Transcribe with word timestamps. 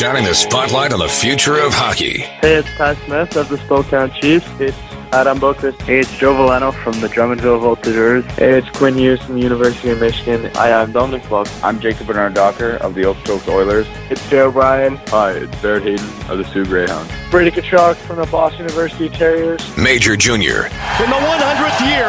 shining 0.00 0.24
the 0.24 0.34
spotlight 0.34 0.94
on 0.94 0.98
the 0.98 1.06
future 1.06 1.60
of 1.60 1.74
hockey. 1.74 2.20
Hey, 2.40 2.54
it's 2.54 2.74
Ty 2.78 2.94
Smith 3.04 3.36
of 3.36 3.50
the 3.50 3.58
Spokane 3.58 4.10
Chiefs. 4.10 4.48
It's 4.58 4.74
Adam 5.12 5.38
Bokus. 5.38 5.78
Hey, 5.82 5.98
it's 5.98 6.16
Joe 6.16 6.32
Veleno 6.32 6.72
from 6.72 6.98
the 7.02 7.08
Drummondville 7.08 7.60
Voltigeurs. 7.60 8.24
Hey, 8.38 8.56
it's 8.56 8.70
Quinn 8.70 8.94
Hughes 8.96 9.20
from 9.20 9.34
the 9.34 9.42
University 9.42 9.90
of 9.90 10.00
Michigan. 10.00 10.50
Hi, 10.54 10.72
I'm 10.72 10.92
Dominic 10.92 11.28
Buck. 11.28 11.48
I'm 11.62 11.78
Jacob 11.80 12.06
Bernard 12.06 12.32
Docker 12.32 12.78
of 12.80 12.94
the 12.94 13.02
Okotoks 13.02 13.46
Oilers. 13.46 13.86
It's 14.08 14.26
Joe 14.30 14.48
O'Brien. 14.48 14.96
Hi, 15.08 15.32
it's 15.32 15.60
Barrett 15.60 15.82
Hayton 15.82 16.08
of 16.30 16.38
the 16.38 16.44
Soo 16.44 16.64
Greyhounds. 16.64 17.12
Brady 17.30 17.50
Tkachuk 17.50 17.96
from 17.96 18.16
the 18.16 18.26
Boston 18.32 18.60
University 18.60 19.10
Terriers. 19.10 19.60
Major 19.76 20.16
Junior. 20.16 20.64
In 20.96 21.12
the 21.12 21.20
100th 21.20 21.80
year 21.84 22.08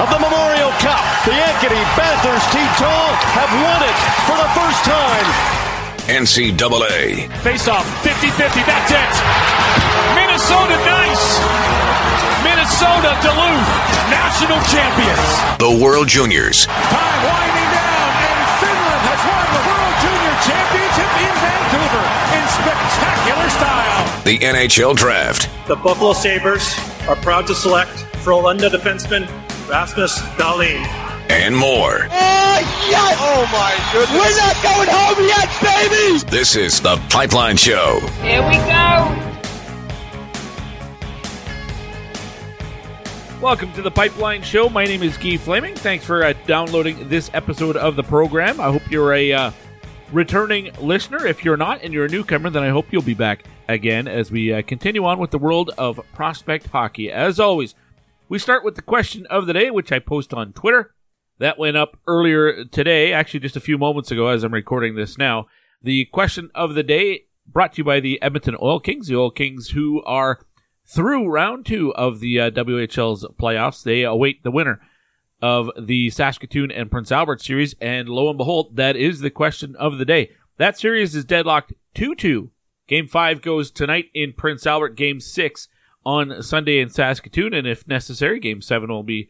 of 0.00 0.08
the 0.08 0.20
Memorial 0.24 0.72
Cup, 0.80 1.04
the 1.28 1.36
Ankeny 1.36 1.84
Panthers 2.00 2.44
T-Tall 2.48 3.12
have 3.36 3.52
won 3.60 3.84
it 3.84 3.96
for 4.24 4.40
the 4.40 4.48
first 4.56 4.82
time. 4.88 5.55
NCAA. 6.06 7.26
Face 7.42 7.66
off, 7.66 7.82
50-50, 8.06 8.62
that's 8.62 8.90
it. 8.94 9.14
Minnesota 10.14 10.78
nice. 10.86 11.24
Minnesota 12.46 13.10
Duluth, 13.26 13.70
national 14.06 14.62
champions. 14.70 15.26
The 15.58 15.82
World 15.82 16.06
Juniors. 16.06 16.66
Time 16.66 17.20
winding 17.26 17.70
down, 17.74 18.10
and 18.22 18.40
Finland 18.62 19.02
has 19.02 19.20
won 19.26 19.46
the 19.50 19.62
World 19.66 19.94
Junior 20.06 20.34
Championship 20.46 21.10
in 21.26 21.34
Vancouver 21.42 22.04
in 22.38 22.44
spectacular 22.54 23.48
style. 23.50 24.22
The 24.22 24.38
NHL 24.46 24.94
Draft. 24.94 25.50
The 25.66 25.74
Buffalo 25.74 26.12
Sabres 26.12 26.78
are 27.08 27.16
proud 27.16 27.48
to 27.48 27.54
select 27.54 27.90
Frölunda 28.22 28.70
defenseman 28.70 29.26
Rasmus 29.68 30.20
Dahlin. 30.38 31.05
And 31.28 31.56
more. 31.56 32.06
Oh, 32.08 32.58
yes! 32.88 33.16
Oh, 33.18 33.48
my 33.50 33.74
goodness. 33.92 34.16
We're 34.16 34.36
not 34.36 34.62
going 34.62 34.88
home 34.88 35.26
yet, 35.26 35.50
baby! 35.60 36.30
This 36.30 36.54
is 36.54 36.80
The 36.80 36.96
Pipeline 37.10 37.56
Show. 37.56 37.98
Here 38.22 38.46
we 38.46 38.54
go. 38.54 39.22
Welcome 43.40 43.72
to 43.72 43.82
the 43.82 43.90
Pipeline 43.90 44.42
Show. 44.42 44.68
My 44.68 44.84
name 44.84 45.02
is 45.02 45.16
Guy 45.16 45.36
Flaming. 45.36 45.74
Thanks 45.74 46.04
for 46.04 46.22
uh, 46.22 46.32
downloading 46.46 47.08
this 47.08 47.28
episode 47.34 47.76
of 47.76 47.96
the 47.96 48.04
program. 48.04 48.60
I 48.60 48.70
hope 48.70 48.88
you're 48.88 49.12
a 49.12 49.32
uh, 49.32 49.50
returning 50.12 50.70
listener. 50.80 51.26
If 51.26 51.44
you're 51.44 51.56
not 51.56 51.82
and 51.82 51.92
you're 51.92 52.04
a 52.04 52.08
newcomer, 52.08 52.50
then 52.50 52.62
I 52.62 52.68
hope 52.68 52.86
you'll 52.92 53.02
be 53.02 53.14
back 53.14 53.42
again 53.66 54.06
as 54.06 54.30
we 54.30 54.52
uh, 54.52 54.62
continue 54.62 55.04
on 55.04 55.18
with 55.18 55.32
the 55.32 55.38
world 55.38 55.72
of 55.76 55.98
prospect 56.14 56.68
hockey. 56.68 57.10
As 57.10 57.40
always, 57.40 57.74
we 58.28 58.38
start 58.38 58.64
with 58.64 58.76
the 58.76 58.82
question 58.82 59.26
of 59.26 59.46
the 59.46 59.52
day, 59.52 59.70
which 59.72 59.90
I 59.90 59.98
post 59.98 60.32
on 60.32 60.52
Twitter. 60.52 60.92
That 61.38 61.58
went 61.58 61.76
up 61.76 61.98
earlier 62.06 62.64
today, 62.64 63.12
actually 63.12 63.40
just 63.40 63.56
a 63.56 63.60
few 63.60 63.76
moments 63.76 64.10
ago 64.10 64.28
as 64.28 64.42
I'm 64.42 64.54
recording 64.54 64.94
this 64.94 65.18
now. 65.18 65.46
The 65.82 66.06
question 66.06 66.50
of 66.54 66.74
the 66.74 66.82
day 66.82 67.24
brought 67.46 67.74
to 67.74 67.78
you 67.78 67.84
by 67.84 68.00
the 68.00 68.20
Edmonton 68.22 68.56
Oil 68.60 68.80
Kings, 68.80 69.08
the 69.08 69.16
Oil 69.16 69.30
Kings 69.30 69.70
who 69.70 70.02
are 70.04 70.40
through 70.86 71.28
round 71.28 71.66
two 71.66 71.94
of 71.94 72.20
the 72.20 72.40
uh, 72.40 72.50
WHL's 72.50 73.26
playoffs. 73.38 73.82
They 73.82 74.02
await 74.02 74.42
the 74.42 74.50
winner 74.50 74.80
of 75.42 75.70
the 75.78 76.10
Saskatoon 76.10 76.70
and 76.70 76.90
Prince 76.90 77.12
Albert 77.12 77.42
series, 77.42 77.74
and 77.80 78.08
lo 78.08 78.28
and 78.28 78.38
behold, 78.38 78.76
that 78.76 78.96
is 78.96 79.20
the 79.20 79.30
question 79.30 79.76
of 79.76 79.98
the 79.98 80.04
day. 80.04 80.30
That 80.56 80.78
series 80.78 81.14
is 81.14 81.24
deadlocked 81.24 81.74
2 81.94 82.14
2. 82.14 82.50
Game 82.88 83.08
5 83.08 83.42
goes 83.42 83.70
tonight 83.70 84.06
in 84.14 84.32
Prince 84.32 84.66
Albert, 84.66 84.96
Game 84.96 85.20
6 85.20 85.68
on 86.04 86.42
Sunday 86.42 86.78
in 86.78 86.88
Saskatoon, 86.88 87.52
and 87.52 87.66
if 87.66 87.86
necessary, 87.86 88.38
Game 88.38 88.62
7 88.62 88.88
will 88.88 89.02
be, 89.02 89.28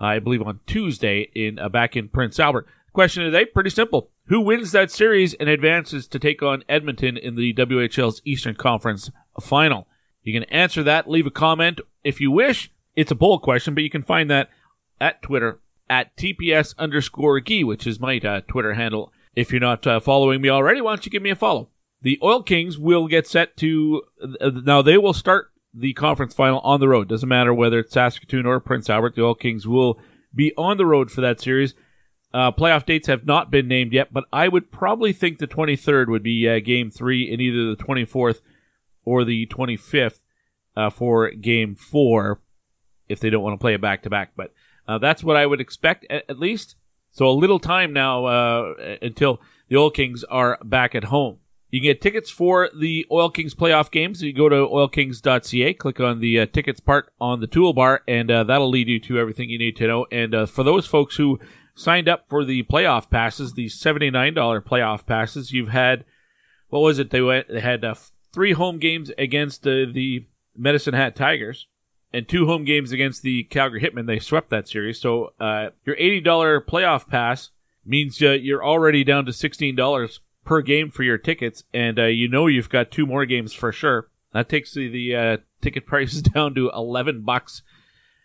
I 0.00 0.18
believe, 0.18 0.42
on 0.42 0.60
Tuesday 0.66 1.30
in 1.34 1.58
uh, 1.58 1.68
back 1.68 1.96
in 1.96 2.08
Prince 2.08 2.38
Albert. 2.38 2.66
Question 2.92 3.24
of 3.24 3.32
the 3.32 3.38
day, 3.38 3.44
pretty 3.44 3.70
simple. 3.70 4.10
Who 4.26 4.40
wins 4.40 4.72
that 4.72 4.90
series 4.90 5.34
and 5.34 5.48
advances 5.48 6.06
to 6.08 6.18
take 6.18 6.42
on 6.42 6.64
Edmonton 6.68 7.16
in 7.16 7.36
the 7.36 7.54
WHL's 7.54 8.20
Eastern 8.24 8.54
Conference 8.54 9.10
final? 9.40 9.86
You 10.22 10.32
can 10.32 10.44
answer 10.50 10.82
that, 10.82 11.08
leave 11.08 11.26
a 11.26 11.30
comment 11.30 11.80
if 12.04 12.20
you 12.20 12.30
wish. 12.30 12.70
It's 12.96 13.10
a 13.10 13.16
poll 13.16 13.38
question, 13.38 13.74
but 13.74 13.84
you 13.84 13.90
can 13.90 14.02
find 14.02 14.30
that 14.30 14.50
at 15.00 15.22
Twitter 15.22 15.60
at 15.88 16.16
TPS 16.16 16.76
underscore 16.78 17.40
Gee, 17.40 17.64
which 17.64 17.86
is 17.86 18.00
my 18.00 18.18
uh, 18.18 18.40
Twitter 18.46 18.74
handle. 18.74 19.12
If 19.34 19.52
you're 19.52 19.60
not 19.60 19.86
uh, 19.86 20.00
following 20.00 20.40
me 20.40 20.48
already, 20.48 20.80
why 20.80 20.92
don't 20.92 21.06
you 21.06 21.12
give 21.12 21.22
me 21.22 21.30
a 21.30 21.36
follow? 21.36 21.68
The 22.02 22.18
Oil 22.22 22.42
Kings 22.42 22.78
will 22.78 23.08
get 23.08 23.26
set 23.26 23.56
to, 23.58 24.02
uh, 24.40 24.50
now 24.64 24.82
they 24.82 24.98
will 24.98 25.12
start 25.12 25.50
the 25.74 25.92
conference 25.92 26.34
final 26.34 26.60
on 26.60 26.80
the 26.80 26.88
road. 26.88 27.08
Doesn't 27.08 27.28
matter 27.28 27.52
whether 27.52 27.80
it's 27.80 27.92
Saskatoon 27.92 28.46
or 28.46 28.60
Prince 28.60 28.88
Albert, 28.90 29.14
the 29.14 29.24
Oil 29.24 29.34
Kings 29.34 29.66
will 29.66 30.00
be 30.34 30.52
on 30.56 30.76
the 30.76 30.86
road 30.86 31.10
for 31.10 31.20
that 31.20 31.40
series. 31.40 31.74
Uh, 32.32 32.52
playoff 32.52 32.84
dates 32.84 33.06
have 33.06 33.24
not 33.24 33.50
been 33.50 33.68
named 33.68 33.92
yet, 33.92 34.12
but 34.12 34.24
I 34.32 34.48
would 34.48 34.70
probably 34.70 35.12
think 35.12 35.38
the 35.38 35.46
23rd 35.46 36.08
would 36.08 36.22
be 36.22 36.48
uh, 36.48 36.60
game 36.60 36.90
three 36.90 37.32
and 37.32 37.40
either 37.40 37.74
the 37.74 37.82
24th 37.82 38.40
or 39.04 39.24
the 39.24 39.46
25th 39.46 40.20
uh, 40.76 40.90
for 40.90 41.30
game 41.30 41.74
four 41.74 42.40
if 43.08 43.20
they 43.20 43.30
don't 43.30 43.42
want 43.42 43.54
to 43.54 43.62
play 43.62 43.74
it 43.74 43.80
back 43.80 44.02
to 44.02 44.10
back. 44.10 44.32
But 44.36 44.52
uh, 44.86 44.98
that's 44.98 45.24
what 45.24 45.36
I 45.36 45.46
would 45.46 45.60
expect 45.60 46.06
at, 46.10 46.24
at, 46.28 46.38
least. 46.38 46.76
So 47.12 47.26
a 47.26 47.32
little 47.32 47.58
time 47.58 47.94
now 47.94 48.26
uh, 48.26 48.74
until 49.00 49.40
the 49.68 49.76
Oil 49.76 49.90
Kings 49.90 50.24
are 50.24 50.58
back 50.62 50.94
at 50.94 51.04
home. 51.04 51.38
You 51.70 51.80
can 51.80 51.88
get 51.88 52.00
tickets 52.00 52.30
for 52.30 52.70
the 52.74 53.06
Oil 53.10 53.30
Kings 53.30 53.54
playoff 53.54 53.90
games. 53.90 54.22
You 54.22 54.32
go 54.32 54.48
to 54.48 54.56
oilkings.ca, 54.56 55.74
click 55.74 56.00
on 56.00 56.20
the 56.20 56.40
uh, 56.40 56.46
tickets 56.46 56.80
part 56.80 57.12
on 57.20 57.40
the 57.40 57.46
toolbar, 57.46 57.98
and 58.08 58.30
uh, 58.30 58.44
that'll 58.44 58.70
lead 58.70 58.88
you 58.88 58.98
to 59.00 59.18
everything 59.18 59.50
you 59.50 59.58
need 59.58 59.76
to 59.76 59.86
know. 59.86 60.06
And 60.10 60.34
uh, 60.34 60.46
for 60.46 60.62
those 60.62 60.86
folks 60.86 61.16
who 61.16 61.38
signed 61.74 62.08
up 62.08 62.24
for 62.30 62.44
the 62.44 62.62
playoff 62.62 63.10
passes, 63.10 63.52
the 63.52 63.66
$79 63.66 64.34
playoff 64.64 65.04
passes, 65.04 65.52
you've 65.52 65.68
had, 65.68 66.06
what 66.68 66.80
was 66.80 66.98
it? 66.98 67.10
They 67.10 67.20
went, 67.20 67.48
they 67.48 67.60
had 67.60 67.84
three 68.32 68.52
home 68.52 68.78
games 68.78 69.10
against 69.18 69.62
the 69.64 70.24
Medicine 70.56 70.94
Hat 70.94 71.14
Tigers 71.14 71.66
and 72.12 72.26
two 72.26 72.46
home 72.46 72.64
games 72.64 72.92
against 72.92 73.20
the 73.20 73.44
Calgary 73.44 73.82
Hitmen. 73.82 74.06
They 74.06 74.18
swept 74.18 74.48
that 74.50 74.68
series. 74.68 75.00
So 75.00 75.34
uh, 75.38 75.68
your 75.84 75.96
$80 75.96 76.64
playoff 76.64 77.08
pass 77.08 77.50
means 77.84 78.22
uh, 78.22 78.30
you're 78.30 78.64
already 78.64 79.04
down 79.04 79.26
to 79.26 79.32
$16 79.32 80.18
per 80.48 80.62
game 80.62 80.90
for 80.90 81.02
your 81.02 81.18
tickets, 81.18 81.62
and 81.74 81.98
uh, 81.98 82.06
you 82.06 82.26
know 82.26 82.46
you've 82.46 82.70
got 82.70 82.90
two 82.90 83.04
more 83.04 83.26
games 83.26 83.52
for 83.52 83.70
sure. 83.70 84.08
That 84.32 84.48
takes 84.48 84.72
the, 84.72 84.88
the 84.88 85.14
uh, 85.14 85.36
ticket 85.60 85.86
prices 85.86 86.22
down 86.22 86.54
to 86.54 86.70
11 86.74 87.20
bucks 87.20 87.62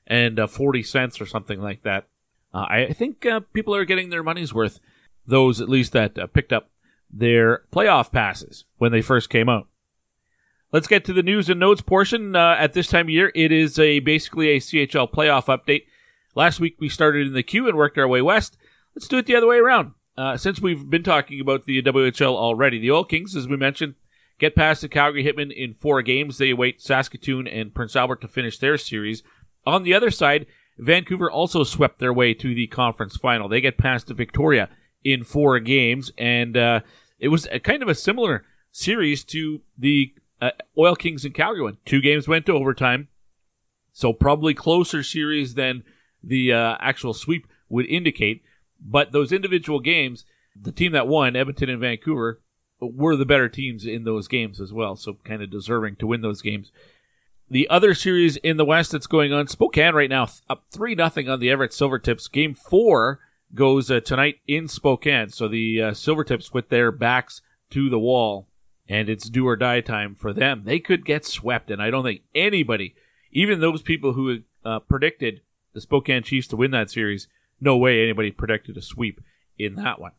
and 0.07 0.39
uh, 0.39 0.47
40 0.47 0.83
cents 0.83 1.19
or 1.19 1.25
something 1.25 1.61
like 1.61 1.83
that. 1.83 2.07
Uh, 2.53 2.65
I 2.69 2.93
think 2.93 3.25
people 3.51 3.75
are 3.75 3.83
getting 3.83 4.09
their 4.09 4.23
money's 4.23 4.53
worth, 4.53 4.79
those 5.27 5.59
at 5.59 5.67
least 5.67 5.91
that 5.93 6.33
picked 6.33 6.53
up 6.53 6.69
their 7.11 7.63
playoff 7.73 8.11
passes 8.11 8.63
when 8.77 8.93
they 8.93 9.01
first 9.01 9.29
came 9.29 9.49
out. 9.49 9.67
Let's 10.71 10.87
get 10.87 11.03
to 11.05 11.13
the 11.13 11.23
news 11.23 11.49
and 11.49 11.59
notes 11.59 11.81
portion. 11.81 12.35
Uh, 12.35 12.55
at 12.57 12.73
this 12.73 12.87
time 12.87 13.07
of 13.07 13.09
year, 13.09 13.31
it 13.35 13.51
is 13.51 13.77
a 13.77 13.99
basically 13.99 14.49
a 14.49 14.59
CHL 14.59 15.11
playoff 15.11 15.45
update. 15.45 15.83
Last 16.35 16.59
week 16.59 16.77
we 16.79 16.89
started 16.89 17.27
in 17.27 17.33
the 17.33 17.43
Q 17.43 17.67
and 17.67 17.77
worked 17.77 17.97
our 17.97 18.07
way 18.07 18.21
west. 18.21 18.57
Let's 18.95 19.07
do 19.07 19.17
it 19.17 19.25
the 19.25 19.35
other 19.35 19.47
way 19.47 19.57
around. 19.57 19.93
Uh, 20.15 20.37
since 20.37 20.61
we've 20.61 20.89
been 20.89 21.03
talking 21.03 21.41
about 21.41 21.65
the 21.65 21.81
WHL 21.81 22.35
already, 22.35 22.79
the 22.79 22.91
Oil 22.91 23.03
Kings, 23.03 23.35
as 23.35 23.47
we 23.47 23.57
mentioned, 23.57 23.95
get 24.39 24.55
past 24.55 24.81
the 24.81 24.89
Calgary 24.89 25.23
Hitmen 25.23 25.51
in 25.51 25.73
four 25.73 26.01
games. 26.01 26.37
They 26.37 26.51
await 26.51 26.81
Saskatoon 26.81 27.47
and 27.47 27.73
Prince 27.73 27.95
Albert 27.95 28.21
to 28.21 28.27
finish 28.27 28.59
their 28.59 28.77
series. 28.77 29.23
On 29.65 29.83
the 29.83 29.93
other 29.93 30.11
side, 30.11 30.45
Vancouver 30.77 31.31
also 31.31 31.63
swept 31.63 31.99
their 31.99 32.13
way 32.13 32.33
to 32.35 32.53
the 32.53 32.67
conference 32.67 33.17
final. 33.17 33.49
They 33.49 33.61
get 33.61 33.77
past 33.77 34.07
the 34.07 34.13
Victoria 34.13 34.69
in 35.03 35.23
four 35.23 35.59
games, 35.59 36.11
and 36.17 36.55
uh, 36.55 36.81
it 37.19 37.29
was 37.29 37.47
a 37.51 37.59
kind 37.59 37.81
of 37.81 37.89
a 37.89 37.95
similar 37.95 38.43
series 38.71 39.23
to 39.25 39.61
the 39.77 40.13
uh, 40.41 40.51
Oil 40.77 40.95
Kings 40.95 41.25
and 41.25 41.33
Calgary 41.33 41.63
won. 41.63 41.77
Two 41.85 42.01
games 42.01 42.27
went 42.27 42.45
to 42.45 42.53
overtime, 42.53 43.07
so 43.91 44.13
probably 44.13 44.53
closer 44.53 45.03
series 45.03 45.55
than 45.55 45.83
the 46.23 46.53
uh, 46.53 46.77
actual 46.79 47.13
sweep 47.13 47.47
would 47.69 47.85
indicate. 47.87 48.43
But 48.83 49.11
those 49.11 49.31
individual 49.31 49.79
games, 49.79 50.25
the 50.59 50.71
team 50.71 50.91
that 50.91 51.07
won, 51.07 51.35
Edmonton 51.35 51.69
and 51.69 51.79
Vancouver, 51.79 52.41
were 52.79 53.15
the 53.15 53.25
better 53.25 53.47
teams 53.47 53.85
in 53.85 54.03
those 54.03 54.27
games 54.27 54.59
as 54.59 54.73
well. 54.73 54.95
So 54.95 55.17
kind 55.23 55.41
of 55.41 55.49
deserving 55.49 55.97
to 55.97 56.07
win 56.07 56.21
those 56.21 56.41
games. 56.41 56.71
The 57.49 57.69
other 57.69 57.93
series 57.93 58.37
in 58.37 58.57
the 58.57 58.65
West 58.65 58.91
that's 58.91 59.07
going 59.07 59.31
on, 59.31 59.47
Spokane 59.47 59.93
right 59.93 60.09
now 60.09 60.27
up 60.49 60.65
three 60.71 60.95
nothing 60.95 61.29
on 61.29 61.39
the 61.39 61.49
Everett 61.49 61.71
Silvertips. 61.71 62.31
Game 62.31 62.53
four 62.53 63.19
goes 63.53 63.91
uh, 63.91 63.99
tonight 63.99 64.39
in 64.47 64.67
Spokane. 64.67 65.29
So 65.29 65.47
the 65.47 65.81
uh, 65.81 65.91
Silvertips 65.91 66.53
with 66.53 66.69
their 66.69 66.91
backs 66.91 67.41
to 67.71 67.89
the 67.89 67.99
wall 67.99 68.47
and 68.87 69.09
it's 69.09 69.29
do 69.29 69.47
or 69.47 69.55
die 69.55 69.81
time 69.81 70.15
for 70.15 70.33
them. 70.33 70.63
They 70.65 70.79
could 70.79 71.05
get 71.05 71.25
swept, 71.25 71.71
and 71.71 71.81
I 71.81 71.89
don't 71.89 72.03
think 72.03 72.21
anybody, 72.35 72.95
even 73.31 73.59
those 73.59 73.81
people 73.81 74.13
who 74.13 74.39
uh, 74.65 74.79
predicted 74.79 75.41
the 75.73 75.81
Spokane 75.81 76.23
Chiefs 76.23 76.47
to 76.49 76.55
win 76.55 76.71
that 76.71 76.91
series, 76.91 77.27
no 77.63 77.77
way 77.77 78.03
anybody 78.03 78.31
predicted 78.31 78.77
a 78.77 78.81
sweep 78.81 79.21
in 79.57 79.75
that 79.75 79.99
one. 79.99 80.11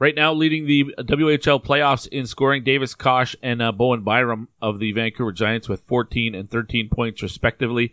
Right 0.00 0.14
now, 0.14 0.32
leading 0.32 0.66
the 0.66 0.94
WHL 0.98 1.64
playoffs 1.64 2.06
in 2.06 2.26
scoring, 2.26 2.62
Davis 2.62 2.94
Koch 2.94 3.34
and 3.42 3.60
uh, 3.60 3.72
Bowen 3.72 4.02
Byram 4.02 4.48
of 4.62 4.78
the 4.78 4.92
Vancouver 4.92 5.32
Giants 5.32 5.68
with 5.68 5.80
14 5.82 6.36
and 6.36 6.48
13 6.48 6.88
points 6.88 7.20
respectively. 7.20 7.92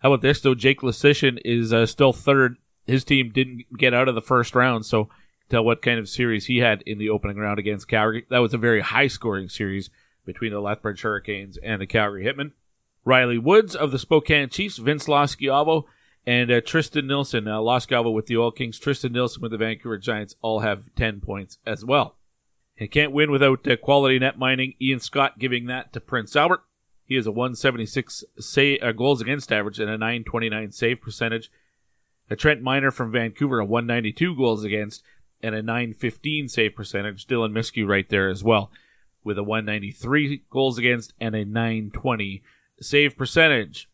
How 0.00 0.12
about 0.12 0.22
this 0.22 0.40
though? 0.40 0.54
Jake 0.54 0.82
Leschyshyn 0.82 1.40
is 1.44 1.72
uh, 1.72 1.86
still 1.86 2.12
third. 2.12 2.56
His 2.86 3.02
team 3.02 3.30
didn't 3.32 3.64
get 3.78 3.94
out 3.94 4.08
of 4.08 4.14
the 4.14 4.20
first 4.20 4.54
round, 4.54 4.84
so 4.84 5.08
tell 5.48 5.64
what 5.64 5.82
kind 5.82 5.98
of 5.98 6.08
series 6.08 6.46
he 6.46 6.58
had 6.58 6.82
in 6.82 6.98
the 6.98 7.08
opening 7.08 7.38
round 7.38 7.58
against 7.58 7.88
Calgary. 7.88 8.26
That 8.28 8.38
was 8.38 8.52
a 8.52 8.58
very 8.58 8.80
high 8.80 9.08
scoring 9.08 9.48
series 9.48 9.88
between 10.26 10.52
the 10.52 10.60
Lethbridge 10.60 11.00
Hurricanes 11.00 11.56
and 11.56 11.80
the 11.80 11.86
Calgary 11.86 12.24
Hitmen. 12.24 12.52
Riley 13.06 13.38
Woods 13.38 13.74
of 13.74 13.90
the 13.90 13.98
Spokane 13.98 14.50
Chiefs, 14.50 14.76
Vince 14.76 15.06
Loschiavo, 15.06 15.84
and 16.28 16.50
uh, 16.50 16.60
Tristen 16.60 17.06
Nielsen. 17.06 17.48
Uh, 17.48 17.56
Loschiavo 17.56 18.12
with 18.12 18.26
the 18.26 18.36
Oil 18.36 18.50
Kings, 18.50 18.78
Tristan 18.78 19.12
Nilsson 19.12 19.40
with 19.40 19.50
the 19.50 19.56
Vancouver 19.56 19.96
Giants 19.96 20.36
all 20.42 20.60
have 20.60 20.94
10 20.94 21.22
points 21.22 21.56
as 21.66 21.86
well. 21.86 22.18
And 22.78 22.90
can't 22.90 23.12
win 23.12 23.30
without 23.30 23.66
uh, 23.66 23.78
quality 23.78 24.18
net 24.18 24.38
mining. 24.38 24.74
Ian 24.78 25.00
Scott 25.00 25.38
giving 25.38 25.64
that 25.66 25.90
to 25.94 26.00
Prince 26.00 26.36
Albert. 26.36 26.60
He 27.02 27.14
has 27.14 27.26
a 27.26 27.32
176 27.32 28.24
say, 28.38 28.78
uh, 28.78 28.92
goals 28.92 29.22
against 29.22 29.50
average 29.50 29.78
and 29.78 29.88
a 29.88 29.96
929 29.96 30.70
save 30.70 31.00
percentage. 31.00 31.50
A 32.28 32.36
Trent 32.36 32.60
Miner 32.60 32.90
from 32.90 33.10
Vancouver, 33.10 33.60
a 33.60 33.64
192 33.64 34.36
goals 34.36 34.64
against 34.64 35.02
and 35.42 35.54
a 35.54 35.62
915 35.62 36.48
save 36.48 36.74
percentage. 36.74 37.26
Dylan 37.26 37.52
Myskiw 37.52 37.88
right 37.88 38.06
there 38.06 38.28
as 38.28 38.44
well 38.44 38.70
with 39.24 39.38
a 39.38 39.42
193 39.42 40.42
goals 40.50 40.76
against 40.76 41.14
and 41.18 41.34
a 41.34 41.46
920 41.46 42.42
save 42.82 43.16
percentage. 43.16 43.88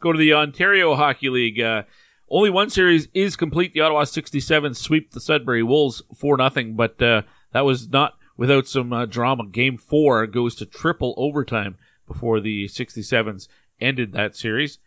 Go 0.00 0.12
to 0.12 0.18
the 0.18 0.32
Ontario 0.32 0.94
Hockey 0.94 1.28
League. 1.28 1.60
Uh, 1.60 1.82
only 2.30 2.48
one 2.50 2.70
series 2.70 3.08
is 3.12 3.36
complete. 3.36 3.74
The 3.74 3.80
Ottawa 3.80 4.04
67 4.04 4.74
sweep 4.74 5.12
the 5.12 5.20
Sudbury 5.20 5.62
Wolves 5.62 6.02
4 6.16 6.38
0, 6.38 6.72
but 6.72 7.00
uh, 7.02 7.22
that 7.52 7.64
was 7.64 7.88
not 7.90 8.14
without 8.36 8.66
some 8.66 8.92
uh, 8.92 9.04
drama. 9.04 9.46
Game 9.46 9.76
4 9.76 10.26
goes 10.28 10.54
to 10.56 10.66
triple 10.66 11.14
overtime 11.16 11.76
before 12.06 12.40
the 12.40 12.66
67s 12.66 13.48
ended 13.80 14.12
that 14.12 14.36
series. 14.36 14.78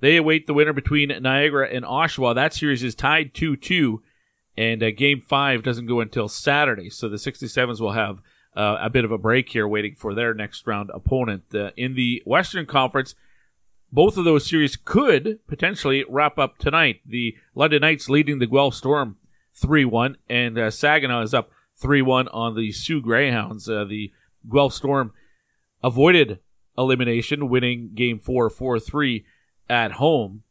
They 0.00 0.16
await 0.16 0.46
the 0.46 0.54
winner 0.54 0.72
between 0.72 1.08
Niagara 1.22 1.68
and 1.68 1.84
Oshawa. 1.84 2.34
That 2.34 2.54
series 2.54 2.82
is 2.82 2.94
tied 2.94 3.34
2 3.34 3.56
2, 3.56 4.02
and 4.56 4.82
uh, 4.82 4.90
game 4.90 5.20
five 5.20 5.62
doesn't 5.62 5.86
go 5.86 6.00
until 6.00 6.28
Saturday. 6.28 6.90
So 6.90 7.08
the 7.08 7.16
67s 7.16 7.80
will 7.80 7.92
have 7.92 8.20
uh, 8.56 8.76
a 8.80 8.90
bit 8.90 9.04
of 9.04 9.10
a 9.10 9.18
break 9.18 9.48
here 9.48 9.66
waiting 9.66 9.94
for 9.94 10.14
their 10.14 10.34
next 10.34 10.66
round 10.66 10.90
opponent. 10.92 11.44
Uh, 11.54 11.70
in 11.76 11.94
the 11.94 12.22
Western 12.24 12.66
Conference, 12.66 13.14
both 13.94 14.16
of 14.16 14.24
those 14.24 14.44
series 14.44 14.74
could 14.74 15.38
potentially 15.46 16.04
wrap 16.08 16.36
up 16.36 16.58
tonight. 16.58 17.00
The 17.06 17.36
London 17.54 17.82
Knights 17.82 18.08
leading 18.08 18.40
the 18.40 18.46
Guelph 18.46 18.74
Storm 18.74 19.18
3 19.54 19.84
1, 19.84 20.16
and 20.28 20.58
uh, 20.58 20.70
Saginaw 20.72 21.22
is 21.22 21.32
up 21.32 21.50
3 21.76 22.02
1 22.02 22.26
on 22.28 22.56
the 22.56 22.72
Soo 22.72 23.00
Greyhounds. 23.00 23.68
Uh, 23.68 23.84
the 23.84 24.12
Guelph 24.52 24.74
Storm 24.74 25.12
avoided 25.80 26.40
elimination, 26.76 27.48
winning 27.48 27.90
game 27.94 28.18
four, 28.18 28.50
4 28.50 28.80
3 28.80 29.24
at 29.70 29.92
home. 29.92 30.42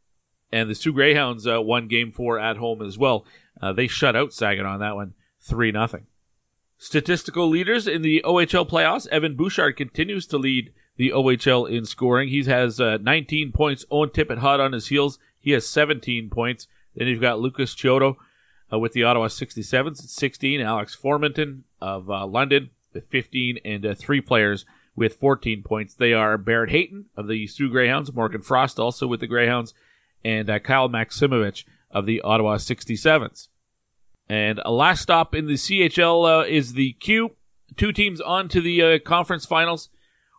And 0.49 0.69
the 0.69 0.75
Soo 0.75 0.93
Greyhounds 0.93 1.45
uh, 1.45 1.61
won 1.61 1.89
game 1.89 2.13
four 2.13 2.39
at 2.39 2.55
home 2.55 2.81
as 2.81 2.97
well. 2.97 3.25
Uh, 3.61 3.73
they 3.73 3.87
shut 3.87 4.15
out 4.15 4.31
Saginaw 4.31 4.75
on 4.75 4.79
that 4.79 4.95
one, 4.95 5.15
3 5.41 5.73
0. 5.73 5.87
Statistical 6.77 7.49
leaders 7.49 7.87
in 7.87 8.03
the 8.03 8.21
OHL 8.23 8.69
playoffs, 8.69 9.07
Evan 9.07 9.35
Bouchard 9.35 9.75
continues 9.75 10.25
to 10.27 10.37
lead 10.37 10.71
the 10.97 11.11
OHL 11.11 11.69
in 11.69 11.85
scoring. 11.85 12.29
He 12.29 12.43
has 12.43 12.79
uh, 12.79 12.97
19 13.01 13.51
points. 13.51 13.85
Owen 13.89 14.09
Tippett 14.09 14.39
hot 14.39 14.59
on 14.59 14.73
his 14.73 14.87
heels. 14.87 15.19
He 15.39 15.51
has 15.51 15.67
17 15.67 16.29
points. 16.29 16.67
Then 16.95 17.07
you've 17.07 17.21
got 17.21 17.39
Lucas 17.39 17.75
Chiodo 17.75 18.15
uh, 18.71 18.79
with 18.79 18.93
the 18.93 19.03
Ottawa 19.03 19.27
67s 19.27 20.03
at 20.03 20.09
16. 20.09 20.61
Alex 20.61 20.95
Formenton 20.95 21.61
of 21.81 22.09
uh, 22.09 22.25
London 22.25 22.69
with 22.93 23.07
15, 23.07 23.59
and 23.65 23.85
uh, 23.85 23.95
three 23.95 24.21
players 24.21 24.65
with 24.95 25.15
14 25.15 25.63
points. 25.63 25.95
They 25.95 26.13
are 26.13 26.37
Barrett 26.37 26.69
Hayton 26.69 27.05
of 27.17 27.27
the 27.27 27.47
Soo 27.47 27.69
Greyhounds, 27.69 28.13
Morgan 28.13 28.41
Frost 28.41 28.79
also 28.79 29.07
with 29.07 29.19
the 29.19 29.27
Greyhounds, 29.27 29.73
and 30.23 30.49
uh, 30.49 30.59
Kyle 30.59 30.87
Maksimovich 30.87 31.63
of 31.89 32.05
the 32.05 32.21
Ottawa 32.21 32.57
67s. 32.57 33.47
And 34.29 34.61
a 34.63 34.71
last 34.71 35.01
stop 35.01 35.33
in 35.33 35.47
the 35.47 35.53
CHL 35.53 36.41
uh, 36.41 36.45
is 36.45 36.73
the 36.73 36.93
Q. 36.93 37.31
Two 37.75 37.91
teams 37.91 38.21
on 38.21 38.47
to 38.49 38.61
the 38.61 38.99
conference 38.99 39.45
finals 39.45 39.89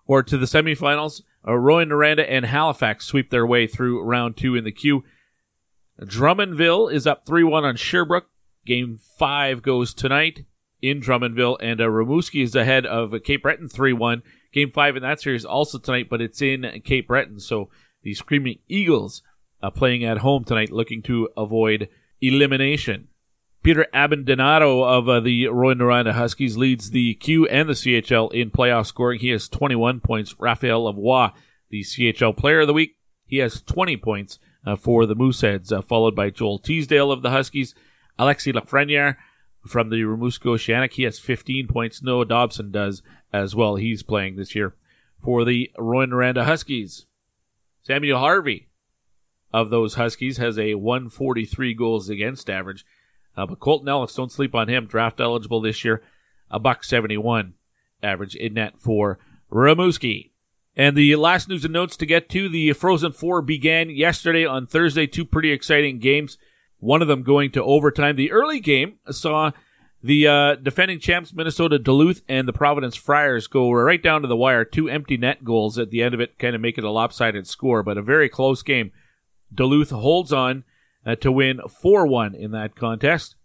or 0.06 0.22
to 0.22 0.36
the 0.36 0.46
semifinals. 0.46 1.22
Uh, 1.46 1.52
Rouyn-Noranda 1.52 2.26
and 2.28 2.46
Halifax 2.46 3.06
sweep 3.06 3.30
their 3.30 3.46
way 3.46 3.66
through 3.66 4.02
round 4.02 4.36
two 4.36 4.54
in 4.54 4.64
the 4.64 4.72
Q. 4.72 5.04
Drummondville 6.00 6.92
is 6.92 7.06
up 7.06 7.26
3 7.26 7.44
1 7.44 7.64
on 7.64 7.76
Sherbrooke. 7.76 8.28
Game 8.66 8.98
five 9.18 9.62
goes 9.62 9.92
tonight 9.92 10.44
in 10.80 11.00
Drummondville, 11.00 11.58
and 11.60 11.80
uh, 11.80 11.84
Rimouski 11.84 12.42
is 12.42 12.54
ahead 12.54 12.86
of 12.86 13.14
Cape 13.24 13.42
Breton 13.42 13.68
3 13.68 13.92
1. 13.92 14.22
Game 14.52 14.70
five 14.70 14.96
in 14.96 15.02
that 15.02 15.20
series 15.20 15.44
also 15.44 15.78
tonight, 15.78 16.08
but 16.08 16.20
it's 16.20 16.40
in 16.40 16.80
Cape 16.84 17.08
Breton. 17.08 17.40
So 17.40 17.68
the 18.02 18.14
Screaming 18.14 18.58
Eagles 18.68 19.22
uh, 19.62 19.70
playing 19.70 20.04
at 20.04 20.18
home 20.18 20.44
tonight, 20.44 20.70
looking 20.70 21.02
to 21.02 21.28
avoid 21.36 21.88
elimination. 22.20 23.08
Peter 23.64 23.86
Abbandonato 23.94 24.84
of 24.84 25.08
uh, 25.08 25.20
the 25.20 25.44
Rouyn-Noranda 25.44 26.12
Huskies 26.12 26.58
leads 26.58 26.90
the 26.90 27.14
Q 27.14 27.46
and 27.46 27.66
the 27.66 27.72
CHL 27.72 28.30
in 28.34 28.50
playoff 28.50 28.84
scoring. 28.84 29.20
He 29.20 29.30
has 29.30 29.48
21 29.48 30.00
points. 30.00 30.38
Raphael 30.38 30.84
Lavoie, 30.84 31.32
the 31.70 31.80
CHL 31.80 32.36
Player 32.36 32.60
of 32.60 32.66
the 32.66 32.74
Week, 32.74 32.96
he 33.24 33.38
has 33.38 33.62
20 33.62 33.96
points 33.96 34.38
uh, 34.66 34.76
for 34.76 35.06
the 35.06 35.16
Mooseheads, 35.16 35.72
uh, 35.72 35.80
followed 35.80 36.14
by 36.14 36.28
Joel 36.28 36.58
Teasdale 36.58 37.10
of 37.10 37.22
the 37.22 37.30
Huskies. 37.30 37.74
Alexis 38.18 38.52
Lafreniere 38.52 39.16
from 39.66 39.88
the 39.88 40.02
Rimouski 40.02 40.46
Oceanic, 40.46 40.92
he 40.92 41.04
has 41.04 41.18
15 41.18 41.66
points. 41.66 42.02
Noah 42.02 42.26
Dobson 42.26 42.70
does 42.70 43.02
as 43.32 43.56
well. 43.56 43.76
He's 43.76 44.02
playing 44.02 44.36
this 44.36 44.54
year 44.54 44.74
for 45.18 45.42
the 45.42 45.70
Rouyn-Noranda 45.78 46.44
Huskies. 46.44 47.06
Samuel 47.82 48.18
Harvey 48.18 48.68
of 49.54 49.70
those 49.70 49.94
Huskies 49.94 50.36
has 50.36 50.58
a 50.58 50.74
143 50.74 51.72
goals 51.72 52.10
against 52.10 52.50
average. 52.50 52.84
Uh, 53.36 53.46
but 53.46 53.60
Colton 53.60 53.88
Ellis, 53.88 54.14
don't 54.14 54.32
sleep 54.32 54.54
on 54.54 54.68
him. 54.68 54.86
Draft 54.86 55.20
eligible 55.20 55.60
this 55.60 55.84
year. 55.84 56.02
A 56.50 56.58
buck 56.58 56.84
71 56.84 57.54
average 58.02 58.36
in 58.36 58.54
net 58.54 58.74
for 58.78 59.18
Rimouski. 59.50 60.30
And 60.76 60.96
the 60.96 61.14
last 61.16 61.48
news 61.48 61.64
and 61.64 61.72
notes 61.72 61.96
to 61.96 62.06
get 62.06 62.28
to 62.30 62.48
the 62.48 62.72
Frozen 62.72 63.12
Four 63.12 63.42
began 63.42 63.90
yesterday 63.90 64.44
on 64.44 64.66
Thursday. 64.66 65.06
Two 65.06 65.24
pretty 65.24 65.52
exciting 65.52 65.98
games. 65.98 66.36
One 66.78 67.00
of 67.00 67.08
them 67.08 67.22
going 67.22 67.52
to 67.52 67.62
overtime. 67.62 68.16
The 68.16 68.32
early 68.32 68.60
game 68.60 68.98
saw 69.10 69.52
the 70.02 70.26
uh, 70.26 70.54
defending 70.56 70.98
champs 70.98 71.32
Minnesota 71.32 71.78
Duluth 71.78 72.22
and 72.28 72.46
the 72.46 72.52
Providence 72.52 72.96
Friars 72.96 73.46
go 73.46 73.70
right 73.70 74.02
down 74.02 74.22
to 74.22 74.28
the 74.28 74.36
wire. 74.36 74.64
Two 74.64 74.88
empty 74.88 75.16
net 75.16 75.44
goals 75.44 75.78
at 75.78 75.90
the 75.90 76.02
end 76.02 76.12
of 76.12 76.20
it, 76.20 76.38
kind 76.38 76.54
of 76.54 76.60
make 76.60 76.76
it 76.76 76.84
a 76.84 76.90
lopsided 76.90 77.46
score, 77.46 77.82
but 77.82 77.96
a 77.96 78.02
very 78.02 78.28
close 78.28 78.62
game. 78.62 78.90
Duluth 79.54 79.90
holds 79.90 80.32
on 80.32 80.64
uh, 81.06 81.14
to 81.16 81.30
win 81.30 81.60
4 81.68 82.06
1 82.06 82.34
in 82.34 82.50
that 82.52 82.74
contest. 82.74 83.36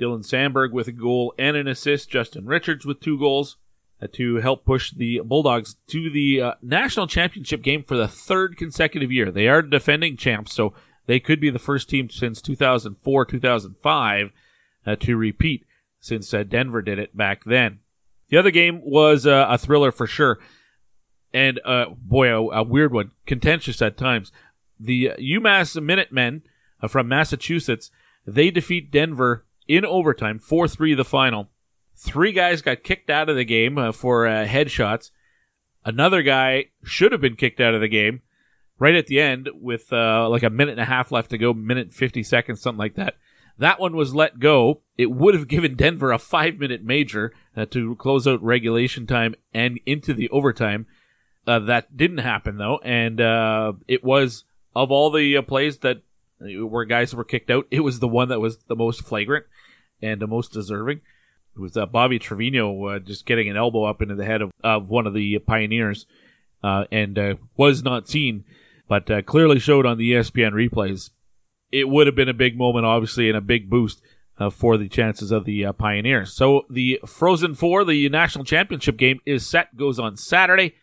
Dylan 0.00 0.24
Samberg 0.24 0.72
with 0.72 0.88
a 0.88 0.92
goal 0.92 1.34
and 1.38 1.56
an 1.56 1.66
assist. 1.66 2.10
Justin 2.10 2.46
Richards 2.46 2.86
with 2.86 3.00
two 3.00 3.18
goals 3.18 3.56
uh, 4.00 4.06
to 4.12 4.36
help 4.36 4.64
push 4.64 4.92
the 4.92 5.20
Bulldogs 5.24 5.76
to 5.88 6.10
the 6.10 6.40
uh, 6.40 6.52
national 6.62 7.06
championship 7.06 7.62
game 7.62 7.82
for 7.82 7.96
the 7.96 8.08
third 8.08 8.56
consecutive 8.56 9.10
year. 9.10 9.30
They 9.30 9.48
are 9.48 9.62
defending 9.62 10.16
champs, 10.16 10.54
so 10.54 10.72
they 11.06 11.18
could 11.18 11.40
be 11.40 11.50
the 11.50 11.58
first 11.58 11.88
team 11.88 12.10
since 12.10 12.40
2004 12.40 13.24
2005 13.24 14.30
uh, 14.86 14.96
to 14.96 15.16
repeat 15.16 15.66
since 16.00 16.32
uh, 16.32 16.44
Denver 16.44 16.80
did 16.80 16.98
it 16.98 17.16
back 17.16 17.44
then. 17.44 17.80
The 18.28 18.36
other 18.36 18.50
game 18.50 18.80
was 18.84 19.26
uh, 19.26 19.46
a 19.48 19.58
thriller 19.58 19.90
for 19.90 20.06
sure. 20.06 20.38
And 21.34 21.60
boy, 21.98 22.28
a, 22.28 22.60
a 22.60 22.62
weird 22.62 22.92
one, 22.92 23.10
contentious 23.26 23.82
at 23.82 23.98
times. 23.98 24.32
The 24.80 25.12
UMass 25.18 25.80
Minutemen 25.82 26.42
from 26.86 27.08
Massachusetts. 27.08 27.90
They 28.26 28.50
defeat 28.50 28.90
Denver 28.90 29.46
in 29.66 29.84
overtime, 29.84 30.38
4 30.38 30.68
3 30.68 30.94
the 30.94 31.04
final. 31.04 31.48
Three 31.96 32.32
guys 32.32 32.62
got 32.62 32.84
kicked 32.84 33.10
out 33.10 33.28
of 33.28 33.36
the 33.36 33.44
game 33.44 33.76
uh, 33.76 33.92
for 33.92 34.26
uh, 34.26 34.46
headshots. 34.46 35.10
Another 35.84 36.22
guy 36.22 36.66
should 36.84 37.12
have 37.12 37.20
been 37.20 37.36
kicked 37.36 37.60
out 37.60 37.74
of 37.74 37.80
the 37.80 37.88
game 37.88 38.22
right 38.78 38.94
at 38.94 39.06
the 39.06 39.20
end 39.20 39.48
with 39.54 39.92
uh, 39.92 40.28
like 40.28 40.42
a 40.42 40.50
minute 40.50 40.72
and 40.72 40.80
a 40.80 40.84
half 40.84 41.10
left 41.10 41.30
to 41.30 41.38
go, 41.38 41.52
minute 41.52 41.92
50 41.92 42.22
seconds, 42.22 42.60
something 42.60 42.78
like 42.78 42.94
that. 42.94 43.16
That 43.58 43.80
one 43.80 43.96
was 43.96 44.14
let 44.14 44.38
go. 44.38 44.82
It 44.96 45.10
would 45.10 45.34
have 45.34 45.48
given 45.48 45.74
Denver 45.74 46.12
a 46.12 46.18
five 46.18 46.58
minute 46.58 46.84
major 46.84 47.32
uh, 47.56 47.66
to 47.66 47.96
close 47.96 48.26
out 48.26 48.42
regulation 48.42 49.06
time 49.06 49.34
and 49.52 49.80
into 49.84 50.14
the 50.14 50.28
overtime. 50.30 50.86
Uh, 51.46 51.58
that 51.60 51.96
didn't 51.96 52.18
happen 52.18 52.58
though, 52.58 52.78
and 52.84 53.20
uh, 53.20 53.72
it 53.88 54.04
was 54.04 54.44
of 54.76 54.92
all 54.92 55.10
the 55.10 55.36
uh, 55.36 55.42
plays 55.42 55.78
that 55.78 56.02
where 56.40 56.84
guys 56.84 57.14
were 57.14 57.24
kicked 57.24 57.50
out, 57.50 57.66
it 57.70 57.80
was 57.80 58.00
the 58.00 58.08
one 58.08 58.28
that 58.28 58.40
was 58.40 58.58
the 58.68 58.76
most 58.76 59.02
flagrant 59.02 59.46
and 60.00 60.20
the 60.20 60.26
most 60.26 60.52
deserving. 60.52 61.00
It 61.56 61.60
was 61.60 61.76
uh, 61.76 61.86
Bobby 61.86 62.18
Trivigno 62.18 62.96
uh, 62.96 62.98
just 63.00 63.26
getting 63.26 63.48
an 63.48 63.56
elbow 63.56 63.84
up 63.84 64.00
into 64.00 64.14
the 64.14 64.24
head 64.24 64.42
of, 64.42 64.52
of 64.62 64.88
one 64.88 65.06
of 65.06 65.14
the 65.14 65.38
Pioneers 65.40 66.06
uh, 66.62 66.84
and 66.92 67.18
uh, 67.18 67.34
was 67.56 67.82
not 67.82 68.08
seen, 68.08 68.44
but 68.88 69.10
uh, 69.10 69.22
clearly 69.22 69.58
showed 69.58 69.86
on 69.86 69.98
the 69.98 70.12
ESPN 70.12 70.52
replays. 70.52 71.10
It 71.72 71.88
would 71.88 72.06
have 72.06 72.16
been 72.16 72.28
a 72.28 72.34
big 72.34 72.56
moment, 72.56 72.86
obviously, 72.86 73.28
and 73.28 73.36
a 73.36 73.42
big 73.42 73.68
boost 73.68 74.00
uh, 74.38 74.50
for 74.50 74.78
the 74.78 74.88
chances 74.88 75.32
of 75.32 75.44
the 75.44 75.66
Pioneers. 75.76 76.32
So 76.32 76.64
the 76.70 77.00
Frozen 77.04 77.56
Four, 77.56 77.84
the 77.84 78.08
national 78.08 78.44
championship 78.44 78.96
game, 78.96 79.20
is 79.26 79.44
set, 79.44 79.76
goes 79.76 79.98
on 79.98 80.16
Saturday. 80.16 80.76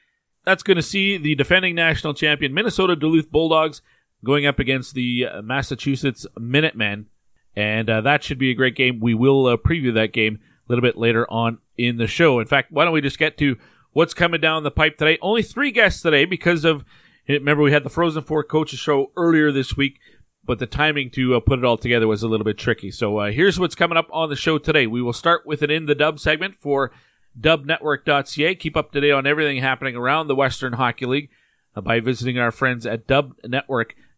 That's 0.45 0.61
going 0.61 0.77
to 0.77 0.83
see 0.83 1.17
the 1.17 1.35
defending 1.35 1.73
national 1.73 2.13
champion 2.13 2.53
Minnesota 2.53 2.95
Duluth 2.95 3.31
Bulldogs 3.31 3.81
going 4.23 4.45
up 4.45 4.59
against 4.59 4.93
the 4.95 5.25
Massachusetts 5.43 6.25
Minutemen. 6.37 7.07
and 7.55 7.89
uh, 7.89 8.01
that 8.01 8.23
should 8.23 8.39
be 8.39 8.51
a 8.51 8.55
great 8.55 8.75
game. 8.75 8.99
We 8.99 9.13
will 9.13 9.47
uh, 9.47 9.57
preview 9.57 9.93
that 9.93 10.13
game 10.13 10.39
a 10.67 10.71
little 10.71 10.81
bit 10.81 10.97
later 10.97 11.29
on 11.31 11.59
in 11.77 11.97
the 11.97 12.07
show. 12.07 12.39
In 12.39 12.47
fact, 12.47 12.71
why 12.71 12.83
don't 12.83 12.93
we 12.93 13.01
just 13.01 13.19
get 13.19 13.37
to 13.37 13.57
what's 13.91 14.13
coming 14.13 14.41
down 14.41 14.63
the 14.63 14.71
pipe 14.71 14.97
today? 14.97 15.17
Only 15.21 15.43
three 15.43 15.71
guests 15.71 16.01
today 16.01 16.25
because 16.25 16.65
of 16.65 16.83
remember 17.27 17.63
we 17.63 17.71
had 17.71 17.83
the 17.83 17.89
Frozen 17.89 18.23
Four 18.23 18.43
coaches 18.43 18.79
show 18.79 19.11
earlier 19.15 19.51
this 19.51 19.77
week, 19.77 19.99
but 20.43 20.59
the 20.59 20.65
timing 20.65 21.09
to 21.11 21.35
uh, 21.35 21.39
put 21.39 21.59
it 21.59 21.65
all 21.65 21.77
together 21.77 22.07
was 22.07 22.23
a 22.23 22.27
little 22.27 22.45
bit 22.45 22.57
tricky. 22.57 22.91
So 22.91 23.17
uh, 23.19 23.31
here's 23.31 23.59
what's 23.59 23.75
coming 23.75 23.97
up 23.97 24.07
on 24.11 24.29
the 24.29 24.35
show 24.35 24.57
today. 24.57 24.87
We 24.87 25.01
will 25.01 25.13
start 25.13 25.45
with 25.45 25.61
an 25.61 25.71
in 25.71 25.85
the 25.85 25.95
dub 25.95 26.19
segment 26.19 26.55
for 26.55 26.91
dubnetwork.ca. 27.39 28.55
Keep 28.55 28.77
up 28.77 28.91
to 28.91 29.01
date 29.01 29.11
on 29.11 29.27
everything 29.27 29.57
happening 29.57 29.95
around 29.95 30.27
the 30.27 30.35
Western 30.35 30.73
Hockey 30.73 31.05
League 31.05 31.29
uh, 31.75 31.81
by 31.81 31.99
visiting 31.99 32.37
our 32.39 32.51
friends 32.51 32.85
at 32.85 33.07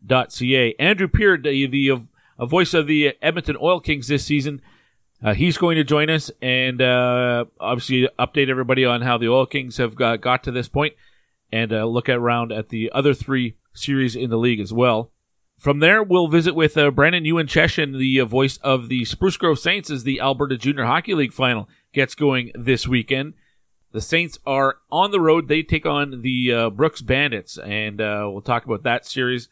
dubnetwork.ca. 0.05 0.75
Andrew 0.79 1.07
Peard, 1.07 1.43
the, 1.43 1.67
the 1.67 2.01
uh, 2.39 2.45
voice 2.45 2.73
of 2.73 2.87
the 2.87 3.13
Edmonton 3.21 3.57
Oil 3.61 3.79
Kings 3.79 4.07
this 4.07 4.25
season, 4.25 4.61
uh, 5.23 5.33
he's 5.33 5.57
going 5.57 5.75
to 5.75 5.83
join 5.83 6.09
us 6.09 6.29
and 6.41 6.81
uh, 6.81 7.45
obviously 7.59 8.07
update 8.19 8.49
everybody 8.49 8.85
on 8.85 9.01
how 9.01 9.17
the 9.17 9.27
Oil 9.27 9.45
Kings 9.45 9.77
have 9.77 9.95
got, 9.95 10.21
got 10.21 10.43
to 10.43 10.51
this 10.51 10.69
point 10.69 10.93
and 11.51 11.73
uh, 11.73 11.85
look 11.85 12.07
around 12.07 12.51
at 12.51 12.69
the 12.69 12.91
other 12.93 13.13
three 13.13 13.55
series 13.73 14.15
in 14.15 14.29
the 14.29 14.37
league 14.37 14.59
as 14.59 14.71
well. 14.71 15.11
From 15.57 15.79
there, 15.79 16.03
we'll 16.03 16.27
visit 16.27 16.53
with 16.53 16.77
uh, 16.77 16.91
Brandon 16.91 17.23
Ewanchyshyn, 17.23 17.97
the 17.97 18.19
uh, 18.19 18.25
voice 18.25 18.57
of 18.57 18.89
the 18.89 19.05
Spruce 19.05 19.37
Grove 19.37 19.57
Saints, 19.57 19.89
as 19.89 20.03
the 20.03 20.19
Alberta 20.19 20.55
Junior 20.55 20.85
Hockey 20.85 21.15
League 21.15 21.33
final 21.33 21.67
gets 21.93 22.13
going 22.13 22.51
this 22.53 22.87
weekend. 22.87 23.33
The 23.91 24.01
Saints 24.01 24.37
are 24.45 24.77
on 24.91 25.09
the 25.09 25.19
road. 25.19 25.47
They 25.47 25.63
take 25.63 25.87
on 25.87 26.21
the 26.21 26.69
Brooks 26.75 27.01
Bandits, 27.01 27.57
and 27.57 27.97
we'll 27.97 28.41
talk 28.41 28.65
about 28.65 28.83
that 28.83 29.07
series 29.07 29.49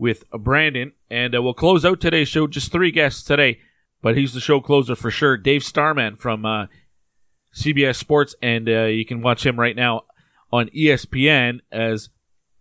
with 0.00 0.28
Brandon. 0.30 0.92
And 1.08 1.36
uh, 1.36 1.42
we'll 1.42 1.54
close 1.54 1.84
out 1.84 2.00
today's 2.00 2.28
show. 2.28 2.48
Just 2.48 2.72
three 2.72 2.90
guests 2.90 3.22
today, 3.22 3.60
but 4.02 4.16
he's 4.16 4.32
the 4.32 4.40
show 4.40 4.60
closer 4.60 4.96
for 4.96 5.12
sure. 5.12 5.36
Dave 5.36 5.62
Starman 5.62 6.16
from 6.16 6.44
uh, 6.44 6.66
CBS 7.54 7.96
Sports, 7.96 8.34
and 8.42 8.66
you 8.66 9.04
can 9.04 9.22
watch 9.22 9.46
him 9.46 9.60
right 9.60 9.76
now 9.76 10.02
on 10.52 10.68
ESPN 10.70 11.60
as 11.70 12.08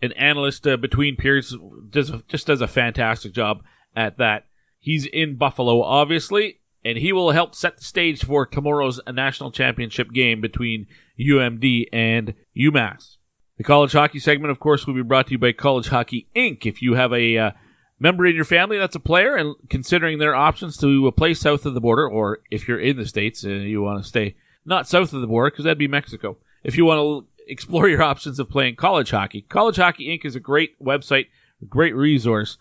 an 0.01 0.11
analyst 0.13 0.67
uh, 0.67 0.77
between 0.77 1.15
periods. 1.15 1.55
Does 1.89 2.11
just 2.27 2.47
does 2.47 2.61
a 2.61 2.67
fantastic 2.67 3.33
job 3.33 3.63
at 3.95 4.17
that. 4.17 4.45
He's 4.79 5.05
in 5.05 5.35
Buffalo, 5.35 5.81
obviously, 5.81 6.59
and 6.85 6.97
he 6.97 7.11
will 7.11 7.31
help 7.31 7.53
set 7.53 7.77
the 7.77 7.83
stage 7.83 8.23
for 8.23 8.45
tomorrow's 8.45 9.01
national 9.11 9.51
championship 9.51 10.11
game 10.11 10.39
between 10.39 10.87
UMD 11.19 11.87
and 11.91 12.33
UMass. 12.57 13.17
The 13.59 13.65
college 13.65 13.91
hockey 13.91 14.19
segment, 14.19 14.51
of 14.51 14.59
course, 14.61 14.87
will 14.87 14.93
be 14.93 15.01
brought 15.01 15.27
to 15.27 15.31
you 15.33 15.37
by 15.37 15.51
College 15.51 15.89
Hockey 15.89 16.29
Inc. 16.33 16.65
If 16.65 16.81
you 16.81 16.93
have 16.93 17.11
a 17.11 17.37
uh, 17.37 17.51
member 17.99 18.25
in 18.25 18.33
your 18.33 18.45
family 18.45 18.77
that's 18.77 18.95
a 18.95 19.01
player 19.01 19.35
and 19.35 19.53
considering 19.69 20.17
their 20.17 20.33
options 20.33 20.77
to 20.77 21.11
play 21.11 21.33
south 21.33 21.65
of 21.65 21.73
the 21.73 21.81
border, 21.81 22.07
or 22.07 22.39
if 22.49 22.69
you're 22.69 22.79
in 22.79 22.95
the 22.95 23.05
states 23.05 23.43
and 23.43 23.63
you 23.63 23.81
want 23.81 24.01
to 24.01 24.07
stay 24.07 24.37
not 24.63 24.87
south 24.87 25.11
of 25.11 25.19
the 25.19 25.27
border 25.27 25.51
because 25.51 25.65
that'd 25.65 25.77
be 25.77 25.89
Mexico. 25.89 26.37
If 26.63 26.77
you 26.77 26.85
want 26.85 26.99
to 26.99 27.51
explore 27.51 27.89
your 27.89 28.01
options 28.11 28.39
of 28.39 28.49
playing 28.49 28.77
college 28.77 29.11
hockey. 29.11 29.41
College 29.41 29.75
Hockey 29.75 30.07
Inc. 30.07 30.23
is 30.23 30.37
a 30.37 30.39
great 30.39 30.81
website, 30.81 31.27
a 31.61 31.65
great 31.65 31.93
resource 31.93 32.57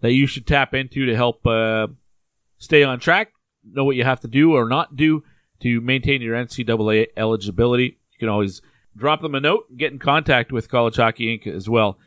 that 0.00 0.10
you 0.10 0.26
should 0.26 0.44
tap 0.44 0.74
into 0.74 1.06
to 1.06 1.14
help 1.14 1.46
uh, 1.46 1.86
stay 2.58 2.82
on 2.82 2.98
track, 2.98 3.30
know 3.64 3.84
what 3.84 3.94
you 3.94 4.02
have 4.02 4.22
to 4.22 4.28
do 4.28 4.56
or 4.56 4.68
not 4.68 4.96
do 4.96 5.22
to 5.60 5.80
maintain 5.80 6.20
your 6.20 6.34
NCAA 6.34 7.10
eligibility. 7.16 7.96
You 8.10 8.18
can 8.18 8.28
always 8.28 8.60
drop 8.96 9.20
them 9.20 9.34
a 9.34 9.40
note, 9.40 9.76
get 9.76 9.92
in 9.92 9.98
contact 9.98 10.50
with 10.50 10.70
College 10.70 10.96
Hockey 10.96 11.38
Inc. 11.38 11.46
as 11.46 11.68
well, 11.68 11.98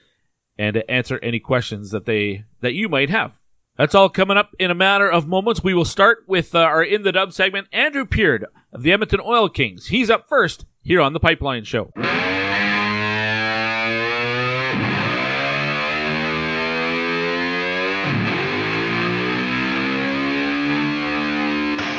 and 0.57 0.83
answer 0.89 1.19
any 1.23 1.39
questions 1.39 1.91
that 1.91 2.05
they 2.05 2.45
that 2.61 2.73
you 2.73 2.89
might 2.89 3.09
have. 3.09 3.39
That's 3.77 3.95
all 3.95 4.09
coming 4.09 4.35
up 4.35 4.53
in 4.59 4.71
a 4.71 4.75
matter 4.75 5.09
of 5.09 5.25
moments. 5.25 5.63
We 5.63 5.73
will 5.73 5.85
start 5.85 6.25
with 6.27 6.53
uh, 6.53 6.59
our 6.59 6.83
In 6.83 7.03
the 7.03 7.13
Dub 7.13 7.31
segment. 7.31 7.67
Andrew 7.71 8.05
Peard 8.05 8.45
of 8.73 8.83
the 8.83 8.91
Edmonton 8.91 9.21
Oil 9.23 9.47
Kings. 9.47 9.87
He's 9.87 10.09
up 10.09 10.27
first 10.27 10.65
here 10.81 10.99
on 10.99 11.13
The 11.13 11.19
Pipeline 11.21 11.63
Show. 11.63 11.93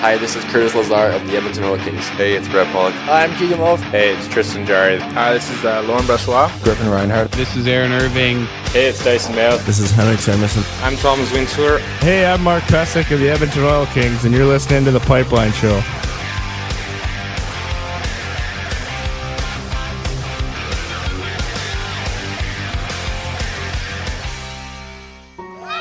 Hi, 0.00 0.16
this 0.16 0.34
is 0.34 0.42
Curtis 0.44 0.74
Lazar 0.74 1.14
of 1.14 1.26
the 1.26 1.36
Edmonton 1.36 1.64
Oil 1.64 1.76
Kings. 1.76 2.08
Hey, 2.08 2.34
it's 2.34 2.48
Brett 2.48 2.66
Pollock. 2.72 2.94
Hi, 2.94 3.24
I'm 3.24 3.36
Keegan 3.36 3.58
Wolf. 3.58 3.82
Hey, 3.82 4.16
it's 4.16 4.26
Tristan 4.28 4.64
Jarry. 4.64 4.98
Hi, 4.98 5.34
this 5.34 5.50
is 5.50 5.62
uh, 5.62 5.82
Laurent 5.82 6.06
Brossoit. 6.06 6.48
Griffin 6.64 6.88
Reinhardt. 6.88 7.30
This 7.32 7.54
is 7.54 7.66
Aaron 7.66 7.92
Irving. 7.92 8.46
Hey, 8.72 8.86
it's 8.86 9.04
Dyson 9.04 9.34
Mayo. 9.34 9.58
This 9.58 9.78
is 9.78 9.90
Henrik 9.90 10.18
Samuelsson. 10.20 10.64
I'm 10.82 10.96
Thomas 10.96 11.30
Wintour. 11.30 11.80
Hey, 11.98 12.24
I'm 12.24 12.42
Mark 12.42 12.62
Pesic 12.62 13.10
of 13.12 13.20
the 13.20 13.28
Edmonton 13.28 13.62
Oil 13.64 13.84
Kings, 13.88 14.24
and 14.24 14.34
you're 14.34 14.46
listening 14.46 14.86
to 14.86 14.90
The 14.90 15.00
Pipeline 15.00 15.52
Show. 15.52 15.82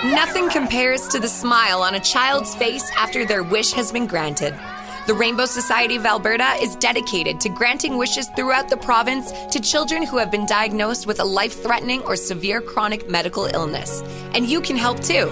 Nothing 0.04 0.50
compares 0.50 1.08
to 1.10 1.20
the 1.20 1.28
smile 1.28 1.82
on 1.82 1.96
a 1.96 2.00
child's 2.00 2.56
face 2.56 2.90
after 2.98 3.26
their 3.26 3.44
wish 3.44 3.74
has 3.74 3.92
been 3.92 4.08
granted. 4.08 4.58
The 5.08 5.14
Rainbow 5.14 5.46
Society 5.46 5.98
of 5.98 6.06
Alberta 6.06 6.54
is 6.62 6.78
dedicated 6.78 7.42
to 7.42 7.50
granting 7.50 7.98
wishes 7.98 8.30
throughout 8.30 8.70
the 8.70 8.78
province 8.78 9.34
to 9.52 9.60
children 9.60 10.04
who 10.04 10.16
have 10.16 10.32
been 10.32 10.46
diagnosed 10.46 11.06
with 11.06 11.20
a 11.20 11.26
life 11.26 11.62
threatening 11.62 12.02
or 12.04 12.16
severe 12.16 12.62
chronic 12.62 13.10
medical 13.10 13.48
illness. 13.48 14.02
And 14.34 14.48
you 14.48 14.62
can 14.62 14.78
help 14.78 15.02
too. 15.02 15.28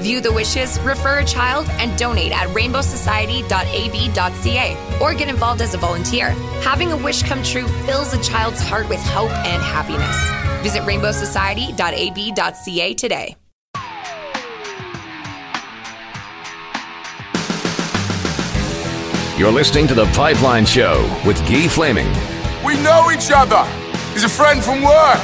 View 0.00 0.20
the 0.20 0.32
wishes, 0.32 0.80
refer 0.80 1.20
a 1.20 1.24
child, 1.24 1.68
and 1.78 1.96
donate 1.96 2.32
at 2.32 2.48
rainbowsociety.ab.ca 2.48 4.98
or 5.00 5.14
get 5.14 5.28
involved 5.28 5.60
as 5.60 5.74
a 5.74 5.78
volunteer. 5.78 6.30
Having 6.62 6.90
a 6.90 6.96
wish 6.96 7.22
come 7.22 7.44
true 7.44 7.68
fills 7.86 8.12
a 8.12 8.20
child's 8.24 8.60
heart 8.60 8.88
with 8.88 8.98
hope 9.04 9.30
and 9.30 9.62
happiness. 9.62 10.16
Visit 10.64 10.82
rainbowsociety.ab.ca 10.82 12.94
today. 12.94 13.36
You're 19.40 19.50
listening 19.50 19.86
to 19.86 19.94
The 19.94 20.04
Pipeline 20.12 20.66
Show 20.66 21.00
with 21.26 21.38
Guy 21.48 21.66
Flaming. 21.66 22.08
We 22.62 22.74
know 22.82 23.10
each 23.10 23.30
other. 23.34 23.64
He's 24.12 24.22
a 24.22 24.28
friend 24.28 24.62
from 24.62 24.82
work. 24.82 25.18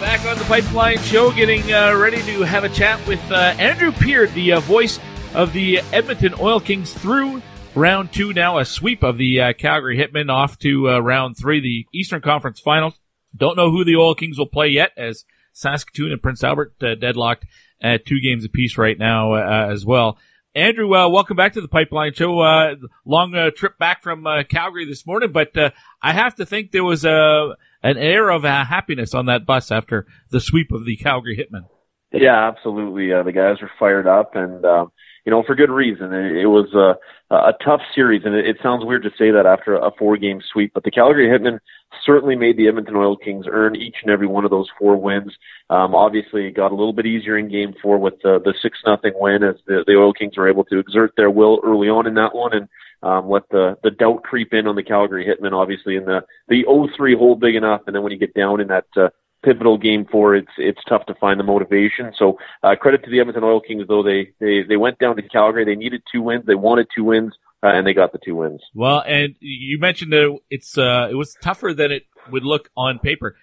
Back 0.00 0.26
on 0.26 0.36
The 0.36 0.44
Pipeline 0.46 0.98
Show, 0.98 1.30
getting 1.30 1.72
uh, 1.72 1.94
ready 1.94 2.20
to 2.22 2.42
have 2.42 2.64
a 2.64 2.68
chat 2.68 2.98
with 3.06 3.20
uh, 3.30 3.54
Andrew 3.56 3.92
Peard, 3.92 4.34
the 4.34 4.54
uh, 4.54 4.60
voice 4.60 4.98
of 5.32 5.52
the 5.52 5.78
Edmonton 5.92 6.34
Oil 6.40 6.58
Kings 6.58 6.92
through 6.92 7.40
round 7.76 8.12
two 8.12 8.32
now, 8.32 8.58
a 8.58 8.64
sweep 8.64 9.04
of 9.04 9.16
the 9.16 9.40
uh, 9.40 9.52
Calgary 9.52 9.96
Hitmen 9.96 10.28
off 10.28 10.58
to 10.58 10.90
uh, 10.90 10.98
round 10.98 11.36
three, 11.38 11.60
the 11.60 11.86
Eastern 11.96 12.20
Conference 12.20 12.58
Finals. 12.58 12.98
Don't 13.36 13.56
know 13.56 13.70
who 13.70 13.84
the 13.84 13.94
Oil 13.94 14.16
Kings 14.16 14.38
will 14.38 14.48
play 14.48 14.66
yet, 14.66 14.90
as 14.96 15.24
Saskatoon 15.52 16.10
and 16.10 16.20
Prince 16.20 16.42
Albert 16.42 16.74
uh, 16.82 16.96
deadlocked 16.96 17.46
at 17.80 18.04
two 18.04 18.18
games 18.20 18.44
apiece 18.44 18.76
right 18.76 18.98
now 18.98 19.34
as 19.34 19.86
well. 19.86 20.18
Andrew, 20.54 20.94
uh, 20.94 21.08
welcome 21.08 21.34
back 21.34 21.54
to 21.54 21.62
the 21.62 21.68
Pipeline 21.68 22.12
Show. 22.12 22.40
Uh, 22.40 22.74
long 23.06 23.34
uh, 23.34 23.50
trip 23.56 23.78
back 23.78 24.02
from 24.02 24.26
uh, 24.26 24.42
Calgary 24.42 24.84
this 24.84 25.06
morning, 25.06 25.32
but 25.32 25.56
uh, 25.56 25.70
I 26.02 26.12
have 26.12 26.34
to 26.34 26.44
think 26.44 26.72
there 26.72 26.84
was 26.84 27.06
a 27.06 27.56
an 27.82 27.96
air 27.96 28.28
of 28.28 28.44
uh, 28.44 28.62
happiness 28.66 29.14
on 29.14 29.26
that 29.26 29.46
bus 29.46 29.72
after 29.72 30.06
the 30.30 30.40
sweep 30.40 30.70
of 30.70 30.84
the 30.84 30.96
Calgary 30.96 31.38
Hitmen. 31.38 31.68
Yeah, 32.12 32.48
absolutely. 32.48 33.08
the 33.08 33.32
guys 33.32 33.62
were 33.62 33.70
fired 33.78 34.06
up, 34.06 34.36
and 34.36 34.62
um, 34.66 34.92
you 35.24 35.30
know 35.30 35.42
for 35.46 35.54
good 35.54 35.70
reason. 35.70 36.12
It, 36.12 36.46
was 36.46 36.72
a, 36.74 37.34
a 37.34 37.52
tough 37.64 37.80
series, 37.94 38.22
and 38.24 38.34
it, 38.34 38.46
it 38.46 38.56
sounds 38.62 38.84
weird 38.84 39.02
to 39.04 39.10
say 39.10 39.30
that 39.30 39.46
after 39.46 39.74
a 39.74 39.90
four 39.98 40.16
game 40.16 40.40
sweep, 40.52 40.72
but 40.74 40.84
the 40.84 40.90
Calgary 40.90 41.28
Hitmen 41.28 41.58
certainly 42.04 42.36
made 42.36 42.56
the 42.56 42.68
Edmonton 42.68 42.96
Oil 42.96 43.16
Kings 43.16 43.46
earn 43.48 43.76
each 43.76 43.96
and 44.02 44.10
every 44.10 44.26
one 44.26 44.44
of 44.44 44.50
those 44.50 44.68
four 44.78 44.96
wins. 44.96 45.32
Um, 45.70 45.94
obviously, 45.94 46.46
it 46.46 46.56
got 46.56 46.72
a 46.72 46.74
little 46.74 46.92
bit 46.92 47.06
easier 47.06 47.38
in 47.38 47.50
Game 47.50 47.74
Four 47.80 47.98
with 47.98 48.14
the 48.22 48.40
the 48.44 48.54
six 48.62 48.78
nothing 48.86 49.12
win 49.14 49.42
as 49.42 49.56
the, 49.66 49.84
the 49.86 49.96
Oil 49.96 50.12
Kings 50.12 50.36
were 50.36 50.48
able 50.48 50.64
to 50.64 50.78
exert 50.78 51.12
their 51.16 51.30
will 51.30 51.60
early 51.64 51.88
on 51.88 52.06
in 52.06 52.14
that 52.14 52.34
one 52.34 52.52
and 52.54 52.68
um, 53.02 53.28
let 53.28 53.48
the 53.50 53.76
the 53.82 53.90
doubt 53.90 54.22
creep 54.22 54.52
in 54.52 54.66
on 54.66 54.76
the 54.76 54.82
Calgary 54.82 55.26
Hitmen. 55.26 55.52
Obviously, 55.52 55.96
in 55.96 56.04
the 56.04 56.20
the 56.48 56.64
0-3 56.64 57.16
hole 57.16 57.36
big 57.36 57.54
enough, 57.54 57.82
and 57.86 57.94
then 57.94 58.02
when 58.02 58.12
you 58.12 58.18
get 58.18 58.34
down 58.34 58.60
in 58.60 58.68
that 58.68 58.86
uh, 58.96 59.08
pivotal 59.42 59.78
game 59.78 60.06
four, 60.10 60.34
it's 60.34 60.52
it's 60.58 60.80
tough 60.88 61.06
to 61.06 61.14
find 61.14 61.38
the 61.38 61.44
motivation. 61.44 62.12
So 62.18 62.38
uh, 62.62 62.74
credit 62.80 63.04
to 63.04 63.10
the 63.10 63.20
Edmonton 63.20 63.44
Oil 63.44 63.60
Kings, 63.60 63.84
though 63.88 64.02
they 64.02 64.32
they 64.40 64.62
they 64.68 64.76
went 64.76 64.98
down 64.98 65.16
to 65.16 65.22
Calgary. 65.22 65.64
They 65.64 65.76
needed 65.76 66.02
two 66.12 66.22
wins. 66.22 66.44
They 66.46 66.54
wanted 66.54 66.88
two 66.94 67.04
wins. 67.04 67.32
Uh, 67.64 67.68
and 67.68 67.86
they 67.86 67.94
got 67.94 68.10
the 68.10 68.18
two 68.18 68.34
wins. 68.34 68.60
Well, 68.74 69.04
and 69.06 69.36
you 69.38 69.78
mentioned 69.78 70.12
that 70.12 70.36
it's 70.50 70.76
uh, 70.76 71.06
it 71.08 71.14
was 71.14 71.36
tougher 71.40 71.72
than 71.72 71.92
it 71.92 72.02
would 72.28 72.44
look 72.44 72.70
on 72.76 72.98
paper. 72.98 73.36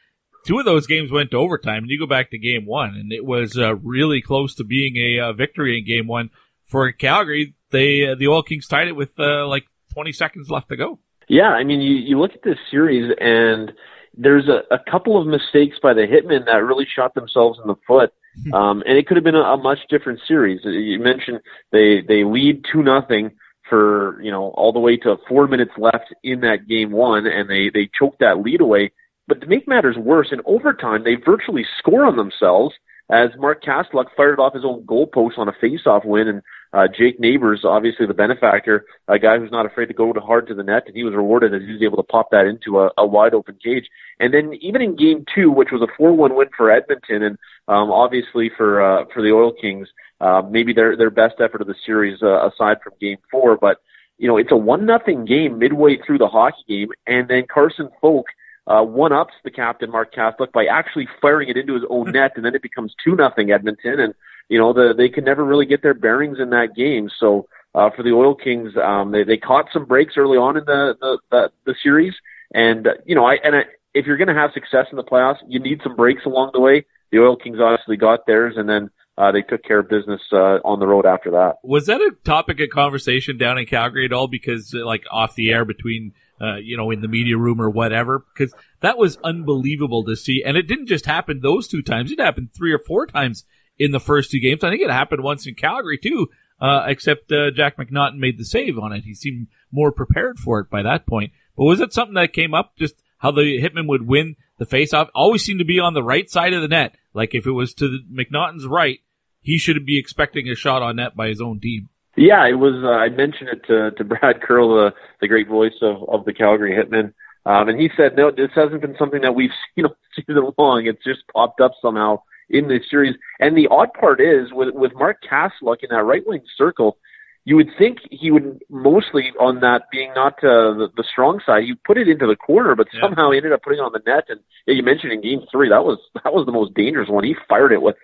Two 0.45 0.59
of 0.59 0.65
those 0.65 0.87
games 0.87 1.09
went 1.09 1.31
to 1.31 1.37
overtime, 1.37 1.83
and 1.83 1.89
you 1.89 1.97
go 1.97 2.05
back 2.05 2.31
to 2.31 2.37
game 2.37 2.65
one, 2.65 2.95
and 2.95 3.13
it 3.13 3.23
was 3.23 3.57
uh, 3.57 3.75
really 3.75 4.21
close 4.21 4.55
to 4.55 4.65
being 4.65 4.97
a 4.97 5.19
uh, 5.19 5.33
victory 5.33 5.77
in 5.77 5.85
game 5.85 6.07
one 6.07 6.31
for 6.65 6.91
Calgary. 6.91 7.55
They 7.71 8.07
uh, 8.07 8.15
the 8.15 8.27
Oil 8.27 8.43
Kings 8.43 8.67
tied 8.67 8.89
it 8.89 8.95
with 8.95 9.17
uh, 9.19 9.47
like 9.47 9.65
20 9.93 10.11
seconds 10.11 10.49
left 10.49 10.69
to 10.69 10.75
go. 10.75 10.99
Yeah, 11.27 11.49
I 11.49 11.63
mean, 11.63 11.79
you, 11.79 11.95
you 11.95 12.19
look 12.19 12.31
at 12.33 12.41
this 12.43 12.57
series, 12.71 13.13
and 13.21 13.71
there's 14.19 14.47
a, 14.49 14.63
a 14.73 14.79
couple 14.91 15.19
of 15.19 15.25
mistakes 15.25 15.77
by 15.81 15.93
the 15.93 16.01
Hitmen 16.01 16.45
that 16.45 16.63
really 16.63 16.85
shot 16.85 17.13
themselves 17.15 17.57
in 17.61 17.67
the 17.67 17.75
foot. 17.87 18.11
Um, 18.53 18.83
and 18.85 18.97
it 18.97 19.07
could 19.07 19.17
have 19.17 19.23
been 19.23 19.35
a, 19.35 19.41
a 19.41 19.57
much 19.57 19.79
different 19.89 20.19
series. 20.27 20.61
You 20.63 20.99
mentioned 20.99 21.39
they 21.71 22.01
they 22.01 22.23
lead 22.23 22.63
two 22.71 22.83
nothing 22.83 23.31
for 23.69 24.21
you 24.21 24.31
know 24.31 24.49
all 24.49 24.71
the 24.71 24.79
way 24.79 24.97
to 24.97 25.17
four 25.27 25.47
minutes 25.47 25.71
left 25.77 26.13
in 26.23 26.41
that 26.41 26.67
game 26.67 26.91
one, 26.91 27.25
and 27.25 27.49
they 27.49 27.69
they 27.73 27.89
choke 27.97 28.17
that 28.19 28.41
lead 28.41 28.61
away. 28.61 28.91
But 29.27 29.41
to 29.41 29.47
make 29.47 29.67
matters 29.67 29.97
worse, 29.97 30.29
in 30.31 30.41
overtime 30.45 31.03
they 31.03 31.15
virtually 31.15 31.65
score 31.77 32.05
on 32.05 32.17
themselves 32.17 32.75
as 33.09 33.29
Mark 33.37 33.63
Kastelic 33.63 34.05
fired 34.15 34.39
off 34.39 34.53
his 34.53 34.65
own 34.65 34.83
goalpost 34.83 35.37
on 35.37 35.49
a 35.49 35.53
face-off 35.59 36.05
win, 36.05 36.27
and 36.27 36.41
uh, 36.71 36.87
Jake 36.87 37.19
Neighbors, 37.19 37.61
obviously 37.63 38.05
the 38.05 38.13
benefactor, 38.13 38.85
a 39.07 39.17
guy 39.17 39.39
who's 39.39 39.51
not 39.51 39.65
afraid 39.65 39.87
to 39.87 39.93
go 39.93 40.13
hard 40.19 40.47
to 40.47 40.53
the 40.53 40.63
net, 40.63 40.83
and 40.85 40.95
he 40.95 41.03
was 41.03 41.15
rewarded 41.15 41.53
as 41.53 41.61
he 41.61 41.73
was 41.73 41.81
able 41.81 41.97
to 41.97 42.03
pop 42.03 42.29
that 42.31 42.45
into 42.45 42.79
a, 42.79 42.91
a 42.97 43.05
wide 43.05 43.33
open 43.33 43.57
cage. 43.63 43.87
And 44.19 44.33
then 44.33 44.53
even 44.61 44.81
in 44.81 44.95
Game 44.95 45.25
Two, 45.33 45.49
which 45.51 45.69
was 45.71 45.81
a 45.81 46.01
4-1 46.01 46.35
win 46.35 46.49
for 46.55 46.69
Edmonton, 46.71 47.23
and 47.23 47.37
um, 47.67 47.91
obviously 47.91 48.51
for 48.55 48.81
uh, 48.81 49.05
for 49.13 49.23
the 49.23 49.31
Oil 49.31 49.51
Kings, 49.51 49.87
uh, 50.21 50.43
maybe 50.47 50.73
their 50.73 50.95
their 50.95 51.09
best 51.09 51.35
effort 51.39 51.61
of 51.61 51.67
the 51.67 51.75
series 51.85 52.21
uh, 52.21 52.47
aside 52.47 52.77
from 52.83 52.93
Game 53.01 53.17
Four, 53.31 53.57
but 53.57 53.77
you 54.17 54.27
know 54.27 54.37
it's 54.37 54.51
a 54.51 54.57
one 54.57 54.85
nothing 54.85 55.25
game 55.25 55.57
midway 55.57 55.97
through 56.05 56.19
the 56.19 56.27
hockey 56.27 56.63
game, 56.67 56.89
and 57.07 57.27
then 57.27 57.45
Carson 57.51 57.89
Foulk 58.01 58.25
uh, 58.67 58.83
one 58.83 59.11
ups 59.11 59.33
the 59.43 59.49
captain 59.49 59.89
Mark 59.89 60.13
Kastelic 60.13 60.51
by 60.51 60.65
actually 60.65 61.07
firing 61.19 61.49
it 61.49 61.57
into 61.57 61.73
his 61.73 61.83
own 61.89 62.11
net, 62.11 62.33
and 62.35 62.45
then 62.45 62.53
it 62.53 62.61
becomes 62.61 62.93
two 63.03 63.15
nothing 63.15 63.51
Edmonton, 63.51 63.99
and 63.99 64.13
you 64.49 64.59
know 64.59 64.73
the, 64.73 64.93
they 64.97 65.09
can 65.09 65.23
never 65.23 65.43
really 65.43 65.65
get 65.65 65.81
their 65.81 65.93
bearings 65.93 66.37
in 66.39 66.49
that 66.49 66.75
game. 66.75 67.09
So 67.19 67.47
uh, 67.73 67.89
for 67.95 68.03
the 68.03 68.11
Oil 68.11 68.35
Kings, 68.35 68.73
um, 68.83 69.11
they 69.11 69.23
they 69.23 69.37
caught 69.37 69.65
some 69.71 69.85
breaks 69.85 70.15
early 70.17 70.37
on 70.37 70.57
in 70.57 70.65
the 70.65 70.95
the 70.99 71.19
the, 71.31 71.51
the 71.65 71.75
series, 71.81 72.13
and 72.53 72.87
uh, 72.87 72.91
you 73.05 73.15
know 73.15 73.25
I 73.25 73.35
and 73.43 73.55
I, 73.55 73.61
if 73.93 74.05
you're 74.05 74.17
going 74.17 74.27
to 74.27 74.33
have 74.33 74.51
success 74.53 74.87
in 74.91 74.97
the 74.97 75.03
playoffs, 75.03 75.37
you 75.47 75.59
need 75.59 75.79
some 75.83 75.95
breaks 75.95 76.25
along 76.25 76.51
the 76.53 76.59
way. 76.59 76.85
The 77.11 77.19
Oil 77.19 77.37
Kings 77.37 77.59
obviously 77.61 77.97
got 77.97 78.25
theirs, 78.27 78.55
and 78.57 78.67
then 78.67 78.89
uh, 79.17 79.31
they 79.31 79.41
took 79.41 79.63
care 79.63 79.79
of 79.79 79.89
business 79.89 80.21
uh, 80.31 80.57
on 80.65 80.79
the 80.79 80.87
road 80.87 81.05
after 81.05 81.31
that. 81.31 81.57
Was 81.63 81.85
that 81.85 82.01
a 82.01 82.11
topic 82.23 82.59
of 82.59 82.69
conversation 82.69 83.37
down 83.37 83.57
in 83.57 83.65
Calgary 83.65 84.05
at 84.05 84.13
all? 84.13 84.27
Because 84.27 84.73
like 84.73 85.05
off 85.11 85.35
the 85.35 85.51
air 85.51 85.65
between 85.65 86.13
uh, 86.41 86.55
you 86.55 86.77
know, 86.77 86.89
in 86.89 87.01
the 87.01 87.07
media 87.07 87.37
room 87.37 87.61
or 87.61 87.69
whatever, 87.69 88.19
because 88.19 88.53
that 88.79 88.97
was 88.97 89.17
unbelievable 89.23 90.05
to 90.05 90.15
see. 90.15 90.41
And 90.45 90.55
it 90.55 90.67
didn't 90.67 90.87
just 90.87 91.05
happen 91.05 91.41
those 91.41 91.67
two 91.67 91.81
times; 91.81 92.11
it 92.11 92.19
happened 92.19 92.49
three 92.53 92.71
or 92.71 92.79
four 92.79 93.05
times 93.05 93.45
in 93.79 93.91
the 93.91 93.99
first 93.99 94.29
two 94.29 94.39
games. 94.39 94.63
I 94.63 94.69
think 94.69 94.81
it 94.81 94.91
happened 94.91 95.23
once 95.23 95.47
in 95.47 95.55
Calgary 95.55 95.97
too, 95.97 96.27
uh, 96.61 96.83
except 96.87 97.31
uh, 97.31 97.51
Jack 97.51 97.77
McNaughton 97.77 98.17
made 98.17 98.37
the 98.37 98.45
save 98.45 98.77
on 98.77 98.91
it. 98.91 99.05
He 99.05 99.15
seemed 99.15 99.47
more 99.71 99.91
prepared 99.91 100.37
for 100.37 100.59
it 100.59 100.69
by 100.69 100.83
that 100.83 101.07
point. 101.07 101.31
But 101.55 101.63
was 101.63 101.79
it 101.79 101.93
something 101.93 102.15
that 102.15 102.33
came 102.33 102.53
up? 102.53 102.75
Just 102.77 103.01
how 103.17 103.31
the 103.31 103.61
Hitmen 103.61 103.87
would 103.87 104.07
win 104.07 104.35
the 104.57 104.65
faceoff? 104.65 105.09
Always 105.15 105.43
seemed 105.43 105.59
to 105.59 105.65
be 105.65 105.79
on 105.79 105.93
the 105.93 106.03
right 106.03 106.29
side 106.29 106.53
of 106.53 106.61
the 106.61 106.67
net. 106.67 106.95
Like 107.13 107.33
if 107.33 107.45
it 107.47 107.51
was 107.51 107.73
to 107.75 107.87
the, 107.87 107.99
McNaughton's 108.11 108.67
right, 108.67 108.99
he 109.41 109.57
should 109.57 109.85
be 109.85 109.97
expecting 109.97 110.49
a 110.49 110.55
shot 110.55 110.81
on 110.81 110.97
net 110.97 111.15
by 111.15 111.29
his 111.29 111.41
own 111.41 111.59
team. 111.59 111.89
Yeah, 112.17 112.45
it 112.47 112.55
was. 112.55 112.73
Uh, 112.83 112.89
I 112.89 113.07
mentioned 113.09 113.49
it 113.49 113.65
to 113.67 113.91
to 113.91 114.03
Brad 114.03 114.41
Curl, 114.41 114.75
the 114.75 114.93
the 115.21 115.27
great 115.27 115.47
voice 115.47 115.77
of 115.81 115.97
of 116.09 116.25
the 116.25 116.33
Calgary 116.33 116.75
Hitmen, 116.75 117.13
um, 117.45 117.69
and 117.69 117.79
he 117.79 117.89
said, 117.95 118.17
"No, 118.17 118.29
this 118.29 118.49
hasn't 118.55 118.81
been 118.81 118.95
something 118.99 119.21
that 119.21 119.35
we've 119.35 119.51
seen 119.75 119.85
all 119.85 119.95
season 120.15 120.51
long. 120.57 120.85
It's 120.85 121.03
just 121.03 121.19
popped 121.33 121.61
up 121.61 121.71
somehow 121.81 122.23
in 122.49 122.67
this 122.67 122.83
series." 122.89 123.15
And 123.39 123.57
the 123.57 123.67
odd 123.69 123.93
part 123.93 124.19
is 124.21 124.51
with 124.51 124.73
with 124.73 124.93
Mark 124.95 125.17
Kastelic 125.23 125.83
in 125.83 125.89
that 125.89 126.03
right 126.03 126.25
wing 126.25 126.41
circle, 126.57 126.97
you 127.45 127.55
would 127.55 127.69
think 127.77 127.99
he 128.11 128.31
would 128.31 128.61
mostly 128.69 129.31
on 129.39 129.61
that 129.61 129.83
being 129.91 130.11
not 130.15 130.33
uh, 130.43 130.77
the, 130.77 130.89
the 130.95 131.03
strong 131.03 131.39
side. 131.45 131.65
You 131.65 131.75
put 131.75 131.97
it 131.97 132.07
into 132.07 132.27
the 132.27 132.35
corner, 132.35 132.75
but 132.75 132.87
yeah. 132.93 133.01
somehow 133.01 133.31
he 133.31 133.37
ended 133.37 133.53
up 133.53 133.63
putting 133.63 133.79
it 133.79 133.83
on 133.83 133.91
the 133.91 134.01
net. 134.05 134.25
And 134.29 134.39
yeah, 134.67 134.75
you 134.75 134.83
mentioned 134.83 135.13
in 135.13 135.21
Game 135.21 135.41
Three 135.51 135.69
that 135.69 135.83
was 135.83 135.99
that 136.23 136.33
was 136.33 136.45
the 136.45 136.51
most 136.51 136.73
dangerous 136.73 137.09
one. 137.09 137.23
He 137.23 137.35
fired 137.47 137.71
it 137.71 137.81
with 137.81 137.95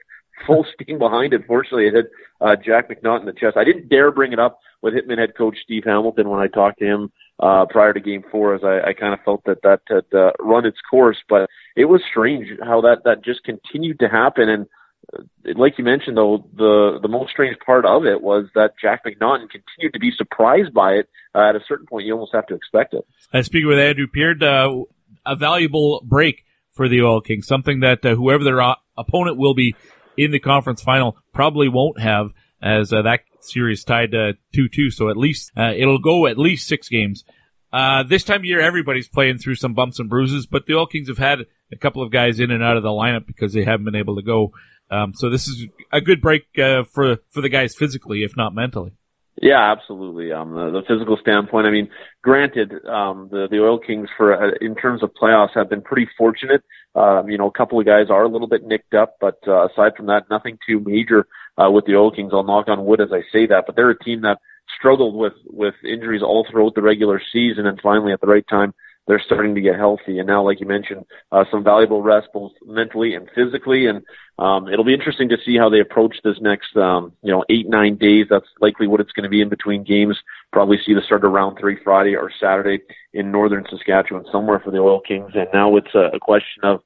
full 0.47 0.65
steam 0.73 0.99
behind 0.99 1.33
it. 1.33 1.45
Fortunately, 1.47 1.87
it 1.87 1.93
hit 1.93 2.11
uh, 2.41 2.55
Jack 2.55 2.89
McNaught 2.89 3.19
in 3.21 3.25
the 3.25 3.33
chest. 3.33 3.57
I 3.57 3.63
didn't 3.63 3.89
dare 3.89 4.11
bring 4.11 4.33
it 4.33 4.39
up 4.39 4.59
with 4.81 4.93
Hitmen 4.93 5.17
head 5.17 5.37
coach 5.37 5.57
Steve 5.63 5.83
Hamilton 5.85 6.29
when 6.29 6.39
I 6.39 6.47
talked 6.47 6.79
to 6.79 6.85
him 6.85 7.11
uh, 7.39 7.65
prior 7.69 7.93
to 7.93 7.99
Game 7.99 8.23
Four, 8.31 8.55
as 8.55 8.63
I, 8.63 8.89
I 8.89 8.93
kind 8.93 9.13
of 9.13 9.19
felt 9.23 9.43
that 9.45 9.61
that 9.63 9.81
had 9.87 10.17
uh, 10.17 10.31
run 10.39 10.65
its 10.65 10.79
course. 10.89 11.17
But 11.27 11.49
it 11.75 11.85
was 11.85 12.01
strange 12.09 12.47
how 12.63 12.81
that 12.81 13.03
that 13.05 13.23
just 13.23 13.43
continued 13.43 13.99
to 13.99 14.07
happen. 14.07 14.49
And 14.49 14.65
uh, 15.13 15.23
like 15.55 15.77
you 15.77 15.83
mentioned, 15.83 16.17
though, 16.17 16.47
the 16.55 16.99
the 17.01 17.07
most 17.07 17.31
strange 17.31 17.57
part 17.65 17.85
of 17.85 18.05
it 18.05 18.21
was 18.21 18.45
that 18.55 18.73
Jack 18.81 19.03
McNaughton 19.05 19.49
continued 19.49 19.93
to 19.93 19.99
be 19.99 20.11
surprised 20.15 20.73
by 20.73 20.93
it. 20.93 21.09
Uh, 21.33 21.49
at 21.49 21.55
a 21.55 21.61
certain 21.67 21.85
point, 21.85 22.05
you 22.05 22.13
almost 22.13 22.33
have 22.33 22.47
to 22.47 22.55
expect 22.55 22.93
it. 22.93 23.05
Uh, 23.33 23.41
speaking 23.41 23.67
with 23.67 23.79
Andrew 23.79 24.07
Peard, 24.07 24.41
uh, 24.41 24.83
a 25.25 25.35
valuable 25.35 26.01
break 26.05 26.45
for 26.71 26.87
the 26.87 27.01
Oil 27.01 27.21
Kings, 27.21 27.45
something 27.45 27.81
that 27.81 28.05
uh, 28.05 28.15
whoever 28.15 28.43
their 28.43 28.61
opponent 28.97 29.37
will 29.37 29.53
be 29.53 29.75
in 30.17 30.31
the 30.31 30.39
conference 30.39 30.81
final 30.81 31.17
probably 31.33 31.67
won't 31.67 31.99
have 31.99 32.31
as 32.61 32.93
uh, 32.93 33.01
that 33.01 33.21
series 33.41 33.83
tied 33.83 34.11
to 34.11 34.33
2-2. 34.55 34.91
So 34.91 35.09
at 35.09 35.17
least, 35.17 35.51
it'll 35.57 35.99
go 35.99 36.25
at 36.25 36.37
least 36.37 36.67
six 36.67 36.89
games. 36.89 37.23
This 38.07 38.23
time 38.23 38.41
of 38.41 38.45
year, 38.45 38.61
everybody's 38.61 39.07
playing 39.07 39.37
through 39.37 39.55
some 39.55 39.73
bumps 39.73 39.99
and 39.99 40.09
bruises, 40.09 40.47
but 40.47 40.65
the 40.65 40.73
Oil 40.75 40.87
Kings 40.87 41.09
have 41.09 41.17
had 41.17 41.39
a 41.71 41.77
couple 41.77 42.03
of 42.03 42.11
guys 42.11 42.39
in 42.39 42.51
and 42.51 42.63
out 42.63 42.77
of 42.77 42.83
the 42.83 42.89
lineup 42.89 43.25
because 43.25 43.53
they 43.53 43.63
haven't 43.63 43.85
been 43.85 43.95
able 43.95 44.15
to 44.15 44.21
go. 44.21 44.51
Um, 44.91 45.13
so 45.15 45.29
this 45.29 45.47
is 45.47 45.67
a 45.91 46.01
good 46.01 46.21
break, 46.21 46.43
uh, 46.57 46.83
for, 46.83 47.17
for 47.31 47.41
the 47.41 47.49
guys 47.49 47.75
physically, 47.75 48.23
if 48.23 48.37
not 48.37 48.53
mentally. 48.53 48.93
Yeah, 49.41 49.71
absolutely. 49.71 50.31
Um, 50.31 50.53
the, 50.53 50.71
the 50.71 50.81
physical 50.87 51.17
standpoint. 51.19 51.67
I 51.67 51.71
mean, 51.71 51.89
granted, 52.23 52.71
um, 52.85 53.27
the 53.29 53.47
the 53.51 53.59
Oil 53.59 53.79
Kings 53.79 54.07
for 54.15 54.33
uh, 54.33 54.51
in 54.61 54.75
terms 54.75 55.03
of 55.03 55.11
playoffs 55.21 55.55
have 55.55 55.69
been 55.69 55.81
pretty 55.81 56.07
fortunate. 56.17 56.63
Um, 56.95 57.29
you 57.29 57.37
know, 57.37 57.47
a 57.47 57.51
couple 57.51 57.77
of 57.77 57.85
guys 57.85 58.05
are 58.09 58.23
a 58.23 58.29
little 58.29 58.47
bit 58.47 58.63
nicked 58.63 58.93
up, 58.93 59.17
but 59.19 59.39
uh, 59.45 59.67
aside 59.67 59.97
from 59.97 60.05
that, 60.05 60.29
nothing 60.29 60.57
too 60.65 60.79
major 60.79 61.27
uh, 61.57 61.69
with 61.69 61.85
the 61.85 61.95
Oil 61.95 62.11
Kings. 62.11 62.31
I'll 62.33 62.43
knock 62.43 62.69
on 62.69 62.85
wood 62.85 63.01
as 63.01 63.09
I 63.11 63.23
say 63.33 63.45
that, 63.47 63.65
but 63.67 63.75
they're 63.75 63.89
a 63.89 63.99
team 63.99 64.21
that 64.21 64.37
struggled 64.79 65.15
with 65.15 65.33
with 65.47 65.75
injuries 65.83 66.23
all 66.23 66.47
throughout 66.49 66.75
the 66.75 66.81
regular 66.81 67.21
season, 67.33 67.65
and 67.65 67.77
finally 67.83 68.13
at 68.13 68.21
the 68.21 68.27
right 68.27 68.47
time 68.49 68.73
they're 69.07 69.21
starting 69.23 69.55
to 69.55 69.61
get 69.61 69.75
healthy. 69.75 70.19
And 70.19 70.27
now, 70.27 70.43
like 70.43 70.59
you 70.59 70.65
mentioned, 70.65 71.05
uh, 71.31 71.45
some 71.51 71.63
valuable 71.63 72.01
rest 72.01 72.27
both 72.33 72.51
mentally 72.65 73.13
and 73.13 73.29
physically. 73.35 73.85
And 73.85 74.03
um, 74.39 74.67
it'll 74.67 74.85
be 74.85 74.93
interesting 74.93 75.29
to 75.29 75.37
see 75.45 75.57
how 75.57 75.69
they 75.69 75.79
approach 75.79 76.17
this 76.23 76.37
next, 76.41 76.75
um, 76.75 77.13
you 77.21 77.31
know, 77.31 77.43
eight 77.49 77.69
nine 77.69 77.95
days. 77.95 78.27
That's 78.29 78.47
likely 78.61 78.87
what 78.87 78.99
it's 78.99 79.11
going 79.11 79.23
to 79.23 79.29
be 79.29 79.41
in 79.41 79.49
between 79.49 79.83
games. 79.83 80.17
Probably 80.51 80.77
see 80.83 80.93
the 80.93 81.01
start 81.01 81.23
of 81.23 81.31
round 81.31 81.57
three 81.59 81.77
Friday 81.83 82.15
or 82.15 82.31
Saturday 82.39 82.83
in 83.13 83.31
northern 83.31 83.65
Saskatchewan 83.69 84.25
somewhere 84.31 84.59
for 84.59 84.71
the 84.71 84.79
Oil 84.79 85.01
Kings. 85.01 85.31
And 85.35 85.47
now 85.53 85.77
it's 85.77 85.93
a, 85.93 86.15
a 86.15 86.19
question 86.19 86.63
of 86.63 86.81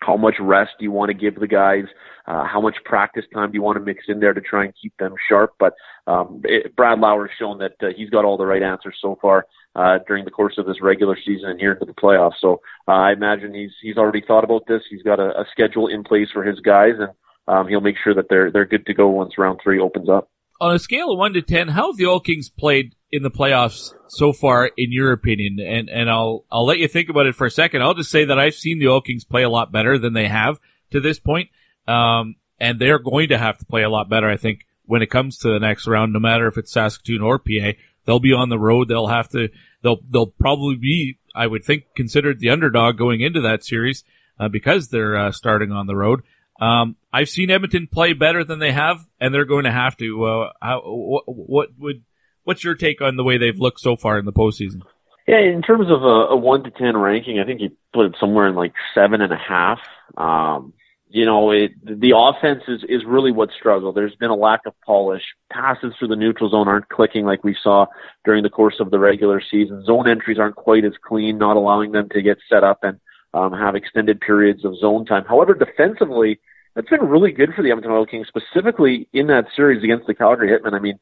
how 0.00 0.16
much 0.16 0.36
rest 0.40 0.72
do 0.78 0.84
you 0.84 0.92
want 0.92 1.10
to 1.10 1.14
give 1.14 1.38
the 1.38 1.46
guys? 1.46 1.84
Uh, 2.26 2.44
how 2.44 2.60
much 2.60 2.76
practice 2.84 3.24
time 3.34 3.50
do 3.50 3.56
you 3.56 3.62
want 3.62 3.76
to 3.76 3.84
mix 3.84 4.04
in 4.08 4.20
there 4.20 4.32
to 4.32 4.40
try 4.40 4.64
and 4.64 4.72
keep 4.80 4.96
them 4.98 5.14
sharp? 5.28 5.52
But 5.58 5.74
um, 6.06 6.40
it, 6.44 6.74
Brad 6.74 6.98
Lauer 6.98 7.26
has 7.26 7.36
shown 7.38 7.58
that 7.58 7.72
uh, 7.82 7.88
he's 7.94 8.08
got 8.08 8.24
all 8.24 8.38
the 8.38 8.46
right 8.46 8.62
answers 8.62 8.96
so 9.02 9.18
far 9.20 9.46
uh, 9.76 9.98
during 10.06 10.24
the 10.24 10.30
course 10.30 10.54
of 10.58 10.66
this 10.66 10.82
regular 10.82 11.16
season 11.16 11.50
and 11.50 11.60
here 11.60 11.72
into 11.72 11.84
the 11.84 11.92
playoffs. 11.92 12.40
So 12.40 12.60
uh, 12.88 12.92
I 12.92 13.12
imagine 13.12 13.54
he's 13.54 13.72
he's 13.82 13.96
already 13.96 14.22
thought 14.26 14.44
about 14.44 14.66
this. 14.66 14.82
He's 14.90 15.02
got 15.02 15.20
a, 15.20 15.40
a 15.40 15.44
schedule 15.50 15.88
in 15.88 16.04
place 16.04 16.28
for 16.32 16.42
his 16.42 16.60
guys, 16.60 16.94
and 16.98 17.10
um, 17.46 17.68
he'll 17.68 17.80
make 17.80 17.96
sure 18.02 18.14
that 18.14 18.26
they're 18.28 18.50
they're 18.50 18.66
good 18.66 18.86
to 18.86 18.94
go 18.94 19.08
once 19.08 19.38
round 19.38 19.60
three 19.62 19.80
opens 19.80 20.08
up. 20.08 20.30
On 20.60 20.74
a 20.74 20.78
scale 20.78 21.12
of 21.12 21.18
one 21.18 21.32
to 21.34 21.42
ten, 21.42 21.68
how 21.68 21.90
have 21.90 21.96
the 21.96 22.06
Oil 22.06 22.20
Kings 22.20 22.50
played 22.50 22.94
in 23.10 23.22
the 23.22 23.30
playoffs 23.30 23.94
so 24.08 24.32
far, 24.32 24.70
in 24.76 24.92
your 24.92 25.12
opinion? 25.12 25.58
And 25.60 25.88
and 25.88 26.10
I'll 26.10 26.44
I'll 26.50 26.66
let 26.66 26.78
you 26.78 26.88
think 26.88 27.08
about 27.08 27.26
it 27.26 27.34
for 27.34 27.46
a 27.46 27.50
second. 27.50 27.82
I'll 27.82 27.94
just 27.94 28.10
say 28.10 28.26
that 28.26 28.38
I've 28.38 28.54
seen 28.54 28.78
the 28.78 28.88
Oil 28.88 29.00
Kings 29.00 29.24
play 29.24 29.42
a 29.42 29.48
lot 29.48 29.72
better 29.72 29.98
than 29.98 30.12
they 30.12 30.28
have 30.28 30.58
to 30.90 31.00
this 31.00 31.18
point. 31.18 31.48
Um, 31.88 32.36
and 32.60 32.78
they're 32.78 32.98
going 32.98 33.28
to 33.30 33.38
have 33.38 33.58
to 33.58 33.64
play 33.64 33.82
a 33.82 33.88
lot 33.88 34.10
better, 34.10 34.28
I 34.28 34.36
think, 34.36 34.66
when 34.84 35.02
it 35.02 35.10
comes 35.10 35.38
to 35.38 35.48
the 35.48 35.58
next 35.58 35.86
round, 35.86 36.12
no 36.12 36.20
matter 36.20 36.46
if 36.46 36.58
it's 36.58 36.72
Saskatoon 36.72 37.22
or 37.22 37.38
PA. 37.38 37.72
They'll 38.10 38.18
be 38.18 38.32
on 38.32 38.48
the 38.48 38.58
road. 38.58 38.88
They'll 38.88 39.06
have 39.06 39.28
to, 39.28 39.50
they'll, 39.84 40.00
they'll 40.10 40.26
probably 40.26 40.74
be, 40.74 41.20
I 41.32 41.46
would 41.46 41.64
think, 41.64 41.84
considered 41.94 42.40
the 42.40 42.50
underdog 42.50 42.98
going 42.98 43.20
into 43.20 43.40
that 43.42 43.62
series, 43.62 44.02
uh, 44.40 44.48
because 44.48 44.88
they're, 44.88 45.16
uh, 45.16 45.30
starting 45.30 45.70
on 45.70 45.86
the 45.86 45.94
road. 45.94 46.22
Um, 46.60 46.96
I've 47.12 47.28
seen 47.28 47.52
Edmonton 47.52 47.86
play 47.86 48.12
better 48.12 48.42
than 48.42 48.58
they 48.58 48.72
have, 48.72 49.06
and 49.20 49.32
they're 49.32 49.44
going 49.44 49.62
to 49.62 49.70
have 49.70 49.96
to. 49.98 50.24
Uh, 50.24 50.52
how, 50.60 50.80
what, 50.84 51.22
what 51.28 51.68
would, 51.78 52.02
what's 52.42 52.64
your 52.64 52.74
take 52.74 53.00
on 53.00 53.14
the 53.14 53.22
way 53.22 53.38
they've 53.38 53.60
looked 53.60 53.78
so 53.78 53.94
far 53.94 54.18
in 54.18 54.24
the 54.24 54.32
postseason? 54.32 54.82
Yeah, 55.28 55.38
in 55.38 55.62
terms 55.62 55.86
of 55.88 56.02
a, 56.02 56.34
a 56.34 56.36
one 56.36 56.64
to 56.64 56.70
ten 56.72 56.96
ranking, 56.96 57.38
I 57.38 57.44
think 57.46 57.60
you 57.60 57.70
put 57.94 58.06
it 58.06 58.16
somewhere 58.18 58.48
in 58.48 58.56
like 58.56 58.72
seven 58.92 59.20
and 59.20 59.32
a 59.32 59.36
half. 59.36 59.78
Um, 60.16 60.72
you 61.12 61.24
know, 61.24 61.50
it, 61.50 61.72
the 61.82 62.12
offense 62.16 62.62
is, 62.68 62.84
is 62.88 63.04
really 63.04 63.32
what 63.32 63.50
struggled. 63.58 63.96
There's 63.96 64.14
been 64.14 64.30
a 64.30 64.36
lack 64.36 64.60
of 64.64 64.74
polish. 64.86 65.22
Passes 65.50 65.92
through 65.98 66.08
the 66.08 66.16
neutral 66.16 66.50
zone 66.50 66.68
aren't 66.68 66.88
clicking 66.88 67.24
like 67.24 67.42
we 67.42 67.56
saw 67.60 67.86
during 68.24 68.44
the 68.44 68.48
course 68.48 68.76
of 68.78 68.92
the 68.92 68.98
regular 68.98 69.42
season. 69.50 69.84
Zone 69.84 70.08
entries 70.08 70.38
aren't 70.38 70.54
quite 70.54 70.84
as 70.84 70.92
clean, 71.04 71.36
not 71.36 71.56
allowing 71.56 71.90
them 71.90 72.08
to 72.10 72.22
get 72.22 72.38
set 72.48 72.62
up 72.62 72.84
and 72.84 73.00
um, 73.34 73.52
have 73.52 73.74
extended 73.74 74.20
periods 74.20 74.64
of 74.64 74.78
zone 74.78 75.04
time. 75.04 75.24
However, 75.24 75.54
defensively, 75.54 76.38
that's 76.76 76.88
been 76.88 77.08
really 77.08 77.32
good 77.32 77.54
for 77.54 77.62
the 77.62 77.70
Edmonton 77.70 77.92
Oil 77.92 78.06
Kings, 78.06 78.28
specifically 78.28 79.08
in 79.12 79.26
that 79.26 79.46
series 79.56 79.82
against 79.82 80.06
the 80.06 80.14
Calgary 80.14 80.48
Hitmen. 80.48 80.74
I 80.74 80.78
mean, 80.78 81.00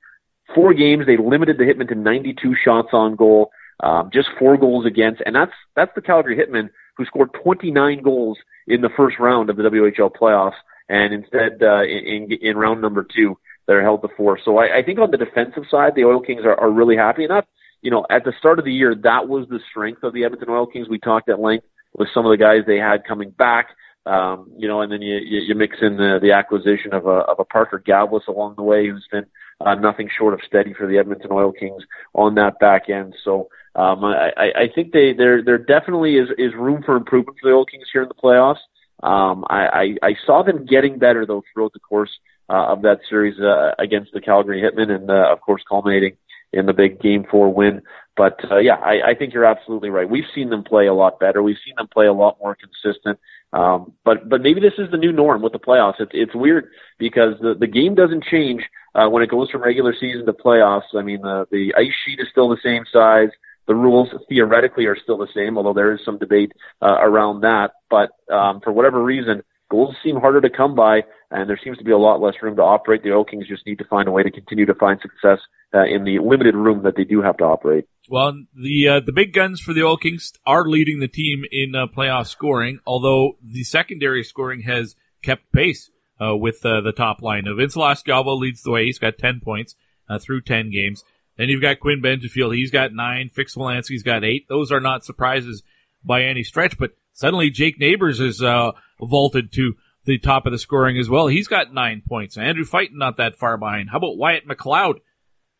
four 0.55 0.73
games, 0.73 1.05
they 1.07 1.19
limited 1.19 1.59
the 1.59 1.65
Hitmen 1.65 1.89
to 1.89 1.95
92 1.95 2.57
shots 2.65 2.89
on 2.93 3.15
goal, 3.15 3.51
um, 3.81 4.09
just 4.11 4.29
four 4.39 4.57
goals 4.57 4.87
against, 4.87 5.21
and 5.27 5.37
that's, 5.37 5.53
that's 5.77 5.95
the 5.95 6.01
Calgary 6.01 6.37
Hitmen 6.37 6.71
who 6.99 7.05
scored 7.07 7.31
29 7.43 8.03
goals 8.03 8.37
in 8.67 8.83
the 8.83 8.91
first 8.97 9.19
round 9.19 9.49
of 9.49 9.57
the 9.57 9.63
WHL 9.63 10.13
playoffs, 10.13 10.57
and 10.89 11.15
instead 11.15 11.63
uh, 11.63 11.83
in, 11.85 12.31
in 12.43 12.57
round 12.59 12.83
number 12.83 13.07
two, 13.17 13.39
they're 13.67 13.83
held 13.83 14.03
to 14.03 14.09
four. 14.17 14.39
So 14.45 14.59
I, 14.59 14.79
I 14.79 14.83
think 14.83 14.99
on 14.99 15.11
the 15.11 15.17
defensive 15.17 15.65
side, 15.71 15.95
the 15.95 16.05
Oil 16.05 16.21
Kings 16.21 16.43
are, 16.45 16.59
are 16.59 16.71
really 16.71 16.97
happy. 16.97 17.25
enough. 17.25 17.45
you 17.81 17.91
know, 17.91 18.05
at 18.11 18.25
the 18.25 18.33
start 18.39 18.59
of 18.59 18.65
the 18.65 18.73
year, 18.73 18.95
that 18.95 19.29
was 19.29 19.47
the 19.49 19.61
strength 19.71 20.03
of 20.03 20.13
the 20.13 20.25
Edmonton 20.25 20.51
Oil 20.51 20.67
Kings. 20.67 20.89
We 20.89 20.99
talked 20.99 21.29
at 21.29 21.41
length 21.41 21.67
with 21.97 22.09
some 22.13 22.27
of 22.27 22.31
the 22.31 22.37
guys 22.37 22.63
they 22.67 22.79
had 22.79 23.05
coming 23.07 23.31
back. 23.31 23.69
Um, 24.07 24.51
you 24.57 24.67
know, 24.67 24.81
and 24.81 24.91
then 24.91 25.03
you, 25.03 25.17
you, 25.17 25.41
you 25.41 25.55
mix 25.55 25.77
in 25.83 25.99
the, 25.99 26.19
the 26.21 26.33
acquisition 26.33 26.95
of 26.95 27.07
a, 27.07 27.21
of 27.29 27.39
a 27.41 27.45
Parker 27.45 27.83
Gavlis 27.87 28.27
along 28.27 28.55
the 28.57 28.63
way, 28.63 28.89
who's 28.89 29.07
been 29.13 29.27
uh, 29.61 29.75
nothing 29.75 30.09
short 30.17 30.33
of 30.33 30.41
steady 30.47 30.73
for 30.73 30.87
the 30.87 30.97
Edmonton 30.97 31.31
Oil 31.31 31.53
Kings 31.53 31.83
on 32.15 32.35
that 32.37 32.59
back 32.59 32.89
end. 32.89 33.15
So 33.23 33.49
um, 33.79 34.05
I, 34.05 34.33
I 34.37 34.69
think 34.75 34.93
they 34.93 35.13
there 35.13 35.43
there 35.43 35.59
definitely 35.59 36.17
is 36.17 36.29
is 36.37 36.53
room 36.55 36.83
for 36.85 36.97
improvement 36.97 37.39
for 37.41 37.49
the 37.49 37.57
Oil 37.57 37.65
Kings 37.65 37.87
here 37.93 38.03
in 38.03 38.09
the 38.09 38.15
playoffs. 38.15 38.59
Um, 39.01 39.45
I, 39.49 39.95
I, 40.03 40.09
I 40.09 40.17
saw 40.27 40.43
them 40.43 40.67
getting 40.67 40.99
better 40.99 41.25
though 41.25 41.45
throughout 41.55 41.73
the 41.73 41.79
course 41.79 42.11
uh, 42.49 42.73
of 42.73 42.83
that 42.83 42.99
series 43.09 43.39
uh, 43.39 43.75
against 43.79 44.13
the 44.13 44.21
Calgary 44.21 44.61
Hitmen, 44.61 44.91
and 44.91 45.09
uh, 45.09 45.33
of 45.33 45.41
course 45.41 45.63
culminating 45.69 46.17
in 46.53 46.67
the 46.67 46.73
big 46.73 47.01
Game 47.01 47.25
Four 47.31 47.55
win. 47.55 47.83
But 48.17 48.41
uh, 48.51 48.59
yeah, 48.59 48.75
I, 48.75 49.11
I 49.11 49.15
think 49.15 49.33
you're 49.33 49.45
absolutely 49.45 49.91
right. 49.91 50.11
We've 50.11 50.25
seen 50.35 50.51
them 50.51 50.65
play 50.65 50.89
a 50.89 50.95
lot 50.95 51.21
better. 51.21 51.41
We've 51.41 51.57
seen 51.65 51.75
them 51.77 51.87
play 51.87 52.07
a 52.07 52.13
lot 52.13 52.39
more 52.41 52.57
consistent. 52.57 53.21
Um, 53.53 53.93
but 54.05 54.29
but 54.29 54.43
maybe 54.43 54.61
this 54.61 54.73
is 54.77 54.91
the 54.91 54.97
new 54.97 55.13
norm 55.13 55.41
with 55.41 55.53
the 55.53 55.61
playoffs. 55.61 56.01
It's 56.01 56.11
it's 56.13 56.35
weird 56.35 56.69
because 56.99 57.35
the 57.41 57.55
the 57.55 57.69
game 57.69 57.95
doesn't 57.95 58.25
change 58.25 58.65
uh, 58.97 59.09
when 59.09 59.23
it 59.23 59.31
goes 59.31 59.51
from 59.51 59.63
regular 59.63 59.95
season 59.95 60.27
to 60.27 60.33
playoffs. 60.33 60.97
I 60.97 61.03
mean 61.03 61.23
the 61.23 61.47
the 61.53 61.75
ice 61.77 61.95
sheet 62.05 62.19
is 62.19 62.27
still 62.33 62.49
the 62.49 62.59
same 62.61 62.85
size. 62.93 63.31
The 63.69 63.75
rules 63.75 64.09
theoretically 64.29 64.87
are 64.87 64.97
still 65.01 65.19
the 65.19 65.29
same, 65.35 65.57
although 65.57 65.75
there 65.75 65.93
is 65.93 66.01
some 66.05 66.19
debate 66.19 66.53
uh, 66.83 66.97
around 67.01 67.43
that. 67.43 67.73
But 67.91 68.11
um, 68.33 68.61
for 68.65 68.73
whatever 68.73 69.03
reason, 69.05 69.43
goals 69.71 69.95
seem 70.03 70.17
harder 70.17 70.41
to 70.41 70.51
come 70.51 70.75
by, 70.75 71.03
and 71.31 71.49
there 71.49 71.61
seems 71.63 71.77
to 71.79 71.85
be 71.85 71.93
a 71.93 71.99
lot 71.99 72.21
less 72.21 72.35
room 72.43 72.57
to 72.57 72.63
operate. 72.63 73.03
The 73.03 73.13
Oil 73.13 73.25
Kings 73.25 73.47
just 73.47 73.67
need 73.67 73.79
to 73.79 73.85
find 73.85 74.09
a 74.09 74.11
way 74.11 74.23
to 74.23 74.31
continue 74.31 74.67
to 74.67 74.75
find 74.75 74.99
success 75.01 75.39
uh, 75.75 75.85
in 75.85 76.05
the 76.05 76.19
limited 76.19 76.55
room 76.55 76.83
that 76.85 76.97
they 76.97 77.05
do 77.05 77.21
have 77.21 77.37
to 77.37 77.45
operate. 77.45 77.85
Well, 78.09 78.33
the 78.55 78.89
uh, 78.89 79.01
the 79.05 79.13
big 79.13 79.35
guns 79.35 79.61
for 79.61 79.75
the 79.75 79.83
Oil 79.83 79.99
Kings 79.99 80.33
are 80.47 80.67
leading 80.67 81.01
the 81.01 81.09
team 81.09 81.43
in 81.53 81.75
uh, 81.75 81.87
playoff 81.87 82.27
scoring, 82.29 82.79
although 82.87 83.37
the 83.45 83.65
secondary 83.65 84.25
scoring 84.25 84.63
has 84.63 84.97
kept 85.23 85.53
pace 85.53 85.91
uh, 86.19 86.35
with 86.35 86.65
uh, 86.65 86.81
the 86.81 86.93
top 86.93 87.21
line. 87.21 87.45
Vince 87.55 87.77
Loschiavo 87.77 88.39
leads 88.39 88.63
the 88.63 88.71
way; 88.71 88.87
he's 88.87 88.99
got 88.99 89.19
ten 89.19 89.41
points 89.45 89.75
uh, 90.09 90.19
through 90.19 90.41
ten 90.41 90.71
games. 90.71 91.05
Then 91.39 91.49
you've 91.49 91.63
got 91.63 91.81
Quinn 91.81 92.03
Benjafield; 92.03 92.55
he's 92.55 92.71
got 92.71 92.93
nine. 92.93 93.31
Fix 93.33 93.55
Wolansky's 93.55 94.03
got 94.03 94.25
eight. 94.25 94.47
Those 94.49 94.71
are 94.71 94.81
not 94.81 95.05
surprises 95.05 95.63
by 96.05 96.25
any 96.25 96.43
stretch, 96.43 96.77
but 96.77 96.91
suddenly 97.13 97.51
Jake 97.51 97.79
Neighbors 97.79 98.21
is 98.21 98.43
uh, 98.43 98.73
vaulted 99.01 99.53
to 99.53 99.75
the 100.05 100.19
top 100.19 100.47
of 100.47 100.53
the 100.53 100.59
scoring 100.59 100.99
as 100.99 101.09
well. 101.09 101.29
He's 101.29 101.49
got 101.49 101.73
nine 101.73 102.03
points. 102.07 102.37
Andrew 102.37 102.65
Fyten 102.65 102.95
not 102.95 103.19
that 103.19 103.37
far 103.37 103.57
behind. 103.57 103.91
How 103.91 103.99
about 103.99 104.17
Wyatt 104.17 104.49
McLeod? 104.49 104.97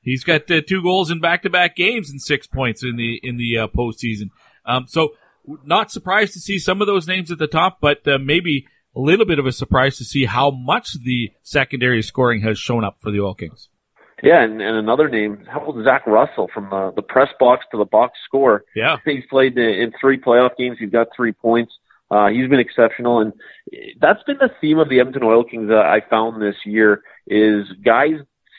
He's 0.01 0.25
got 0.25 0.51
uh, 0.51 0.63
two 0.67 0.83
goals 0.83 1.11
in 1.11 1.21
back-to-back 1.21 1.77
games 1.77 2.11
and 2.11 2.21
six 2.21 2.47
points 2.47 2.83
in 2.83 2.97
the 2.97 3.21
in 3.23 3.37
the 3.37 3.59
uh, 3.59 3.69
postseason. 3.69 4.31
Um, 4.65 4.87
so 4.89 5.11
not 5.65 5.91
surprised 5.91 6.33
to 6.35 6.41
see 6.41 6.59
some 6.59 6.81
of 6.81 6.87
those 6.87 7.07
names 7.07 7.31
at 7.31 7.39
the 7.39 7.47
top, 7.47 7.79
but 7.81 8.07
uh, 8.07 8.19
maybe 8.19 8.67
a 8.97 9.01
little 9.01 9.27
bit 9.27 9.39
of 9.39 9.47
a 9.47 9.53
surprise 9.53 9.97
to 9.99 10.05
see 10.05 10.25
how 10.25 10.51
much 10.51 10.93
the 11.05 11.31
secondary 11.43 12.03
scoring 12.03 12.43
has 12.43 12.59
shown 12.59 12.85
up 12.85 12.99
for 13.01 13.11
the 13.11 13.21
Oil 13.21 13.35
Kings. 13.35 13.69
Yeah, 14.23 14.43
and, 14.43 14.61
and 14.61 14.77
another 14.77 15.09
name, 15.09 15.45
how 15.49 15.61
about 15.61 15.85
Zach 15.85 16.07
Russell 16.07 16.49
from 16.53 16.71
the, 16.71 16.93
the 16.97 17.03
press 17.03 17.29
box 17.39 17.65
to 17.71 17.79
the 17.79 17.85
box 17.85 18.19
score? 18.25 18.65
Yeah, 18.75 18.97
he's 19.05 19.25
played 19.31 19.57
in, 19.57 19.69
in 19.69 19.93
three 20.01 20.19
playoff 20.19 20.57
games. 20.57 20.77
He's 20.81 20.91
got 20.91 21.09
three 21.15 21.33
points. 21.33 21.73
Uh, 22.11 22.29
he's 22.29 22.49
been 22.49 22.59
exceptional, 22.59 23.21
and 23.21 23.33
that's 24.01 24.23
been 24.25 24.39
the 24.39 24.51
theme 24.61 24.79
of 24.79 24.89
the 24.89 24.99
Edmonton 24.99 25.23
Oil 25.25 25.45
Kings 25.45 25.69
that 25.69 25.85
I 25.85 26.01
found 26.09 26.41
this 26.41 26.57
year 26.65 27.03
is 27.27 27.67
guys 27.85 28.15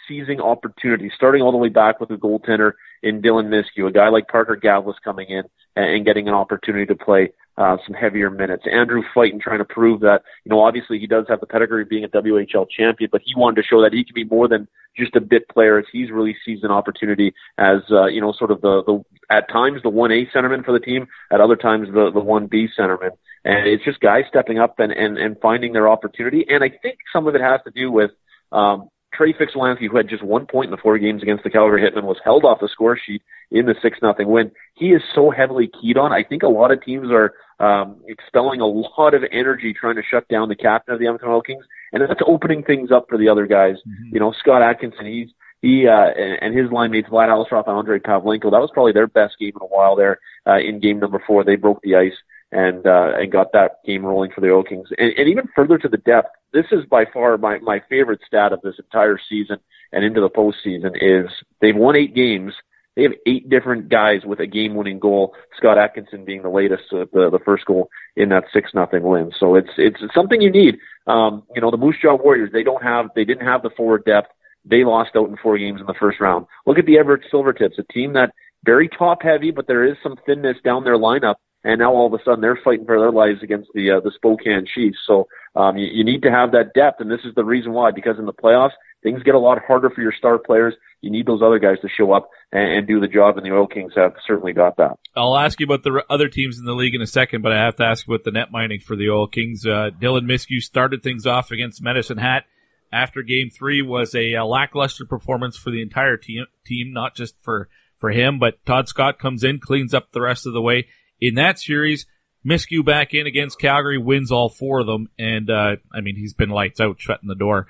seizing 0.08 0.40
opportunities, 0.40 1.12
starting 1.16 1.42
all 1.42 1.52
the 1.52 1.58
way 1.58 1.70
back 1.70 2.00
with 2.00 2.12
a 2.12 2.16
goaltender 2.16 2.74
in 3.02 3.22
Dylan 3.22 3.48
Myskiw, 3.48 3.88
a 3.88 3.92
guy 3.92 4.10
like 4.10 4.28
Parker 4.28 4.60
Gavlis 4.62 4.96
coming 5.04 5.28
in 5.30 5.44
and, 5.76 6.06
getting 6.06 6.28
an 6.28 6.34
opportunity 6.34 6.86
to 6.86 6.96
play 6.96 7.32
uh, 7.58 7.78
some 7.86 7.94
heavier 7.94 8.30
minutes. 8.30 8.64
Andrew 8.72 9.04
Fyten 9.16 9.40
trying 9.40 9.60
to 9.60 9.66
prove 9.66 10.02
that, 10.02 10.22
you 10.46 10.50
know, 10.50 10.62
obviously 10.62 10.98
he 10.98 11.08
does 11.08 11.26
have 11.28 11.40
the 11.40 11.46
pedigree 11.46 11.84
of 11.84 11.90
being 11.90 12.04
a 12.04 12.10
WHL 12.10 12.68
champion, 12.70 13.10
but 13.12 13.22
he 13.24 13.34
wanted 13.36 13.62
to 13.62 13.68
show 13.68 13.82
that 13.82 13.94
he 13.94 14.04
can 14.04 14.14
be 14.14 14.24
more 14.24 14.48
than 14.48 14.68
just 14.98 15.16
a 15.16 15.22
bit 15.22 15.48
player 15.50 15.78
as 15.78 15.86
he's 15.92 16.10
really 16.10 16.36
seized 16.46 16.64
an 16.64 16.72
opportunity 16.72 17.34
as, 17.58 17.80
uh, 17.92 18.06
you 18.06 18.22
know, 18.22 18.34
sort 18.38 18.52
of 18.52 18.62
the, 18.62 18.84
the, 18.86 19.04
at 19.30 19.50
times 19.50 19.82
the 19.84 19.90
1A 19.90 20.32
centerman 20.34 20.64
for 20.64 20.72
the 20.72 20.80
team, 20.80 21.08
at 21.32 21.42
other 21.42 21.56
times 21.56 21.88
the, 21.88 22.12
the 22.12 22.22
1B 22.22 22.70
centerman. 22.78 23.12
And 23.46 23.68
it's 23.68 23.84
just 23.84 24.00
guys 24.00 24.24
stepping 24.28 24.60
up 24.60 24.80
and, 24.80 24.92
and, 24.92 25.18
and 25.18 25.38
finding 25.42 25.74
their 25.74 25.90
opportunity. 25.90 26.46
And 26.50 26.64
I 26.64 26.70
think 26.70 27.00
some 27.14 27.28
of 27.28 27.36
it 27.36 27.42
has 27.42 27.62
to 27.66 27.72
do 27.72 27.92
with, 27.92 28.12
um, 28.52 28.90
Trey 29.14 29.34
Fix-Wolansky, 29.34 29.90
who 29.90 29.98
had 29.98 30.10
just 30.10 30.24
one 30.24 30.46
point 30.46 30.66
in 30.66 30.72
the 30.72 30.82
four 30.82 30.98
games 30.98 31.22
against 31.22 31.44
the 31.44 31.50
Calgary 31.50 31.82
Hitmen, 31.82 32.04
was 32.04 32.20
held 32.24 32.46
off 32.46 32.60
the 32.60 32.70
score 32.70 32.98
sheet 32.98 33.22
in 33.52 33.66
the 33.66 33.76
six 33.82 33.98
nothing 34.02 34.28
win. 34.28 34.52
He 34.76 34.88
is 34.88 35.02
so 35.16 35.32
heavily 35.32 35.70
keyed 35.82 35.98
on. 35.98 36.12
I 36.14 36.24
think 36.24 36.44
a 36.44 36.48
lot 36.48 36.72
of 36.72 36.84
teams 36.84 37.08
are 37.12 37.34
um, 37.60 38.02
expelling 38.08 38.62
a 38.62 38.68
lot 38.68 39.14
of 39.14 39.24
energy 39.32 39.74
trying 39.74 39.96
to 39.96 40.04
shut 40.10 40.28
down 40.28 40.50
the 40.50 40.56
captain 40.56 40.94
of 40.94 41.00
the 41.00 41.08
Edmonton 41.08 41.30
Oil 41.30 41.42
Kings, 41.42 41.66
and 41.92 42.02
that's 42.02 42.22
opening 42.26 42.64
things 42.64 42.92
up 42.92 43.08
for 43.10 43.18
the 43.18 43.30
other 43.30 43.48
guys. 43.48 43.76
Mm-hmm. 43.88 44.14
You 44.14 44.20
know, 44.20 44.34
Scott 44.40 44.62
Atkinson, 44.62 45.06
he's 45.06 45.30
he 45.62 45.88
uh, 45.88 46.10
and 46.42 46.58
his 46.58 46.72
line 46.72 46.92
mates 46.92 47.10
Vlad 47.10 47.28
Alistrov 47.28 47.68
and 47.68 47.76
Andre 47.76 48.00
Pavlenko. 48.00 48.52
That 48.52 48.62
was 48.62 48.72
probably 48.74 48.94
their 48.94 49.08
best 49.08 49.38
game 49.40 49.54
in 49.56 49.62
a 49.62 49.66
while 49.66 49.96
there 49.96 50.20
uh, 50.48 50.60
in 50.60 50.80
game 50.80 51.00
number 51.00 51.22
four. 51.26 51.44
They 51.44 51.58
broke 51.58 51.82
the 51.82 51.96
ice 51.96 52.16
and 52.52 52.86
uh, 52.86 53.12
and 53.16 53.32
got 53.32 53.52
that 53.54 53.84
game 53.86 54.06
rolling 54.06 54.32
for 54.32 54.42
the 54.42 54.52
Oil 54.52 54.64
Kings. 54.64 54.90
And, 54.98 55.14
and 55.18 55.30
even 55.30 55.48
further 55.56 55.78
to 55.78 55.88
the 55.88 55.98
depth, 55.98 56.30
this 56.54 56.66
is 56.72 56.86
by 56.86 57.06
far 57.06 57.38
my 57.38 57.60
my 57.60 57.82
favorite 57.90 58.22
stat 58.26 58.54
of 58.54 58.62
this 58.62 58.76
entire 58.80 59.20
season 59.30 59.58
and 59.92 60.04
into 60.04 60.22
the 60.22 60.30
postseason 60.30 60.92
is 60.96 61.32
they've 61.62 61.76
won 61.76 61.96
eight 61.96 62.16
games. 62.16 62.54
They 62.96 63.04
have 63.04 63.14
eight 63.26 63.50
different 63.50 63.88
guys 63.88 64.26
with 64.26 64.42
a 64.42 64.48
game-winning 64.48 65.00
goal. 65.00 65.34
Scott 65.56 65.78
Atkinson 65.78 66.26
being 66.26 66.42
the 66.42 66.50
latest, 66.50 66.84
uh, 66.92 67.06
the 67.14 67.30
the 67.30 67.40
first 67.46 67.66
goal 67.66 67.90
in 68.18 68.30
that 68.30 68.46
six 68.52 68.72
nothing 68.74 69.04
win. 69.04 69.32
So 69.40 69.56
it's 69.56 69.70
it's 69.78 70.00
something 70.14 70.42
you 70.42 70.52
need. 70.52 70.78
Um, 71.08 71.44
you 71.56 71.62
know, 71.62 71.72
the 71.72 71.78
Moose 71.78 71.96
Jaw 72.02 72.16
Warriors 72.16 72.50
they 72.52 72.64
don't 72.64 72.84
have 72.84 73.08
they 73.16 73.26
didn't 73.26 73.46
have 73.46 73.62
the 73.62 73.70
forward 73.70 74.06
depth. 74.06 74.30
They 74.66 74.84
lost 74.84 75.12
out 75.16 75.30
in 75.30 75.38
four 75.38 75.58
games 75.58 75.80
in 75.80 75.88
the 75.88 75.94
first 76.00 76.20
round. 76.20 76.46
Look 76.66 76.78
at 76.78 76.86
the 76.86 76.98
Everett 76.98 77.22
Silvertips, 77.32 77.80
a 77.80 77.94
team 77.94 78.14
that 78.14 78.34
very 78.66 78.90
top 78.90 79.24
heavy, 79.24 79.52
but 79.52 79.68
there 79.68 79.86
is 79.86 79.96
some 80.04 80.18
thinness 80.26 80.58
down 80.66 80.84
their 80.84 80.98
lineup 80.98 81.36
and 81.64 81.80
now 81.80 81.92
all 81.92 82.08
of 82.08 82.14
a 82.14 82.24
sudden 82.24 82.42
they're 82.42 82.60
fighting 82.64 82.86
for 82.86 83.00
their 83.00 83.12
lives 83.12 83.44
against 83.44 83.70
the 83.74 83.92
uh, 83.92 84.00
the 84.00 84.12
Spokane 84.16 84.66
Chiefs. 84.74 84.98
So 85.06 85.28
um, 85.56 85.78
you, 85.78 85.88
you 85.92 86.04
need 86.04 86.24
to 86.24 86.32
have 86.32 86.52
that 86.52 86.74
depth, 86.74 87.02
and 87.02 87.12
this 87.12 87.22
is 87.26 87.36
the 87.36 87.44
reason 87.44 87.74
why. 87.74 87.92
Because 87.92 88.18
in 88.18 88.26
the 88.26 88.34
playoffs, 88.34 88.72
things 89.04 89.24
get 89.24 89.36
a 89.36 89.40
lot 89.40 89.60
harder 89.66 89.90
for 89.90 90.02
your 90.02 90.14
star 90.18 90.38
players. 90.38 90.74
You 91.02 91.12
need 91.12 91.26
those 91.26 91.42
other 91.42 91.60
guys 91.60 91.78
to 91.82 91.90
show 91.90 92.12
up 92.12 92.30
and, 92.52 92.72
and 92.72 92.88
do 92.88 93.00
the 93.00 93.08
job, 93.08 93.38
and 93.38 93.46
the 93.46 93.52
Oil 93.52 93.68
Kings 93.68 93.94
have 93.96 94.14
certainly 94.26 94.54
got 94.54 94.78
that. 94.78 94.98
I'll 95.16 95.38
ask 95.38 95.60
you 95.60 95.66
about 95.66 95.84
the 95.84 96.04
other 96.10 96.28
teams 96.28 96.60
in 96.60 96.66
the 96.66 96.74
league 96.74 96.96
in 96.96 97.02
a 97.02 97.08
second, 97.08 97.42
but 97.42 97.52
I 97.52 97.64
have 97.64 97.76
to 97.78 97.86
ask 97.86 98.08
about 98.08 98.24
the 98.24 98.32
net 98.32 98.52
mining 98.52 98.80
for 98.80 98.96
the 98.96 99.10
Oil 99.10 99.28
Kings. 99.28 99.66
Uh, 99.66 99.90
Dylan 100.00 100.26
Myskiw 100.26 100.62
started 100.62 101.04
things 101.04 101.26
off 101.26 101.52
against 101.52 101.82
Medicine 101.82 102.18
Hat. 102.18 102.46
After 102.92 103.22
Game 103.22 103.50
Three 103.52 103.84
was 103.84 104.16
a, 104.16 104.34
a 104.34 104.46
lackluster 104.46 105.06
performance 105.06 105.56
for 105.56 105.70
the 105.70 105.82
entire 105.82 106.18
team, 106.18 106.46
team, 106.66 106.92
not 106.92 107.16
just 107.16 107.36
for 107.42 107.70
for 108.00 108.10
him, 108.10 108.40
but 108.40 108.66
Todd 108.66 108.88
Scott 108.88 109.20
comes 109.20 109.44
in, 109.44 109.60
cleans 109.60 109.94
up 109.94 110.12
the 110.12 110.22
rest 110.22 110.48
of 110.48 110.54
the 110.54 110.62
way 110.62 110.88
in 111.20 111.36
that 111.36 111.60
series, 111.60 112.06
Myskiw 112.46 112.86
back 112.86 113.14
in 113.14 113.28
against 113.28 113.60
Calgary 113.60 113.98
wins 113.98 114.32
all 114.32 114.50
four 114.50 114.80
of 114.80 114.88
them, 114.88 115.10
and 115.18 115.50
uh, 115.50 115.76
I 115.94 116.02
mean 116.02 116.16
he's 116.16 116.34
been 116.34 116.50
lights 116.50 116.80
out, 116.80 117.00
shutting 117.00 117.28
the 117.28 117.36
door. 117.36 117.68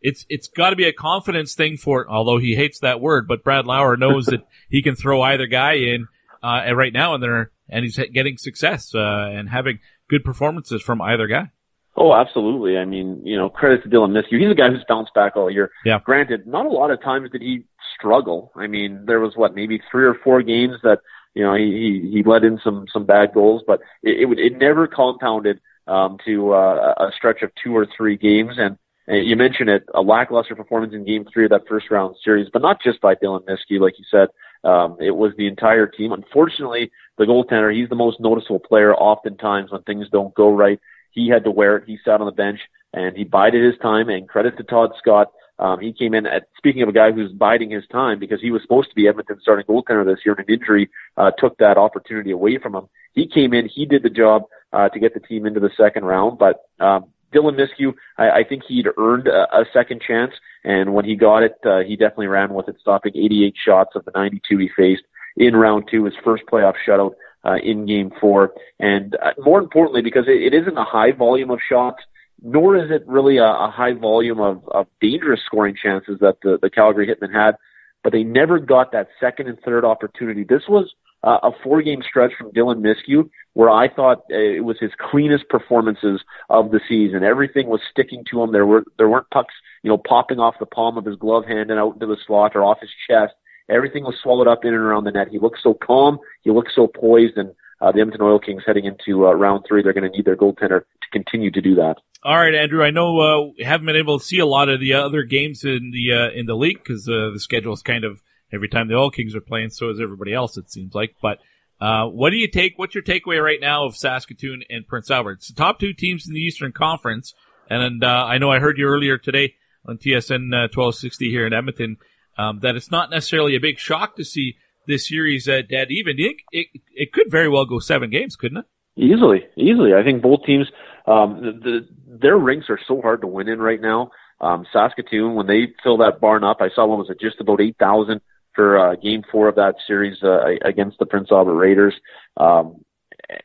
It's 0.00 0.24
it's 0.28 0.48
got 0.48 0.70
to 0.70 0.76
be 0.76 0.86
a 0.86 0.92
confidence 0.92 1.54
thing 1.54 1.76
for, 1.76 2.08
although 2.08 2.38
he 2.38 2.54
hates 2.54 2.80
that 2.80 3.00
word, 3.00 3.26
but 3.26 3.44
Brad 3.44 3.66
Lauer 3.66 3.96
knows 3.96 4.26
that 4.26 4.46
he 4.70 4.82
can 4.82 4.94
throw 4.94 5.22
either 5.22 5.46
guy 5.46 5.74
in, 5.74 6.06
uh, 6.42 6.62
and 6.64 6.76
right 6.76 6.92
now 6.92 7.14
and 7.14 7.22
there, 7.22 7.50
and 7.68 7.84
he's 7.84 7.98
getting 8.12 8.36
success 8.36 8.94
uh, 8.94 9.28
and 9.32 9.48
having 9.48 9.80
good 10.08 10.24
performances 10.24 10.82
from 10.82 11.02
either 11.02 11.26
guy. 11.26 11.50
Oh, 11.94 12.14
absolutely. 12.14 12.78
I 12.78 12.86
mean, 12.86 13.20
you 13.24 13.36
know, 13.36 13.50
credit 13.50 13.82
to 13.82 13.88
Dylan 13.88 14.12
Myskiw. 14.12 14.40
He's 14.40 14.50
a 14.50 14.54
guy 14.54 14.70
who's 14.70 14.84
bounced 14.88 15.12
back 15.14 15.36
all 15.36 15.50
year. 15.50 15.70
Yeah. 15.84 15.98
Granted, 16.02 16.46
not 16.46 16.64
a 16.64 16.70
lot 16.70 16.90
of 16.90 17.02
times 17.02 17.30
did 17.30 17.42
he 17.42 17.64
struggle. 17.98 18.50
I 18.56 18.66
mean, 18.66 19.04
there 19.06 19.20
was 19.20 19.34
what 19.36 19.54
maybe 19.54 19.80
three 19.90 20.06
or 20.06 20.14
four 20.24 20.42
games 20.42 20.76
that 20.82 21.00
you 21.34 21.42
know, 21.42 21.54
he 21.54 21.64
he, 21.64 22.10
he 22.12 22.22
let 22.22 22.44
in 22.44 22.60
some 22.62 22.86
some 22.92 23.06
bad 23.06 23.32
goals, 23.32 23.62
but 23.66 23.80
it 24.02 24.28
it, 24.28 24.38
it 24.38 24.58
never 24.58 24.86
compounded 24.86 25.60
um, 25.86 26.18
to 26.24 26.52
uh, 26.52 26.94
a 26.98 27.10
stretch 27.16 27.42
of 27.42 27.50
two 27.62 27.76
or 27.76 27.86
three 27.96 28.16
games. 28.16 28.54
And, 28.58 28.78
and 29.06 29.26
you 29.26 29.36
mentioned 29.36 29.68
it, 29.68 29.84
a 29.94 30.00
lackluster 30.00 30.54
performance 30.54 30.94
in 30.94 31.04
Game 31.04 31.26
Three 31.32 31.44
of 31.44 31.50
that 31.50 31.66
first 31.68 31.90
round 31.90 32.16
series, 32.24 32.48
but 32.52 32.62
not 32.62 32.82
just 32.82 33.00
by 33.00 33.14
Dylan 33.14 33.44
Myskiw, 33.44 33.80
like 33.80 33.98
you 33.98 34.04
said. 34.10 34.28
Um, 34.64 34.96
it 35.00 35.10
was 35.10 35.32
the 35.36 35.48
entire 35.48 35.88
team. 35.88 36.12
Unfortunately, 36.12 36.92
the 37.18 37.24
goaltender, 37.24 37.74
he's 37.74 37.88
the 37.88 37.96
most 37.96 38.20
noticeable 38.20 38.60
player 38.60 38.94
oftentimes 38.94 39.72
when 39.72 39.82
things 39.82 40.06
don't 40.12 40.32
go 40.34 40.54
right. 40.54 40.78
He 41.10 41.28
had 41.28 41.44
to 41.44 41.50
wear 41.50 41.76
it. 41.76 41.84
He 41.86 41.98
sat 42.04 42.20
on 42.20 42.26
the 42.26 42.32
bench 42.32 42.60
and 42.92 43.16
he 43.16 43.24
bided 43.24 43.64
his 43.64 43.78
time. 43.80 44.08
And 44.08 44.28
credit 44.28 44.56
to 44.58 44.62
Todd 44.62 44.92
Scott 44.98 45.32
Um, 45.58 45.80
he 45.80 45.92
came 45.92 46.14
in 46.14 46.26
at 46.26 46.48
speaking 46.56 46.82
of 46.82 46.88
a 46.88 46.92
guy 46.92 47.12
who's 47.12 47.30
biding 47.30 47.70
his 47.70 47.84
time 47.92 48.18
because 48.18 48.40
he 48.40 48.50
was 48.50 48.62
supposed 48.62 48.88
to 48.88 48.94
be 48.94 49.06
Edmonton's 49.06 49.42
starting 49.42 49.66
goaltender 49.66 50.04
this 50.04 50.24
year, 50.24 50.34
and 50.36 50.48
an 50.48 50.54
injury 50.54 50.90
uh, 51.16 51.30
took 51.38 51.56
that 51.58 51.78
opportunity 51.78 52.30
away 52.30 52.58
from 52.58 52.74
him. 52.74 52.88
He 53.12 53.26
came 53.26 53.52
in, 53.52 53.68
he 53.68 53.86
did 53.86 54.02
the 54.02 54.10
job 54.10 54.44
uh, 54.72 54.88
to 54.88 54.98
get 54.98 55.14
the 55.14 55.20
team 55.20 55.46
into 55.46 55.60
the 55.60 55.70
second 55.76 56.04
round, 56.04 56.38
but 56.38 56.62
um, 56.80 57.06
Dylan 57.32 57.58
Myskiw, 57.58 57.94
I, 58.18 58.40
I 58.40 58.44
think 58.44 58.62
he'd 58.66 58.86
earned 58.96 59.28
a, 59.28 59.42
a 59.54 59.64
second 59.72 60.02
chance, 60.06 60.32
and 60.64 60.94
when 60.94 61.04
he 61.04 61.16
got 61.16 61.42
it, 61.42 61.56
uh, 61.64 61.80
he 61.80 61.96
definitely 61.96 62.28
ran 62.28 62.54
with 62.54 62.68
it, 62.68 62.76
stopping 62.80 63.12
88 63.14 63.54
shots 63.64 63.90
of 63.94 64.04
the 64.04 64.12
92 64.14 64.58
he 64.58 64.70
faced 64.76 65.02
in 65.36 65.56
round 65.56 65.88
two, 65.90 66.04
his 66.04 66.14
first 66.24 66.44
playoff 66.50 66.74
shutout 66.86 67.14
uh, 67.44 67.56
in 67.62 67.86
game 67.86 68.12
four. 68.20 68.52
And 68.78 69.16
uh, 69.16 69.32
more 69.38 69.58
importantly, 69.60 70.02
because 70.02 70.24
it, 70.28 70.52
it 70.52 70.54
isn't 70.54 70.76
a 70.76 70.84
high 70.84 71.12
volume 71.12 71.50
of 71.50 71.60
shots, 71.66 72.02
nor 72.42 72.76
is 72.76 72.90
it 72.90 73.06
really 73.06 73.38
a, 73.38 73.46
a 73.46 73.70
high 73.70 73.94
volume 73.94 74.40
of, 74.40 74.66
of 74.68 74.86
dangerous 75.00 75.40
scoring 75.46 75.76
chances 75.80 76.18
that 76.20 76.38
the, 76.42 76.58
the 76.60 76.70
Calgary 76.70 77.06
Hitmen 77.06 77.32
had, 77.32 77.56
but 78.02 78.12
they 78.12 78.24
never 78.24 78.58
got 78.58 78.92
that 78.92 79.08
second 79.20 79.48
and 79.48 79.58
third 79.60 79.84
opportunity. 79.84 80.44
This 80.44 80.62
was 80.68 80.92
uh, 81.24 81.38
a 81.42 81.50
four 81.62 81.82
game 81.82 82.02
stretch 82.08 82.32
from 82.36 82.50
Dylan 82.50 82.80
Myskiw 82.80 83.28
where 83.54 83.70
I 83.70 83.88
thought 83.88 84.18
uh, 84.30 84.36
it 84.36 84.64
was 84.64 84.78
his 84.80 84.90
cleanest 84.98 85.48
performances 85.48 86.20
of 86.48 86.70
the 86.70 86.80
season. 86.88 87.22
Everything 87.22 87.68
was 87.68 87.80
sticking 87.90 88.24
to 88.30 88.42
him. 88.42 88.52
There 88.52 88.66
were 88.66 88.84
there 88.98 89.08
weren't 89.08 89.30
pucks, 89.30 89.54
you 89.82 89.90
know, 89.90 89.98
popping 89.98 90.40
off 90.40 90.54
the 90.58 90.66
palm 90.66 90.98
of 90.98 91.04
his 91.04 91.16
glove 91.16 91.44
hand 91.46 91.70
and 91.70 91.78
out 91.78 91.94
into 91.94 92.06
the 92.06 92.16
slot 92.26 92.56
or 92.56 92.64
off 92.64 92.80
his 92.80 92.90
chest. 93.08 93.34
Everything 93.68 94.04
was 94.04 94.16
swallowed 94.22 94.48
up 94.48 94.64
in 94.64 94.74
and 94.74 94.82
around 94.82 95.04
the 95.04 95.12
net. 95.12 95.28
He 95.30 95.38
looked 95.38 95.60
so 95.62 95.74
calm. 95.74 96.18
He 96.42 96.50
looked 96.50 96.72
so 96.74 96.86
poised. 96.88 97.36
And 97.36 97.52
uh, 97.80 97.92
the 97.92 98.00
Edmonton 98.00 98.22
Oil 98.22 98.38
Kings 98.38 98.62
heading 98.66 98.84
into 98.84 99.26
uh, 99.26 99.32
round 99.32 99.64
three, 99.66 99.82
they're 99.82 99.92
going 99.92 100.10
to 100.10 100.16
need 100.16 100.24
their 100.24 100.36
goaltender 100.36 100.80
to 100.80 101.08
continue 101.12 101.50
to 101.50 101.60
do 101.60 101.74
that. 101.76 101.96
All 102.24 102.38
right, 102.38 102.54
Andrew. 102.54 102.84
I 102.84 102.90
know 102.90 103.20
uh, 103.20 103.52
we 103.58 103.64
haven't 103.64 103.86
been 103.86 103.96
able 103.96 104.18
to 104.18 104.24
see 104.24 104.38
a 104.38 104.46
lot 104.46 104.68
of 104.68 104.78
the 104.78 104.94
other 104.94 105.24
games 105.24 105.64
in 105.64 105.90
the 105.90 106.12
uh, 106.12 106.30
in 106.30 106.46
the 106.46 106.54
league 106.54 106.78
because 106.78 107.08
uh, 107.08 107.30
the 107.32 107.40
schedule 107.40 107.72
is 107.72 107.82
kind 107.82 108.04
of 108.04 108.22
every 108.52 108.68
time 108.68 108.86
the 108.86 108.94
Oil 108.94 109.10
Kings 109.10 109.34
are 109.34 109.40
playing, 109.40 109.70
so 109.70 109.90
is 109.90 110.00
everybody 110.00 110.32
else. 110.32 110.56
It 110.56 110.70
seems 110.70 110.94
like. 110.94 111.16
But 111.20 111.38
uh, 111.80 112.06
what 112.06 112.30
do 112.30 112.36
you 112.36 112.48
take? 112.48 112.78
What's 112.78 112.94
your 112.94 113.02
takeaway 113.02 113.42
right 113.42 113.60
now 113.60 113.86
of 113.86 113.96
Saskatoon 113.96 114.62
and 114.70 114.86
Prince 114.86 115.10
Albert? 115.10 115.38
It's 115.38 115.48
the 115.48 115.54
top 115.54 115.80
two 115.80 115.92
teams 115.92 116.28
in 116.28 116.34
the 116.34 116.40
Eastern 116.40 116.70
Conference, 116.70 117.34
and 117.68 118.04
uh, 118.04 118.06
I 118.06 118.38
know 118.38 118.52
I 118.52 118.60
heard 118.60 118.78
you 118.78 118.86
earlier 118.86 119.18
today 119.18 119.54
on 119.84 119.98
TSN 119.98 120.54
uh, 120.54 120.70
1260 120.70 121.28
here 121.28 121.44
in 121.44 121.52
Edmonton 121.52 121.96
um, 122.38 122.60
that 122.60 122.76
it's 122.76 122.90
not 122.90 123.10
necessarily 123.10 123.56
a 123.56 123.60
big 123.60 123.78
shock 123.78 124.16
to 124.16 124.24
see 124.24 124.56
this 124.86 125.08
series 125.08 125.48
uh, 125.48 125.62
dead 125.68 125.88
even. 125.90 126.16
Think 126.16 126.40
it, 126.52 126.68
it 126.94 127.12
could 127.12 127.30
very 127.30 127.48
well 127.48 127.64
go 127.64 127.78
seven 127.78 128.10
games, 128.10 128.36
couldn't 128.36 128.58
it? 128.58 128.64
Easily, 128.96 129.44
easily. 129.56 129.94
I 129.94 130.02
think 130.02 130.22
both 130.22 130.44
teams, 130.44 130.70
um, 131.06 131.40
the, 131.42 131.52
the, 131.52 131.88
their 132.18 132.36
rinks 132.36 132.66
are 132.68 132.78
so 132.86 133.00
hard 133.00 133.22
to 133.22 133.26
win 133.26 133.48
in 133.48 133.60
right 133.60 133.80
now. 133.80 134.10
Um, 134.40 134.66
Saskatoon, 134.72 135.34
when 135.34 135.46
they 135.46 135.68
fill 135.82 135.98
that 135.98 136.20
barn 136.20 136.44
up, 136.44 136.58
I 136.60 136.70
saw 136.70 136.86
one 136.86 136.98
was 136.98 137.10
at 137.10 137.20
just 137.20 137.40
about 137.40 137.60
8,000 137.60 138.20
for 138.54 138.78
uh, 138.78 138.96
game 138.96 139.22
four 139.30 139.48
of 139.48 139.54
that 139.56 139.76
series 139.86 140.22
uh, 140.22 140.44
against 140.64 140.98
the 140.98 141.06
Prince 141.06 141.28
Albert 141.30 141.54
Raiders. 141.54 141.94
Um, 142.36 142.84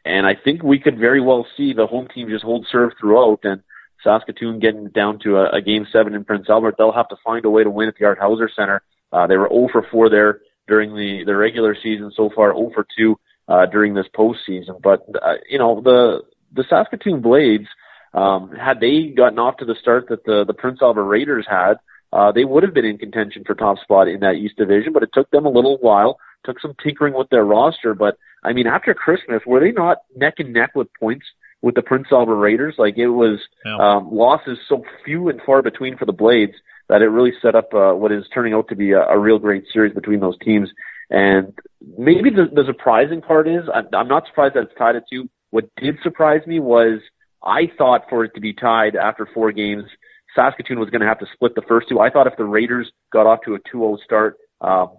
and 0.03 0.25
I 0.25 0.35
think 0.35 0.63
we 0.63 0.79
could 0.79 0.99
very 0.99 1.21
well 1.21 1.45
see 1.55 1.73
the 1.73 1.87
home 1.87 2.07
team 2.13 2.29
just 2.29 2.43
hold 2.43 2.67
serve 2.71 2.93
throughout 2.99 3.39
and 3.43 3.61
Saskatoon 4.03 4.59
getting 4.59 4.89
down 4.89 5.19
to 5.19 5.37
a, 5.37 5.57
a 5.57 5.61
game 5.61 5.87
seven 5.91 6.13
in 6.13 6.23
Prince 6.23 6.49
Albert. 6.49 6.75
They'll 6.77 6.91
have 6.91 7.09
to 7.09 7.17
find 7.23 7.45
a 7.45 7.49
way 7.49 7.63
to 7.63 7.69
win 7.69 7.87
at 7.87 7.95
the 7.97 8.05
Art 8.05 8.19
Hauser 8.19 8.49
Center. 8.53 8.81
Uh, 9.11 9.27
they 9.27 9.37
were 9.37 9.49
0 9.49 9.69
for 9.71 9.85
4 9.89 10.09
there 10.09 10.41
during 10.67 10.95
the, 10.95 11.23
the 11.25 11.35
regular 11.35 11.75
season 11.81 12.11
so 12.15 12.29
far, 12.35 12.53
0 12.53 12.71
for 12.73 12.85
2 12.97 13.19
uh, 13.47 13.65
during 13.67 13.93
this 13.93 14.07
postseason. 14.15 14.81
But, 14.81 15.05
uh, 15.21 15.35
you 15.49 15.57
know, 15.57 15.81
the, 15.81 16.21
the 16.53 16.63
Saskatoon 16.69 17.21
Blades, 17.21 17.67
um, 18.13 18.51
had 18.51 18.79
they 18.79 19.13
gotten 19.15 19.39
off 19.39 19.57
to 19.57 19.65
the 19.65 19.75
start 19.79 20.07
that 20.09 20.25
the, 20.25 20.43
the 20.45 20.53
Prince 20.53 20.79
Albert 20.81 21.05
Raiders 21.05 21.45
had, 21.49 21.75
uh, 22.13 22.31
they 22.31 22.45
would 22.45 22.63
have 22.63 22.73
been 22.73 22.85
in 22.85 22.97
contention 22.97 23.43
for 23.45 23.53
top 23.53 23.77
spot 23.79 24.07
in 24.07 24.21
that 24.21 24.35
East 24.35 24.55
Division, 24.57 24.93
but 24.93 25.03
it 25.03 25.09
took 25.13 25.29
them 25.31 25.45
a 25.45 25.49
little 25.49 25.77
while, 25.77 26.19
took 26.45 26.59
some 26.59 26.73
tinkering 26.81 27.13
with 27.13 27.29
their 27.29 27.43
roster. 27.43 27.93
But 27.93 28.17
I 28.43 28.53
mean, 28.53 28.67
after 28.67 28.93
Christmas, 28.93 29.41
were 29.45 29.59
they 29.59 29.71
not 29.71 29.99
neck 30.15 30.35
and 30.39 30.53
neck 30.53 30.71
with 30.73 30.87
points 30.99 31.25
with 31.61 31.75
the 31.75 31.81
Prince 31.81 32.07
Albert 32.11 32.37
Raiders? 32.37 32.75
Like 32.77 32.97
it 32.97 33.09
was 33.09 33.39
yeah. 33.65 33.77
um, 33.77 34.09
losses 34.11 34.57
so 34.69 34.83
few 35.03 35.27
and 35.27 35.41
far 35.45 35.61
between 35.61 35.97
for 35.97 36.05
the 36.05 36.13
Blades 36.13 36.53
that 36.89 37.01
it 37.01 37.07
really 37.07 37.33
set 37.41 37.55
up 37.55 37.73
uh, 37.73 37.91
what 37.91 38.13
is 38.13 38.23
turning 38.33 38.53
out 38.53 38.69
to 38.69 38.75
be 38.75 38.93
a, 38.93 39.01
a 39.01 39.19
real 39.19 39.39
great 39.39 39.65
series 39.73 39.93
between 39.93 40.21
those 40.21 40.37
teams. 40.39 40.69
And 41.09 41.53
maybe 41.97 42.29
the, 42.29 42.45
the 42.53 42.63
surprising 42.65 43.21
part 43.21 43.47
is 43.47 43.63
I'm, 43.73 43.87
I'm 43.93 44.07
not 44.07 44.25
surprised 44.27 44.55
that 44.55 44.63
it's 44.63 44.77
tied 44.77 44.95
at 44.95 45.03
two. 45.11 45.29
What 45.51 45.69
did 45.77 45.97
surprise 46.03 46.41
me 46.45 46.59
was 46.59 46.99
I 47.43 47.71
thought 47.77 48.05
for 48.09 48.23
it 48.25 48.33
to 48.35 48.41
be 48.41 48.53
tied 48.53 48.95
after 48.95 49.27
four 49.33 49.51
games 49.51 49.85
Saskatoon 50.37 50.79
was 50.79 50.89
going 50.89 51.01
to 51.01 51.07
have 51.07 51.19
to 51.19 51.25
split 51.33 51.55
the 51.55 51.63
first 51.67 51.89
two. 51.89 51.99
I 51.99 52.09
thought 52.09 52.27
if 52.27 52.37
the 52.37 52.45
Raiders 52.45 52.91
got 53.11 53.25
off 53.25 53.39
to 53.45 53.55
a 53.55 53.59
2-0 53.59 53.97
start, 54.03 54.37
um, 54.61 54.89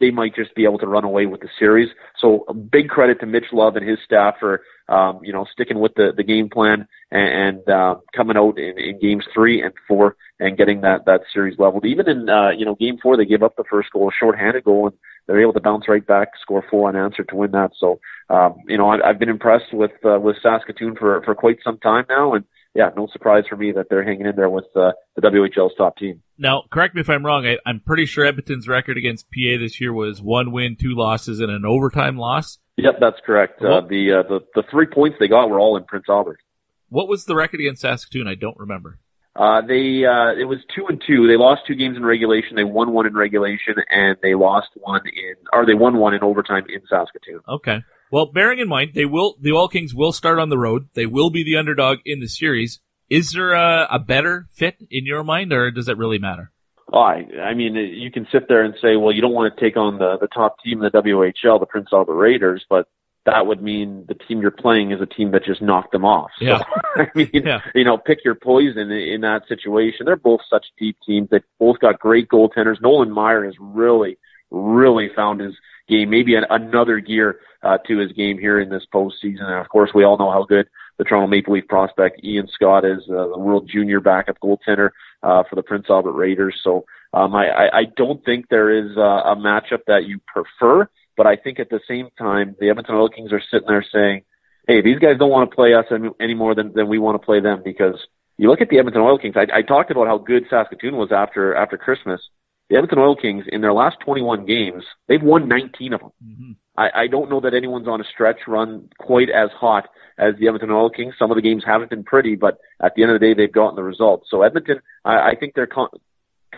they 0.00 0.10
might 0.10 0.34
just 0.34 0.54
be 0.54 0.64
able 0.64 0.78
to 0.78 0.86
run 0.86 1.04
away 1.04 1.26
with 1.26 1.40
the 1.40 1.48
series. 1.58 1.90
So 2.18 2.44
a 2.48 2.54
big 2.54 2.88
credit 2.88 3.20
to 3.20 3.26
Mitch 3.26 3.52
Love 3.52 3.76
and 3.76 3.88
his 3.88 3.98
staff 4.04 4.36
for, 4.40 4.62
um, 4.88 5.20
you 5.22 5.32
know, 5.32 5.46
sticking 5.52 5.78
with 5.78 5.92
the, 5.94 6.12
the 6.16 6.24
game 6.24 6.48
plan 6.48 6.88
and, 7.10 7.58
and 7.58 7.68
uh, 7.68 7.96
coming 8.16 8.36
out 8.36 8.58
in, 8.58 8.78
in 8.78 8.98
games 8.98 9.24
three 9.32 9.62
and 9.62 9.74
four 9.86 10.16
and 10.40 10.56
getting 10.56 10.80
that, 10.80 11.04
that 11.04 11.20
series 11.32 11.58
leveled. 11.58 11.84
Even 11.84 12.08
in, 12.08 12.28
uh, 12.28 12.48
you 12.50 12.64
know, 12.64 12.74
game 12.74 12.98
four, 13.00 13.16
they 13.16 13.26
gave 13.26 13.42
up 13.42 13.56
the 13.56 13.64
first 13.70 13.90
goal, 13.92 14.08
a 14.08 14.12
shorthanded 14.18 14.64
goal, 14.64 14.88
and 14.88 14.96
they're 15.30 15.40
able 15.40 15.52
to 15.52 15.60
bounce 15.60 15.86
right 15.86 16.04
back, 16.04 16.30
score 16.42 16.64
four 16.68 16.88
unanswered 16.88 17.28
to 17.28 17.36
win 17.36 17.52
that. 17.52 17.70
So, 17.78 18.00
um, 18.28 18.56
you 18.66 18.76
know, 18.76 18.88
I, 18.88 19.08
I've 19.08 19.20
been 19.20 19.28
impressed 19.28 19.72
with, 19.72 19.92
uh, 20.04 20.18
with 20.18 20.34
Saskatoon 20.42 20.96
for, 20.96 21.22
for 21.24 21.36
quite 21.36 21.58
some 21.62 21.78
time 21.78 22.04
now. 22.08 22.34
And, 22.34 22.44
yeah, 22.74 22.90
no 22.96 23.06
surprise 23.12 23.44
for 23.48 23.56
me 23.56 23.70
that 23.72 23.86
they're 23.88 24.02
hanging 24.02 24.26
in 24.26 24.34
there 24.34 24.50
with 24.50 24.64
uh, 24.74 24.90
the 25.14 25.22
WHL's 25.22 25.74
top 25.78 25.96
team. 25.96 26.22
Now, 26.36 26.64
correct 26.68 26.96
me 26.96 27.00
if 27.00 27.08
I'm 27.08 27.24
wrong. 27.24 27.46
I, 27.46 27.58
am 27.64 27.78
pretty 27.78 28.06
sure 28.06 28.24
Edmonton's 28.24 28.66
record 28.66 28.98
against 28.98 29.26
PA 29.30 29.58
this 29.60 29.80
year 29.80 29.92
was 29.92 30.20
one 30.20 30.50
win, 30.50 30.76
two 30.80 30.96
losses, 30.96 31.38
and 31.38 31.50
an 31.50 31.64
overtime 31.64 32.16
loss. 32.16 32.58
Yep, 32.76 32.94
that's 33.00 33.18
correct. 33.24 33.62
Uh, 33.62 33.82
the, 33.82 34.24
uh, 34.24 34.28
the 34.28 34.40
the 34.54 34.62
three 34.68 34.86
points 34.86 35.18
they 35.20 35.28
got 35.28 35.48
were 35.48 35.60
all 35.60 35.76
in 35.76 35.84
Prince 35.84 36.06
Albert. 36.08 36.40
What 36.88 37.08
was 37.08 37.24
the 37.24 37.36
record 37.36 37.60
against 37.60 37.82
Saskatoon? 37.82 38.26
I 38.26 38.34
don't 38.34 38.58
remember. 38.58 38.98
Uh, 39.40 39.62
they 39.62 40.04
uh, 40.04 40.36
it 40.38 40.44
was 40.44 40.58
two 40.76 40.84
and 40.88 41.02
two. 41.06 41.26
They 41.26 41.38
lost 41.38 41.62
two 41.66 41.74
games 41.74 41.96
in 41.96 42.04
regulation. 42.04 42.56
They 42.56 42.64
won 42.64 42.92
one 42.92 43.06
in 43.06 43.14
regulation, 43.14 43.74
and 43.88 44.18
they 44.22 44.34
lost 44.34 44.68
one 44.74 45.00
in, 45.06 45.34
or 45.50 45.64
they 45.64 45.72
won 45.72 45.96
one 45.96 46.12
in 46.12 46.22
overtime 46.22 46.66
in 46.68 46.82
Saskatoon. 46.90 47.40
Okay. 47.48 47.82
Well, 48.12 48.26
bearing 48.26 48.58
in 48.58 48.68
mind 48.68 48.90
they 48.94 49.06
will, 49.06 49.36
the 49.40 49.52
Oil 49.52 49.68
Kings 49.68 49.94
will 49.94 50.12
start 50.12 50.38
on 50.38 50.50
the 50.50 50.58
road. 50.58 50.88
They 50.92 51.06
will 51.06 51.30
be 51.30 51.42
the 51.42 51.56
underdog 51.56 52.00
in 52.04 52.20
the 52.20 52.28
series. 52.28 52.80
Is 53.08 53.30
there 53.30 53.52
a, 53.52 53.88
a 53.90 53.98
better 53.98 54.46
fit 54.52 54.76
in 54.90 55.06
your 55.06 55.24
mind, 55.24 55.54
or 55.54 55.70
does 55.70 55.88
it 55.88 55.96
really 55.96 56.18
matter? 56.18 56.52
Oh, 56.92 57.00
I, 57.00 57.24
I 57.42 57.54
mean, 57.54 57.76
you 57.76 58.10
can 58.10 58.26
sit 58.30 58.46
there 58.46 58.62
and 58.62 58.74
say, 58.82 58.96
well, 58.96 59.14
you 59.14 59.22
don't 59.22 59.32
want 59.32 59.56
to 59.56 59.60
take 59.60 59.78
on 59.78 59.96
the 59.96 60.18
the 60.20 60.28
top 60.28 60.56
team 60.62 60.82
in 60.82 60.90
the 60.92 61.00
WHL, 61.02 61.58
the 61.58 61.66
Prince 61.66 61.88
Albert 61.94 62.16
Raiders, 62.16 62.66
but 62.68 62.88
that 63.26 63.46
would 63.46 63.62
mean 63.62 64.04
the 64.08 64.14
team 64.14 64.40
you're 64.40 64.50
playing 64.50 64.92
is 64.92 65.00
a 65.00 65.06
team 65.06 65.32
that 65.32 65.44
just 65.44 65.60
knocked 65.60 65.92
them 65.92 66.04
off. 66.04 66.30
Yeah. 66.40 66.58
So, 66.58 66.64
I 66.96 67.08
mean, 67.14 67.30
yeah. 67.32 67.60
you 67.74 67.84
know, 67.84 67.98
pick 67.98 68.24
your 68.24 68.34
poison 68.34 68.90
in, 68.90 68.92
in 68.92 69.20
that 69.22 69.46
situation. 69.48 70.06
They're 70.06 70.16
both 70.16 70.40
such 70.48 70.66
deep 70.78 70.96
teams. 71.06 71.28
They 71.30 71.40
both 71.58 71.78
got 71.80 71.98
great 71.98 72.28
goaltenders. 72.28 72.80
Nolan 72.80 73.10
Maier 73.10 73.44
has 73.44 73.54
really, 73.60 74.18
really 74.50 75.10
found 75.14 75.40
his 75.40 75.54
game, 75.88 76.10
maybe 76.10 76.34
an, 76.34 76.44
another 76.48 77.00
gear 77.00 77.40
uh, 77.62 77.78
to 77.86 77.98
his 77.98 78.12
game 78.12 78.38
here 78.38 78.58
in 78.58 78.70
this 78.70 78.86
postseason. 78.92 79.42
And 79.42 79.60
of 79.60 79.68
course, 79.68 79.90
we 79.94 80.04
all 80.04 80.16
know 80.16 80.30
how 80.30 80.44
good 80.44 80.66
the 80.96 81.04
Toronto 81.04 81.26
Maple 81.26 81.54
Leaf 81.54 81.66
prospect 81.68 82.24
Ian 82.24 82.48
Scott 82.48 82.84
is, 82.84 83.00
uh, 83.10 83.28
the 83.28 83.38
world 83.38 83.68
junior 83.70 84.00
backup 84.00 84.38
goaltender 84.40 84.90
uh, 85.22 85.42
for 85.48 85.56
the 85.56 85.62
Prince 85.62 85.86
Albert 85.88 86.12
Raiders. 86.12 86.58
So 86.62 86.84
um, 87.12 87.34
I, 87.34 87.48
I, 87.48 87.78
I 87.78 87.84
don't 87.96 88.24
think 88.24 88.48
there 88.48 88.70
is 88.70 88.96
a, 88.96 89.00
a 89.00 89.36
matchup 89.36 89.80
that 89.86 90.04
you 90.06 90.20
prefer, 90.26 90.88
but 91.20 91.26
I 91.26 91.36
think 91.36 91.60
at 91.60 91.68
the 91.68 91.80
same 91.86 92.08
time, 92.16 92.56
the 92.58 92.70
Edmonton 92.70 92.94
Oil 92.94 93.10
Kings 93.10 93.30
are 93.30 93.42
sitting 93.50 93.68
there 93.68 93.84
saying, 93.92 94.22
hey, 94.66 94.80
these 94.80 94.98
guys 94.98 95.18
don't 95.18 95.28
want 95.28 95.50
to 95.50 95.54
play 95.54 95.74
us 95.74 95.84
any, 95.90 96.08
any 96.18 96.32
more 96.32 96.54
than, 96.54 96.72
than 96.72 96.88
we 96.88 96.98
want 96.98 97.20
to 97.20 97.26
play 97.26 97.40
them 97.40 97.60
because 97.62 97.96
you 98.38 98.48
look 98.48 98.62
at 98.62 98.70
the 98.70 98.78
Edmonton 98.78 99.02
Oil 99.02 99.18
Kings. 99.18 99.34
I, 99.36 99.58
I 99.58 99.60
talked 99.60 99.90
about 99.90 100.06
how 100.06 100.16
good 100.16 100.44
Saskatoon 100.48 100.96
was 100.96 101.12
after 101.12 101.54
after 101.54 101.76
Christmas. 101.76 102.22
The 102.70 102.76
Edmonton 102.76 103.00
Oil 103.00 103.16
Kings, 103.16 103.44
in 103.52 103.60
their 103.60 103.74
last 103.74 103.98
21 104.02 104.46
games, 104.46 104.82
they've 105.08 105.22
won 105.22 105.46
19 105.46 105.92
of 105.92 106.00
them. 106.00 106.10
Mm-hmm. 106.24 106.52
I, 106.78 107.02
I 107.02 107.06
don't 107.06 107.28
know 107.28 107.40
that 107.40 107.52
anyone's 107.52 107.86
on 107.86 108.00
a 108.00 108.04
stretch 108.04 108.38
run 108.48 108.88
quite 108.98 109.28
as 109.28 109.50
hot 109.50 109.90
as 110.16 110.36
the 110.38 110.46
Edmonton 110.46 110.70
Oil 110.70 110.88
Kings. 110.88 111.16
Some 111.18 111.30
of 111.30 111.34
the 111.34 111.42
games 111.42 111.64
haven't 111.66 111.90
been 111.90 112.04
pretty, 112.04 112.34
but 112.34 112.56
at 112.82 112.94
the 112.94 113.02
end 113.02 113.12
of 113.12 113.20
the 113.20 113.26
day, 113.26 113.34
they've 113.34 113.52
gotten 113.52 113.76
the 113.76 113.82
results. 113.82 114.28
So 114.30 114.40
Edmonton, 114.40 114.80
I, 115.04 115.32
I 115.32 115.34
think 115.38 115.52
they're 115.54 115.66
con- 115.66 115.90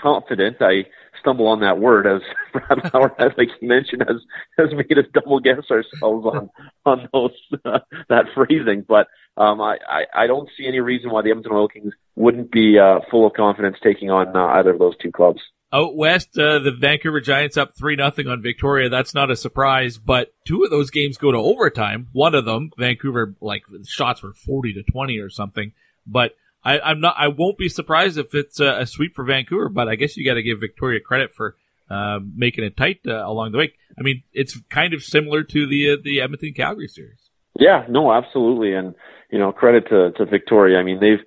confident. 0.02 0.56
I 0.60 0.86
stumble 1.20 1.46
on 1.46 1.60
that 1.60 1.78
word 1.78 2.06
as 2.06 2.20
Brad 2.52 2.92
Lauer, 2.92 3.14
as 3.18 3.32
like 3.38 3.48
you 3.60 3.68
mentioned, 3.68 4.02
has 4.06 4.20
has 4.58 4.68
made 4.74 4.98
us 4.98 5.06
double 5.14 5.40
guess 5.40 5.70
ourselves 5.70 6.26
on 6.26 6.50
on 6.84 7.08
those 7.12 7.30
uh, 7.64 7.78
that 8.08 8.26
phrasing. 8.34 8.84
But 8.86 9.08
um, 9.36 9.60
I, 9.60 9.76
I 9.88 10.24
I 10.24 10.26
don't 10.26 10.48
see 10.58 10.66
any 10.66 10.80
reason 10.80 11.10
why 11.10 11.22
the 11.22 11.30
Edmonton 11.30 11.52
Oil 11.52 11.68
Kings 11.68 11.94
wouldn't 12.16 12.50
be 12.50 12.78
uh, 12.78 13.00
full 13.10 13.26
of 13.26 13.32
confidence 13.34 13.76
taking 13.82 14.10
on 14.10 14.36
uh, 14.36 14.58
either 14.58 14.70
of 14.70 14.78
those 14.78 14.96
two 14.98 15.12
clubs. 15.12 15.40
Out 15.74 15.96
west, 15.96 16.36
uh, 16.38 16.58
the 16.58 16.70
Vancouver 16.70 17.20
Giants 17.20 17.56
up 17.56 17.74
three 17.74 17.96
nothing 17.96 18.28
on 18.28 18.42
Victoria. 18.42 18.90
That's 18.90 19.14
not 19.14 19.30
a 19.30 19.36
surprise, 19.36 19.96
but 19.96 20.34
two 20.46 20.64
of 20.64 20.70
those 20.70 20.90
games 20.90 21.16
go 21.16 21.32
to 21.32 21.38
overtime. 21.38 22.08
One 22.12 22.34
of 22.34 22.44
them, 22.44 22.72
Vancouver, 22.76 23.34
like 23.40 23.62
shots 23.86 24.22
were 24.22 24.34
forty 24.34 24.74
to 24.74 24.82
twenty 24.82 25.18
or 25.18 25.30
something. 25.30 25.72
But 26.06 26.32
I, 26.64 26.78
I'm 26.80 27.00
not. 27.00 27.16
I 27.18 27.28
won't 27.28 27.58
be 27.58 27.68
surprised 27.68 28.18
if 28.18 28.34
it's 28.34 28.60
a, 28.60 28.80
a 28.80 28.86
sweep 28.86 29.14
for 29.14 29.24
Vancouver, 29.24 29.68
but 29.68 29.88
I 29.88 29.96
guess 29.96 30.16
you 30.16 30.24
got 30.24 30.34
to 30.34 30.42
give 30.42 30.60
Victoria 30.60 31.00
credit 31.00 31.32
for 31.34 31.56
uh, 31.90 32.20
making 32.34 32.64
it 32.64 32.76
tight 32.76 33.00
uh, 33.06 33.26
along 33.26 33.52
the 33.52 33.58
way. 33.58 33.72
I 33.98 34.02
mean, 34.02 34.22
it's 34.32 34.58
kind 34.70 34.94
of 34.94 35.02
similar 35.02 35.42
to 35.42 35.66
the 35.66 35.90
uh, 35.90 35.96
the 36.02 36.20
Edmonton 36.20 36.54
Calgary 36.54 36.88
series. 36.88 37.18
Yeah, 37.58 37.84
no, 37.88 38.12
absolutely, 38.12 38.74
and 38.74 38.94
you 39.30 39.38
know, 39.38 39.52
credit 39.52 39.88
to 39.88 40.12
to 40.12 40.24
Victoria. 40.24 40.78
I 40.78 40.84
mean, 40.84 41.00
they've 41.00 41.24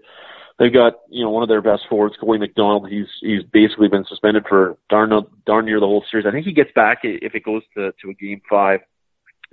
they've 0.57 0.73
got 0.73 0.93
you 1.09 1.23
know 1.23 1.31
one 1.31 1.43
of 1.43 1.49
their 1.49 1.61
best 1.61 1.83
forwards, 1.89 2.15
Corey 2.19 2.39
McDonald. 2.39 2.89
He's 2.89 3.07
he's 3.21 3.43
basically 3.43 3.89
been 3.89 4.05
suspended 4.07 4.45
for 4.47 4.77
darn 4.89 5.11
darn 5.45 5.65
near 5.65 5.79
the 5.79 5.85
whole 5.85 6.03
series. 6.09 6.25
I 6.25 6.31
think 6.31 6.45
he 6.45 6.53
gets 6.53 6.71
back 6.73 6.99
if 7.03 7.35
it 7.35 7.43
goes 7.43 7.63
to 7.75 7.91
to 8.01 8.09
a 8.09 8.13
game 8.13 8.41
five. 8.49 8.79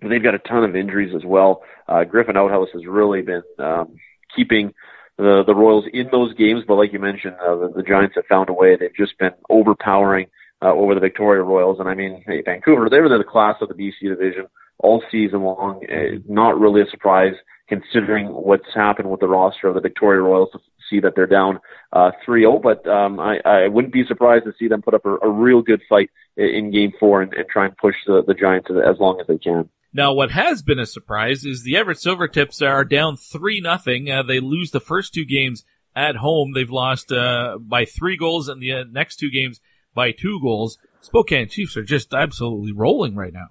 They've 0.01 0.23
got 0.23 0.35
a 0.35 0.38
ton 0.38 0.64
of 0.64 0.75
injuries 0.75 1.14
as 1.14 1.25
well. 1.25 1.62
Uh, 1.88 2.05
Griffin 2.05 2.37
Outhouse 2.37 2.68
has 2.73 2.87
really 2.87 3.23
been 3.23 3.42
um, 3.59 3.97
keeping 4.35 4.73
the 5.18 5.42
the 5.46 5.55
Royals 5.55 5.85
in 5.92 6.09
those 6.11 6.35
games, 6.35 6.64
but 6.66 6.75
like 6.75 6.92
you 6.92 6.98
mentioned, 6.98 7.37
uh, 7.40 7.57
the, 7.57 7.72
the 7.77 7.83
Giants 7.83 8.16
have 8.16 8.27
found 8.27 8.48
a 8.48 8.53
way. 8.53 8.77
They've 8.77 8.94
just 8.94 9.18
been 9.18 9.33
overpowering 9.51 10.27
uh, 10.62 10.72
over 10.72 10.94
the 10.94 11.01
Victoria 11.01 11.42
Royals, 11.42 11.81
and 11.81 11.88
I 11.88 11.94
mean, 11.94 12.22
hey, 12.27 12.42
Vancouver, 12.42 12.88
they 12.88 13.01
were 13.01 13.09
the 13.09 13.25
class 13.25 13.57
of 13.61 13.68
the 13.68 13.75
BC 13.75 14.09
division 14.09 14.46
all 14.79 15.03
season 15.11 15.42
long. 15.42 15.85
Uh, 15.90 16.18
not 16.29 16.59
really 16.59 16.83
a 16.83 16.90
surprise 16.90 17.35
considering 17.68 18.27
what's 18.27 18.75
happened 18.75 19.11
with 19.11 19.20
the 19.20 19.29
roster 19.29 19.68
of 19.68 19.75
the 19.75 19.81
Victoria 19.81 20.20
Royals 20.20 20.51
to 20.53 20.59
see 20.90 21.01
that 21.01 21.14
they're 21.14 21.27
down 21.27 21.59
uh, 21.92 22.11
3-0, 22.27 22.62
but 22.62 22.87
um, 22.87 23.18
I, 23.18 23.38
I 23.44 23.68
wouldn't 23.68 23.94
be 23.94 24.05
surprised 24.05 24.44
to 24.44 24.53
see 24.59 24.68
them 24.68 24.83
put 24.83 24.94
up 24.94 25.07
a, 25.07 25.16
a 25.22 25.31
real 25.31 25.62
good 25.62 25.81
fight 25.88 26.11
in 26.37 26.70
Game 26.70 26.92
Four 26.98 27.22
and, 27.22 27.33
and 27.33 27.48
try 27.48 27.66
and 27.66 27.77
push 27.77 27.94
the, 28.07 28.22
the 28.27 28.35
Giants 28.35 28.68
as 28.70 28.98
long 28.98 29.20
as 29.20 29.27
they 29.27 29.38
can. 29.38 29.68
Now, 29.94 30.14
what 30.14 30.31
has 30.31 30.62
been 30.62 30.78
a 30.78 30.87
surprise 30.87 31.44
is 31.44 31.62
the 31.62 31.76
Everett 31.76 31.98
Silvertips 31.98 32.66
are 32.66 32.85
down 32.85 33.16
three 33.16 33.61
nothing. 33.61 34.11
Uh, 34.11 34.22
they 34.22 34.40
lose 34.40 34.70
the 34.70 34.81
first 34.81 35.12
two 35.12 35.26
games 35.26 35.64
at 35.94 36.16
home. 36.16 36.52
They've 36.55 36.70
lost 36.70 37.12
uh, 37.12 37.59
by 37.61 37.85
three 37.85 38.16
goals, 38.16 38.48
and 38.48 38.62
the 38.62 38.72
uh, 38.72 38.85
next 38.90 39.16
two 39.16 39.31
games 39.31 39.61
by 39.94 40.12
two 40.12 40.40
goals. 40.40 40.78
Spokane 41.00 41.48
Chiefs 41.48 41.76
are 41.76 41.85
just 41.85 42.14
absolutely 42.14 42.72
rolling 42.72 43.16
right 43.16 43.33
now. 43.33 43.48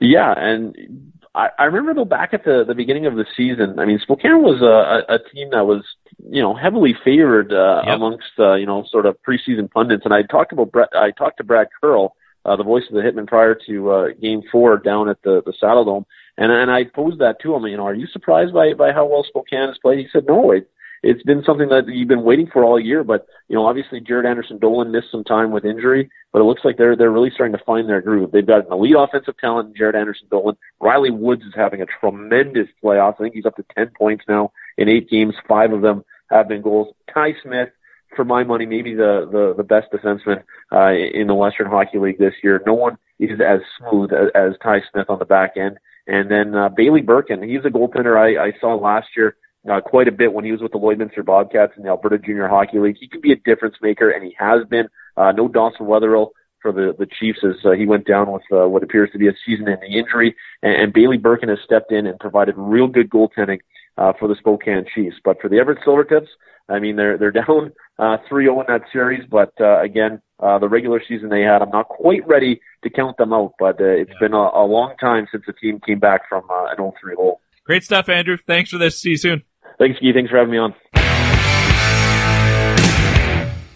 Yeah, 0.00 0.34
and 0.36 1.12
I, 1.34 1.48
I 1.58 1.64
remember 1.64 1.94
though 1.94 2.04
back 2.04 2.34
at 2.34 2.44
the 2.44 2.64
the 2.66 2.74
beginning 2.74 3.06
of 3.06 3.14
the 3.14 3.26
season. 3.36 3.78
I 3.78 3.84
mean, 3.84 4.00
Spokane 4.02 4.42
was 4.42 4.60
a, 4.62 5.12
a, 5.12 5.16
a 5.16 5.18
team 5.18 5.50
that 5.52 5.66
was 5.66 5.84
you 6.18 6.42
know 6.42 6.54
heavily 6.54 6.94
favored 7.04 7.52
uh, 7.52 7.82
yep. 7.86 7.96
amongst 7.96 8.32
uh, 8.38 8.54
you 8.54 8.66
know 8.66 8.84
sort 8.90 9.06
of 9.06 9.16
preseason 9.22 9.70
pundits. 9.70 10.04
And 10.04 10.12
I 10.12 10.22
talked 10.22 10.52
about 10.52 10.72
Brett. 10.72 10.88
I 10.94 11.12
talked 11.12 11.38
to 11.38 11.44
Brad 11.44 11.68
Curl 11.80 12.14
uh, 12.46 12.56
the 12.56 12.64
voice 12.64 12.84
of 12.88 12.94
the 12.94 13.00
Hitmen 13.00 13.26
prior 13.26 13.58
to 13.66 13.90
uh, 13.90 14.06
Game 14.22 14.42
Four 14.50 14.78
down 14.78 15.08
at 15.08 15.20
the 15.22 15.42
the 15.44 15.52
Saddledome, 15.60 16.04
and 16.38 16.52
and 16.52 16.70
I 16.70 16.84
posed 16.84 17.18
that 17.18 17.40
to 17.42 17.54
him. 17.54 17.66
You 17.66 17.76
know, 17.76 17.86
are 17.86 17.94
you 17.94 18.06
surprised 18.06 18.54
by 18.54 18.72
by 18.74 18.92
how 18.92 19.04
well 19.06 19.24
Spokane 19.26 19.68
has 19.68 19.78
played? 19.78 19.98
He 19.98 20.06
said, 20.12 20.26
no, 20.26 20.52
it 20.52 20.70
it's 21.02 21.22
been 21.22 21.42
something 21.44 21.68
that 21.68 21.88
you've 21.88 22.08
been 22.08 22.22
waiting 22.22 22.48
for 22.52 22.64
all 22.64 22.80
year. 22.80 23.04
But 23.04 23.26
you 23.48 23.56
know, 23.56 23.66
obviously 23.66 24.00
Jaret 24.00 24.28
Anderson-Dolan 24.28 24.92
missed 24.92 25.10
some 25.10 25.24
time 25.24 25.50
with 25.50 25.64
injury, 25.64 26.08
but 26.32 26.40
it 26.40 26.44
looks 26.44 26.62
like 26.64 26.76
they're 26.78 26.96
they're 26.96 27.10
really 27.10 27.30
starting 27.34 27.56
to 27.56 27.64
find 27.64 27.88
their 27.88 28.00
groove. 28.00 28.30
They've 28.30 28.46
got 28.46 28.66
an 28.66 28.72
elite 28.72 28.96
offensive 28.96 29.38
talent, 29.38 29.76
Jaret 29.76 29.96
Anderson-Dolan. 29.96 30.56
Riley 30.80 31.10
Woods 31.10 31.42
is 31.42 31.54
having 31.54 31.82
a 31.82 31.86
tremendous 32.00 32.68
playoff. 32.82 33.14
I 33.14 33.24
think 33.24 33.34
he's 33.34 33.46
up 33.46 33.56
to 33.56 33.64
ten 33.74 33.90
points 33.98 34.24
now 34.28 34.52
in 34.78 34.88
eight 34.88 35.10
games. 35.10 35.34
Five 35.48 35.72
of 35.72 35.82
them 35.82 36.04
have 36.30 36.48
been 36.48 36.62
goals. 36.62 36.94
Ty 37.12 37.34
Smith 37.42 37.70
for 38.16 38.24
my 38.24 38.42
money, 38.42 38.66
maybe 38.66 38.94
the 38.94 39.28
the, 39.30 39.54
the 39.56 39.62
best 39.62 39.92
defenseman 39.92 40.42
uh, 40.72 40.92
in 40.92 41.26
the 41.26 41.34
Western 41.34 41.68
Hockey 41.68 41.98
League 41.98 42.18
this 42.18 42.34
year. 42.42 42.62
No 42.66 42.74
one 42.74 42.96
is 43.20 43.38
as 43.40 43.60
smooth 43.78 44.12
as, 44.12 44.28
as 44.34 44.52
Ty 44.62 44.80
Smith 44.90 45.06
on 45.08 45.18
the 45.18 45.24
back 45.24 45.52
end. 45.56 45.78
And 46.06 46.30
then 46.30 46.54
uh, 46.54 46.68
Bailey 46.68 47.02
Brkin, 47.02 47.42
he's 47.42 47.64
a 47.64 47.70
goaltender 47.70 48.16
I, 48.16 48.48
I 48.48 48.52
saw 48.60 48.74
last 48.74 49.08
year 49.16 49.36
uh, 49.70 49.80
quite 49.80 50.08
a 50.08 50.12
bit 50.12 50.32
when 50.32 50.44
he 50.44 50.52
was 50.52 50.60
with 50.60 50.72
the 50.72 50.78
Lloydminster 50.78 51.24
Bobcats 51.24 51.72
in 51.76 51.82
the 51.82 51.88
Alberta 51.88 52.18
Junior 52.18 52.48
Hockey 52.48 52.78
League. 52.78 52.96
He 53.00 53.08
can 53.08 53.20
be 53.20 53.32
a 53.32 53.36
difference 53.36 53.76
maker, 53.82 54.10
and 54.10 54.24
he 54.24 54.34
has 54.38 54.64
been. 54.68 54.88
Uh, 55.16 55.32
no 55.32 55.48
Dawson 55.48 55.86
Weatherill 55.86 56.30
for 56.60 56.72
the 56.72 56.94
the 56.98 57.06
Chiefs 57.06 57.40
as 57.42 57.56
uh, 57.64 57.72
he 57.72 57.86
went 57.86 58.06
down 58.06 58.30
with 58.30 58.42
uh, 58.52 58.68
what 58.68 58.82
appears 58.82 59.10
to 59.12 59.18
be 59.18 59.28
a 59.28 59.32
season-ending 59.44 59.92
injury, 59.92 60.36
and, 60.62 60.74
and 60.74 60.92
Bailey 60.92 61.18
Brkin 61.18 61.48
has 61.48 61.58
stepped 61.64 61.90
in 61.90 62.06
and 62.06 62.18
provided 62.18 62.54
real 62.56 62.86
good 62.86 63.10
goaltending 63.10 63.58
uh, 63.96 64.12
for 64.18 64.28
the 64.28 64.36
Spokane 64.38 64.84
Chiefs. 64.94 65.16
But 65.24 65.40
for 65.40 65.48
the 65.48 65.58
Everett 65.58 65.78
Silvertips, 65.86 66.28
I 66.68 66.78
mean, 66.78 66.96
they're 66.96 67.18
they're 67.18 67.30
down 67.46 67.72
uh, 67.98 68.18
3-0 68.30 68.60
in 68.60 68.64
that 68.68 68.82
series, 68.92 69.26
but 69.30 69.52
uh, 69.60 69.80
again, 69.80 70.20
uh, 70.40 70.58
the 70.58 70.68
regular 70.68 71.00
season 71.06 71.28
they 71.28 71.42
had, 71.42 71.62
I'm 71.62 71.70
not 71.70 71.88
quite 71.88 72.26
ready 72.26 72.60
to 72.84 72.90
count 72.90 73.16
them 73.16 73.32
out. 73.32 73.54
But 73.58 73.80
uh, 73.80 73.84
it's 73.84 74.10
yeah. 74.10 74.28
been 74.28 74.34
a, 74.34 74.50
a 74.54 74.66
long 74.66 74.94
time 75.00 75.26
since 75.30 75.44
the 75.46 75.52
team 75.52 75.80
came 75.84 75.98
back 75.98 76.28
from 76.28 76.44
uh, 76.50 76.66
an 76.66 76.76
0-3 76.78 76.92
hole. 77.16 77.40
Great 77.64 77.84
stuff, 77.84 78.08
Andrew. 78.08 78.36
Thanks 78.36 78.70
for 78.70 78.78
this. 78.78 78.98
See 78.98 79.10
you 79.10 79.16
soon. 79.16 79.42
Thanks, 79.78 79.98
Guy. 80.00 80.12
Thanks 80.14 80.30
for 80.30 80.38
having 80.38 80.52
me 80.52 80.58
on. 80.58 80.74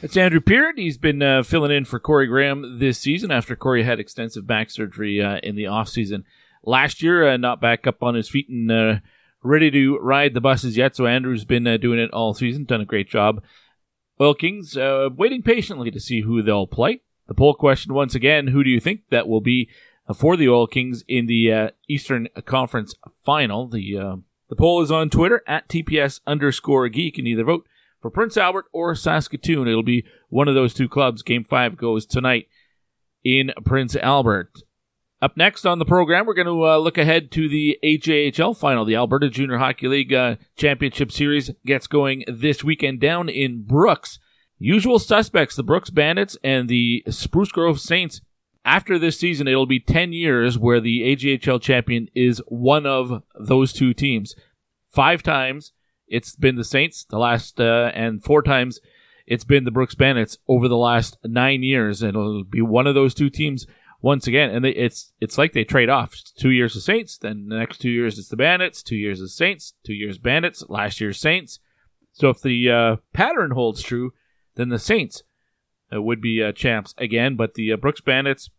It's 0.03 0.17
Andrew 0.17 0.41
Peard. 0.41 0.79
He's 0.79 0.97
been 0.97 1.23
uh, 1.23 1.43
filling 1.43 1.71
in 1.71 1.85
for 1.85 1.99
Corey 1.99 2.27
Graham 2.27 2.79
this 2.79 2.99
season 2.99 3.31
after 3.31 3.55
Corey 3.55 3.83
had 3.83 4.01
extensive 4.01 4.47
back 4.47 4.71
surgery 4.71 5.23
uh, 5.23 5.39
in 5.43 5.57
the 5.57 5.65
offseason 5.65 6.25
last 6.65 7.03
year, 7.03 7.29
uh, 7.29 7.37
not 7.37 7.61
back 7.61 7.87
up 7.87 8.03
on 8.03 8.15
his 8.15 8.29
feet 8.29 8.49
and 8.49 8.71
uh, 8.73 8.95
ready 9.43 9.71
to 9.71 9.99
ride 9.99 10.35
the 10.35 10.41
buses 10.41 10.77
yet. 10.77 10.97
So 10.97 11.07
Andrew's 11.07 11.45
been 11.45 11.67
uh, 11.67 11.77
doing 11.77 11.99
it 11.99 12.11
all 12.13 12.35
season, 12.35 12.65
done 12.65 12.81
a 12.81 12.87
great 12.87 13.09
job. 13.09 13.43
Oil 14.21 14.35
Kings 14.35 14.77
uh, 14.77 15.09
waiting 15.17 15.43
patiently 15.43 15.91
to 15.91 16.01
see 16.01 16.21
who 16.21 16.43
they'll 16.43 16.67
play. 16.67 17.01
The 17.27 17.35
poll 17.35 17.55
question 17.55 17.95
once 17.95 18.15
again: 18.15 18.49
Who 18.49 18.63
do 18.63 18.71
you 18.71 18.81
think 18.81 19.03
that 19.11 19.29
will 19.29 19.41
be 19.41 19.71
uh, 20.09 20.15
for 20.15 20.37
the 20.37 20.49
Oil 20.49 20.67
Kings 20.67 21.05
in 21.09 21.27
the 21.27 21.53
uh, 21.53 21.69
Eastern 21.89 22.29
Conference 22.45 22.95
Final? 23.25 23.69
The 23.69 23.97
uh, 23.97 24.17
the 24.49 24.57
poll 24.57 24.83
is 24.83 24.91
on 24.91 25.11
Twitter 25.11 25.43
at 25.47 25.69
TPS 25.69 26.21
underscore 26.27 26.89
geek. 26.89 27.19
and 27.19 27.27
either 27.27 27.45
vote 27.45 27.67
for 28.01 28.11
Prince 28.11 28.37
Albert 28.37 28.67
or 28.73 28.95
Saskatoon. 28.95 29.69
It'll 29.69 29.83
be 29.83 30.05
one 30.29 30.49
of 30.49 30.55
those 30.55 30.75
two 30.75 30.89
clubs. 30.89 31.23
Game 31.23 31.45
five 31.45 31.77
goes 31.77 32.05
tonight 32.05 32.49
in 33.25 33.53
Prince 33.65 33.97
Albert. 33.97 34.51
Up 35.23 35.37
next 35.37 35.67
on 35.67 35.79
the 35.79 35.85
program, 35.85 36.25
we're 36.25 36.33
going 36.33 36.47
to 36.47 36.67
uh, 36.67 36.79
look 36.79 36.97
ahead 36.97 37.31
to 37.33 37.47
the 37.47 37.79
AJHL 37.85 38.57
final. 38.57 38.87
The 38.87 38.97
Alberta 38.97 39.29
Junior 39.29 39.59
Hockey 39.59 39.87
League 39.87 40.15
uh, 40.15 40.37
Championship 40.57 41.13
Series 41.13 41.51
gets 41.67 41.87
going 41.87 42.25
this 42.27 42.65
weekend 42.65 43.01
down 43.01 43.29
in 43.29 43.63
Brooks. 43.67 44.19
Usual 44.59 44.99
suspects, 44.99 45.57
the 45.57 45.63
Brooks 45.63 45.91
Bandits 45.91 46.39
and 46.43 46.71
the 46.71 47.05
Spruce 47.11 47.53
Grove 47.53 47.81
Saints. 47.81 48.23
After 48.65 48.99
this 48.99 49.19
season, 49.19 49.47
it'll 49.47 49.67
be 49.67 49.81
10 49.81 50.15
years 50.15 50.59
where 50.59 50.81
the 50.81 51.03
AJHL 51.03 51.61
champion 51.61 52.09
is 52.15 52.43
one 52.49 52.87
of 52.87 53.23
those 53.39 53.75
two 53.75 53.93
teams. 53.93 54.35
Five 54.89 55.23
times 55.23 55.73
it's 56.09 56.35
been 56.35 56.57
the 56.57 56.65
Saints, 56.65 57.05
the 57.05 57.19
last, 57.19 57.61
uh, 57.61 57.91
and 57.95 58.25
four 58.25 58.43
times 58.43 58.81
it's 59.27 59.45
been 59.45 59.65
the 59.65 59.71
Brooks 59.71 59.95
Bandits 59.95 60.39
over 60.49 60.67
the 60.67 60.79
last 60.79 61.19
nine 61.25 61.63
years. 61.63 62.01
And 62.01 62.11
it'll 62.11 62.45
be 62.45 62.63
one 62.63 62.87
of 62.87 62.95
those 62.95 63.13
two 63.13 63.29
teams 63.29 63.67
once 64.03 64.27
again, 64.27 64.51
and 64.51 64.65
they, 64.65 64.71
it's 64.71 65.13
it's 65.21 65.37
like 65.37 65.53
they 65.53 65.65
trade 65.65 65.89
off. 65.89 66.15
Two 66.37 66.51
years 66.51 66.75
of 66.75 66.83
Saints, 66.83 67.19
then 67.19 67.49
the 67.49 67.57
next 67.57 67.79
two 67.79 67.91
years 67.91 68.19
it's 68.19 68.29
the 68.29 68.37
Bandits. 68.37 68.83
Two 68.83 68.97
years 68.97 69.21
of 69.21 69.31
Saints, 69.31 69.75
two 69.85 69.93
years 69.93 70.19
Bandits. 70.19 70.65
Last 70.69 71.01
year's 71.01 71.21
Saints. 71.21 71.59
So 72.13 72.29
if 72.31 72.41
the 72.41 72.71
uh, 72.71 72.97
pattern 73.13 73.53
holds 73.53 73.83
true, 73.83 74.13
then 74.57 74.69
the 74.69 74.79
Saints 74.79 75.23
uh, 75.95 76.01
would 76.03 76.21
be 76.21 76.43
uh, 76.43 76.53
champs 76.53 76.95
again. 76.99 77.37
But 77.37 77.55
the 77.55 77.73
uh, 77.73 77.77
Brooks 77.77 78.01
Bandits, 78.01 78.51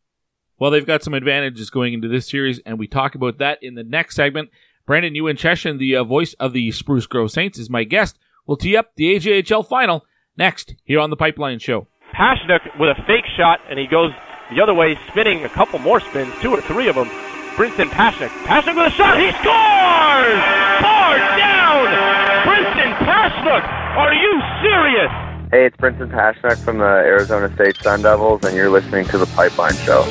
well, 0.60 0.72
they've 0.72 0.86
got 0.86 1.04
some 1.04 1.14
advantages 1.14 1.70
going 1.70 1.94
into 1.94 2.08
this 2.08 2.30
series, 2.30 2.60
and 2.66 2.80
we 2.80 2.88
talk 2.88 3.16
about 3.16 3.40
that 3.40 3.62
in 3.62 3.76
the 3.76 3.84
next 3.84 4.16
segment. 4.16 4.50
Brandon 4.86 5.14
Ewanchyshyn, 5.14 5.80
the 5.80 5.96
uh, 5.96 6.04
voice 6.04 6.34
of 6.34 6.54
the 6.54 6.72
Spruce 6.72 7.08
Grove 7.08 7.32
Saints, 7.32 7.58
is 7.58 7.70
my 7.70 7.84
guest. 7.84 8.18
We'll 8.46 8.58
tee 8.58 8.78
up 8.78 8.92
the 8.96 9.16
AJHL 9.16 9.68
final 9.68 10.06
next 10.38 10.76
here 10.84 11.00
on 11.00 11.10
the 11.10 11.16
Pipeline 11.16 11.60
Show. 11.60 11.88
Pasichnuk 12.14 12.80
with 12.80 12.90
a 12.90 13.02
fake 13.08 13.26
shot, 13.38 13.60
and 13.70 13.80
he 13.80 13.88
goes 13.88 14.12
the 14.52 14.62
other 14.62 14.74
way, 14.74 14.98
spinning 15.08 15.44
a 15.46 15.50
couple 15.50 15.80
more 15.80 16.00
spins, 16.00 16.34
two 16.42 16.52
or 16.52 16.62
three 16.62 16.88
of 16.88 16.96
them. 16.96 17.08
Brinson 17.56 17.90
Pasichnuk. 17.90 18.30
Pasichnuk 18.46 18.76
with 18.76 18.94
a 18.94 18.96
shot. 18.96 19.18
He 19.20 19.32
scores! 19.40 20.42
Far 20.84 21.18
down! 21.40 21.88
Brinson 22.46 22.94
Pasichnuk. 23.00 23.64
Are 23.98 24.14
you 24.14 24.42
serious? 24.62 25.12
Hey, 25.52 25.66
it's 25.66 25.78
Brinson 25.78 26.10
Pasichnuk 26.10 26.58
from 26.64 26.78
the 26.78 26.84
Arizona 26.84 27.54
State 27.56 27.78
Sun 27.78 28.04
Devils, 28.04 28.44
and 28.44 28.56
you're 28.56 28.70
listening 28.70 29.06
to 29.06 29.18
The 29.18 29.26
Pipeline 29.28 29.76
Show. 29.76 30.04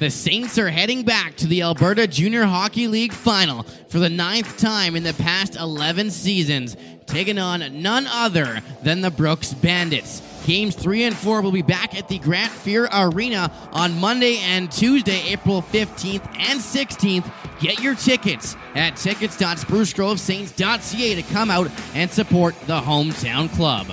The 0.00 0.10
Saints 0.10 0.58
are 0.58 0.70
heading 0.70 1.02
back 1.02 1.36
to 1.36 1.46
the 1.46 1.60
Alberta 1.60 2.06
Junior 2.06 2.46
Hockey 2.46 2.86
League 2.86 3.12
final 3.12 3.64
for 3.88 3.98
the 3.98 4.08
ninth 4.08 4.56
time 4.56 4.96
in 4.96 5.02
the 5.02 5.12
past 5.12 5.56
11 5.56 6.10
seasons, 6.10 6.74
taking 7.04 7.38
on 7.38 7.82
none 7.82 8.06
other 8.06 8.62
than 8.82 9.02
the 9.02 9.10
Brooks 9.10 9.52
Bandits. 9.52 10.22
Games 10.46 10.74
3 10.74 11.02
and 11.02 11.14
4 11.14 11.42
will 11.42 11.52
be 11.52 11.60
back 11.60 11.94
at 11.94 12.08
the 12.08 12.18
Grant 12.18 12.50
Fuhr 12.50 12.88
Arena 12.90 13.52
on 13.72 14.00
Monday 14.00 14.38
and 14.38 14.72
Tuesday, 14.72 15.20
April 15.28 15.60
15th 15.60 16.26
and 16.38 16.58
16th. 16.58 17.30
Get 17.60 17.82
your 17.82 17.94
tickets 17.94 18.56
at 18.74 18.96
tickets.sprucegrovesaints.ca 18.96 21.14
to 21.14 21.22
come 21.24 21.50
out 21.50 21.70
and 21.92 22.10
support 22.10 22.58
the 22.60 22.80
hometown 22.80 23.54
club. 23.54 23.86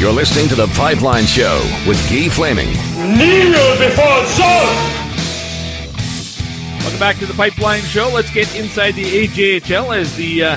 You're 0.00 0.12
listening 0.12 0.48
to 0.48 0.54
The 0.54 0.66
Pipeline 0.68 1.26
Show 1.26 1.60
with 1.86 1.98
Guy 2.08 2.30
Flaming. 2.30 2.68
Kneel 3.18 3.76
before 3.76 4.24
Zone! 4.28 4.76
Welcome 6.80 6.98
back 6.98 7.18
to 7.18 7.26
the 7.26 7.34
Pipeline 7.34 7.82
Show. 7.82 8.08
Let's 8.08 8.32
get 8.32 8.56
inside 8.56 8.92
the 8.92 9.04
AJHL 9.04 9.94
as 9.94 10.16
the 10.16 10.42
uh, 10.42 10.56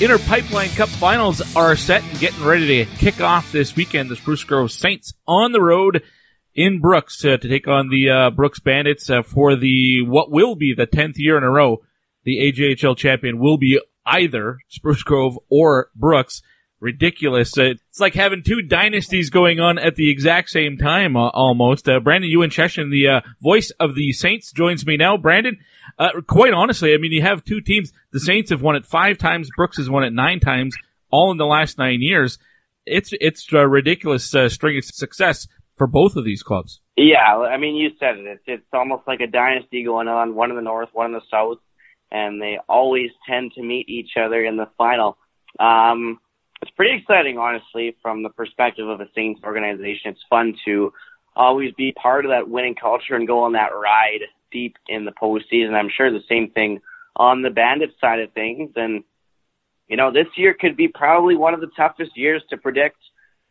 Inter 0.00 0.18
Pipeline 0.18 0.68
Cup 0.68 0.88
finals 0.88 1.42
are 1.56 1.74
set 1.74 2.04
and 2.04 2.16
getting 2.20 2.44
ready 2.44 2.84
to 2.84 2.90
kick 2.92 3.20
off 3.20 3.50
this 3.50 3.74
weekend. 3.74 4.08
The 4.08 4.14
Spruce 4.14 4.44
Grove 4.44 4.70
Saints 4.70 5.14
on 5.26 5.50
the 5.50 5.60
road 5.60 6.04
in 6.54 6.80
Brooks 6.80 7.24
uh, 7.24 7.38
to 7.38 7.48
take 7.48 7.66
on 7.66 7.88
the 7.88 8.08
uh, 8.08 8.30
Brooks 8.30 8.60
Bandits 8.60 9.10
uh, 9.10 9.22
for 9.22 9.56
the 9.56 10.02
what 10.02 10.30
will 10.30 10.54
be 10.54 10.74
the 10.74 10.86
tenth 10.86 11.18
year 11.18 11.36
in 11.36 11.42
a 11.42 11.50
row. 11.50 11.78
The 12.22 12.36
AJHL 12.36 12.96
champion 12.96 13.40
will 13.40 13.58
be 13.58 13.80
either 14.06 14.58
Spruce 14.68 15.02
Grove 15.02 15.36
or 15.50 15.90
Brooks. 15.96 16.40
Ridiculous. 16.80 17.56
Uh, 17.56 17.70
it's 17.70 18.00
like 18.00 18.14
having 18.14 18.42
two 18.42 18.60
dynasties 18.60 19.30
going 19.30 19.60
on 19.60 19.78
at 19.78 19.96
the 19.96 20.10
exact 20.10 20.50
same 20.50 20.76
time, 20.76 21.16
uh, 21.16 21.30
almost. 21.30 21.88
Uh, 21.88 22.00
Brandon 22.00 22.30
Ewanchyshyn, 22.30 22.90
the 22.90 23.08
uh, 23.08 23.20
voice 23.40 23.70
of 23.80 23.94
the 23.94 24.12
Saints, 24.12 24.52
joins 24.52 24.84
me 24.84 24.98
now. 24.98 25.16
Brandon, 25.16 25.58
uh, 25.98 26.20
quite 26.26 26.52
honestly, 26.52 26.92
I 26.92 26.98
mean, 26.98 27.12
you 27.12 27.22
have 27.22 27.44
two 27.44 27.62
teams. 27.62 27.92
The 28.12 28.20
Saints 28.20 28.50
have 28.50 28.60
won 28.60 28.76
it 28.76 28.84
five 28.84 29.16
times. 29.16 29.48
Brooks 29.56 29.78
has 29.78 29.88
won 29.88 30.04
it 30.04 30.12
nine 30.12 30.38
times, 30.38 30.76
all 31.10 31.30
in 31.30 31.38
the 31.38 31.46
last 31.46 31.78
nine 31.78 32.02
years. 32.02 32.38
It's 32.84 33.10
it's 33.20 33.50
a 33.52 33.66
ridiculous 33.66 34.34
uh, 34.34 34.50
string 34.50 34.76
of 34.76 34.84
success 34.84 35.48
for 35.76 35.86
both 35.86 36.14
of 36.14 36.24
these 36.24 36.42
clubs. 36.42 36.80
Yeah, 36.96 37.38
I 37.38 37.56
mean, 37.56 37.76
you 37.76 37.90
said 37.98 38.18
it. 38.18 38.26
It's, 38.26 38.42
it's 38.46 38.66
almost 38.72 39.06
like 39.06 39.20
a 39.20 39.26
dynasty 39.26 39.84
going 39.84 40.08
on, 40.08 40.34
one 40.34 40.50
in 40.50 40.56
the 40.56 40.62
north, 40.62 40.90
one 40.92 41.06
in 41.06 41.12
the 41.12 41.20
south, 41.30 41.58
and 42.10 42.40
they 42.40 42.58
always 42.68 43.10
tend 43.28 43.52
to 43.54 43.62
meet 43.62 43.88
each 43.88 44.12
other 44.18 44.44
in 44.44 44.56
the 44.56 44.68
final. 44.78 45.18
Um, 45.58 46.18
it's 46.62 46.70
pretty 46.72 46.96
exciting, 46.96 47.38
honestly, 47.38 47.96
from 48.02 48.22
the 48.22 48.30
perspective 48.30 48.88
of 48.88 49.00
a 49.00 49.08
Saints 49.14 49.40
organization. 49.44 50.12
It's 50.12 50.24
fun 50.28 50.54
to 50.64 50.92
always 51.34 51.72
be 51.74 51.92
part 51.92 52.24
of 52.24 52.30
that 52.30 52.48
winning 52.48 52.74
culture 52.74 53.14
and 53.14 53.26
go 53.26 53.44
on 53.44 53.52
that 53.52 53.74
ride 53.74 54.22
deep 54.50 54.76
in 54.88 55.04
the 55.04 55.12
postseason. 55.12 55.74
I'm 55.74 55.90
sure 55.94 56.10
the 56.10 56.24
same 56.28 56.50
thing 56.50 56.80
on 57.14 57.42
the 57.42 57.50
Bandit 57.50 57.90
side 58.00 58.20
of 58.20 58.32
things. 58.32 58.70
And, 58.76 59.04
you 59.88 59.96
know, 59.96 60.10
this 60.12 60.26
year 60.36 60.54
could 60.58 60.76
be 60.76 60.88
probably 60.88 61.36
one 61.36 61.54
of 61.54 61.60
the 61.60 61.70
toughest 61.76 62.16
years 62.16 62.42
to 62.50 62.56
predict 62.56 62.96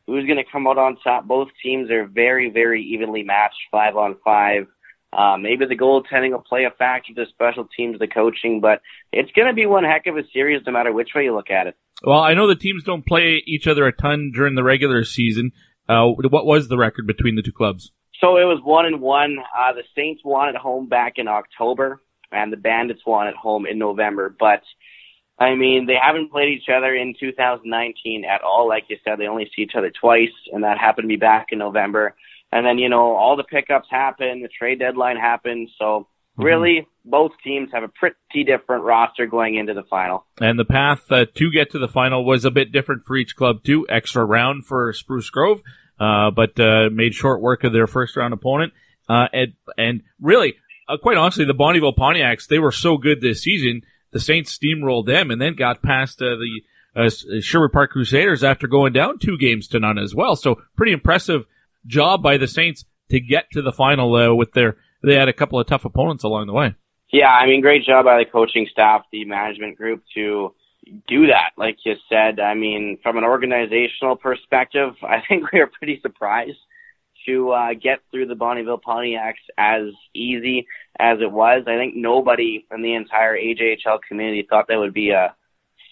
who's 0.07 0.25
going 0.25 0.43
to 0.43 0.51
come 0.51 0.67
out 0.67 0.77
on 0.77 0.97
top. 1.03 1.25
Both 1.25 1.49
teams 1.63 1.89
are 1.91 2.05
very, 2.05 2.49
very 2.49 2.83
evenly 2.83 3.23
matched, 3.23 3.55
five 3.71 3.95
on 3.95 4.17
five. 4.23 4.67
Uh, 5.13 5.37
maybe 5.37 5.65
the 5.65 5.77
goaltending 5.77 6.31
will 6.31 6.41
play 6.41 6.65
a 6.65 6.71
factor, 6.71 7.13
the 7.15 7.25
special 7.29 7.67
teams, 7.77 7.97
the 7.99 8.07
coaching, 8.07 8.59
but 8.59 8.81
it's 9.13 9.31
going 9.31 9.47
to 9.47 9.53
be 9.53 9.65
one 9.65 9.83
heck 9.83 10.07
of 10.07 10.17
a 10.17 10.23
series 10.33 10.61
no 10.65 10.73
matter 10.73 10.91
which 10.91 11.11
way 11.15 11.23
you 11.23 11.33
look 11.33 11.49
at 11.49 11.67
it. 11.67 11.77
Well, 12.03 12.19
I 12.19 12.33
know 12.33 12.47
the 12.47 12.55
teams 12.55 12.83
don't 12.83 13.05
play 13.05 13.41
each 13.45 13.67
other 13.67 13.85
a 13.85 13.91
ton 13.91 14.31
during 14.33 14.55
the 14.55 14.63
regular 14.63 15.03
season. 15.03 15.51
Uh, 15.87 16.07
what 16.07 16.45
was 16.45 16.67
the 16.67 16.77
record 16.77 17.07
between 17.07 17.35
the 17.35 17.41
two 17.41 17.51
clubs? 17.51 17.91
So 18.21 18.37
it 18.37 18.45
was 18.45 18.59
one 18.63 18.85
and 18.85 19.01
one. 19.01 19.37
Uh, 19.39 19.73
the 19.73 19.83
Saints 19.95 20.21
won 20.23 20.49
at 20.49 20.55
home 20.55 20.87
back 20.87 21.13
in 21.17 21.27
October, 21.27 22.01
and 22.31 22.51
the 22.51 22.57
Bandits 22.57 23.01
won 23.05 23.27
at 23.27 23.35
home 23.35 23.65
in 23.65 23.77
November. 23.77 24.33
But 24.37 24.61
I 25.37 25.55
mean, 25.55 25.85
they 25.85 25.97
haven't 26.01 26.31
played 26.31 26.49
each 26.49 26.69
other 26.75 26.95
in 26.95 27.13
2019 27.19 28.23
at 28.25 28.41
all. 28.41 28.67
Like 28.67 28.85
you 28.89 28.97
said, 29.03 29.19
they 29.19 29.27
only 29.27 29.49
see 29.55 29.63
each 29.63 29.75
other 29.77 29.91
twice, 29.91 30.29
and 30.51 30.63
that 30.63 30.77
happened 30.77 31.05
to 31.05 31.09
be 31.09 31.17
back 31.17 31.47
in 31.51 31.59
November. 31.59 32.15
And 32.51 32.65
then, 32.65 32.77
you 32.77 32.87
know, 32.87 33.15
all 33.15 33.35
the 33.35 33.43
pickups 33.43 33.87
happened, 33.91 34.43
the 34.43 34.47
trade 34.47 34.79
deadline 34.79 35.17
happened. 35.17 35.69
So 35.77 36.07
really, 36.37 36.81
mm-hmm. 36.81 37.09
both 37.09 37.31
teams 37.43 37.69
have 37.73 37.83
a 37.83 37.87
pretty 37.87 38.43
different 38.45 38.83
roster 38.83 39.25
going 39.25 39.55
into 39.55 39.73
the 39.73 39.83
final. 39.83 40.25
And 40.39 40.59
the 40.59 40.65
path 40.65 41.11
uh, 41.11 41.25
to 41.35 41.51
get 41.51 41.71
to 41.71 41.79
the 41.79 41.87
final 41.87 42.25
was 42.25 42.45
a 42.45 42.51
bit 42.51 42.71
different 42.71 43.03
for 43.05 43.15
each 43.15 43.35
club 43.35 43.63
too. 43.63 43.85
Extra 43.89 44.25
round 44.25 44.65
for 44.65 44.91
Spruce 44.93 45.29
Grove, 45.29 45.61
uh, 45.99 46.31
but 46.31 46.59
uh, 46.59 46.89
made 46.91 47.13
short 47.13 47.41
work 47.41 47.63
of 47.63 47.73
their 47.73 47.87
first 47.87 48.15
round 48.15 48.33
opponent. 48.33 48.73
Uh, 49.07 49.27
and 49.33 49.53
and 49.77 50.03
really, 50.19 50.55
uh, 50.87 50.97
quite 50.97 51.17
honestly, 51.17 51.45
the 51.45 51.53
Bonnyville 51.53 51.95
Pontiacs 51.95 52.47
they 52.47 52.59
were 52.59 52.71
so 52.71 52.97
good 52.97 53.21
this 53.21 53.41
season. 53.41 53.81
The 54.11 54.19
Saints 54.19 54.57
steamrolled 54.57 55.07
them 55.07 55.29
and 55.29 55.41
then 55.41 55.55
got 55.55 55.81
past 55.81 56.21
uh, 56.21 56.35
the 56.35 56.61
uh, 56.95 57.09
Sherwood 57.41 57.73
Park 57.73 57.91
Crusaders 57.91 58.43
after 58.43 58.67
going 58.67 58.93
down 58.93 59.19
two 59.19 59.37
games 59.37 59.67
to 59.69 59.79
none 59.79 59.97
as 59.97 60.15
well. 60.15 60.35
So 60.35 60.61
pretty 60.77 60.93
impressive 60.93 61.45
job 61.85 62.23
by 62.23 62.37
the 62.37 62.47
Saints 62.47 62.85
to 63.09 63.19
get 63.19 63.51
to 63.51 63.61
the 63.61 63.73
final 63.73 64.15
uh, 64.15 64.33
with 64.33 64.53
their. 64.53 64.77
They 65.05 65.15
had 65.15 65.29
a 65.29 65.33
couple 65.33 65.59
of 65.59 65.67
tough 65.67 65.85
opponents 65.85 66.23
along 66.23 66.47
the 66.47 66.53
way. 66.53 66.75
Yeah, 67.11 67.29
I 67.29 67.45
mean, 67.45 67.61
great 67.61 67.85
job 67.85 68.05
by 68.05 68.17
the 68.17 68.25
coaching 68.29 68.67
staff, 68.71 69.03
the 69.11 69.23
management 69.25 69.77
group 69.77 70.03
to 70.15 70.53
do 71.07 71.27
that. 71.27 71.51
Like 71.57 71.77
you 71.85 71.93
said, 72.09 72.39
I 72.39 72.55
mean, 72.55 72.97
from 73.03 73.17
an 73.17 73.23
organizational 73.23 74.15
perspective, 74.15 74.93
I 75.03 75.21
think 75.27 75.51
we 75.51 75.59
were 75.59 75.71
pretty 75.77 75.99
surprised 76.01 76.57
to 77.27 77.51
uh, 77.51 77.73
get 77.73 77.99
through 78.11 78.27
the 78.27 78.35
Bonnyville 78.35 78.81
Pontiacs 78.81 79.33
as 79.57 79.93
easy 80.13 80.67
as 80.99 81.19
it 81.21 81.31
was. 81.31 81.63
I 81.67 81.77
think 81.77 81.95
nobody 81.95 82.65
in 82.71 82.81
the 82.81 82.95
entire 82.95 83.35
AJHL 83.37 83.99
community 84.07 84.45
thought 84.47 84.67
that 84.67 84.77
would 84.77 84.93
be 84.93 85.11
a 85.11 85.35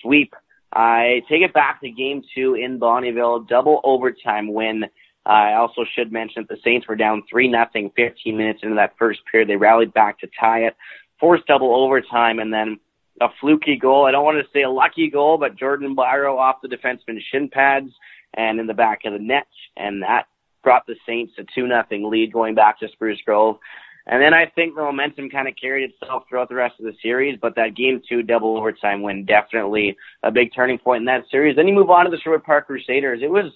sweep. 0.01 0.34
I 0.72 1.22
take 1.30 1.41
it 1.41 1.53
back 1.53 1.82
to 1.82 1.89
game 1.89 2.24
two 2.36 2.55
in 2.55 2.80
Bonnyville, 2.80 3.47
double 3.47 3.80
overtime 3.84 4.53
win 4.53 4.86
I 5.26 5.54
also 5.54 5.86
should 5.96 6.12
mention 6.12 6.46
that 6.48 6.56
the 6.56 6.62
Saints 6.64 6.88
were 6.88 6.96
down 6.96 7.24
3 7.30 7.48
nothing 7.48 7.92
15 7.96 8.36
minutes 8.36 8.60
into 8.64 8.76
that 8.76 8.96
first 8.98 9.22
period. 9.32 9.50
They 9.50 9.56
rallied 9.56 9.94
back 9.94 10.20
to 10.20 10.28
tie 10.40 10.66
it, 10.66 10.76
forced 11.20 11.48
double 11.48 11.74
overtime, 11.76 12.40
and 12.40 12.54
then 12.54 12.80
a 13.22 13.28
fluky 13.40 13.78
goal. 13.78 14.06
I 14.06 14.12
don't 14.12 14.26
want 14.26 14.44
to 14.44 14.52
say 14.52 14.64
a 14.64 14.70
lucky 14.70 15.10
goal, 15.10 15.38
but 15.38 15.56
Jordan 15.56 15.96
Byro 15.96 16.38
off 16.38 16.62
the 16.62 16.68
defenseman's 16.68 17.24
shin 17.32 17.48
pads 17.48 17.90
and 18.34 18.60
in 18.60 18.68
the 18.68 18.74
back 18.74 19.02
of 19.06 19.14
the 19.14 19.20
net, 19.20 19.48
and 19.78 20.02
that 20.02 20.26
brought 20.64 20.86
the 20.88 20.96
Saints 21.06 21.34
a 21.38 21.44
2 21.56 21.68
nothing 21.68 22.10
lead 22.10 22.34
going 22.34 22.56
back 22.56 22.80
to 22.80 22.88
Spruce 22.90 23.22
Grove. 23.26 23.58
And 24.06 24.22
then 24.22 24.34
I 24.34 24.48
think 24.48 24.76
the 24.76 24.82
momentum 24.82 25.30
kind 25.30 25.48
of 25.48 25.56
carried 25.56 25.90
itself 25.90 26.24
throughout 26.28 26.50
the 26.50 26.56
rest 26.56 26.76
of 26.80 26.86
the 26.86 26.96
series, 27.02 27.40
but 27.42 27.56
that 27.56 27.76
game 27.76 28.02
two 28.08 28.22
double 28.22 28.58
overtime 28.58 29.02
win 29.02 29.24
definitely 29.24 29.96
a 30.24 30.32
big 30.32 30.54
turning 30.54 30.78
point 30.78 31.02
in 31.02 31.06
that 31.06 31.24
series. 31.32 31.56
Then 31.56 31.68
you 31.68 31.74
move 31.74 31.90
on 31.90 32.04
to 32.04 32.12
the 32.12 32.18
Sherwood 32.18 32.44
Park 32.44 32.68
Crusaders. 32.68 33.22
It 33.22 33.30
was 33.30 33.52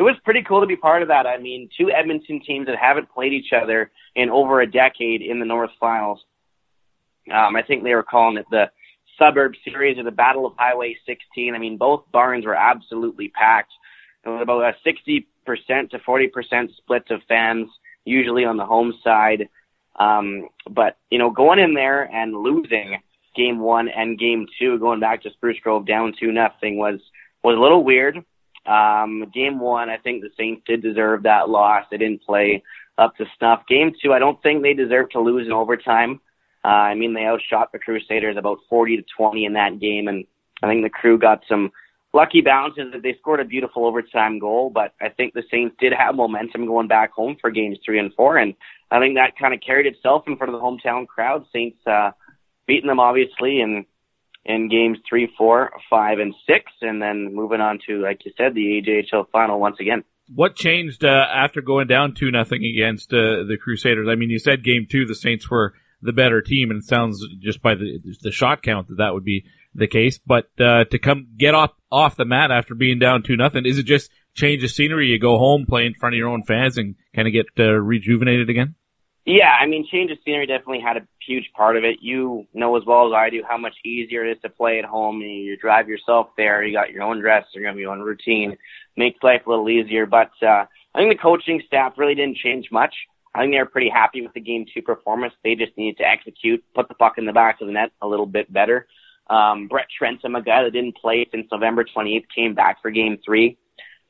it 0.00 0.02
was 0.02 0.16
pretty 0.24 0.42
cool 0.42 0.62
to 0.62 0.66
be 0.66 0.76
part 0.76 1.02
of 1.02 1.08
that. 1.08 1.26
I 1.26 1.36
mean, 1.36 1.68
two 1.76 1.90
Edmonton 1.90 2.40
teams 2.40 2.68
that 2.68 2.76
haven't 2.78 3.10
played 3.10 3.34
each 3.34 3.52
other 3.52 3.90
in 4.16 4.30
over 4.30 4.62
a 4.62 4.66
decade 4.66 5.20
in 5.20 5.40
the 5.40 5.44
North 5.44 5.72
Finals. 5.78 6.24
Um, 7.30 7.54
I 7.54 7.60
think 7.60 7.84
they 7.84 7.94
were 7.94 8.02
calling 8.02 8.38
it 8.38 8.46
the 8.50 8.70
Suburb 9.18 9.52
Series 9.62 9.98
or 9.98 10.04
the 10.04 10.10
Battle 10.10 10.46
of 10.46 10.54
Highway 10.56 10.96
16. 11.04 11.54
I 11.54 11.58
mean, 11.58 11.76
both 11.76 12.04
barns 12.10 12.46
were 12.46 12.54
absolutely 12.54 13.28
packed. 13.28 13.72
It 14.24 14.30
was 14.30 14.40
about 14.40 14.62
a 14.62 14.88
60% 14.88 15.26
to 15.90 15.98
40% 15.98 16.76
split 16.78 17.10
of 17.10 17.20
fans, 17.28 17.68
usually 18.06 18.46
on 18.46 18.56
the 18.56 18.64
home 18.64 18.94
side. 19.04 19.50
Um, 19.96 20.48
but, 20.70 20.96
you 21.10 21.18
know, 21.18 21.30
going 21.30 21.58
in 21.58 21.74
there 21.74 22.04
and 22.04 22.34
losing 22.34 23.02
game 23.36 23.58
one 23.58 23.90
and 23.90 24.18
game 24.18 24.46
two, 24.58 24.78
going 24.78 25.00
back 25.00 25.24
to 25.24 25.30
Spruce 25.32 25.60
Grove 25.62 25.86
down 25.86 26.14
two 26.18 26.32
nothing 26.32 26.78
was, 26.78 27.00
was 27.44 27.58
a 27.58 27.60
little 27.60 27.84
weird. 27.84 28.24
Um, 28.66 29.30
game 29.34 29.58
one, 29.58 29.88
I 29.88 29.96
think 29.96 30.22
the 30.22 30.30
Saints 30.36 30.62
did 30.66 30.82
deserve 30.82 31.22
that 31.24 31.48
loss. 31.48 31.84
They 31.90 31.96
didn't 31.96 32.22
play 32.22 32.62
up 32.98 33.16
to 33.16 33.24
snuff. 33.38 33.62
Game 33.68 33.92
two, 34.02 34.12
I 34.12 34.18
don't 34.18 34.40
think 34.42 34.62
they 34.62 34.74
deserve 34.74 35.10
to 35.10 35.20
lose 35.20 35.46
in 35.46 35.52
overtime. 35.52 36.20
Uh, 36.64 36.68
I 36.68 36.94
mean, 36.94 37.14
they 37.14 37.24
outshot 37.24 37.72
the 37.72 37.78
Crusaders 37.78 38.36
about 38.36 38.58
40 38.68 38.98
to 38.98 39.02
20 39.16 39.46
in 39.46 39.54
that 39.54 39.80
game, 39.80 40.08
and 40.08 40.26
I 40.62 40.68
think 40.68 40.82
the 40.84 40.90
crew 40.90 41.18
got 41.18 41.42
some 41.48 41.72
lucky 42.12 42.42
bounces 42.42 42.92
that 42.92 43.02
they 43.02 43.14
scored 43.18 43.40
a 43.40 43.44
beautiful 43.44 43.86
overtime 43.86 44.38
goal. 44.38 44.70
But 44.70 44.92
I 45.00 45.08
think 45.08 45.32
the 45.32 45.44
Saints 45.50 45.74
did 45.80 45.94
have 45.94 46.14
momentum 46.14 46.66
going 46.66 46.88
back 46.88 47.12
home 47.12 47.36
for 47.40 47.50
games 47.50 47.78
three 47.84 47.98
and 47.98 48.12
four, 48.14 48.36
and 48.36 48.54
I 48.90 48.98
think 48.98 49.14
that 49.16 49.38
kind 49.38 49.54
of 49.54 49.60
carried 49.60 49.86
itself 49.86 50.24
in 50.26 50.36
front 50.36 50.52
of 50.52 50.60
the 50.60 50.64
hometown 50.64 51.06
crowd. 51.06 51.46
Saints 51.52 51.78
uh, 51.86 52.10
beating 52.66 52.88
them 52.88 53.00
obviously, 53.00 53.60
and 53.62 53.86
in 54.44 54.68
games 54.68 54.98
three, 55.08 55.32
four, 55.36 55.70
five, 55.88 56.18
and 56.18 56.34
six, 56.46 56.72
and 56.80 57.00
then 57.00 57.34
moving 57.34 57.60
on 57.60 57.78
to, 57.86 58.02
like 58.02 58.24
you 58.24 58.32
said, 58.36 58.54
the 58.54 58.82
AJHL 58.82 59.26
final 59.30 59.60
once 59.60 59.76
again. 59.80 60.04
What 60.32 60.54
changed 60.56 61.04
uh, 61.04 61.08
after 61.08 61.60
going 61.60 61.88
down 61.88 62.14
two 62.14 62.30
nothing 62.30 62.64
against 62.64 63.12
uh, 63.12 63.44
the 63.48 63.58
Crusaders? 63.60 64.08
I 64.08 64.14
mean, 64.14 64.30
you 64.30 64.38
said 64.38 64.64
game 64.64 64.86
two, 64.88 65.04
the 65.04 65.14
Saints 65.14 65.50
were 65.50 65.74
the 66.02 66.12
better 66.12 66.40
team, 66.40 66.70
and 66.70 66.82
it 66.82 66.88
sounds 66.88 67.24
just 67.40 67.60
by 67.62 67.74
the 67.74 68.00
the 68.22 68.30
shot 68.30 68.62
count 68.62 68.88
that 68.88 68.98
that 68.98 69.12
would 69.12 69.24
be 69.24 69.44
the 69.74 69.88
case. 69.88 70.18
But 70.18 70.48
uh, 70.58 70.84
to 70.84 70.98
come 70.98 71.28
get 71.36 71.54
off 71.54 71.72
off 71.90 72.16
the 72.16 72.24
mat 72.24 72.50
after 72.50 72.74
being 72.74 72.98
down 72.98 73.22
two 73.22 73.36
nothing, 73.36 73.66
is 73.66 73.78
it 73.78 73.84
just 73.84 74.10
change 74.34 74.62
of 74.64 74.70
scenery? 74.70 75.08
You 75.08 75.18
go 75.18 75.38
home, 75.38 75.66
play 75.66 75.84
in 75.84 75.94
front 75.94 76.14
of 76.14 76.18
your 76.18 76.28
own 76.28 76.44
fans, 76.44 76.78
and 76.78 76.94
kind 77.14 77.28
of 77.28 77.32
get 77.32 77.46
uh, 77.58 77.72
rejuvenated 77.72 78.48
again. 78.48 78.76
Yeah, 79.30 79.52
I 79.60 79.66
mean, 79.66 79.86
change 79.86 80.10
of 80.10 80.18
scenery 80.24 80.46
definitely 80.46 80.80
had 80.80 80.96
a 80.96 81.06
huge 81.24 81.52
part 81.56 81.76
of 81.76 81.84
it. 81.84 81.98
You 82.00 82.48
know 82.52 82.76
as 82.76 82.82
well 82.84 83.06
as 83.06 83.12
I 83.16 83.30
do 83.30 83.44
how 83.48 83.56
much 83.56 83.74
easier 83.84 84.26
it 84.26 84.32
is 84.32 84.42
to 84.42 84.48
play 84.48 84.80
at 84.80 84.84
home. 84.84 85.20
You, 85.20 85.56
drive 85.56 85.88
yourself 85.88 86.30
there. 86.36 86.64
You 86.64 86.76
got 86.76 86.90
your 86.90 87.04
own 87.04 87.20
dress. 87.20 87.44
You're 87.54 87.70
to 87.70 87.76
be 87.76 87.84
on 87.84 88.00
routine. 88.00 88.58
Makes 88.96 89.22
life 89.22 89.42
a 89.46 89.48
little 89.48 89.68
easier. 89.68 90.04
But 90.04 90.32
uh, 90.42 90.64
I 90.92 90.98
think 90.98 91.12
the 91.12 91.22
coaching 91.22 91.62
staff 91.64 91.92
really 91.96 92.16
didn't 92.16 92.38
change 92.38 92.72
much. 92.72 92.92
I 93.32 93.42
think 93.42 93.52
they 93.52 93.58
were 93.58 93.66
pretty 93.66 93.88
happy 93.88 94.20
with 94.20 94.32
the 94.32 94.40
game 94.40 94.66
two 94.74 94.82
performance. 94.82 95.32
They 95.44 95.54
just 95.54 95.78
needed 95.78 95.98
to 95.98 96.08
execute, 96.08 96.64
put 96.74 96.88
the 96.88 96.94
puck 96.94 97.14
in 97.16 97.24
the 97.24 97.32
back 97.32 97.60
of 97.60 97.68
the 97.68 97.72
net 97.72 97.92
a 98.02 98.08
little 98.08 98.26
bit 98.26 98.52
better. 98.52 98.88
Um, 99.28 99.68
Brett 99.68 99.86
Trentham, 99.96 100.34
a 100.34 100.42
guy 100.42 100.64
that 100.64 100.72
didn't 100.72 100.96
play 100.96 101.24
since 101.30 101.46
November 101.52 101.84
28th, 101.84 102.24
came 102.34 102.56
back 102.56 102.82
for 102.82 102.90
game 102.90 103.16
three. 103.24 103.58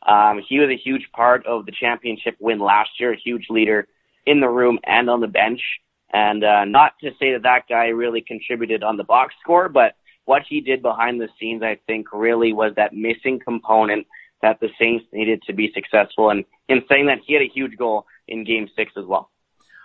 Um, 0.01 0.41
he 0.49 0.59
was 0.59 0.71
a 0.71 0.83
huge 0.83 1.07
part 1.15 1.45
of 1.45 1.67
the 1.67 1.73
championship 1.73 2.37
win 2.41 2.59
last 2.59 2.89
year, 2.99 3.13
a 3.13 3.19
huge 3.23 3.49
leader 3.51 3.87
in 4.27 4.41
the 4.41 4.49
room 4.49 4.79
and 4.85 5.09
on 5.09 5.21
the 5.21 5.27
bench. 5.27 5.61
And 6.13 6.43
uh, 6.43 6.65
not 6.65 6.93
to 7.03 7.11
say 7.19 7.33
that 7.33 7.43
that 7.45 7.63
guy 7.69 7.89
really 7.89 8.21
contributed 8.21 8.83
on 8.83 8.97
the 8.97 9.05
box 9.05 9.35
score, 9.41 9.69
but 9.69 9.95
what 10.25 10.43
he 10.49 10.61
did 10.61 10.83
behind 10.83 11.21
the 11.21 11.29
scenes, 11.39 11.63
I 11.63 11.79
think, 11.87 12.09
really 12.13 12.53
was 12.53 12.73
that 12.77 12.93
missing 12.93 13.41
component 13.43 14.07
that 14.43 14.59
the 14.61 14.69
Saints 14.79 15.05
needed 15.13 15.43
to 15.47 15.53
be 15.53 15.73
successful. 15.75 16.31
And 16.31 16.45
in 16.69 16.83
saying 16.89 17.07
that, 17.07 17.19
he 17.27 17.35
had 17.35 17.43
a 17.43 17.53
huge 17.53 17.77
goal 17.77 18.07
in 18.27 18.45
Game 18.45 18.69
Six 18.77 18.93
as 18.97 19.05
well. 19.05 19.31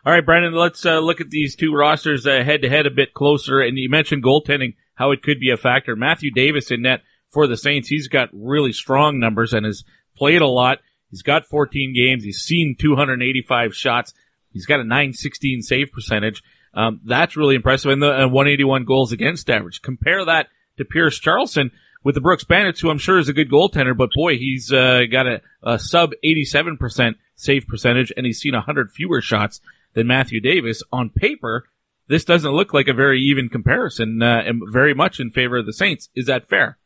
All 0.06 0.14
right, 0.14 0.26
Brandon, 0.26 0.54
let's 0.54 0.86
uh, 0.86 1.00
look 1.00 1.20
at 1.20 1.32
these 1.32 1.56
two 1.56 1.74
rosters 1.74 2.26
head 2.26 2.62
to 2.62 2.70
head 2.70 2.86
a 2.86 2.92
bit 2.92 3.14
closer. 3.14 3.60
And 3.60 3.78
you 3.78 3.90
mentioned 3.90 4.24
goaltending, 4.24 4.76
how 4.94 5.12
it 5.12 5.24
could 5.24 5.40
be 5.40 5.50
a 5.50 5.58
factor. 5.58 5.96
Matthew 5.96 6.32
Davis 6.32 6.70
in 6.72 6.84
net 6.84 7.02
for 7.34 7.48
the 7.48 7.58
Saints, 7.58 7.90
he's 7.90 8.08
got 8.08 8.30
really 8.32 8.72
strong 8.72 9.20
numbers 9.20 9.52
and 9.52 9.66
has 9.66 9.84
played 10.16 10.42
a 10.42 10.48
lot. 10.48 10.80
He's 11.10 11.24
got 11.24 11.46
14 11.46 11.94
games. 11.96 12.24
He's 12.24 12.38
seen 12.38 12.76
285 12.80 13.76
shots. 13.76 14.14
He's 14.56 14.66
got 14.66 14.80
a 14.80 14.84
916 14.84 15.64
save 15.64 15.92
percentage. 15.92 16.42
Um, 16.74 17.02
that's 17.04 17.36
really 17.36 17.56
impressive. 17.56 17.92
And 17.92 18.02
the 18.02 18.10
and 18.10 18.32
181 18.32 18.86
goals 18.86 19.12
against 19.12 19.50
average. 19.50 19.82
Compare 19.82 20.24
that 20.26 20.48
to 20.78 20.86
Pierce 20.86 21.20
Charleston 21.20 21.72
with 22.06 22.16
the 22.16 22.22
Brooks 22.22 22.46
Bandits, 22.46 22.80
who 22.80 22.90
I'm 22.90 22.98
sure 22.98 23.20
is 23.20 23.28
a 23.28 23.34
good 23.34 23.52
goaltender, 23.52 23.98
but 23.98 24.12
boy, 24.16 24.38
he's 24.38 24.72
uh, 24.72 25.02
got 25.12 25.28
a, 25.28 25.42
a 25.62 25.78
sub 25.78 26.12
87% 26.24 27.16
save 27.36 27.68
percentage 27.68 28.14
and 28.16 28.26
he's 28.26 28.40
seen 28.40 28.54
100 28.54 28.92
fewer 28.92 29.22
shots 29.22 29.60
than 29.94 30.08
Matthew 30.08 30.40
Davis. 30.40 30.82
On 30.94 31.10
paper, 31.10 31.66
this 32.08 32.24
doesn't 32.24 32.54
look 32.54 32.74
like 32.74 32.88
a 32.88 32.94
very 32.94 33.22
even 33.24 33.50
comparison, 33.50 34.22
uh, 34.22 34.42
and 34.46 34.62
very 34.72 34.94
much 34.94 35.20
in 35.20 35.32
favor 35.32 35.58
of 35.58 35.66
the 35.66 35.74
Saints. 35.74 36.10
Is 36.16 36.28
that 36.28 36.48
fair? 36.48 36.78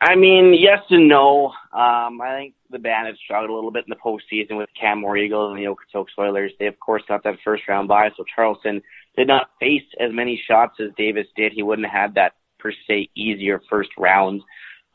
I 0.00 0.14
mean, 0.14 0.54
yes 0.58 0.80
and 0.90 1.08
no. 1.08 1.48
Um, 1.72 2.20
I 2.20 2.36
think 2.36 2.54
the 2.70 2.78
Bandits 2.78 3.18
struggled 3.24 3.50
a 3.50 3.54
little 3.54 3.70
bit 3.70 3.86
in 3.86 3.90
the 3.90 3.96
postseason 3.96 4.58
with 4.58 4.68
Canmore 4.78 5.16
Eagles 5.16 5.54
and 5.54 5.58
the 5.58 5.68
Okotoks 5.70 6.18
Oilers. 6.18 6.52
They, 6.58 6.66
of 6.66 6.78
course, 6.78 7.02
got 7.08 7.24
that 7.24 7.36
first 7.42 7.62
round 7.66 7.88
bye, 7.88 8.10
so 8.16 8.24
Charleston 8.34 8.82
did 9.16 9.26
not 9.26 9.50
face 9.58 9.84
as 9.98 10.12
many 10.12 10.40
shots 10.46 10.74
as 10.80 10.90
Davis 10.98 11.26
did. 11.34 11.52
He 11.52 11.62
wouldn't 11.62 11.88
have 11.88 12.00
had 12.00 12.14
that, 12.16 12.34
per 12.58 12.72
se, 12.86 13.08
easier 13.16 13.62
first 13.70 13.90
round. 13.96 14.42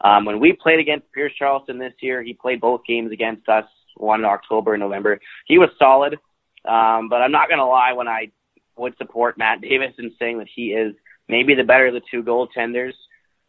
Um, 0.02 0.26
when 0.26 0.40
we 0.40 0.54
played 0.54 0.80
against 0.80 1.12
Pierce 1.14 1.34
Charleston 1.38 1.80
this 1.80 1.94
year, 2.00 2.22
he 2.22 2.34
played 2.34 2.62
both 2.62 2.82
games 2.88 3.12
against 3.12 3.50
us, 3.50 3.66
one 3.98 4.20
in 4.20 4.26
October 4.26 4.74
and 4.74 4.82
November. 4.82 5.20
He 5.46 5.58
was 5.58 5.70
solid. 5.80 6.20
Um, 6.64 7.10
but 7.10 7.22
I'm 7.22 7.32
not 7.32 7.48
going 7.48 7.60
to 7.60 7.66
lie 7.66 7.94
when 7.94 8.08
I 8.08 8.32
would 8.78 8.96
support 8.98 9.38
Matt 9.38 9.62
Davis 9.62 9.94
in 9.98 10.14
saying 10.20 10.38
that 10.38 10.48
he 10.54 10.74
is 10.74 10.96
maybe 11.28 11.56
the 11.56 11.64
better 11.64 11.88
of 11.88 11.94
the 11.94 12.02
two 12.12 12.24
goaltenders. 12.24 12.94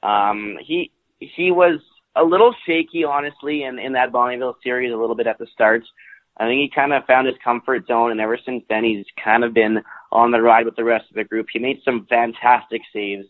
Um, 0.03 0.57
he 0.63 0.93
he 1.35 1.51
was 1.51 1.81
a 2.17 2.23
little 2.23 2.55
shaky, 2.67 3.05
honestly, 3.05 3.65
in, 3.65 3.79
in 3.79 3.93
that 3.93 4.13
Bonnyville 4.13 4.55
series 4.63 4.93
a 4.93 4.97
little 4.97 5.17
bit 5.17 5.27
at 5.27 5.39
the 5.39 5.47
start. 5.53 5.83
I 6.39 6.45
think 6.45 6.61
he 6.61 6.71
kind 6.75 6.93
of 6.93 7.05
found 7.05 7.27
his 7.27 7.37
comfort 7.45 7.87
zone, 7.87 8.11
and 8.11 8.21
ever 8.21 8.39
since 8.45 8.65
then, 8.69 8.85
he's 8.85 9.05
kind 9.23 9.45
of 9.45 9.55
been 9.55 9.79
on 10.11 10.31
the 10.31 10.41
ride 10.41 10.65
with 10.65 10.77
the 10.77 10.85
rest 10.85 11.05
of 11.11 11.17
the 11.17 11.25
group. 11.25 11.47
He 11.53 11.59
made 11.59 11.81
some 11.85 12.07
fantastic 12.09 12.83
saves 12.93 13.27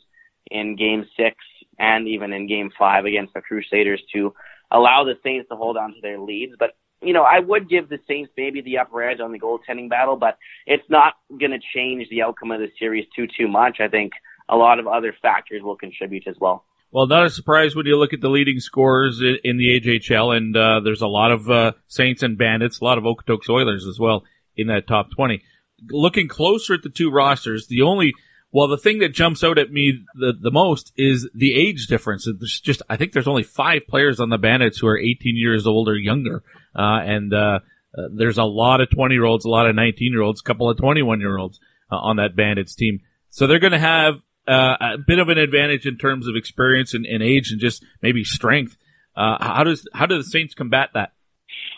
in 0.51 0.77
Game 0.77 1.05
Six 1.17 1.37
and 1.79 2.07
even 2.07 2.33
in 2.33 2.49
Game 2.49 2.71
Five 2.79 3.05
against 3.05 3.35
the 3.35 3.41
Crusaders 3.41 4.03
to 4.15 4.35
allow 4.71 5.05
the 5.05 5.19
Saints 5.25 5.49
to 5.51 5.57
hold 5.57 5.77
on 5.77 5.95
to 5.95 6.01
their 6.01 6.19
leads. 6.19 6.55
But 6.59 6.71
you 7.01 7.13
know, 7.13 7.25
I 7.25 7.41
would 7.41 7.69
give 7.69 7.89
the 7.89 7.99
Saints 8.07 8.31
maybe 8.37 8.61
the 8.61 8.79
upper 8.79 9.03
edge 9.03 9.19
on 9.21 9.33
the 9.33 9.41
goaltending 9.41 9.91
battle, 9.91 10.17
but 10.17 10.39
it's 10.67 10.89
not 10.89 11.15
going 11.41 11.51
to 11.51 11.59
change 11.75 12.09
the 12.09 12.23
outcome 12.23 12.53
of 12.53 12.61
the 12.61 12.71
series 12.79 13.07
too 13.15 13.27
too 13.37 13.49
much. 13.49 13.79
I 13.81 13.89
think 13.89 14.13
a 14.49 14.57
lot 14.57 14.79
of 14.79 14.87
other 14.87 15.15
factors 15.21 15.63
will 15.63 15.77
contribute 15.77 16.27
as 16.29 16.37
well. 16.41 16.65
Well, 16.93 17.07
not 17.07 17.25
a 17.25 17.31
surprise 17.31 17.75
when 17.75 17.87
you 17.87 17.99
look 17.99 18.13
at 18.13 18.21
the 18.21 18.29
leading 18.29 18.61
scorers 18.61 19.21
in 19.23 19.57
the 19.57 19.81
AJHL, 19.81 20.37
and 20.37 20.55
uh, 20.55 20.81
there's 20.81 21.01
a 21.01 21.07
lot 21.07 21.33
of 21.33 21.51
uh, 21.51 21.73
Saints 21.89 22.23
and 22.23 22.37
Bandits, 22.37 22.81
a 22.81 22.85
lot 22.85 22.99
of 22.99 23.05
Okotoks 23.05 23.49
Oilers 23.49 23.87
as 23.87 23.99
well 23.99 24.25
in 24.57 24.67
that 24.67 24.87
top 24.87 25.11
20. 25.11 25.43
Looking 25.91 26.29
closer 26.29 26.75
at 26.75 26.83
the 26.83 26.91
two 26.91 27.11
rosters, 27.11 27.67
the 27.67 27.83
only 27.83 28.13
well, 28.53 28.69
the 28.69 28.77
thing 28.77 28.99
that 28.99 29.15
jumps 29.15 29.43
out 29.43 29.57
at 29.57 29.73
me 29.73 30.05
the, 30.15 30.35
the 30.39 30.51
most 30.51 30.93
is 30.95 31.29
the 31.35 31.55
age 31.55 31.87
difference. 31.87 32.27
There's 32.27 32.61
just, 32.61 32.83
I 32.89 32.99
think 32.99 33.13
there's 33.13 33.27
only 33.27 33.45
five 33.45 33.87
players 33.89 34.21
on 34.21 34.29
the 34.29 34.37
Bandits 34.37 34.79
who 34.79 34.89
are 34.89 34.99
18 34.99 35.37
years 35.37 35.67
old 35.67 35.89
or 35.89 35.97
younger. 35.97 36.43
Uh, 36.77 37.01
and, 37.03 37.33
uh, 37.33 37.61
uh, 37.97 38.09
there's 38.15 38.37
a 38.37 38.45
lot 38.45 38.83
of 38.83 38.91
20 38.91 39.15
year 39.15 39.25
olds, 39.25 39.47
a 39.47 39.49
lot 39.49 39.67
of 39.67 39.75
19 39.75 40.13
year 40.13 40.21
olds, 40.21 40.43
a 40.43 40.45
couple 40.45 40.69
of 40.69 40.77
21 40.77 41.21
year 41.21 41.39
olds 41.39 41.61
uh, 41.91 41.97
on 41.97 42.17
that 42.17 42.37
Bandits 42.37 42.75
team. 42.75 43.01
So 43.31 43.47
they're 43.47 43.59
going 43.59 43.73
to 43.73 43.79
have 43.79 44.17
uh, 44.49 44.77
a 44.81 44.99
bit 44.99 45.19
of 45.19 45.29
an 45.29 45.39
advantage 45.39 45.87
in 45.87 45.99
terms 45.99 46.27
of 46.27 46.37
experience 46.37 46.95
and, 46.95 47.07
and 47.07 47.23
age 47.23 47.51
and 47.51 47.61
just 47.61 47.85
maybe 48.03 48.25
strength. 48.25 48.77
Uh, 49.17 49.37
how 49.41 49.65
does, 49.65 49.87
how 49.93 50.07
do 50.07 50.17
the 50.17 50.25
Saints 50.25 50.55
combat 50.55 50.91
that? 50.95 51.13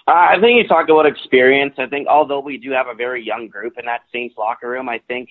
I 0.07 0.37
think 0.41 0.59
you 0.59 0.69
talk 0.69 0.89
about 0.89 1.07
experience. 1.07 1.75
I 1.79 1.87
think 1.87 2.09
although 2.09 2.41
we 2.41 2.59
do 2.59 2.73
have 2.73 2.87
a 2.89 2.95
very 2.95 3.25
young 3.25 3.49
group 3.49 3.75
in 3.79 3.87
that 3.87 4.03
Saints 4.13 4.35
locker 4.37 4.69
room, 4.69 4.89
I 4.89 5.01
think 5.09 5.31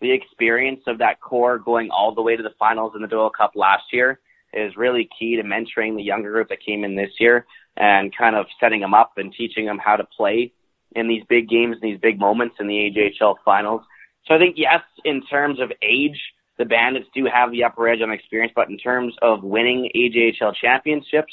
the 0.00 0.12
experience 0.12 0.80
of 0.86 0.98
that 0.98 1.20
core 1.20 1.58
going 1.58 1.90
all 1.90 2.14
the 2.14 2.22
way 2.22 2.36
to 2.36 2.42
the 2.42 2.54
finals 2.58 2.92
in 2.94 3.02
the 3.02 3.08
Doyle 3.08 3.30
Cup 3.30 3.52
last 3.54 3.84
year 3.92 4.20
is 4.52 4.76
really 4.76 5.08
key 5.18 5.36
to 5.36 5.42
mentoring 5.42 5.96
the 5.96 6.02
younger 6.02 6.32
group 6.32 6.48
that 6.48 6.64
came 6.64 6.84
in 6.84 6.96
this 6.96 7.10
year 7.18 7.46
and 7.76 8.16
kind 8.16 8.34
of 8.34 8.46
setting 8.60 8.80
them 8.80 8.94
up 8.94 9.12
and 9.16 9.32
teaching 9.32 9.66
them 9.66 9.78
how 9.78 9.96
to 9.96 10.04
play 10.04 10.52
in 10.92 11.06
these 11.06 11.22
big 11.28 11.48
games, 11.48 11.76
and 11.80 11.92
these 11.92 12.00
big 12.00 12.18
moments 12.18 12.56
in 12.58 12.66
the 12.66 12.74
AJHL 12.74 13.36
finals. 13.44 13.82
So 14.26 14.34
I 14.34 14.38
think 14.38 14.56
yes, 14.56 14.80
in 15.04 15.22
terms 15.26 15.60
of 15.60 15.70
age, 15.82 16.18
the 16.58 16.64
Bandits 16.64 17.06
do 17.14 17.26
have 17.32 17.52
the 17.52 17.64
upper 17.64 17.88
edge 17.88 18.00
on 18.02 18.10
experience, 18.10 18.52
but 18.54 18.68
in 18.68 18.78
terms 18.78 19.14
of 19.22 19.42
winning 19.42 19.90
AJHL 19.94 20.54
championships 20.60 21.32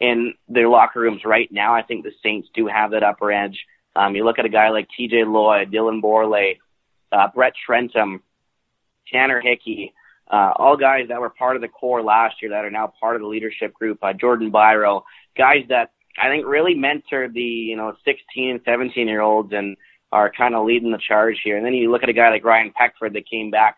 in 0.00 0.34
their 0.48 0.68
locker 0.68 1.00
rooms 1.00 1.22
right 1.24 1.50
now, 1.50 1.74
I 1.74 1.82
think 1.82 2.04
the 2.04 2.12
Saints 2.22 2.48
do 2.54 2.66
have 2.66 2.90
that 2.90 3.02
upper 3.02 3.32
edge. 3.32 3.58
Um, 3.96 4.14
you 4.14 4.24
look 4.24 4.38
at 4.38 4.44
a 4.44 4.50
guy 4.50 4.68
like 4.68 4.88
TJ 4.98 5.26
Lloyd, 5.26 5.72
Dylan 5.72 6.02
Borley, 6.02 6.58
uh, 7.10 7.28
Brett 7.34 7.54
Trentum, 7.66 8.20
Tanner 9.10 9.40
Hickey, 9.40 9.94
uh, 10.30 10.52
all 10.56 10.76
guys 10.76 11.08
that 11.08 11.20
were 11.20 11.30
part 11.30 11.56
of 11.56 11.62
the 11.62 11.68
core 11.68 12.02
last 12.02 12.42
year 12.42 12.50
that 12.50 12.64
are 12.64 12.70
now 12.70 12.92
part 13.00 13.16
of 13.16 13.22
the 13.22 13.28
leadership 13.28 13.72
group. 13.72 13.98
Uh, 14.02 14.12
Jordan 14.12 14.52
Byro, 14.52 15.02
guys 15.38 15.64
that 15.70 15.92
I 16.18 16.28
think 16.28 16.46
really 16.46 16.74
mentored 16.74 17.32
the 17.32 17.40
you 17.40 17.76
know 17.76 17.94
16 18.04 18.50
and 18.50 18.60
17 18.64 19.08
year 19.08 19.20
olds 19.20 19.52
and 19.52 19.76
are 20.12 20.30
kind 20.30 20.54
of 20.54 20.66
leading 20.66 20.90
the 20.90 20.98
charge 20.98 21.40
here. 21.42 21.56
And 21.56 21.64
then 21.64 21.74
you 21.74 21.90
look 21.90 22.02
at 22.02 22.08
a 22.08 22.12
guy 22.12 22.30
like 22.30 22.44
Ryan 22.44 22.72
Peckford 22.76 23.14
that 23.14 23.30
came 23.30 23.50
back 23.50 23.76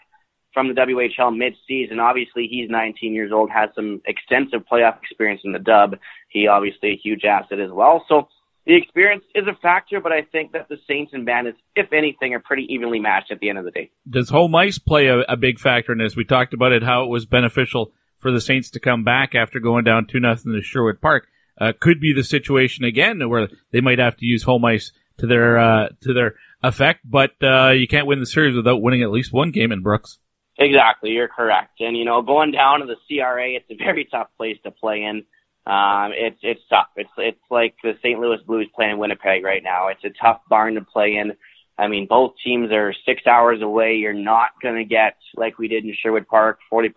from 0.53 0.69
the 0.69 0.75
WHL 0.75 1.37
mid-season. 1.37 2.01
Obviously, 2.01 2.49
he's 2.51 2.71
19 2.71 3.15
years 3.15 3.33
old, 3.33 3.51
has 3.51 3.71
some 3.75 4.01
extensive 4.07 4.61
playoff 4.71 4.99
experience 5.03 5.43
in 5.45 5.53
the 5.53 5.59
dub. 5.59 5.97
He 6.29 6.47
obviously 6.47 6.91
a 6.91 6.97
huge 6.97 7.25
asset 7.25 7.61
as 7.61 7.71
well. 7.71 8.05
So 8.09 8.29
the 8.69 8.77
experience 8.77 9.25
is 9.35 9.45
a 9.47 9.59
factor, 9.63 9.99
but 9.99 10.13
I 10.13 10.23
think 10.31 10.53
that 10.53 10.69
the 10.69 10.77
Saints 10.87 11.13
and 11.15 11.25
Bandits, 11.25 11.59
if 11.75 11.91
anything, 11.93 12.35
are 12.35 12.41
pretty 12.41 12.67
evenly 12.69 13.01
matched 13.01 13.33
at 13.33 13.41
the 13.41 13.49
end 13.49 13.59
of 13.59 13.65
the 13.65 13.71
day. 13.71 13.91
Does 14.09 14.29
home 14.29 14.55
ice 14.55 14.79
play 14.79 15.07
a, 15.07 15.21
a 15.21 15.39
big 15.39 15.59
factor 15.59 15.93
in 15.93 15.99
this? 15.99 16.17
We 16.17 16.25
talked 16.25 16.53
about 16.53 16.73
it, 16.73 16.83
how 16.83 17.05
it 17.05 17.09
was 17.09 17.25
beneficial 17.25 17.93
for 18.19 18.31
the 18.31 18.43
Saints 18.43 18.71
to 18.73 18.81
come 18.81 19.05
back 19.05 19.35
after 19.35 19.59
going 19.59 19.85
down 19.85 20.07
2 20.07 20.21
nothing 20.21 20.53
to 20.53 20.61
Sherwood 20.61 21.01
Park. 21.01 21.29
Uh, 21.59 21.73
could 21.81 21.99
be 21.99 22.13
the 22.13 22.23
situation 22.23 22.85
again 22.85 23.27
where 23.29 23.49
they 23.73 23.81
might 23.81 23.99
have 23.99 24.17
to 24.19 24.27
use 24.27 24.43
home 24.43 24.65
ice 24.67 24.93
to 25.17 25.27
their, 25.27 25.59
uh, 25.59 25.89
to 26.03 26.13
their 26.13 26.35
effect, 26.63 27.01
but, 27.05 27.31
uh, 27.43 27.71
you 27.71 27.89
can't 27.89 28.07
win 28.07 28.21
the 28.21 28.27
series 28.27 28.55
without 28.55 28.83
winning 28.83 29.03
at 29.03 29.11
least 29.11 29.33
one 29.33 29.51
game 29.51 29.73
in 29.73 29.83
Brooks. 29.83 30.19
Exactly. 30.59 31.11
You're 31.11 31.29
correct. 31.29 31.81
And, 31.81 31.97
you 31.97 32.05
know, 32.05 32.21
going 32.23 32.51
down 32.51 32.81
to 32.81 32.87
the 32.87 32.97
CRA, 33.07 33.51
it's 33.51 33.71
a 33.71 33.77
very 33.77 34.05
tough 34.05 34.29
place 34.37 34.57
to 34.65 34.71
play 34.71 35.05
in. 35.05 35.25
Um, 35.67 36.13
it's 36.15 36.39
it's 36.43 36.63
tough. 36.71 36.89
It's 36.97 37.11
it's 37.19 37.41
like 37.51 37.75
the 37.85 37.93
St. 37.99 38.19
Louis 38.19 38.39
Blues 38.47 38.69
playing 38.75 38.97
Winnipeg 38.97 39.45
right 39.45 39.63
now. 39.63 39.89
It's 39.89 40.03
a 40.03 40.11
tough 40.21 40.41
barn 40.49 40.75
to 40.75 40.81
play 40.81 41.17
in. 41.17 41.35
I 41.79 41.87
mean, 41.87 42.07
both 42.09 42.33
teams 42.43 42.73
are 42.73 42.93
six 43.07 43.23
hours 43.27 43.63
away. 43.63 43.95
You're 43.97 44.13
not 44.13 44.49
to 44.77 44.85
get, 44.85 45.17
like 45.37 45.59
we 45.59 45.69
did 45.69 45.85
in 45.85 45.95
Sherwood 46.03 46.27
Park, 46.27 46.59
40% 46.73 46.91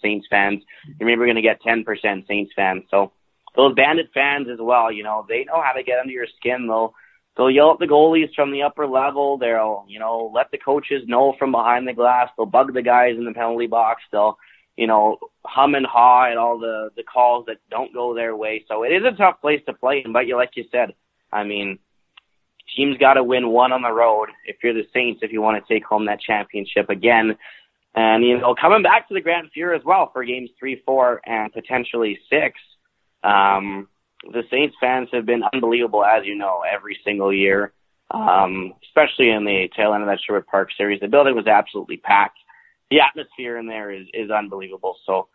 Saints 0.00 0.28
fans. 0.30 0.62
You're 0.98 1.08
maybe 1.08 1.24
to 1.34 1.42
get 1.42 1.60
10% 1.62 1.84
Saints 2.28 2.52
fans. 2.54 2.84
So 2.88 3.10
those 3.56 3.74
Bandit 3.74 4.10
fans 4.14 4.46
as 4.52 4.58
well, 4.60 4.92
you 4.92 5.02
know, 5.02 5.26
they 5.28 5.44
know 5.44 5.60
how 5.60 5.72
to 5.72 5.82
get 5.82 5.98
under 5.98 6.12
your 6.12 6.28
skin. 6.38 6.68
They'll, 6.68 6.94
they'll 7.38 7.50
yell 7.50 7.72
at 7.72 7.78
the 7.78 7.86
goalies 7.86 8.34
from 8.34 8.50
the 8.50 8.62
upper 8.62 8.86
level. 8.86 9.38
They'll, 9.38 9.86
you 9.88 10.00
know, 10.00 10.30
let 10.34 10.50
the 10.50 10.58
coaches 10.58 11.04
know 11.06 11.34
from 11.38 11.52
behind 11.52 11.86
the 11.86 11.94
glass. 11.94 12.28
They'll 12.36 12.46
bug 12.46 12.74
the 12.74 12.82
guys 12.82 13.14
in 13.16 13.24
the 13.24 13.32
penalty 13.32 13.68
box. 13.68 14.02
They'll, 14.10 14.36
you 14.76 14.88
know, 14.88 15.18
hum 15.44 15.74
and 15.74 15.86
haw 15.86 16.30
at 16.30 16.36
all 16.36 16.58
the 16.58 16.90
the 16.96 17.04
calls 17.04 17.46
that 17.46 17.56
don't 17.70 17.94
go 17.94 18.14
their 18.14 18.36
way. 18.36 18.64
So 18.68 18.82
it 18.82 18.88
is 18.88 19.02
a 19.04 19.16
tough 19.16 19.40
place 19.40 19.62
to 19.66 19.72
play. 19.72 20.04
But 20.12 20.26
you, 20.26 20.36
like 20.36 20.50
you 20.56 20.64
said, 20.70 20.94
I 21.32 21.44
mean, 21.44 21.78
teams 22.76 22.98
got 22.98 23.14
to 23.14 23.24
win 23.24 23.48
one 23.48 23.72
on 23.72 23.82
the 23.82 23.92
road 23.92 24.28
if 24.44 24.56
you're 24.62 24.74
the 24.74 24.86
Saints 24.92 25.20
if 25.22 25.32
you 25.32 25.40
want 25.40 25.64
to 25.64 25.72
take 25.72 25.84
home 25.84 26.06
that 26.06 26.20
championship 26.20 26.90
again. 26.90 27.36
And 27.94 28.24
you 28.24 28.38
know, 28.38 28.54
coming 28.60 28.82
back 28.82 29.08
to 29.08 29.14
the 29.14 29.20
Grant 29.20 29.48
Fuhr 29.56 29.76
as 29.76 29.84
well 29.84 30.10
for 30.12 30.24
games 30.24 30.50
three, 30.58 30.82
four, 30.84 31.20
and 31.24 31.52
potentially 31.52 32.18
six. 32.28 32.58
Um, 33.24 33.88
the 34.22 34.42
Saints 34.50 34.76
fans 34.80 35.08
have 35.12 35.26
been 35.26 35.42
unbelievable, 35.52 36.04
as 36.04 36.24
you 36.24 36.34
know, 36.34 36.62
every 36.70 36.98
single 37.04 37.32
year. 37.32 37.72
Um, 38.10 38.72
especially 38.84 39.28
in 39.28 39.44
the 39.44 39.68
tail 39.76 39.92
end 39.92 40.02
of 40.02 40.08
that 40.08 40.18
Sherwood 40.26 40.46
Park 40.46 40.70
series, 40.78 40.98
the 41.00 41.08
building 41.08 41.36
was 41.36 41.46
absolutely 41.46 41.98
packed 41.98 42.38
the 42.90 43.00
atmosphere 43.00 43.58
in 43.58 43.66
there 43.66 43.90
is 43.90 44.06
is 44.14 44.30
unbelievable. 44.30 44.96
So 45.06 45.28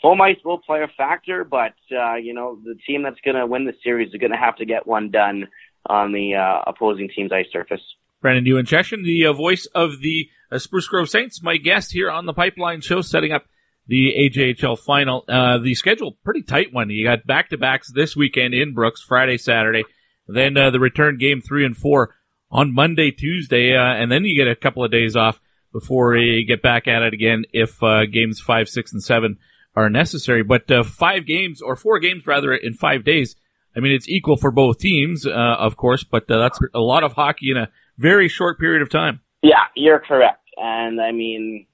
home 0.00 0.20
ice 0.20 0.36
will 0.44 0.58
play 0.58 0.82
a 0.82 0.88
factor, 0.96 1.44
but 1.44 1.74
uh, 1.92 2.16
you 2.16 2.34
know 2.34 2.58
the 2.62 2.76
team 2.86 3.02
that's 3.02 3.20
going 3.24 3.36
to 3.36 3.46
win 3.46 3.64
the 3.64 3.74
series 3.82 4.12
is 4.12 4.20
going 4.20 4.32
to 4.32 4.38
have 4.38 4.56
to 4.56 4.64
get 4.64 4.86
one 4.86 5.10
done 5.10 5.48
on 5.86 6.12
the 6.12 6.34
uh, 6.34 6.62
opposing 6.66 7.10
team's 7.14 7.32
ice 7.32 7.46
surface. 7.52 7.82
Brandon 8.22 8.44
Ewanchyshyn, 8.44 9.04
the 9.04 9.26
uh, 9.26 9.32
voice 9.34 9.66
of 9.74 10.00
the 10.00 10.30
uh, 10.50 10.58
Spruce 10.58 10.88
Grove 10.88 11.10
Saints, 11.10 11.42
my 11.42 11.58
guest 11.58 11.92
here 11.92 12.10
on 12.10 12.24
the 12.24 12.32
Pipeline 12.32 12.80
Show, 12.80 13.02
setting 13.02 13.32
up 13.32 13.44
the 13.86 14.14
AJHL 14.18 14.78
final. 14.78 15.24
Uh, 15.28 15.58
the 15.58 15.74
schedule 15.74 16.16
pretty 16.24 16.42
tight 16.42 16.72
one. 16.72 16.90
You 16.90 17.04
got 17.04 17.26
back 17.26 17.50
to 17.50 17.58
backs 17.58 17.90
this 17.92 18.16
weekend 18.16 18.54
in 18.54 18.74
Brooks, 18.74 19.02
Friday, 19.02 19.38
Saturday, 19.38 19.84
then 20.26 20.56
uh, 20.56 20.70
the 20.70 20.80
return 20.80 21.18
game 21.18 21.40
three 21.40 21.64
and 21.64 21.76
four 21.76 22.14
on 22.50 22.72
Monday, 22.72 23.10
Tuesday, 23.10 23.76
uh, 23.76 23.82
and 23.82 24.10
then 24.10 24.24
you 24.24 24.36
get 24.36 24.50
a 24.50 24.56
couple 24.56 24.84
of 24.84 24.90
days 24.90 25.16
off 25.16 25.40
before 25.72 26.16
you 26.16 26.46
get 26.46 26.62
back 26.62 26.86
at 26.86 27.02
it 27.02 27.12
again 27.12 27.44
if 27.52 27.82
uh, 27.82 28.06
games 28.06 28.40
five, 28.40 28.68
six, 28.68 28.92
and 28.92 29.02
seven 29.02 29.38
are 29.74 29.90
necessary. 29.90 30.42
But 30.42 30.70
uh, 30.70 30.84
five 30.84 31.26
games 31.26 31.60
or 31.60 31.76
four 31.76 31.98
games 31.98 32.26
rather 32.26 32.54
in 32.54 32.74
five 32.74 33.04
days. 33.04 33.36
I 33.76 33.80
mean, 33.80 33.92
it's 33.92 34.08
equal 34.08 34.36
for 34.36 34.52
both 34.52 34.78
teams, 34.78 35.26
uh, 35.26 35.30
of 35.30 35.76
course, 35.76 36.04
but 36.04 36.28
that's 36.28 36.60
a 36.74 36.80
lot 36.80 37.02
of 37.02 37.14
hockey 37.14 37.50
in 37.50 37.56
a 37.56 37.70
very 37.98 38.28
short 38.28 38.60
period 38.60 38.82
of 38.82 38.88
time. 38.88 39.20
Yeah, 39.42 39.64
you're 39.74 39.98
correct. 39.98 40.48
And 40.56 41.00
I 41.00 41.10
mean, 41.10 41.66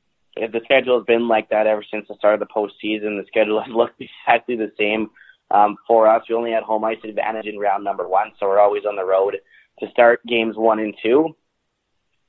the 0.49 0.61
schedule 0.65 0.99
has 0.99 1.07
been 1.07 1.29
like 1.29 1.49
that 1.51 1.67
ever 1.67 1.85
since 1.91 2.07
the 2.09 2.15
start 2.17 2.35
of 2.35 2.41
the 2.41 2.47
postseason, 2.47 3.21
the 3.21 3.25
schedule 3.27 3.61
has 3.61 3.73
looked 3.75 4.01
exactly 4.01 4.57
the 4.57 4.73
same 4.79 5.11
um, 5.51 5.77
for 5.87 6.09
us. 6.09 6.23
We 6.29 6.35
only 6.35 6.53
had 6.53 6.63
home 6.63 6.85
ice 6.85 6.99
advantage 7.05 7.47
in 7.47 7.59
round 7.59 7.85
number 7.85 8.09
one, 8.09 8.33
so 8.39 8.47
we're 8.47 8.61
always 8.61 8.85
on 8.85 8.97
the 8.97 9.05
road 9.05 9.37
to 9.81 9.91
start 9.91 10.25
games 10.27 10.57
one 10.57 10.79
and 10.79 10.95
two. 11.03 11.37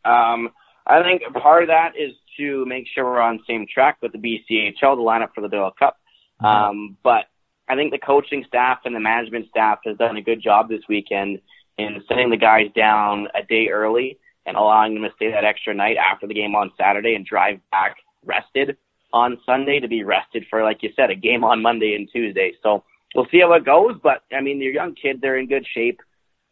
Um, 0.04 0.50
I 0.88 1.04
think 1.04 1.22
part 1.34 1.64
of 1.64 1.70
that 1.70 1.94
is 1.96 2.12
to 2.38 2.66
make 2.66 2.86
sure 2.94 3.04
we're 3.06 3.22
on 3.22 3.38
the 3.38 3.44
same 3.48 3.68
track 3.72 3.98
with 4.02 4.14
the 4.14 4.18
BCHL, 4.18 4.96
the 4.96 5.02
lineup 5.02 5.34
for 5.36 5.42
the 5.42 5.48
Doyle 5.48 5.74
Cup. 5.78 5.98
Um, 6.40 6.98
but 7.04 7.26
I 7.70 7.76
think 7.76 7.92
the 7.92 8.00
coaching 8.00 8.44
staff 8.48 8.80
and 8.86 8.96
the 8.96 9.00
management 9.00 9.48
staff 9.50 9.80
has 9.86 9.98
done 9.98 10.18
a 10.18 10.22
good 10.22 10.42
job 10.42 10.70
this 10.70 10.82
weekend 10.90 11.40
in 11.78 12.04
sending 12.08 12.32
the 12.32 12.38
guys 12.38 12.68
down 12.76 13.28
a 13.36 13.44
day 13.44 13.68
early 13.70 14.18
and 14.46 14.58
allowing 14.58 14.94
them 14.94 15.04
to 15.04 15.10
stay 15.16 15.32
that 15.32 15.46
extra 15.46 15.74
night 15.74 15.98
after 15.98 16.28
the 16.28 16.34
game 16.34 16.56
on 16.56 16.72
Saturday 16.78 17.16
and 17.16 17.26
drive 17.26 17.60
back 17.72 17.96
rested 18.26 18.78
on 19.14 19.38
Sunday 19.46 19.80
to 19.80 19.88
be 19.88 20.04
rested 20.04 20.46
for, 20.50 20.64
like 20.64 20.82
you 20.82 20.90
said, 20.96 21.10
a 21.10 21.16
game 21.16 21.44
on 21.44 21.62
Monday 21.62 21.96
and 21.96 22.10
Tuesday. 22.12 22.54
So 22.64 22.84
we'll 23.16 23.28
see 23.32 23.42
how 23.42 23.54
it 23.54 23.66
goes. 23.66 23.96
But 24.02 24.24
I 24.36 24.42
mean, 24.42 24.60
they're 24.60 24.72
young 24.72 24.96
kids; 24.96 25.20
they're 25.22 25.38
in 25.38 25.48
good 25.48 25.66
shape. 25.74 26.00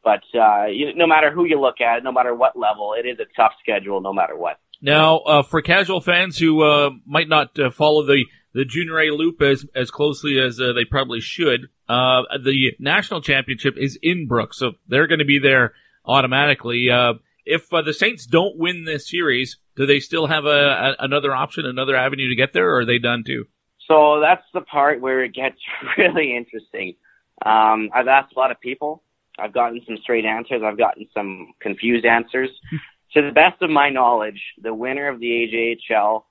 But 0.03 0.23
uh, 0.33 0.67
you, 0.67 0.93
no 0.95 1.07
matter 1.07 1.31
who 1.31 1.45
you 1.45 1.59
look 1.59 1.81
at, 1.81 2.03
no 2.03 2.11
matter 2.11 2.33
what 2.33 2.57
level, 2.57 2.95
it 2.97 3.07
is 3.07 3.19
a 3.19 3.25
tough 3.35 3.51
schedule, 3.61 4.01
no 4.01 4.13
matter 4.13 4.35
what. 4.35 4.59
Now, 4.81 5.17
uh, 5.19 5.43
for 5.43 5.61
casual 5.61 5.99
fans 5.99 6.37
who 6.37 6.63
uh, 6.63 6.91
might 7.05 7.27
not 7.27 7.59
uh, 7.59 7.69
follow 7.69 8.05
the 8.05 8.25
the 8.53 8.65
junior 8.65 8.99
A 8.99 9.11
loop 9.11 9.41
as 9.41 9.65
as 9.75 9.91
closely 9.91 10.39
as 10.39 10.59
uh, 10.59 10.73
they 10.73 10.85
probably 10.85 11.19
should, 11.19 11.69
uh, 11.87 12.23
the 12.43 12.71
national 12.79 13.21
championship 13.21 13.75
is 13.77 13.97
in 14.01 14.27
Brooks, 14.27 14.57
so 14.57 14.73
they're 14.87 15.07
going 15.07 15.19
to 15.19 15.25
be 15.25 15.39
there 15.39 15.73
automatically. 16.05 16.89
Uh, 16.89 17.13
if 17.50 17.74
uh, 17.74 17.82
the 17.82 17.93
Saints 17.93 18.26
don't 18.28 18.58
win 18.58 18.86
this 18.86 19.10
series, 19.10 19.58
do 19.76 19.86
they 19.86 20.00
still 20.00 20.28
have 20.28 20.45
a, 20.45 20.50
a 20.50 20.95
another 21.00 21.36
option, 21.36 21.66
another 21.66 21.95
avenue 21.95 22.30
to 22.30 22.36
get 22.36 22.54
there, 22.54 22.70
or 22.70 22.82
are 22.82 22.86
they 22.86 23.00
done 23.00 23.24
too? 23.26 23.45
So 23.88 24.20
that's 24.22 24.45
the 24.54 24.62
part 24.62 25.02
where 25.02 25.24
it 25.24 25.34
gets 25.34 25.58
really 25.97 26.36
interesting. 26.38 26.95
Um, 27.43 27.89
I've 27.93 28.08
asked 28.08 28.34
a 28.36 28.39
lot 28.39 28.52
of 28.52 28.60
people. 28.60 29.04
I've 29.39 29.54
gotten 29.54 29.82
some 29.86 29.97
straight 30.04 30.26
answers. 30.26 30.62
I've 30.64 30.78
gotten 30.78 31.08
some 31.14 31.54
confused 31.60 32.06
answers. 32.06 32.50
to 33.14 33.22
the 33.22 33.32
best 33.32 33.62
of 33.62 33.70
my 33.70 33.89
knowledge, 33.89 34.41
the 34.62 34.74
winner 34.74 35.08
of 35.08 35.20
the 35.20 35.78
AJHL 35.89 36.24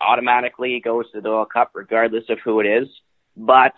automatically 0.00 0.80
goes 0.82 1.10
to 1.10 1.18
the 1.18 1.22
Doyle 1.22 1.46
Cup, 1.46 1.72
regardless 1.74 2.24
of 2.28 2.38
who 2.44 2.60
it 2.60 2.66
is. 2.66 2.88
But 3.36 3.72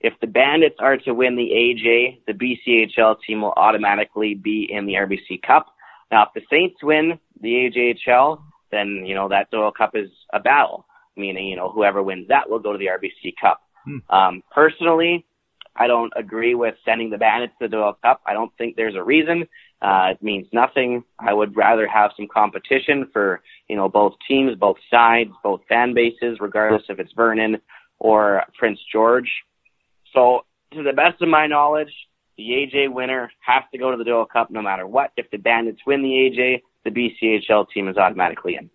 if 0.00 0.12
the 0.20 0.26
Bandits 0.26 0.76
are 0.78 0.96
to 0.98 1.12
win 1.12 1.36
the 1.36 1.50
AJ, 1.50 2.20
the 2.26 2.34
BCHL 2.34 3.16
team 3.26 3.42
will 3.42 3.54
automatically 3.56 4.34
be 4.34 4.68
in 4.70 4.86
the 4.86 4.94
RBC 4.94 5.42
Cup. 5.42 5.66
Now, 6.10 6.24
if 6.24 6.28
the 6.34 6.42
Saints 6.50 6.82
win 6.82 7.18
the 7.40 7.70
AJHL, 8.08 8.40
then, 8.70 9.04
you 9.06 9.14
know, 9.14 9.28
that 9.28 9.50
Doyle 9.50 9.72
Cup 9.72 9.92
is 9.94 10.10
a 10.32 10.40
battle, 10.40 10.86
meaning, 11.16 11.46
you 11.46 11.56
know, 11.56 11.70
whoever 11.70 12.02
wins 12.02 12.28
that 12.28 12.48
will 12.48 12.58
go 12.58 12.72
to 12.72 12.78
the 12.78 12.86
RBC 12.86 13.34
Cup. 13.40 13.60
Hmm. 13.84 13.98
Um, 14.14 14.42
personally, 14.52 15.26
I 15.74 15.86
don't 15.86 16.12
agree 16.16 16.54
with 16.54 16.74
sending 16.84 17.10
the 17.10 17.18
Bandits 17.18 17.52
to 17.60 17.68
the 17.68 17.76
Doyle 17.76 17.98
Cup. 18.02 18.22
I 18.26 18.32
don't 18.32 18.52
think 18.56 18.76
there's 18.76 18.94
a 18.94 19.02
reason. 19.02 19.46
Uh, 19.82 20.12
it 20.12 20.22
means 20.22 20.46
nothing. 20.52 21.04
I 21.18 21.32
would 21.32 21.56
rather 21.56 21.86
have 21.86 22.12
some 22.16 22.28
competition 22.32 23.10
for, 23.12 23.42
you 23.68 23.76
know, 23.76 23.88
both 23.88 24.14
teams, 24.26 24.56
both 24.58 24.78
sides, 24.90 25.30
both 25.42 25.60
fan 25.68 25.92
bases, 25.94 26.38
regardless 26.40 26.82
if 26.88 26.98
it's 26.98 27.12
Vernon 27.12 27.58
or 27.98 28.44
Prince 28.58 28.80
George. 28.90 29.30
So, 30.14 30.46
to 30.72 30.82
the 30.82 30.92
best 30.92 31.20
of 31.20 31.28
my 31.28 31.46
knowledge, 31.46 31.92
the 32.36 32.44
AJ 32.44 32.92
winner 32.92 33.30
has 33.40 33.62
to 33.72 33.78
go 33.78 33.90
to 33.90 33.96
the 33.96 34.04
Doyle 34.04 34.26
Cup 34.26 34.50
no 34.50 34.62
matter 34.62 34.86
what. 34.86 35.12
If 35.16 35.30
the 35.30 35.38
Bandits 35.38 35.80
win 35.86 36.02
the 36.02 36.08
AJ, 36.08 36.62
the 36.84 36.90
BCHL 36.90 37.66
team 37.70 37.88
is 37.88 37.96
automatically 37.96 38.56
in. 38.58 38.70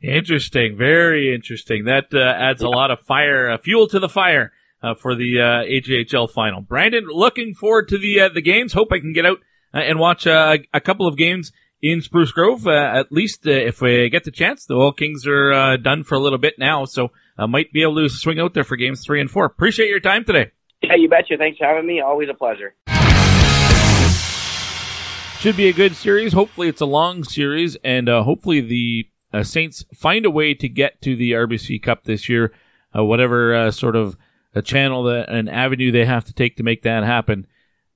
Interesting, 0.00 0.76
very 0.76 1.34
interesting. 1.34 1.84
That 1.84 2.14
uh, 2.14 2.18
adds 2.18 2.62
a 2.62 2.68
lot 2.68 2.90
of 2.90 3.00
fire, 3.00 3.50
uh, 3.50 3.58
fuel 3.58 3.88
to 3.88 3.98
the 3.98 4.08
fire 4.08 4.52
uh, 4.82 4.94
for 4.94 5.14
the 5.14 5.40
uh, 5.40 5.64
AJHL 5.64 6.30
final. 6.30 6.60
Brandon, 6.60 7.06
looking 7.08 7.54
forward 7.54 7.88
to 7.88 7.98
the 7.98 8.20
uh, 8.20 8.28
the 8.28 8.40
games. 8.40 8.72
Hope 8.72 8.92
I 8.92 9.00
can 9.00 9.12
get 9.12 9.26
out 9.26 9.38
uh, 9.74 9.78
and 9.78 9.98
watch 9.98 10.26
uh, 10.26 10.58
a 10.72 10.80
couple 10.80 11.06
of 11.06 11.16
games 11.16 11.52
in 11.82 12.00
Spruce 12.00 12.32
Grove. 12.32 12.66
Uh, 12.66 12.70
at 12.94 13.12
least 13.12 13.46
uh, 13.46 13.50
if 13.50 13.80
we 13.80 14.08
get 14.08 14.24
the 14.24 14.30
chance, 14.30 14.66
the 14.66 14.74
Oil 14.74 14.92
Kings 14.92 15.26
are 15.26 15.52
uh, 15.52 15.76
done 15.76 16.04
for 16.04 16.14
a 16.14 16.20
little 16.20 16.38
bit 16.38 16.54
now, 16.58 16.84
so 16.84 17.10
I 17.36 17.46
might 17.46 17.72
be 17.72 17.82
able 17.82 17.96
to 17.96 18.08
swing 18.08 18.38
out 18.40 18.54
there 18.54 18.64
for 18.64 18.76
games 18.76 19.02
three 19.04 19.20
and 19.20 19.30
four. 19.30 19.44
Appreciate 19.44 19.88
your 19.88 20.00
time 20.00 20.24
today. 20.24 20.52
Yeah, 20.82 20.94
you 20.96 21.08
betcha. 21.08 21.36
Thanks 21.36 21.58
for 21.58 21.66
having 21.66 21.86
me. 21.86 22.00
Always 22.00 22.28
a 22.28 22.34
pleasure. 22.34 22.74
Should 25.38 25.56
be 25.56 25.68
a 25.68 25.72
good 25.72 25.94
series. 25.94 26.32
Hopefully, 26.32 26.66
it's 26.66 26.80
a 26.80 26.86
long 26.86 27.22
series, 27.22 27.76
and 27.84 28.08
uh, 28.08 28.24
hopefully 28.24 28.60
the 28.60 29.08
uh, 29.32 29.44
Saints 29.44 29.84
find 29.94 30.26
a 30.26 30.32
way 30.32 30.52
to 30.54 30.68
get 30.68 31.00
to 31.02 31.14
the 31.14 31.30
RBC 31.30 31.80
Cup 31.80 32.02
this 32.02 32.28
year. 32.28 32.52
Uh, 32.94 33.04
whatever 33.04 33.54
uh, 33.54 33.70
sort 33.70 33.94
of 33.94 34.16
a 34.56 34.62
channel 34.62 35.04
that 35.04 35.28
an 35.28 35.48
avenue 35.48 35.92
they 35.92 36.06
have 36.06 36.24
to 36.24 36.32
take 36.32 36.56
to 36.56 36.64
make 36.64 36.82
that 36.82 37.04
happen. 37.04 37.46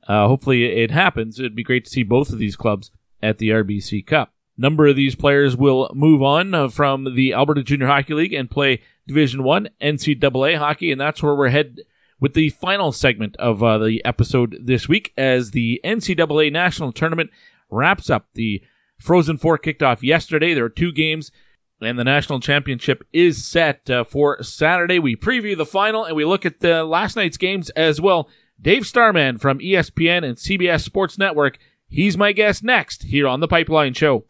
Uh, 0.07 0.29
hopefully, 0.29 0.67
it 0.67 0.93
happens. 0.93 1.41
It'd 1.41 1.57
be 1.57 1.65
great 1.65 1.85
to 1.87 1.91
see 1.91 2.05
both 2.05 2.31
of 2.31 2.39
these 2.39 2.55
clubs 2.55 2.93
at 3.21 3.39
the 3.39 3.49
RBC 3.49 4.07
Cup. 4.07 4.33
Number 4.57 4.87
of 4.87 4.95
these 4.95 5.17
players 5.17 5.57
will 5.57 5.91
move 5.95 6.23
on 6.23 6.55
uh, 6.55 6.69
from 6.69 7.17
the 7.17 7.35
Alberta 7.35 7.65
Junior 7.65 7.89
Hockey 7.89 8.15
League 8.15 8.33
and 8.33 8.49
play 8.49 8.83
Division 9.09 9.43
One 9.43 9.69
NCAA 9.81 10.59
hockey, 10.59 10.93
and 10.93 11.01
that's 11.01 11.21
where 11.21 11.35
we're 11.35 11.49
head 11.49 11.81
with 12.23 12.35
the 12.35 12.51
final 12.51 12.93
segment 12.93 13.35
of 13.37 13.65
uh, 13.65 13.79
the 13.79 14.03
episode 14.05 14.57
this 14.63 14.89
week 14.89 15.13
as 15.19 15.51
the 15.51 15.81
NCAA 15.85 16.53
National 16.53 16.93
Tournament 16.93 17.31
wraps 17.69 18.09
up. 18.09 18.29
The 18.35 18.63
Frozen 19.01 19.39
Four 19.39 19.59
kicked 19.59 19.83
off 19.83 20.05
yesterday. 20.05 20.55
There 20.55 20.65
are 20.65 20.71
two 20.71 20.93
games, 20.93 21.33
and 21.81 21.99
the 21.99 22.05
national 22.05 22.39
championship 22.39 23.03
is 23.13 23.45
set 23.45 23.91
uh, 23.91 24.05
for 24.05 24.41
Saturday. 24.41 25.01
We 25.01 25.17
preview 25.17 25.57
the 25.57 25.67
final 25.67 26.05
and 26.05 26.15
we 26.15 26.25
look 26.25 26.47
at 26.47 26.61
the 26.61 26.85
last 26.85 27.17
night's 27.17 27.37
games 27.37 27.71
as 27.71 28.01
well. 28.01 28.29
Dave 28.61 28.87
Starman 28.87 29.39
from 29.39 29.59
ESPN 29.59 30.25
and 30.25 30.37
CBS 30.37 30.83
Sports 30.83 31.19
Network. 31.19 31.59
He's 31.89 32.17
my 32.17 32.31
guest 32.31 32.63
next 32.63 33.03
here 33.03 33.27
on 33.27 33.41
the 33.41 33.49
Pipeline 33.49 33.95
Show. 33.95 34.27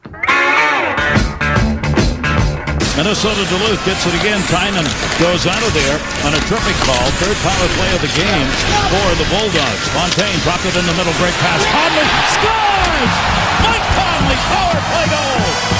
Minnesota 2.97 3.40
Duluth 3.49 3.80
gets 3.88 4.05
it 4.05 4.12
again. 4.20 4.36
Tynan 4.53 4.84
goes 5.16 5.49
out 5.49 5.62
of 5.64 5.72
there 5.72 5.97
on 6.28 6.36
a 6.36 6.40
terrific 6.45 6.76
call. 6.84 7.07
Third 7.24 7.36
power 7.40 7.68
play 7.80 7.88
of 7.97 8.05
the 8.05 8.12
game 8.12 8.49
for 8.93 9.09
the 9.16 9.24
Bulldogs. 9.32 9.84
Fontaine 9.97 10.36
dropped 10.45 10.68
it 10.68 10.76
in 10.76 10.84
the 10.84 10.93
middle. 11.01 11.12
Great 11.16 11.32
pass. 11.40 11.64
Connolly 11.72 12.05
scores! 12.36 13.14
Mike 13.64 13.86
Connolly, 13.97 14.36
power 14.45 14.80
play 14.93 15.07
goal! 15.09 15.72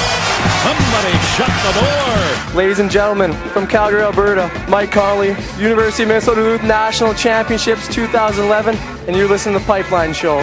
Somebody 0.65 1.13
shut 1.37 1.53
the 1.61 1.73
door. 1.77 2.57
Ladies 2.57 2.79
and 2.79 2.89
gentlemen, 2.89 3.33
from 3.53 3.67
Calgary, 3.67 4.01
Alberta, 4.01 4.49
Mike 4.67 4.91
Connolly, 4.91 5.35
University 5.61 6.03
of 6.03 6.09
Minnesota 6.09 6.41
Duluth 6.41 6.63
National 6.63 7.13
Championships 7.13 7.87
2011, 7.93 8.75
and 9.07 9.15
you're 9.15 9.27
listening 9.27 9.53
to 9.53 9.59
the 9.59 9.65
Pipeline 9.65 10.13
Show. 10.13 10.41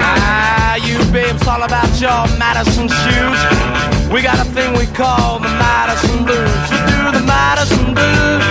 Ah, 0.00 0.76
you 0.76 0.96
babes, 1.12 1.46
all 1.46 1.62
about 1.64 2.00
your 2.00 2.38
Madison 2.38 2.88
shoes. 2.88 3.97
We 4.12 4.22
got 4.22 4.38
a 4.40 4.44
thing 4.50 4.72
we 4.72 4.86
call 4.86 5.38
the 5.38 5.48
Madison 5.48 6.24
Blues. 6.24 6.70
We 6.72 6.78
do 6.88 7.12
the 7.12 7.24
Madison 7.28 7.92
Blues. 7.92 8.44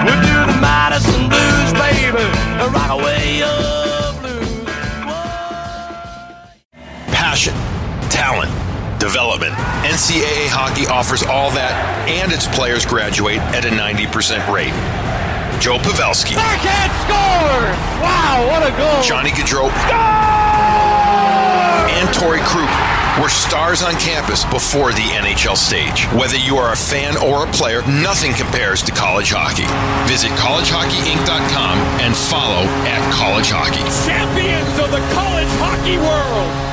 We 0.03 0.13
do 0.27 0.35
the 0.43 0.59
Madison 0.59 1.29
Blues, 1.29 1.71
baby. 1.71 2.27
Rock 2.67 2.91
away 2.99 3.39
your 3.39 4.11
blues. 4.19 4.67
Passion, 7.15 7.53
talent, 8.09 8.51
development. 8.99 9.53
NCAA 9.87 10.49
hockey 10.49 10.85
offers 10.85 11.23
all 11.23 11.49
that, 11.51 11.73
and 12.09 12.29
its 12.33 12.45
players 12.45 12.85
graduate 12.85 13.39
at 13.55 13.63
a 13.63 13.69
90% 13.69 14.51
rate. 14.51 14.75
Joe 15.61 15.77
Pavelski. 15.77 16.35
Backhand 16.35 16.91
score! 17.07 17.71
Wow, 18.03 18.45
what 18.51 18.67
a 18.67 18.77
goal! 18.77 19.01
Johnny 19.01 19.31
Gaudreau. 19.31 20.46
And 21.89 22.09
Torey 22.09 22.41
Krug. 22.43 22.69
We're 23.19 23.29
stars 23.29 23.81
on 23.81 23.93
campus 23.93 24.45
before 24.45 24.91
the 24.91 25.01
NHL 25.01 25.57
stage. 25.57 26.05
Whether 26.13 26.37
you 26.37 26.57
are 26.57 26.73
a 26.73 26.75
fan 26.75 27.17
or 27.17 27.47
a 27.47 27.51
player, 27.51 27.81
nothing 27.87 28.33
compares 28.33 28.83
to 28.83 28.91
college 28.91 29.31
hockey. 29.31 29.65
Visit 30.07 30.31
collegehockeyinc.com 30.37 31.77
and 31.99 32.15
follow 32.15 32.63
at 32.85 33.01
college 33.13 33.49
hockey. 33.49 33.81
Champions 34.05 34.77
of 34.77 34.91
the 34.91 35.01
college 35.15 35.49
hockey 35.57 35.97
world. 35.97 36.67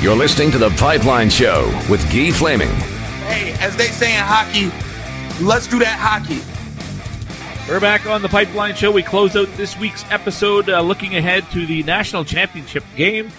You're 0.00 0.16
listening 0.16 0.52
to 0.52 0.58
The 0.58 0.70
Pipeline 0.78 1.28
Show 1.28 1.66
with 1.90 2.00
Guy 2.10 2.30
Flaming. 2.30 2.70
Hey, 3.26 3.52
as 3.60 3.76
they 3.76 3.88
say 3.88 4.14
in 4.16 4.22
hockey, 4.22 4.70
let's 5.40 5.66
do 5.66 5.78
that 5.78 5.98
hockey. 5.98 6.40
We're 7.68 7.80
back 7.80 8.06
on 8.06 8.22
the 8.22 8.28
Pipeline 8.28 8.74
Show. 8.74 8.90
We 8.90 9.02
close 9.02 9.36
out 9.36 9.48
this 9.56 9.76
week's 9.78 10.04
episode 10.10 10.68
uh, 10.68 10.80
looking 10.80 11.16
ahead 11.16 11.44
to 11.52 11.66
the 11.66 11.82
national 11.82 12.24
championship 12.24 12.82
game 12.96 13.30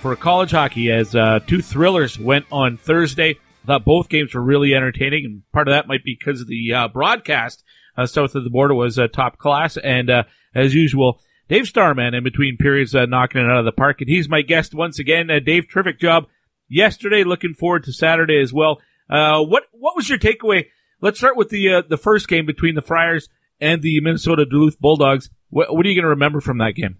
for 0.00 0.14
college 0.14 0.50
hockey 0.50 0.92
as 0.92 1.14
uh, 1.14 1.40
two 1.46 1.62
thrillers 1.62 2.18
went 2.18 2.46
on 2.52 2.76
Thursday. 2.76 3.38
I 3.64 3.66
thought 3.66 3.84
both 3.84 4.08
games 4.08 4.34
were 4.34 4.42
really 4.42 4.74
entertaining, 4.74 5.24
and 5.24 5.42
part 5.52 5.68
of 5.68 5.72
that 5.72 5.88
might 5.88 6.04
be 6.04 6.16
because 6.18 6.40
of 6.40 6.48
the 6.48 6.74
uh, 6.74 6.88
broadcast 6.88 7.64
uh, 7.96 8.06
south 8.06 8.34
of 8.34 8.44
the 8.44 8.50
border 8.50 8.74
was 8.74 8.98
uh, 8.98 9.08
top 9.08 9.38
class. 9.38 9.76
And 9.76 10.10
uh, 10.10 10.24
as 10.54 10.74
usual, 10.74 11.20
Dave 11.48 11.66
Starman 11.66 12.14
in 12.14 12.22
between 12.22 12.56
periods 12.56 12.94
knocking 12.94 13.40
it 13.40 13.50
out 13.50 13.58
of 13.58 13.64
the 13.64 13.72
park. 13.72 14.00
And 14.00 14.08
he's 14.08 14.28
my 14.28 14.42
guest 14.42 14.74
once 14.74 14.98
again. 14.98 15.28
Dave, 15.44 15.68
terrific 15.68 15.98
job 15.98 16.26
yesterday. 16.68 17.24
Looking 17.24 17.54
forward 17.54 17.84
to 17.84 17.92
Saturday 17.92 18.40
as 18.40 18.52
well. 18.52 18.80
Uh, 19.10 19.42
what 19.42 19.64
what 19.72 19.96
was 19.96 20.08
your 20.08 20.18
takeaway? 20.18 20.66
Let's 21.00 21.18
start 21.18 21.36
with 21.36 21.48
the 21.50 21.72
uh, 21.74 21.82
the 21.88 21.96
first 21.96 22.28
game 22.28 22.46
between 22.46 22.74
the 22.74 22.82
Friars 22.82 23.28
and 23.60 23.82
the 23.82 24.00
Minnesota 24.00 24.44
Duluth 24.44 24.78
Bulldogs. 24.80 25.30
What, 25.50 25.74
what 25.74 25.84
are 25.86 25.88
you 25.88 25.94
going 25.94 26.04
to 26.04 26.10
remember 26.10 26.40
from 26.40 26.58
that 26.58 26.72
game? 26.72 26.98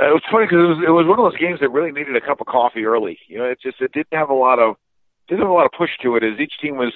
Uh, 0.00 0.08
it 0.10 0.12
was 0.12 0.22
funny 0.30 0.46
because 0.46 0.58
it 0.60 0.68
was 0.68 0.78
it 0.88 0.90
was 0.90 1.06
one 1.06 1.18
of 1.18 1.30
those 1.30 1.40
games 1.40 1.60
that 1.60 1.70
really 1.70 1.92
needed 1.92 2.16
a 2.16 2.20
cup 2.20 2.40
of 2.40 2.46
coffee 2.46 2.84
early. 2.84 3.18
You 3.28 3.38
know, 3.38 3.44
it 3.44 3.58
just 3.60 3.80
it 3.80 3.92
didn't 3.92 4.12
have 4.12 4.30
a 4.30 4.34
lot 4.34 4.58
of 4.58 4.76
didn't 5.28 5.40
have 5.40 5.50
a 5.50 5.52
lot 5.54 5.66
of 5.66 5.72
push 5.76 5.90
to 6.02 6.16
it 6.16 6.24
as 6.24 6.38
each 6.40 6.52
team 6.60 6.76
was 6.76 6.92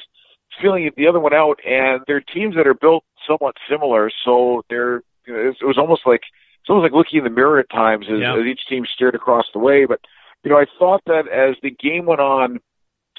feeling 0.61 0.91
the 0.97 1.07
other 1.07 1.21
one 1.21 1.33
out, 1.35 1.59
and 1.67 2.03
they're 2.07 2.21
teams 2.21 2.57
that 2.57 2.67
are 2.67 2.75
built 2.75 3.05
somewhat 3.27 3.55
similar, 3.71 4.11
so 4.25 4.63
they're 4.69 5.03
you 5.27 5.33
know, 5.35 5.41
it 5.61 5.65
was 5.67 5.79
almost 5.79 6.03
like 6.07 6.23
it's 6.61 6.69
almost 6.69 6.85
like 6.85 6.93
looking 6.93 7.19
in 7.19 7.25
the 7.25 7.31
mirror 7.31 7.59
at 7.59 7.71
times 7.71 8.07
as, 8.13 8.21
Yeah. 8.21 8.35
as 8.35 8.45
each 8.47 8.61
team 8.69 8.85
steered 8.87 9.15
across 9.15 9.47
the 9.53 9.59
way. 9.61 9.85
But 9.87 10.01
you 10.45 10.51
know, 10.51 10.59
I 10.59 10.67
thought 10.79 11.03
that 11.07 11.29
as 11.29 11.57
the 11.63 11.71
game 11.71 12.07
went 12.07 12.21
on, 12.21 12.61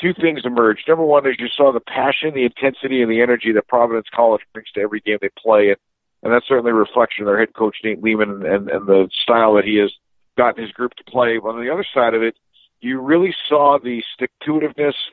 two 0.01 0.13
things 0.13 0.41
emerged. 0.43 0.85
Number 0.87 1.05
one 1.05 1.27
is 1.27 1.35
you 1.39 1.47
saw 1.55 1.71
the 1.71 1.79
passion, 1.79 2.33
the 2.33 2.45
intensity, 2.45 3.01
and 3.01 3.11
the 3.11 3.21
energy 3.21 3.51
that 3.53 3.67
Providence 3.67 4.07
College 4.13 4.41
brings 4.53 4.71
to 4.71 4.81
every 4.81 4.99
game 4.99 5.17
they 5.21 5.29
play, 5.37 5.69
and, 5.69 5.77
and 6.23 6.33
that's 6.33 6.47
certainly 6.47 6.71
a 6.71 6.75
reflection 6.75 7.23
of 7.23 7.27
their 7.27 7.39
head 7.39 7.53
coach 7.55 7.77
Nate 7.83 8.01
Leaman 8.01 8.29
and, 8.29 8.43
and, 8.43 8.69
and 8.69 8.87
the 8.87 9.09
style 9.23 9.55
that 9.55 9.65
he 9.65 9.77
has 9.77 9.91
gotten 10.37 10.63
his 10.63 10.71
group 10.71 10.93
to 10.95 11.03
play. 11.03 11.37
But 11.37 11.49
on 11.49 11.63
the 11.63 11.71
other 11.71 11.85
side 11.93 12.13
of 12.13 12.23
it, 12.23 12.35
you 12.81 12.99
really 12.99 13.33
saw 13.47 13.77
the 13.81 14.01
stick 14.13 14.31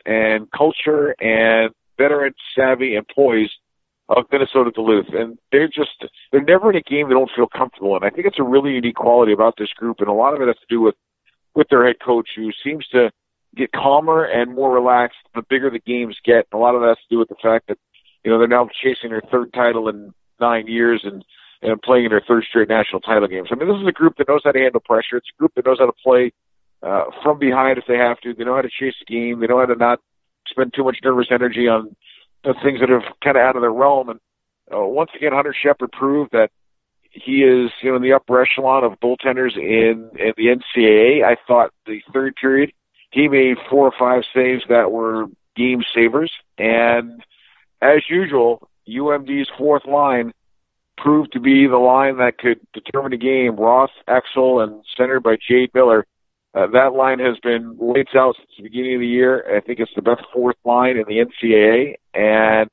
and 0.06 0.50
culture 0.50 1.14
and 1.20 1.70
veteran 1.98 2.32
savvy 2.56 2.94
and 2.94 3.06
poise 3.14 3.50
of 4.08 4.24
Minnesota 4.32 4.70
Duluth. 4.74 5.12
And 5.12 5.38
they're 5.52 5.68
just, 5.68 6.06
they're 6.32 6.42
never 6.42 6.70
in 6.70 6.76
a 6.76 6.82
game 6.82 7.08
they 7.08 7.14
don't 7.14 7.30
feel 7.36 7.46
comfortable 7.46 7.96
in. 7.96 8.04
I 8.04 8.10
think 8.10 8.26
it's 8.26 8.38
a 8.38 8.42
really 8.42 8.72
unique 8.72 8.96
quality 8.96 9.32
about 9.32 9.54
this 9.58 9.72
group. 9.76 10.00
And 10.00 10.08
a 10.08 10.12
lot 10.12 10.34
of 10.34 10.40
it 10.40 10.46
has 10.46 10.56
to 10.56 10.66
do 10.68 10.80
with, 10.80 10.94
with 11.54 11.68
their 11.68 11.86
head 11.86 11.96
coach 12.04 12.30
who 12.34 12.50
seems 12.64 12.86
to 12.88 13.10
get 13.58 13.72
calmer 13.72 14.24
and 14.24 14.54
more 14.54 14.72
relaxed 14.72 15.18
the 15.34 15.42
bigger 15.42 15.70
the 15.70 15.78
games 15.78 16.16
get. 16.24 16.46
A 16.52 16.56
lot 16.56 16.74
of 16.74 16.80
that 16.80 16.88
has 16.88 16.98
to 16.98 17.14
do 17.14 17.18
with 17.18 17.28
the 17.28 17.36
fact 17.42 17.68
that, 17.68 17.78
you 18.24 18.30
know, 18.30 18.38
they're 18.38 18.48
now 18.48 18.68
chasing 18.82 19.10
their 19.10 19.22
third 19.30 19.52
title 19.52 19.88
in 19.88 20.14
nine 20.40 20.66
years 20.66 21.02
and, 21.04 21.24
and 21.62 21.82
playing 21.82 22.04
in 22.04 22.10
their 22.10 22.22
third 22.26 22.44
straight 22.48 22.68
national 22.68 23.00
title 23.00 23.28
games. 23.28 23.48
I 23.50 23.56
mean, 23.56 23.68
this 23.68 23.80
is 23.80 23.88
a 23.88 23.92
group 23.92 24.16
that 24.18 24.28
knows 24.28 24.42
how 24.44 24.52
to 24.52 24.58
handle 24.58 24.80
pressure. 24.80 25.16
It's 25.16 25.30
a 25.34 25.38
group 25.38 25.52
that 25.56 25.66
knows 25.66 25.78
how 25.78 25.86
to 25.86 25.92
play 26.04 26.32
uh, 26.82 27.04
from 27.22 27.38
behind 27.38 27.78
if 27.78 27.84
they 27.86 27.96
have 27.96 28.20
to. 28.20 28.34
They 28.34 28.44
know 28.44 28.54
how 28.54 28.62
to 28.62 28.70
chase 28.70 28.94
the 29.00 29.12
game. 29.12 29.40
They 29.40 29.46
know 29.46 29.58
how 29.58 29.66
to 29.66 29.74
not 29.74 30.00
spend 30.48 30.72
too 30.74 30.84
much 30.84 30.98
nervous 31.02 31.28
energy 31.30 31.68
on 31.68 31.94
uh, 32.44 32.52
things 32.62 32.80
that 32.80 32.90
are 32.90 33.02
kind 33.22 33.36
of 33.36 33.42
out 33.42 33.56
of 33.56 33.62
their 33.62 33.72
realm. 33.72 34.08
And 34.08 34.20
uh, 34.72 34.86
once 34.86 35.10
again, 35.16 35.32
Hunter 35.32 35.54
Shepard 35.54 35.92
proved 35.92 36.32
that 36.32 36.50
he 37.10 37.42
is, 37.42 37.70
you 37.82 37.90
know, 37.90 37.96
in 37.96 38.02
the 38.02 38.12
upper 38.12 38.40
echelon 38.40 38.84
of 38.84 39.00
goaltenders 39.00 39.56
in, 39.56 40.10
in 40.18 40.32
the 40.36 40.46
NCAA. 40.46 41.24
I 41.24 41.36
thought 41.46 41.72
the 41.86 42.00
third 42.12 42.34
period 42.40 42.72
he 43.10 43.28
made 43.28 43.56
four 43.70 43.86
or 43.86 43.92
five 43.98 44.22
saves 44.34 44.64
that 44.68 44.90
were 44.92 45.26
game 45.56 45.82
savers, 45.94 46.32
and 46.56 47.22
as 47.80 48.02
usual, 48.08 48.68
UMD's 48.88 49.50
fourth 49.56 49.86
line 49.86 50.32
proved 50.96 51.32
to 51.32 51.40
be 51.40 51.66
the 51.66 51.76
line 51.76 52.18
that 52.18 52.38
could 52.38 52.60
determine 52.72 53.12
the 53.12 53.16
game. 53.16 53.56
Ross, 53.56 53.90
Exel, 54.08 54.62
and 54.62 54.84
centered 54.96 55.20
by 55.20 55.36
Jade 55.48 55.70
Miller. 55.74 56.06
Uh, 56.54 56.66
that 56.68 56.94
line 56.94 57.18
has 57.18 57.38
been 57.42 57.76
lights 57.78 58.12
out 58.16 58.34
since 58.36 58.48
the 58.56 58.62
beginning 58.64 58.94
of 58.94 59.00
the 59.00 59.06
year. 59.06 59.56
I 59.56 59.60
think 59.60 59.78
it's 59.78 59.92
the 59.94 60.02
best 60.02 60.22
fourth 60.32 60.56
line 60.64 60.96
in 60.96 61.04
the 61.06 61.24
NCAA, 61.24 61.94
and 62.14 62.70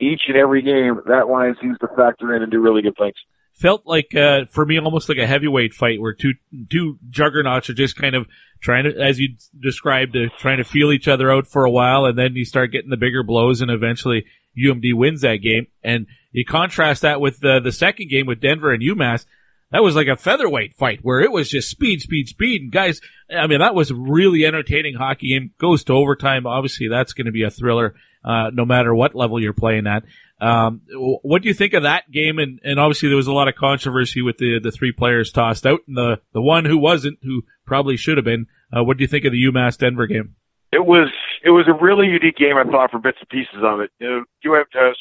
each 0.00 0.22
and 0.28 0.36
every 0.36 0.62
game, 0.62 1.00
that 1.06 1.28
line 1.28 1.56
seems 1.60 1.78
to 1.78 1.88
factor 1.96 2.34
in 2.34 2.42
and 2.42 2.50
do 2.50 2.60
really 2.60 2.82
good 2.82 2.96
things. 2.98 3.14
Felt 3.54 3.82
like 3.86 4.14
uh, 4.14 4.46
for 4.50 4.66
me 4.66 4.78
almost 4.78 5.08
like 5.08 5.18
a 5.18 5.26
heavyweight 5.26 5.72
fight 5.72 6.00
where 6.00 6.14
two 6.14 6.32
two 6.70 6.98
juggernauts 7.10 7.70
are 7.70 7.74
just 7.74 7.96
kind 7.96 8.14
of 8.14 8.26
trying 8.60 8.84
to, 8.84 8.98
as 8.98 9.20
you 9.20 9.36
described, 9.60 10.16
uh, 10.16 10.28
trying 10.38 10.58
to 10.58 10.64
feel 10.64 10.90
each 10.90 11.08
other 11.08 11.30
out 11.30 11.46
for 11.46 11.64
a 11.64 11.70
while, 11.70 12.06
and 12.06 12.18
then 12.18 12.34
you 12.34 12.44
start 12.44 12.72
getting 12.72 12.90
the 12.90 12.96
bigger 12.96 13.22
blows, 13.22 13.60
and 13.60 13.70
eventually 13.70 14.24
UMD 14.56 14.94
wins 14.94 15.20
that 15.20 15.36
game. 15.36 15.66
And 15.82 16.06
you 16.32 16.44
contrast 16.44 17.02
that 17.02 17.20
with 17.20 17.44
uh, 17.44 17.60
the 17.60 17.72
second 17.72 18.08
game 18.08 18.26
with 18.26 18.40
Denver 18.40 18.72
and 18.72 18.82
UMass. 18.82 19.26
That 19.70 19.82
was 19.82 19.96
like 19.96 20.08
a 20.08 20.16
featherweight 20.16 20.74
fight 20.74 20.98
where 21.00 21.20
it 21.20 21.32
was 21.32 21.48
just 21.48 21.70
speed, 21.70 22.02
speed, 22.02 22.28
speed. 22.28 22.60
And 22.60 22.70
guys, 22.70 23.00
I 23.34 23.46
mean, 23.46 23.60
that 23.60 23.74
was 23.74 23.90
really 23.90 24.44
entertaining 24.44 24.94
hockey 24.94 25.30
game. 25.30 25.52
Goes 25.58 25.84
to 25.84 25.94
overtime. 25.94 26.46
Obviously, 26.46 26.88
that's 26.88 27.14
going 27.14 27.24
to 27.24 27.32
be 27.32 27.44
a 27.44 27.50
thriller, 27.50 27.94
uh, 28.22 28.50
no 28.52 28.66
matter 28.66 28.94
what 28.94 29.14
level 29.14 29.40
you're 29.40 29.54
playing 29.54 29.86
at. 29.86 30.04
Um, 30.42 30.80
what 31.22 31.42
do 31.42 31.48
you 31.48 31.54
think 31.54 31.72
of 31.72 31.84
that 31.84 32.10
game? 32.10 32.40
And, 32.40 32.58
and 32.64 32.80
obviously 32.80 33.08
there 33.08 33.16
was 33.16 33.28
a 33.28 33.32
lot 33.32 33.46
of 33.46 33.54
controversy 33.54 34.22
with 34.22 34.38
the, 34.38 34.58
the 34.60 34.72
three 34.72 34.90
players 34.90 35.30
tossed 35.30 35.64
out 35.64 35.80
and 35.86 35.96
the, 35.96 36.20
the 36.32 36.42
one 36.42 36.64
who 36.64 36.78
wasn't, 36.78 37.18
who 37.22 37.42
probably 37.64 37.96
should 37.96 38.16
have 38.16 38.24
been. 38.24 38.46
Uh, 38.76 38.82
what 38.82 38.96
do 38.96 39.02
you 39.02 39.08
think 39.08 39.24
of 39.24 39.30
the 39.30 39.44
UMass 39.44 39.78
Denver 39.78 40.08
game? 40.08 40.34
It 40.72 40.84
was 40.84 41.10
it 41.44 41.50
was 41.50 41.66
a 41.68 41.84
really 41.84 42.06
unique 42.06 42.36
game. 42.36 42.56
I 42.56 42.64
thought 42.64 42.90
for 42.90 42.98
bits 42.98 43.18
and 43.20 43.28
pieces 43.28 43.62
of 43.62 43.80
it. 43.80 43.90
You 44.00 44.08
know, 44.08 44.24
you 44.42 44.54
have 44.54 44.68
to, 44.70 44.92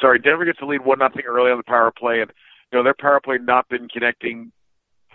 sorry, 0.00 0.18
Denver 0.18 0.44
gets 0.44 0.60
the 0.60 0.66
lead 0.66 0.84
one 0.84 0.98
nothing 0.98 1.22
early 1.28 1.50
on 1.50 1.58
the 1.58 1.64
power 1.64 1.92
play, 1.96 2.20
and 2.20 2.32
you 2.72 2.78
know 2.78 2.82
their 2.82 2.96
power 2.98 3.20
play 3.22 3.36
not 3.40 3.68
been 3.68 3.88
connecting 3.88 4.50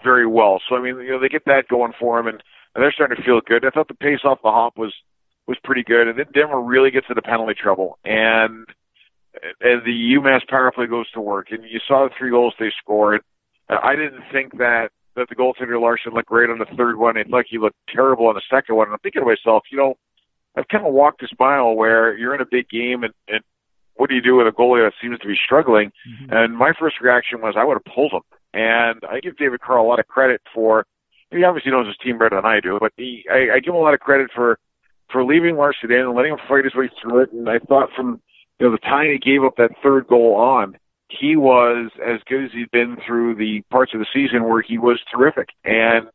very 0.04 0.28
well. 0.28 0.62
So 0.70 0.76
I 0.76 0.82
mean, 0.82 0.98
you 1.00 1.12
know, 1.12 1.20
they 1.20 1.28
get 1.28 1.46
that 1.46 1.68
going 1.70 1.94
for 2.00 2.18
them, 2.18 2.28
and, 2.28 2.44
and 2.76 2.84
they're 2.84 2.92
starting 2.92 3.18
to 3.18 3.24
feel 3.24 3.42
good. 3.46 3.66
I 3.66 3.72
thought 3.72 3.88
the 3.88 3.96
pace 3.96 4.20
off 4.24 4.44
the 4.44 4.52
hop 4.52 4.78
was 4.78 4.94
was 5.48 5.58
pretty 5.64 5.84
good, 5.84 6.08
and 6.08 6.20
then 6.20 6.28
Denver 6.34 6.62
really 6.62 6.92
gets 6.92 7.08
into 7.10 7.22
penalty 7.22 7.56
trouble, 7.60 7.98
and 8.06 8.68
and 9.62 9.82
the 9.86 10.16
UMass 10.18 10.48
power 10.48 10.72
play 10.72 10.88
goes 10.88 11.10
to 11.12 11.22
work, 11.22 11.48
and 11.52 11.64
you 11.64 11.80
saw 11.88 12.08
the 12.08 12.14
three 12.18 12.32
goals 12.32 12.54
they 12.60 12.72
scored. 12.82 13.22
Uh, 13.70 13.78
I 13.84 13.96
didn't 13.96 14.24
think 14.32 14.58
that 14.58 14.90
that 15.16 15.30
the 15.30 15.36
goaltender 15.36 15.82
Larsson 15.82 16.14
looked 16.14 16.28
great 16.28 16.50
on 16.50 16.60
the 16.60 16.76
third 16.78 16.98
one, 16.98 17.18
and 17.18 17.30
like 17.32 17.48
he 17.50 17.58
looked 17.58 17.78
terrible 17.94 18.28
on 18.28 18.36
the 18.36 18.42
second 18.50 18.76
one. 18.76 18.88
And 18.88 18.94
I'm 18.94 19.00
thinking 19.00 19.22
to 19.22 19.26
myself, 19.26 19.64
you 19.72 19.78
know, 19.78 19.96
I've 20.56 20.68
kind 20.68 20.86
of 20.86 20.94
walked 20.94 21.22
this 21.22 21.32
mile 21.40 21.76
where 21.76 22.16
you're 22.16 22.36
in 22.36 22.42
a 22.42 22.46
big 22.50 22.70
game, 22.70 23.04
and, 23.04 23.14
and 23.28 23.42
what 23.96 24.10
do 24.10 24.16
you 24.16 24.22
do 24.22 24.36
with 24.36 24.48
a 24.48 24.52
goalie 24.52 24.86
that 24.86 24.94
seems 25.02 25.18
to 25.20 25.28
be 25.28 25.36
struggling? 25.44 25.92
And 26.30 26.56
my 26.56 26.72
first 26.80 27.02
reaction 27.02 27.42
was 27.42 27.56
I 27.58 27.66
would 27.66 27.78
have 27.84 27.94
pulled 27.94 28.14
him. 28.14 28.22
And 28.54 29.02
I 29.10 29.20
give 29.20 29.38
David 29.38 29.60
Carle 29.60 29.86
a 29.86 29.88
lot 29.88 30.00
of 30.00 30.08
credit 30.08 30.42
for. 30.54 30.86
He 31.32 31.44
obviously 31.44 31.72
knows 31.72 31.88
his 31.88 31.98
team 31.98 32.18
better 32.18 32.38
than 32.38 32.46
I 32.46 32.60
do, 32.62 32.78
but 32.80 32.94
he, 32.96 33.26
I, 33.30 33.56
I 33.56 33.60
give 33.60 33.74
him 33.74 33.82
a 33.82 33.84
lot 33.84 33.94
of 33.94 34.00
credit 34.00 34.30
for 34.34 34.58
for 35.12 35.24
leaving 35.24 35.56
Larsson 35.56 35.92
in 35.92 36.02
and 36.02 36.16
letting 36.16 36.34
him 36.34 36.40
fight 36.48 36.66
his 36.66 36.76
way 36.76 36.90
through 37.02 37.24
it. 37.24 37.32
And 37.32 37.50
I 37.50 37.60
thought 37.60 37.90
from 37.96 38.22
you 38.60 38.68
know 38.68 38.72
the 38.72 38.78
time 38.80 39.12
he 39.12 39.18
gave 39.20 39.44
up 39.44 39.56
that 39.58 39.72
third 39.84 40.08
goal 40.08 40.36
on, 40.36 40.78
he 41.10 41.36
was 41.36 41.92
as 42.06 42.20
good 42.28 42.46
as 42.46 42.52
he'd 42.52 42.72
been 42.72 42.98
through 43.06 43.36
the 43.36 43.62
parts 43.72 43.94
of 43.94 44.00
the 44.00 44.08
season 44.14 44.44
where 44.44 44.62
he 44.62 44.78
was 44.78 45.00
terrific. 45.12 45.50
And 45.64 46.08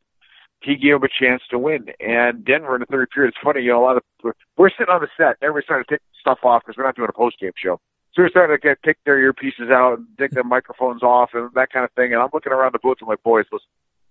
he 0.63 0.77
gave 0.77 0.95
him 0.95 1.03
a 1.03 1.09
chance 1.09 1.43
to 1.51 1.59
win. 1.59 1.87
And 2.01 2.45
Denver 2.45 2.77
in 2.77 2.81
the 2.81 2.87
third 2.87 3.11
period, 3.11 3.31
it's 3.31 3.43
funny, 3.43 3.63
you 3.63 3.73
know, 3.73 3.83
a 3.83 3.85
lot 3.85 3.97
of 3.97 4.35
we're 4.57 4.71
sitting 4.71 4.93
on 4.93 5.01
the 5.01 5.09
set, 5.17 5.37
everybody's 5.43 5.65
starting 5.65 5.85
to 5.89 5.95
take 5.95 6.03
stuff 6.21 6.39
off 6.45 6.63
because 6.65 6.77
we're 6.77 6.85
not 6.85 6.95
doing 6.95 7.09
a 7.09 7.17
post 7.17 7.39
game 7.41 7.53
show. 7.57 7.81
So 8.15 8.23
we're 8.23 8.29
starting 8.29 8.57
to 8.57 8.61
get 8.61 8.83
take 8.85 8.99
their 9.05 9.19
earpieces 9.19 9.73
out 9.73 9.99
and 9.99 10.07
take 10.19 10.33
their 10.33 10.45
microphones 10.45 11.03
off 11.03 11.31
and 11.33 11.51
that 11.55 11.73
kind 11.73 11.85
of 11.85 11.93
thing. 11.93 12.13
And 12.13 12.23
I'm 12.23 12.29
looking 12.33 12.53
around 12.53 12.75
the 12.75 12.79
booth 12.79 12.99
with 13.01 13.09
my 13.09 13.17
boys. 13.25 13.47
Listen, 13.51 13.67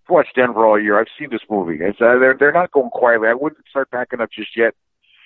I've 0.08 0.10
watched 0.10 0.36
Denver 0.36 0.66
all 0.66 0.82
year. 0.82 1.00
I've 1.00 1.14
seen 1.18 1.30
this 1.30 1.46
movie. 1.50 1.78
It's 1.80 2.02
uh, 2.02 2.18
they're 2.20 2.36
they're 2.38 2.52
not 2.52 2.72
going 2.72 2.90
quietly. 2.90 3.28
I 3.28 3.34
wouldn't 3.34 3.64
start 3.70 3.92
backing 3.92 4.20
up 4.20 4.30
just 4.32 4.58
yet. 4.58 4.74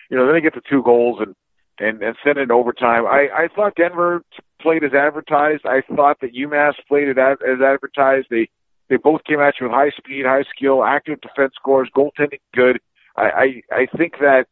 You 0.09 0.17
know, 0.17 0.25
then 0.25 0.35
they 0.35 0.41
get 0.41 0.53
the 0.53 0.61
two 0.69 0.83
goals 0.83 1.19
and 1.21 1.35
and 1.79 2.01
and 2.01 2.15
send 2.23 2.37
it 2.37 2.51
overtime. 2.51 3.05
I 3.05 3.27
I 3.33 3.47
thought 3.55 3.75
Denver 3.75 4.23
played 4.61 4.83
as 4.83 4.93
advertised. 4.93 5.65
I 5.65 5.81
thought 5.95 6.19
that 6.21 6.33
UMass 6.33 6.73
played 6.87 7.07
it 7.07 7.17
as, 7.17 7.37
as 7.47 7.61
advertised. 7.61 8.27
They 8.29 8.49
they 8.89 8.97
both 8.97 9.23
came 9.23 9.39
at 9.39 9.55
you 9.59 9.67
with 9.67 9.73
high 9.73 9.91
speed, 9.91 10.25
high 10.25 10.43
skill, 10.55 10.83
active 10.83 11.19
defense 11.21 11.53
scores, 11.55 11.89
goaltending 11.95 12.39
good. 12.53 12.79
I 13.15 13.61
I, 13.71 13.75
I 13.81 13.85
think 13.97 14.13
that 14.19 14.45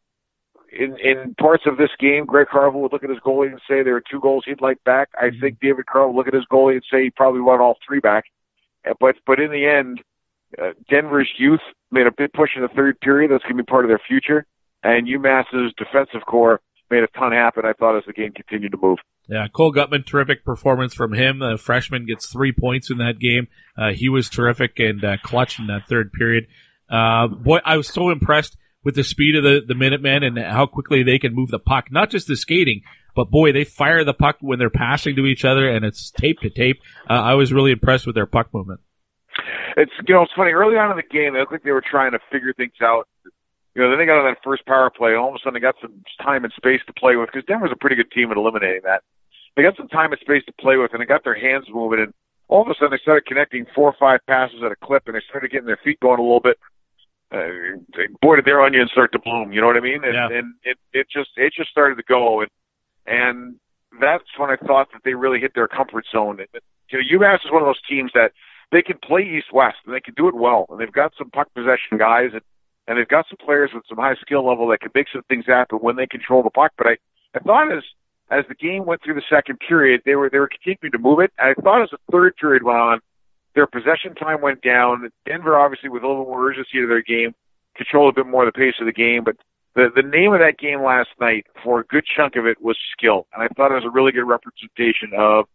in 0.72 0.98
in 1.00 1.36
parts 1.36 1.64
of 1.66 1.78
this 1.78 1.92
game, 2.00 2.26
Greg 2.26 2.48
Carvel 2.52 2.82
would 2.82 2.92
look 2.92 3.04
at 3.04 3.10
his 3.10 3.20
goalie 3.20 3.48
and 3.52 3.62
say 3.68 3.84
there 3.84 3.96
are 3.96 4.04
two 4.10 4.20
goals 4.20 4.44
he'd 4.46 4.62
like 4.62 4.84
back. 4.84 5.10
I 5.20 5.26
Mm-hmm. 5.26 5.40
think 5.40 5.60
David 5.62 5.86
Carle 5.86 6.08
would 6.10 6.16
look 6.18 6.28
at 6.28 6.34
his 6.34 6.46
goalie 6.52 6.74
and 6.74 6.84
say 6.92 7.04
he 7.04 7.10
probably 7.12 7.42
want 7.42 7.62
all 7.62 7.78
three 7.88 8.00
back. 8.00 8.26
Uh, 8.88 8.94
But 9.00 9.16
but 9.26 9.40
in 9.40 9.52
the 9.52 9.66
end, 9.66 10.02
uh, 10.62 10.72
Denver's 10.90 11.30
youth 11.38 11.62
made 11.92 12.08
a 12.08 12.12
big 12.12 12.34
push 12.34 12.52
in 12.56 12.64
the 12.64 12.68
third 12.70 13.00
period. 13.02 13.32
That's 13.32 13.44
going 13.44 13.58
to 13.58 13.64
be 13.64 13.68
part 13.68 13.86
of 13.86 13.90
their 13.90 14.02
future. 14.08 14.46
And 14.84 15.08
UMass's 15.08 15.74
defensive 15.78 16.26
core 16.26 16.60
made 16.94 17.04
a 17.04 17.20
ton 17.20 17.32
happen. 17.32 17.66
I 17.66 17.74
thought 17.74 17.98
as 17.98 18.04
the 18.06 18.14
game 18.14 18.32
continued 18.32 18.72
to 18.72 18.78
move. 18.82 19.00
Yeah, 19.28 19.48
Cole 19.48 19.74
Guttman, 19.74 20.06
terrific 20.06 20.44
performance 20.44 20.94
from 20.94 21.14
him. 21.14 21.39
The 21.39 21.58
freshman 21.58 22.06
gets 22.06 22.32
three 22.32 22.52
points 22.52 22.91
in 22.91 22.98
that 22.98 23.20
game. 23.20 23.48
Uh, 23.78 23.91
he 23.94 24.10
was 24.10 24.30
terrific 24.30 24.80
and 24.80 25.04
uh, 25.04 25.18
clutch 25.24 25.60
in 25.60 25.68
that 25.68 25.88
third 25.88 26.12
period. 26.12 26.48
Uh, 26.89 27.28
boy, 27.28 27.60
I 27.64 27.78
was 27.78 27.88
so 27.88 28.10
impressed 28.10 28.58
with 28.84 28.96
the 28.96 29.04
speed 29.04 29.36
of 29.38 29.44
the, 29.44 29.62
the 29.66 29.76
Minutemen 29.76 30.24
and 30.24 30.38
how 30.38 30.66
quickly 30.66 31.04
they 31.04 31.18
can 31.18 31.34
move 31.34 31.50
the 31.50 31.60
puck. 31.60 31.86
Not 31.89 32.10
just 32.10 32.28
the 32.28 32.36
skating, 32.36 32.82
but 33.16 33.32
boy, 33.32 33.54
they 33.54 33.64
fire 33.64 34.04
the 34.04 34.14
puck 34.14 34.38
when 34.41 34.60
they're 34.60 34.70
passing 34.70 35.16
to 35.16 35.26
each 35.26 35.46
other 35.46 35.70
and 35.70 35.86
it's 35.86 36.12
tape 36.12 36.39
to 36.41 36.50
tape. 36.50 36.78
Uh, 37.10 37.14
I 37.14 37.36
was 37.36 37.54
really 37.54 37.72
impressed 37.72 38.06
with 38.06 38.16
their 38.16 38.26
puck 38.26 38.54
movement. 38.54 38.82
It's 39.78 39.91
you 40.08 40.14
know 40.14 40.22
it's 40.24 40.32
funny. 40.36 40.52
Early 40.52 40.76
on 40.76 40.91
in 40.91 40.98
the 40.98 41.04
game, 41.04 41.34
they 41.34 41.39
looked 41.39 41.52
like 41.52 41.64
they 41.64 41.72
were 41.72 41.84
trying 41.89 42.12
to 42.12 42.20
figure 42.32 42.54
things 42.54 42.74
out. 42.82 43.08
You 43.76 43.82
know, 43.82 43.90
then 43.90 44.00
they 44.00 44.06
got 44.06 44.20
on 44.20 44.30
that 44.32 44.44
first 44.44 44.66
power 44.66 44.90
play, 44.90 45.16
all 45.16 45.30
of 45.30 45.36
a 45.36 45.40
sudden 45.40 45.56
they 45.56 45.60
got 45.60 45.76
some 45.82 46.04
time 46.22 46.44
and 46.44 46.54
space 46.54 46.82
to 46.86 46.94
play 46.94 47.16
with 47.16 47.30
because 47.32 47.46
Denver's 47.46 47.72
a 47.74 47.76
pretty 47.76 47.96
good 47.96 48.12
team 48.12 48.30
at 48.32 48.38
eliminating 48.38 48.82
that. 48.84 49.02
They 49.56 49.64
got 49.64 49.78
some 49.78 49.88
time 49.88 50.12
and 50.12 50.22
space 50.22 50.44
to 50.46 50.54
play 50.54 50.78
with, 50.78 50.94
and 50.94 51.02
they 51.02 51.06
got 51.06 51.24
their 51.24 51.38
hands 51.38 51.66
moving, 51.74 52.00
and 52.00 52.14
all 52.48 52.62
of 52.62 52.68
a 52.68 52.76
sudden 52.76 52.92
they 52.92 53.02
started 53.02 53.26
connecting 53.26 53.66
four 53.74 53.90
or 53.90 53.96
five 54.00 54.20
passes 54.28 54.62
at 54.64 54.72
a 54.72 54.76
clip, 54.76 55.04
and 55.08 55.16
they 55.16 55.22
started 55.28 55.52
getting 55.52 55.68
their 55.68 55.80
feet 55.84 56.00
going 56.00 56.20
a 56.20 56.24
little 56.24 56.40
bit. 56.40 56.58
Uh, 57.32 57.82
boy, 58.22 58.36
did 58.36 58.46
their 58.46 58.62
onions 58.62 58.92
start 58.92 59.12
to 59.12 59.20
bloom. 59.20 59.52
You 59.52 59.62
know 59.62 59.68
what 59.68 59.78
I 59.78 59.82
mean? 59.82 60.04
And, 60.04 60.14
Yeah. 60.14 60.30
and 60.30 60.54
it 60.64 60.78
it 60.94 61.08
just 61.10 61.32
it 61.36 61.54
just 61.56 61.72
started 61.72 61.96
to 61.96 62.04
go, 62.04 62.42
and 62.42 62.50
and 63.08 63.56
that's 64.00 64.24
when 64.38 64.50
I 64.50 64.56
thought 64.56 64.92
that 64.94 65.02
they 65.04 65.14
really 65.14 65.40
hit 65.40 65.54
their 65.56 65.68
comfort 65.68 66.06
zone. 66.12 66.40
And, 66.40 66.48
you 66.90 67.18
know, 67.18 67.26
UMass 67.26 67.46
is 67.46 67.52
one 67.52 67.62
of 67.62 67.68
those 67.68 67.82
teams 67.90 68.12
that 68.14 68.32
they 68.72 68.82
can 68.82 68.98
play 69.04 69.22
East 69.22 69.52
West 69.52 69.78
and 69.86 69.94
they 69.96 70.00
can 70.00 70.14
do 70.16 70.28
it 70.28 70.36
well, 70.36 70.66
and 70.70 70.80
they've 70.80 70.92
got 70.92 71.14
some 71.18 71.30
puck 71.30 71.48
possession 71.54 71.98
guys, 71.98 72.32
and 72.34 72.42
and 72.88 72.98
they've 72.98 73.08
got 73.08 73.26
some 73.30 73.38
players 73.44 73.72
with 73.74 73.84
some 73.88 73.98
high 73.98 74.16
skill 74.22 74.48
level 74.48 74.68
that 74.70 74.82
can 74.82 74.92
make 74.94 75.08
some 75.12 75.24
things 75.30 75.46
happen 75.46 75.80
when 75.80 75.96
they 75.96 76.08
control 76.08 76.44
the 76.44 76.50
puck. 76.50 76.72
But 76.78 76.88
I 76.88 76.98
I 77.36 77.40
thought 77.40 77.72
as 77.72 77.84
as 78.30 78.46
the 78.48 78.56
game 78.56 78.86
went 78.86 79.04
through 79.04 79.16
the 79.16 79.30
second 79.30 79.60
period, 79.60 80.02
they 80.06 80.16
were 80.16 80.30
they 80.30 80.40
were 80.40 80.50
continuing 80.50 80.92
to 80.92 81.00
move 81.00 81.20
it. 81.20 81.32
And 81.38 81.56
I 81.58 81.62
thought 81.62 81.84
as 81.84 81.90
the 81.92 81.98
third 82.12 82.36
period 82.38 82.64
went 82.64 82.80
on, 82.80 83.00
their 83.56 83.68
possession 83.68 84.16
time 84.16 84.42
went 84.42 84.62
down. 84.62 85.10
Denver, 85.26 85.58
obviously, 85.58 85.90
with 85.90 86.04
a 86.04 86.08
little 86.08 86.26
more 86.26 86.50
urgency 86.50 86.82
to 86.82 86.88
their 86.88 87.02
game, 87.02 87.36
controlled 87.76 88.14
a 88.14 88.24
bit 88.24 88.30
more 88.30 88.46
of 88.46 88.54
the 88.54 88.58
pace 88.58 88.76
of 88.80 88.86
the 88.86 88.94
game. 88.94 89.24
But 89.24 89.38
the 89.76 89.90
the 89.96 90.02
name 90.02 90.34
of 90.34 90.40
that 90.40 90.58
game 90.58 90.84
last 90.84 91.10
night, 91.20 91.46
for 91.64 91.80
a 91.80 91.84
good 91.86 92.06
chunk 92.06 92.36
of 92.36 92.46
it, 92.46 92.62
was 92.62 92.78
skill, 92.98 93.28
and 93.34 93.44
I 93.44 93.48
thought 93.56 93.72
it 93.72 93.76
was 93.76 93.86
a 93.86 93.90
really 93.90 94.12
good 94.12 94.28
representation 94.28 95.12
of 95.18 95.46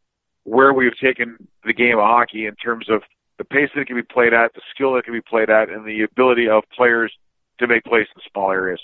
where 0.45 0.73
we've 0.73 0.97
taken 0.97 1.37
the 1.65 1.75
game 1.75 1.99
of 1.99 2.05
hockey 2.05 2.47
in 2.47 2.55
terms 2.55 2.89
of 2.89 3.03
the 3.39 3.45
pace 3.45 3.71
that 3.75 3.83
it 3.83 3.87
can 3.87 3.97
be 3.97 4.03
played 4.03 4.35
at, 4.35 4.53
the 4.55 4.61
skill 4.75 4.93
that 4.93 5.01
it 5.01 5.05
can 5.05 5.15
be 5.15 5.21
played 5.21 5.49
at, 5.49 5.71
and 5.71 5.87
the 5.87 6.03
ability 6.03 6.49
of 6.49 6.65
players 6.77 7.13
to 7.61 7.67
make 7.67 7.85
plays 7.85 8.07
in 8.15 8.23
small 8.31 8.51
areas. 8.51 8.81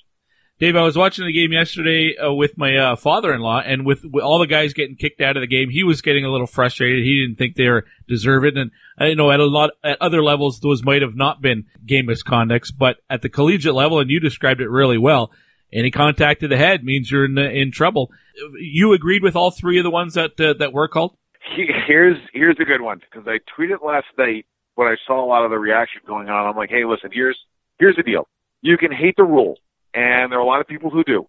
Dave, 0.60 0.76
I 0.76 0.82
was 0.82 0.96
watching 0.96 1.26
the 1.26 1.32
game 1.32 1.52
yesterday 1.52 2.16
uh, 2.16 2.32
with 2.32 2.56
my 2.56 2.76
uh, 2.76 2.96
father-in-law, 2.96 3.62
and 3.66 3.84
with, 3.84 4.04
with 4.04 4.22
all 4.22 4.38
the 4.38 4.46
guys 4.46 4.72
getting 4.72 4.94
kicked 4.94 5.20
out 5.20 5.36
of 5.36 5.40
the 5.40 5.48
game, 5.48 5.68
he 5.68 5.82
was 5.82 6.00
getting 6.00 6.24
a 6.24 6.30
little 6.30 6.46
frustrated. 6.46 7.04
He 7.04 7.22
didn't 7.22 7.38
think 7.38 7.56
they 7.56 7.68
were 7.68 7.86
deserved, 8.06 8.56
and 8.56 8.70
I 8.96 9.14
know 9.14 9.32
at 9.32 9.40
a 9.40 9.46
lot 9.46 9.70
at 9.82 10.00
other 10.00 10.22
levels 10.22 10.60
those 10.60 10.84
might 10.84 11.02
have 11.02 11.16
not 11.16 11.42
been 11.42 11.64
game 11.84 12.06
misconducts, 12.06 12.72
but 12.76 12.98
at 13.10 13.22
the 13.22 13.28
collegiate 13.28 13.74
level, 13.74 13.98
and 13.98 14.08
you 14.08 14.20
described 14.20 14.60
it 14.60 14.70
really 14.70 14.98
well. 14.98 15.32
Any 15.72 15.90
contact 15.90 16.40
to 16.40 16.48
the 16.48 16.56
head 16.56 16.84
means 16.84 17.10
you're 17.10 17.24
in 17.24 17.36
in 17.36 17.72
trouble. 17.72 18.12
You 18.56 18.92
agreed 18.92 19.24
with 19.24 19.34
all 19.34 19.50
three 19.50 19.78
of 19.78 19.84
the 19.84 19.90
ones 19.90 20.14
that 20.14 20.40
uh, 20.40 20.54
that 20.60 20.72
were 20.72 20.86
called. 20.86 21.16
He- 21.54 21.70
Here's 21.86 22.16
here's 22.32 22.56
a 22.60 22.64
good 22.64 22.80
one 22.80 22.98
because 23.00 23.26
I 23.28 23.38
tweeted 23.58 23.82
last 23.84 24.06
night 24.18 24.46
when 24.74 24.88
I 24.88 24.96
saw 25.06 25.24
a 25.24 25.26
lot 25.26 25.44
of 25.44 25.50
the 25.50 25.58
reaction 25.58 26.00
going 26.06 26.28
on. 26.28 26.46
I'm 26.46 26.56
like, 26.56 26.70
hey, 26.70 26.84
listen, 26.84 27.10
here's 27.12 27.38
here's 27.78 27.96
the 27.96 28.02
deal. 28.02 28.26
You 28.62 28.78
can 28.78 28.92
hate 28.92 29.16
the 29.16 29.24
rule, 29.24 29.58
and 29.92 30.32
there 30.32 30.38
are 30.38 30.42
a 30.42 30.46
lot 30.46 30.60
of 30.60 30.66
people 30.66 30.90
who 30.90 31.04
do, 31.04 31.28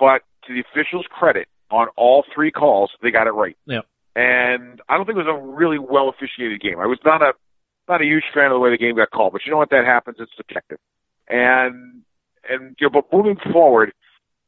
but 0.00 0.22
to 0.46 0.52
the 0.54 0.60
officials' 0.60 1.06
credit, 1.10 1.48
on 1.70 1.88
all 1.96 2.24
three 2.34 2.50
calls, 2.50 2.90
they 3.02 3.10
got 3.10 3.26
it 3.26 3.30
right. 3.32 3.56
Yeah. 3.66 3.80
And 4.14 4.80
I 4.88 4.96
don't 4.96 5.06
think 5.06 5.18
it 5.18 5.24
was 5.26 5.36
a 5.42 5.46
really 5.46 5.78
well 5.78 6.08
officiated 6.08 6.60
game. 6.60 6.80
I 6.80 6.86
was 6.86 6.98
not 7.04 7.22
a 7.22 7.32
not 7.88 8.00
a 8.00 8.04
huge 8.04 8.24
fan 8.34 8.46
of 8.46 8.52
the 8.52 8.58
way 8.58 8.70
the 8.70 8.78
game 8.78 8.96
got 8.96 9.10
called, 9.10 9.32
but 9.32 9.42
you 9.44 9.52
know 9.52 9.58
what? 9.58 9.70
That 9.70 9.84
happens. 9.84 10.16
It's 10.18 10.32
subjective. 10.36 10.78
And 11.28 12.02
and 12.48 12.76
you 12.80 12.86
know, 12.86 12.90
but 12.90 13.04
moving 13.16 13.36
forward, 13.52 13.92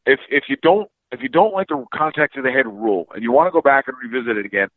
if 0.07 0.21
if 0.31 0.45
you 0.49 0.57
don't 0.63 0.91
if 1.13 1.21
you 1.23 1.29
don't 1.29 1.53
like 1.53 1.69
the 1.69 1.85
contact 1.95 2.35
to 2.35 2.43
the 2.43 2.51
head 2.51 2.67
rule 2.67 3.07
and 3.15 3.23
you 3.23 3.33
want 3.33 3.47
to 3.47 3.51
go 3.53 3.61
back 3.63 3.87
and 3.89 3.97
revisit 4.03 4.37
it 4.37 4.45
again, 4.47 4.69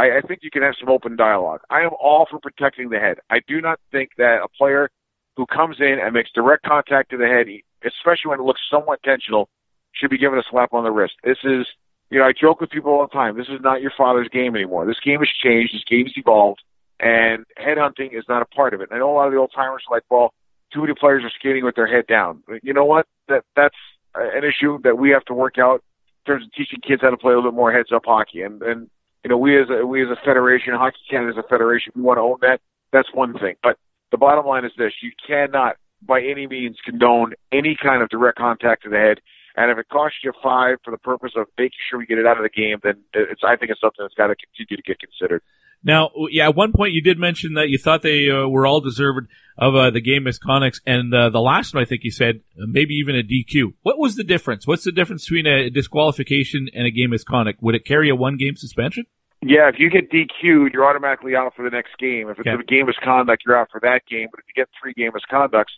I, 0.00 0.18
I 0.18 0.20
think 0.22 0.40
you 0.42 0.50
can 0.50 0.62
have 0.62 0.74
some 0.80 0.88
open 0.88 1.14
dialogue. 1.14 1.60
I 1.68 1.82
am 1.82 1.90
all 2.00 2.26
for 2.30 2.38
protecting 2.38 2.88
the 2.88 2.98
head. 2.98 3.18
I 3.28 3.40
do 3.46 3.60
not 3.60 3.78
think 3.92 4.12
that 4.16 4.38
a 4.42 4.48
player 4.48 4.88
who 5.36 5.44
comes 5.44 5.76
in 5.78 5.98
and 6.02 6.14
makes 6.14 6.30
direct 6.32 6.64
contact 6.64 7.10
to 7.10 7.18
the 7.18 7.26
head, 7.26 7.46
especially 7.84 8.30
when 8.30 8.40
it 8.40 8.44
looks 8.44 8.62
somewhat 8.70 9.00
intentional, 9.04 9.50
should 9.92 10.08
be 10.08 10.16
given 10.16 10.38
a 10.38 10.42
slap 10.50 10.72
on 10.72 10.84
the 10.84 10.90
wrist. 10.90 11.14
This 11.22 11.36
is, 11.44 11.66
you 12.08 12.18
know, 12.18 12.24
I 12.24 12.32
joke 12.32 12.62
with 12.62 12.70
people 12.70 12.92
all 12.92 13.06
the 13.06 13.12
time. 13.12 13.36
This 13.36 13.48
is 13.48 13.60
not 13.60 13.82
your 13.82 13.92
father's 13.94 14.28
game 14.28 14.56
anymore. 14.56 14.86
This 14.86 15.00
game 15.04 15.18
has 15.18 15.28
changed. 15.28 15.74
This 15.74 15.84
game's 15.84 16.12
evolved, 16.16 16.62
and 16.98 17.44
headhunting 17.58 18.16
is 18.16 18.24
not 18.26 18.40
a 18.40 18.46
part 18.46 18.72
of 18.72 18.80
it. 18.80 18.88
I 18.90 18.98
know 18.98 19.12
a 19.12 19.16
lot 19.16 19.26
of 19.26 19.32
the 19.32 19.38
old 19.38 19.52
timers 19.54 19.84
are 19.90 19.96
like, 19.96 20.04
well, 20.10 20.32
too 20.72 20.80
many 20.80 20.94
players 20.94 21.24
are 21.24 21.32
skating 21.38 21.64
with 21.64 21.74
their 21.74 21.86
head 21.86 22.06
down. 22.06 22.42
But 22.48 22.64
you 22.64 22.72
know 22.72 22.86
what? 22.86 23.06
That 23.28 23.44
that's 23.54 23.76
an 24.14 24.44
issue 24.44 24.78
that 24.84 24.96
we 24.96 25.10
have 25.10 25.24
to 25.26 25.34
work 25.34 25.58
out 25.58 25.82
in 26.24 26.32
terms 26.32 26.46
of 26.46 26.52
teaching 26.52 26.80
kids 26.80 27.02
how 27.02 27.10
to 27.10 27.18
play 27.18 27.34
a 27.34 27.36
little 27.36 27.50
bit 27.50 27.56
more 27.56 27.70
heads 27.70 27.92
up 27.92 28.06
hockey. 28.06 28.42
And 28.42 28.62
and 28.62 28.88
you 29.24 29.30
know, 29.30 29.36
we 29.36 29.60
as 29.60 29.68
a 29.70 29.86
we 29.86 30.02
as 30.02 30.08
a 30.10 30.24
federation, 30.24 30.74
Hockey 30.74 30.98
Canada 31.08 31.32
as 31.38 31.44
a 31.44 31.48
federation, 31.48 31.92
we 31.94 32.02
want 32.02 32.18
to 32.18 32.22
own 32.22 32.38
that. 32.40 32.60
That's 32.92 33.08
one 33.12 33.34
thing. 33.38 33.54
But 33.62 33.76
the 34.10 34.18
bottom 34.18 34.46
line 34.46 34.64
is 34.64 34.72
this: 34.78 34.92
you 35.02 35.12
cannot, 35.26 35.76
by 36.02 36.20
any 36.22 36.46
means, 36.46 36.76
condone 36.84 37.34
any 37.52 37.76
kind 37.80 38.02
of 38.02 38.08
direct 38.08 38.38
contact 38.38 38.84
to 38.84 38.90
the 38.90 38.96
head. 38.96 39.20
And 39.56 39.70
if 39.70 39.78
it 39.78 39.88
costs 39.88 40.18
you 40.22 40.32
five 40.42 40.78
for 40.84 40.90
the 40.90 40.98
purpose 40.98 41.32
of 41.36 41.46
making 41.58 41.78
sure 41.88 41.98
we 41.98 42.06
get 42.06 42.18
it 42.18 42.26
out 42.26 42.38
of 42.38 42.44
the 42.44 42.48
game, 42.48 42.78
then 42.82 43.02
it's 43.12 43.42
I 43.44 43.56
think 43.56 43.70
it's 43.70 43.80
something 43.80 44.02
that's 44.02 44.14
got 44.14 44.28
to 44.28 44.36
continue 44.36 44.76
to 44.76 44.82
get 44.82 44.98
considered. 45.00 45.42
Now, 45.82 46.10
yeah, 46.30 46.48
at 46.48 46.54
one 46.54 46.72
point 46.72 46.92
you 46.92 47.00
did 47.02 47.18
mention 47.18 47.54
that 47.54 47.68
you 47.70 47.78
thought 47.78 48.02
they 48.02 48.28
uh, 48.30 48.46
were 48.46 48.66
all 48.66 48.80
deserved 48.80 49.28
of 49.56 49.74
uh, 49.74 49.90
the 49.90 50.00
game 50.00 50.24
misconducts, 50.24 50.80
and 50.86 51.12
uh, 51.14 51.30
the 51.30 51.40
last 51.40 51.72
one 51.74 51.82
I 51.82 51.86
think 51.86 52.04
you 52.04 52.10
said 52.10 52.40
uh, 52.60 52.66
maybe 52.68 52.94
even 52.94 53.16
a 53.16 53.22
DQ. 53.22 53.72
What 53.82 53.98
was 53.98 54.16
the 54.16 54.24
difference? 54.24 54.66
What's 54.66 54.84
the 54.84 54.92
difference 54.92 55.24
between 55.24 55.46
a 55.46 55.70
disqualification 55.70 56.68
and 56.74 56.86
a 56.86 56.90
game 56.90 57.10
misconduct? 57.10 57.62
Would 57.62 57.74
it 57.74 57.84
carry 57.86 58.10
a 58.10 58.14
one 58.14 58.36
game 58.36 58.56
suspension? 58.56 59.04
Yeah, 59.42 59.68
if 59.70 59.76
you 59.78 59.88
get 59.88 60.10
DQ'd, 60.10 60.74
you're 60.74 60.84
automatically 60.86 61.34
out 61.34 61.54
for 61.56 61.62
the 61.64 61.70
next 61.70 61.96
game. 61.98 62.28
If 62.28 62.38
it's 62.38 62.46
Okay. 62.46 62.60
a 62.60 62.62
game 62.62 62.86
misconduct, 62.86 63.42
you're 63.46 63.56
out 63.56 63.68
for 63.70 63.80
that 63.80 64.02
game. 64.06 64.28
But 64.30 64.40
if 64.40 64.46
you 64.48 64.54
get 64.62 64.68
three 64.80 64.92
game 64.92 65.12
misconducts, 65.12 65.72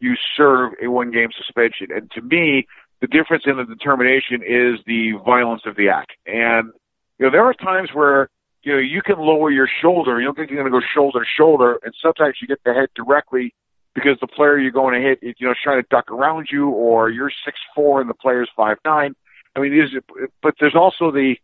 you 0.00 0.14
serve 0.36 0.72
a 0.82 0.88
one 0.88 1.12
game 1.12 1.28
suspension. 1.36 1.88
And 1.94 2.10
to 2.12 2.20
me, 2.22 2.66
the 3.00 3.06
difference 3.06 3.44
in 3.46 3.56
the 3.56 3.64
determination 3.64 4.42
is 4.42 4.80
the 4.86 5.12
violence 5.24 5.62
of 5.64 5.76
the 5.76 5.90
act. 5.90 6.10
And 6.26 6.72
you 7.20 7.26
know, 7.26 7.30
there 7.30 7.44
are 7.44 7.54
times 7.54 7.90
where 7.92 8.30
you 8.64 8.72
know 8.72 8.78
you 8.78 9.02
can 9.02 9.18
lower 9.18 9.50
your 9.50 9.68
shoulder. 9.82 10.18
You 10.18 10.26
don't 10.26 10.36
think 10.36 10.50
you're 10.50 10.60
going 10.60 10.72
to 10.72 10.78
go 10.80 10.84
shoulder 10.94 11.20
to 11.20 11.26
shoulder, 11.36 11.78
and 11.84 11.94
sometimes 12.02 12.36
you 12.40 12.48
get 12.48 12.62
the 12.64 12.72
head 12.72 12.88
directly 12.96 13.54
because 13.94 14.18
the 14.20 14.26
player 14.26 14.58
you're 14.58 14.72
going 14.72 15.00
to 15.00 15.06
hit, 15.06 15.20
is, 15.22 15.36
you 15.38 15.46
know, 15.46 15.52
is 15.52 15.58
trying 15.62 15.80
to 15.80 15.88
duck 15.88 16.10
around 16.10 16.48
you, 16.50 16.68
or 16.68 17.10
you're 17.10 17.30
six 17.44 17.58
four 17.74 18.00
and 18.00 18.10
the 18.10 18.14
player's 18.14 18.50
five 18.56 18.78
nine. 18.84 19.14
I 19.54 19.60
mean, 19.60 19.72
these, 19.72 20.00
but 20.42 20.54
there's 20.58 20.74
also 20.74 21.12
the 21.12 21.36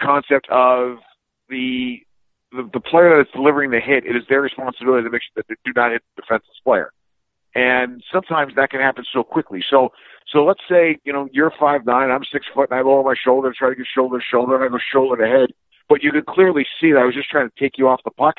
concept 0.00 0.48
of 0.50 0.98
the, 1.50 1.98
the 2.52 2.68
the 2.72 2.80
player 2.80 3.18
that's 3.18 3.34
delivering 3.34 3.70
the 3.70 3.80
hit. 3.80 4.06
It 4.06 4.16
is 4.16 4.22
their 4.28 4.40
responsibility 4.40 5.04
to 5.04 5.10
make 5.10 5.22
sure 5.22 5.42
that 5.42 5.46
they 5.48 5.56
do 5.64 5.72
not 5.74 5.92
hit 5.92 6.02
the 6.16 6.22
defenseless 6.22 6.56
player, 6.64 6.92
and 7.54 8.02
sometimes 8.12 8.54
that 8.56 8.70
can 8.70 8.80
happen 8.80 9.04
so 9.12 9.22
quickly. 9.22 9.62
So 9.68 9.92
so 10.32 10.44
let's 10.44 10.60
say 10.68 10.98
you 11.04 11.12
know 11.12 11.28
you're 11.32 11.52
five 11.58 11.84
nine, 11.84 12.10
I'm 12.10 12.24
six 12.32 12.46
foot, 12.54 12.70
and 12.70 12.78
I 12.78 12.82
lower 12.82 13.02
my 13.02 13.14
shoulder, 13.22 13.52
try 13.56 13.70
to 13.70 13.74
get 13.74 13.86
shoulder 13.94 14.18
to 14.18 14.24
shoulder, 14.24 14.54
and 14.56 14.64
I 14.64 14.68
go 14.68 14.78
shoulder 14.92 15.22
to 15.22 15.28
head. 15.28 15.50
But 15.88 16.02
you 16.02 16.12
could 16.12 16.26
clearly 16.26 16.66
see 16.80 16.92
that 16.92 17.00
I 17.00 17.04
was 17.04 17.14
just 17.14 17.30
trying 17.30 17.48
to 17.48 17.54
take 17.58 17.78
you 17.78 17.88
off 17.88 18.00
the 18.04 18.10
puck. 18.10 18.36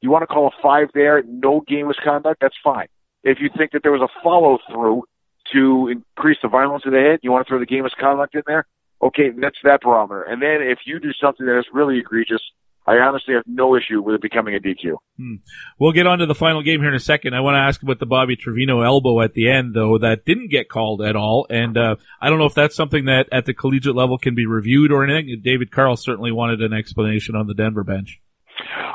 You 0.00 0.10
want 0.10 0.22
to 0.22 0.26
call 0.26 0.48
a 0.48 0.62
five 0.62 0.88
there, 0.94 1.22
no 1.22 1.62
game 1.66 1.88
misconduct, 1.88 2.40
that's 2.40 2.56
fine. 2.62 2.86
If 3.24 3.38
you 3.40 3.50
think 3.56 3.72
that 3.72 3.82
there 3.82 3.92
was 3.92 4.02
a 4.02 4.20
follow 4.22 4.58
through 4.70 5.04
to 5.52 5.88
increase 5.88 6.38
the 6.42 6.48
violence 6.48 6.84
of 6.86 6.92
the 6.92 6.98
hit, 6.98 7.20
you 7.22 7.30
want 7.30 7.46
to 7.46 7.50
throw 7.50 7.58
the 7.58 7.66
game 7.66 7.84
misconduct 7.84 8.34
in 8.34 8.42
there, 8.46 8.66
okay, 9.02 9.30
that's 9.30 9.58
that 9.64 9.80
barometer. 9.82 10.22
And 10.22 10.40
then 10.40 10.58
if 10.60 10.80
you 10.86 11.00
do 11.00 11.12
something 11.12 11.46
that 11.46 11.58
is 11.58 11.66
really 11.72 11.98
egregious, 11.98 12.42
I 12.86 12.96
honestly 12.96 13.34
have 13.34 13.44
no 13.46 13.76
issue 13.76 14.02
with 14.02 14.16
it 14.16 14.22
becoming 14.22 14.56
a 14.56 14.58
DQ. 14.58 14.96
Hmm. 15.16 15.36
We'll 15.78 15.92
get 15.92 16.06
on 16.06 16.18
to 16.18 16.26
the 16.26 16.34
final 16.34 16.62
game 16.62 16.80
here 16.80 16.88
in 16.88 16.94
a 16.94 17.00
second. 17.00 17.34
I 17.34 17.40
want 17.40 17.54
to 17.54 17.60
ask 17.60 17.82
about 17.82 18.00
the 18.00 18.06
Bobby 18.06 18.36
Trivigno 18.36 18.84
elbow 18.84 19.20
at 19.20 19.34
the 19.34 19.48
end, 19.48 19.74
though, 19.74 19.98
that 19.98 20.24
didn't 20.24 20.50
get 20.50 20.68
called 20.68 21.00
at 21.00 21.14
all. 21.14 21.46
And 21.48 21.76
uh, 21.78 21.96
I 22.20 22.28
don't 22.28 22.38
know 22.38 22.46
if 22.46 22.54
that's 22.54 22.74
something 22.74 23.04
that 23.04 23.28
at 23.30 23.46
the 23.46 23.54
collegiate 23.54 23.94
level 23.94 24.18
can 24.18 24.34
be 24.34 24.46
reviewed 24.46 24.90
or 24.90 25.04
anything. 25.04 25.40
David 25.44 25.70
Carle 25.70 25.96
certainly 25.96 26.32
wanted 26.32 26.60
an 26.60 26.72
explanation 26.72 27.36
on 27.36 27.46
the 27.46 27.54
Denver 27.54 27.84
bench. 27.84 28.20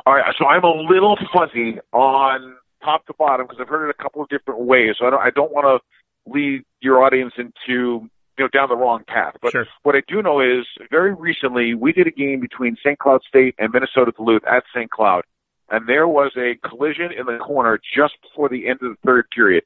All 0.06 0.14
right, 0.14 0.34
so 0.38 0.46
I'm 0.46 0.64
a 0.64 0.72
little 0.72 1.18
fuzzy 1.34 1.80
on 1.92 2.56
top 2.84 3.06
to 3.08 3.14
bottom 3.18 3.46
because 3.46 3.60
I've 3.62 3.70
heard 3.70 3.90
it 3.90 3.96
a 3.98 4.02
couple 4.02 4.22
of 4.22 4.30
different 4.30 4.62
ways. 4.62 4.96
So 5.00 5.06
I 5.06 5.10
don't, 5.10 5.22
I 5.22 5.30
don't 5.32 5.52
want 5.52 5.82
to 5.82 6.32
lead 6.32 6.64
your 6.82 7.04
audience 7.04 7.34
into 7.38 8.10
you 8.38 8.44
know 8.44 8.50
down 8.50 8.70
the 8.70 8.76
wrong 8.76 9.04
path. 9.08 9.36
But 9.42 9.52
Sure. 9.52 9.68
what 9.84 9.96
I 9.96 10.02
do 10.08 10.22
know 10.22 10.40
is 10.40 10.66
very 10.90 11.14
recently 11.14 11.74
we 11.74 11.92
did 11.92 12.08
a 12.08 12.12
game 12.12 12.40
between 12.40 12.76
St. 12.78 12.98
Cloud 13.00 13.22
State 13.28 13.56
and 13.58 13.72
Minnesota 13.74 14.12
Duluth 14.16 14.44
at 14.46 14.64
St. 14.74 14.90
Cloud, 14.90 15.24
and 15.70 15.88
there 15.88 16.08
was 16.08 16.32
a 16.38 16.56
collision 16.68 17.12
in 17.12 17.26
the 17.26 17.38
corner 17.38 17.80
just 17.96 18.16
before 18.22 18.50
the 18.50 18.68
end 18.68 18.80
of 18.82 18.92
the 18.92 18.98
third 19.06 19.30
period, 19.32 19.64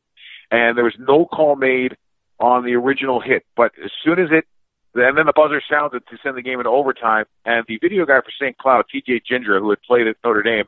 and 0.50 0.78
there 0.78 0.86
was 0.86 0.96
no 1.00 1.26
call 1.26 1.56
made 1.56 1.98
on 2.40 2.66
the 2.66 2.76
original 2.76 3.20
hit. 3.20 3.46
But 3.56 3.74
as 3.84 3.92
soon 4.04 4.20
as 4.20 4.30
it 4.32 4.46
and 4.94 5.18
then 5.18 5.26
the 5.26 5.34
buzzer 5.34 5.62
sounded 5.70 6.06
to 6.08 6.18
send 6.22 6.36
the 6.36 6.42
game 6.42 6.60
into 6.60 6.70
overtime, 6.70 7.24
and 7.46 7.64
the 7.66 7.78
video 7.78 8.06
guy 8.06 8.20
for 8.20 8.32
St. 8.38 8.58
Cloud, 8.58 8.86
TJ 8.94 9.24
Ginger, 9.26 9.58
who 9.60 9.70
had 9.70 9.82
played 9.84 10.06
at 10.06 10.18
Notre 10.22 10.44
Dame, 10.44 10.66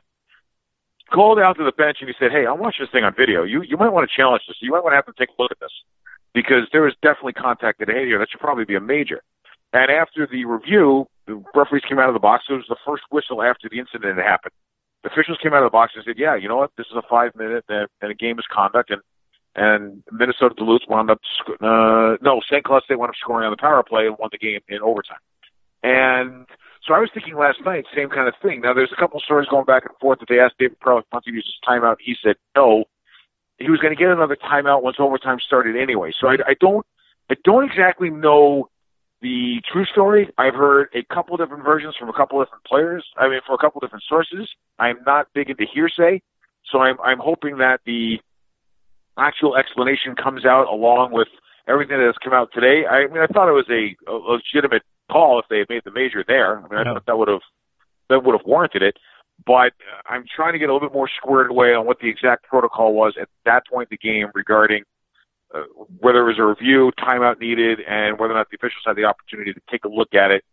called 1.11 1.39
out 1.39 1.57
to 1.57 1.65
the 1.65 1.73
bench 1.73 1.97
and 1.99 2.07
he 2.07 2.15
said, 2.17 2.31
"Hey, 2.31 2.45
I 2.45 2.53
watched 2.53 2.79
this 2.79 2.89
thing 2.89 3.03
on 3.03 3.13
video. 3.13 3.43
You 3.43 3.61
you 3.63 3.75
might 3.75 3.91
want 3.91 4.09
to 4.09 4.15
challenge 4.15 4.43
this. 4.47 4.57
You 4.61 4.71
might 4.71 4.83
want 4.83 4.93
to 4.93 4.95
have 4.95 5.05
to 5.07 5.13
take 5.17 5.29
a 5.29 5.41
look 5.41 5.51
at 5.51 5.59
this 5.59 5.71
because 6.33 6.67
there 6.71 6.81
was 6.81 6.93
definitely 7.01 7.33
contact 7.33 7.81
at 7.81 7.89
here. 7.89 8.19
That 8.19 8.29
should 8.31 8.41
probably 8.41 8.65
be 8.65 8.75
a 8.75 8.81
major." 8.81 9.21
And 9.73 9.89
after 9.89 10.27
the 10.27 10.45
review, 10.45 11.07
the 11.25 11.43
referees 11.55 11.83
came 11.87 11.99
out 11.99 12.09
of 12.09 12.13
the 12.13 12.19
box. 12.19 12.45
It 12.49 12.53
was 12.53 12.65
the 12.69 12.77
first 12.85 13.03
whistle 13.11 13.41
after 13.41 13.69
the 13.69 13.79
incident 13.79 14.17
had 14.17 14.25
happened. 14.25 14.53
The 15.03 15.09
officials 15.11 15.37
came 15.41 15.53
out 15.53 15.63
of 15.63 15.71
the 15.71 15.75
box 15.75 15.93
and 15.95 16.03
said, 16.05 16.17
"Yeah, 16.17 16.35
you 16.35 16.47
know 16.47 16.57
what? 16.57 16.71
This 16.77 16.87
is 16.87 16.95
a 16.95 17.01
five 17.09 17.35
minute 17.35 17.65
and 17.69 17.87
and 18.01 18.11
a 18.11 18.15
game 18.15 18.39
is 18.39 18.45
conduct." 18.51 18.91
And 18.91 19.01
and 19.55 20.03
Minnesota 20.11 20.55
Duluth 20.55 20.81
wound 20.87 21.11
up 21.11 21.19
uh, 21.61 22.17
no 22.21 22.41
St. 22.49 22.63
Cloud 22.63 22.83
State 22.83 22.97
wound 22.97 23.09
up 23.09 23.15
scoring 23.19 23.45
on 23.45 23.51
the 23.51 23.57
power 23.57 23.83
play 23.83 24.07
and 24.07 24.17
won 24.17 24.29
the 24.31 24.37
game 24.37 24.61
in 24.67 24.81
overtime. 24.81 25.21
And 25.83 26.47
so 26.87 26.93
I 26.93 26.99
was 26.99 27.09
thinking 27.13 27.35
last 27.35 27.59
night, 27.63 27.85
same 27.95 28.09
kind 28.09 28.27
of 28.27 28.33
thing. 28.41 28.61
Now 28.61 28.73
there's 28.73 28.91
a 28.91 28.99
couple 28.99 29.17
of 29.17 29.23
stories 29.23 29.47
going 29.49 29.65
back 29.65 29.83
and 29.85 29.95
forth 29.99 30.19
that 30.19 30.29
they 30.29 30.39
asked 30.39 30.55
David 30.57 30.79
Perl 30.79 30.99
if 30.99 31.05
he 31.23 31.31
use 31.31 31.45
his 31.45 31.59
timeout. 31.67 31.97
He 31.99 32.15
said 32.23 32.35
no. 32.55 32.85
He 33.63 33.71
was 33.71 33.79
going 33.79 33.95
to 33.95 33.99
get 33.99 34.11
another 34.11 34.35
timeout 34.35 34.83
once 34.83 34.97
overtime 34.99 35.39
started 35.39 35.75
anyway. 35.75 36.11
So 36.19 36.27
I, 36.27 36.33
I 36.47 36.55
don't, 36.59 36.85
I 37.29 37.35
don't 37.43 37.63
exactly 37.63 38.09
know 38.09 38.69
the 39.21 39.61
true 39.71 39.85
story. 39.85 40.29
I've 40.37 40.53
heard 40.53 40.89
a 40.93 41.03
couple 41.13 41.37
different 41.37 41.63
versions 41.63 41.95
from 41.97 42.09
a 42.09 42.13
couple 42.13 42.43
different 42.43 42.65
players. 42.65 43.05
I 43.17 43.29
mean, 43.29 43.39
from 43.45 43.55
a 43.55 43.57
couple 43.57 43.79
different 43.79 44.03
sources. 44.07 44.49
I'm 44.77 44.97
not 45.05 45.27
big 45.33 45.49
into 45.49 45.65
hearsay, 45.73 46.21
so 46.69 46.79
I'm 46.79 46.99
I'm 46.99 47.19
hoping 47.19 47.57
that 47.59 47.79
the 47.85 48.19
actual 49.17 49.55
explanation 49.55 50.15
comes 50.15 50.45
out 50.45 50.67
along 50.67 51.13
with 51.13 51.29
everything 51.67 51.97
that 51.97 52.05
has 52.05 52.15
come 52.23 52.33
out 52.33 52.49
today. 52.53 52.85
I 52.85 53.07
mean, 53.07 53.21
I 53.21 53.27
thought 53.27 53.47
it 53.47 53.53
was 53.53 53.69
a, 53.69 53.95
a 54.11 54.13
legitimate 54.13 54.83
call 55.09 55.39
if 55.39 55.45
they 55.49 55.59
had 55.59 55.69
made 55.69 55.83
the 55.85 55.91
major 55.91 56.23
there. 56.27 56.59
I 56.59 56.61
mean, 56.67 56.79
I 56.79 56.83
thought 56.83 57.05
that 57.05 57.17
would 57.17 57.29
have 57.29 57.41
that 58.09 58.23
would 58.23 58.37
have 58.37 58.45
warranted 58.45 58.81
it. 58.81 58.97
But 59.45 59.73
I'm 60.05 60.25
trying 60.35 60.53
to 60.53 60.59
get 60.59 60.69
a 60.69 60.73
little 60.73 60.87
bit 60.87 60.93
more 60.93 61.09
squared 61.17 61.49
away 61.49 61.73
on 61.73 61.85
what 61.85 61.99
the 61.99 62.09
exact 62.09 62.45
protocol 62.45 62.93
was 62.93 63.15
at 63.19 63.27
that 63.45 63.63
point 63.71 63.89
in 63.91 63.97
the 63.99 64.09
game 64.09 64.27
regarding 64.33 64.83
uh, 65.53 65.61
whether 65.99 66.19
it 66.19 66.25
was 66.25 66.39
a 66.39 66.43
review, 66.43 66.91
timeout 66.99 67.39
needed, 67.39 67.79
and 67.87 68.17
whether 68.19 68.33
or 68.33 68.37
not 68.37 68.49
the 68.49 68.55
officials 68.55 68.83
had 68.85 68.95
the 68.95 69.03
opportunity 69.03 69.53
to 69.53 69.61
take 69.69 69.85
a 69.85 69.87
look 69.87 70.13
at 70.13 70.31
it 70.31 70.43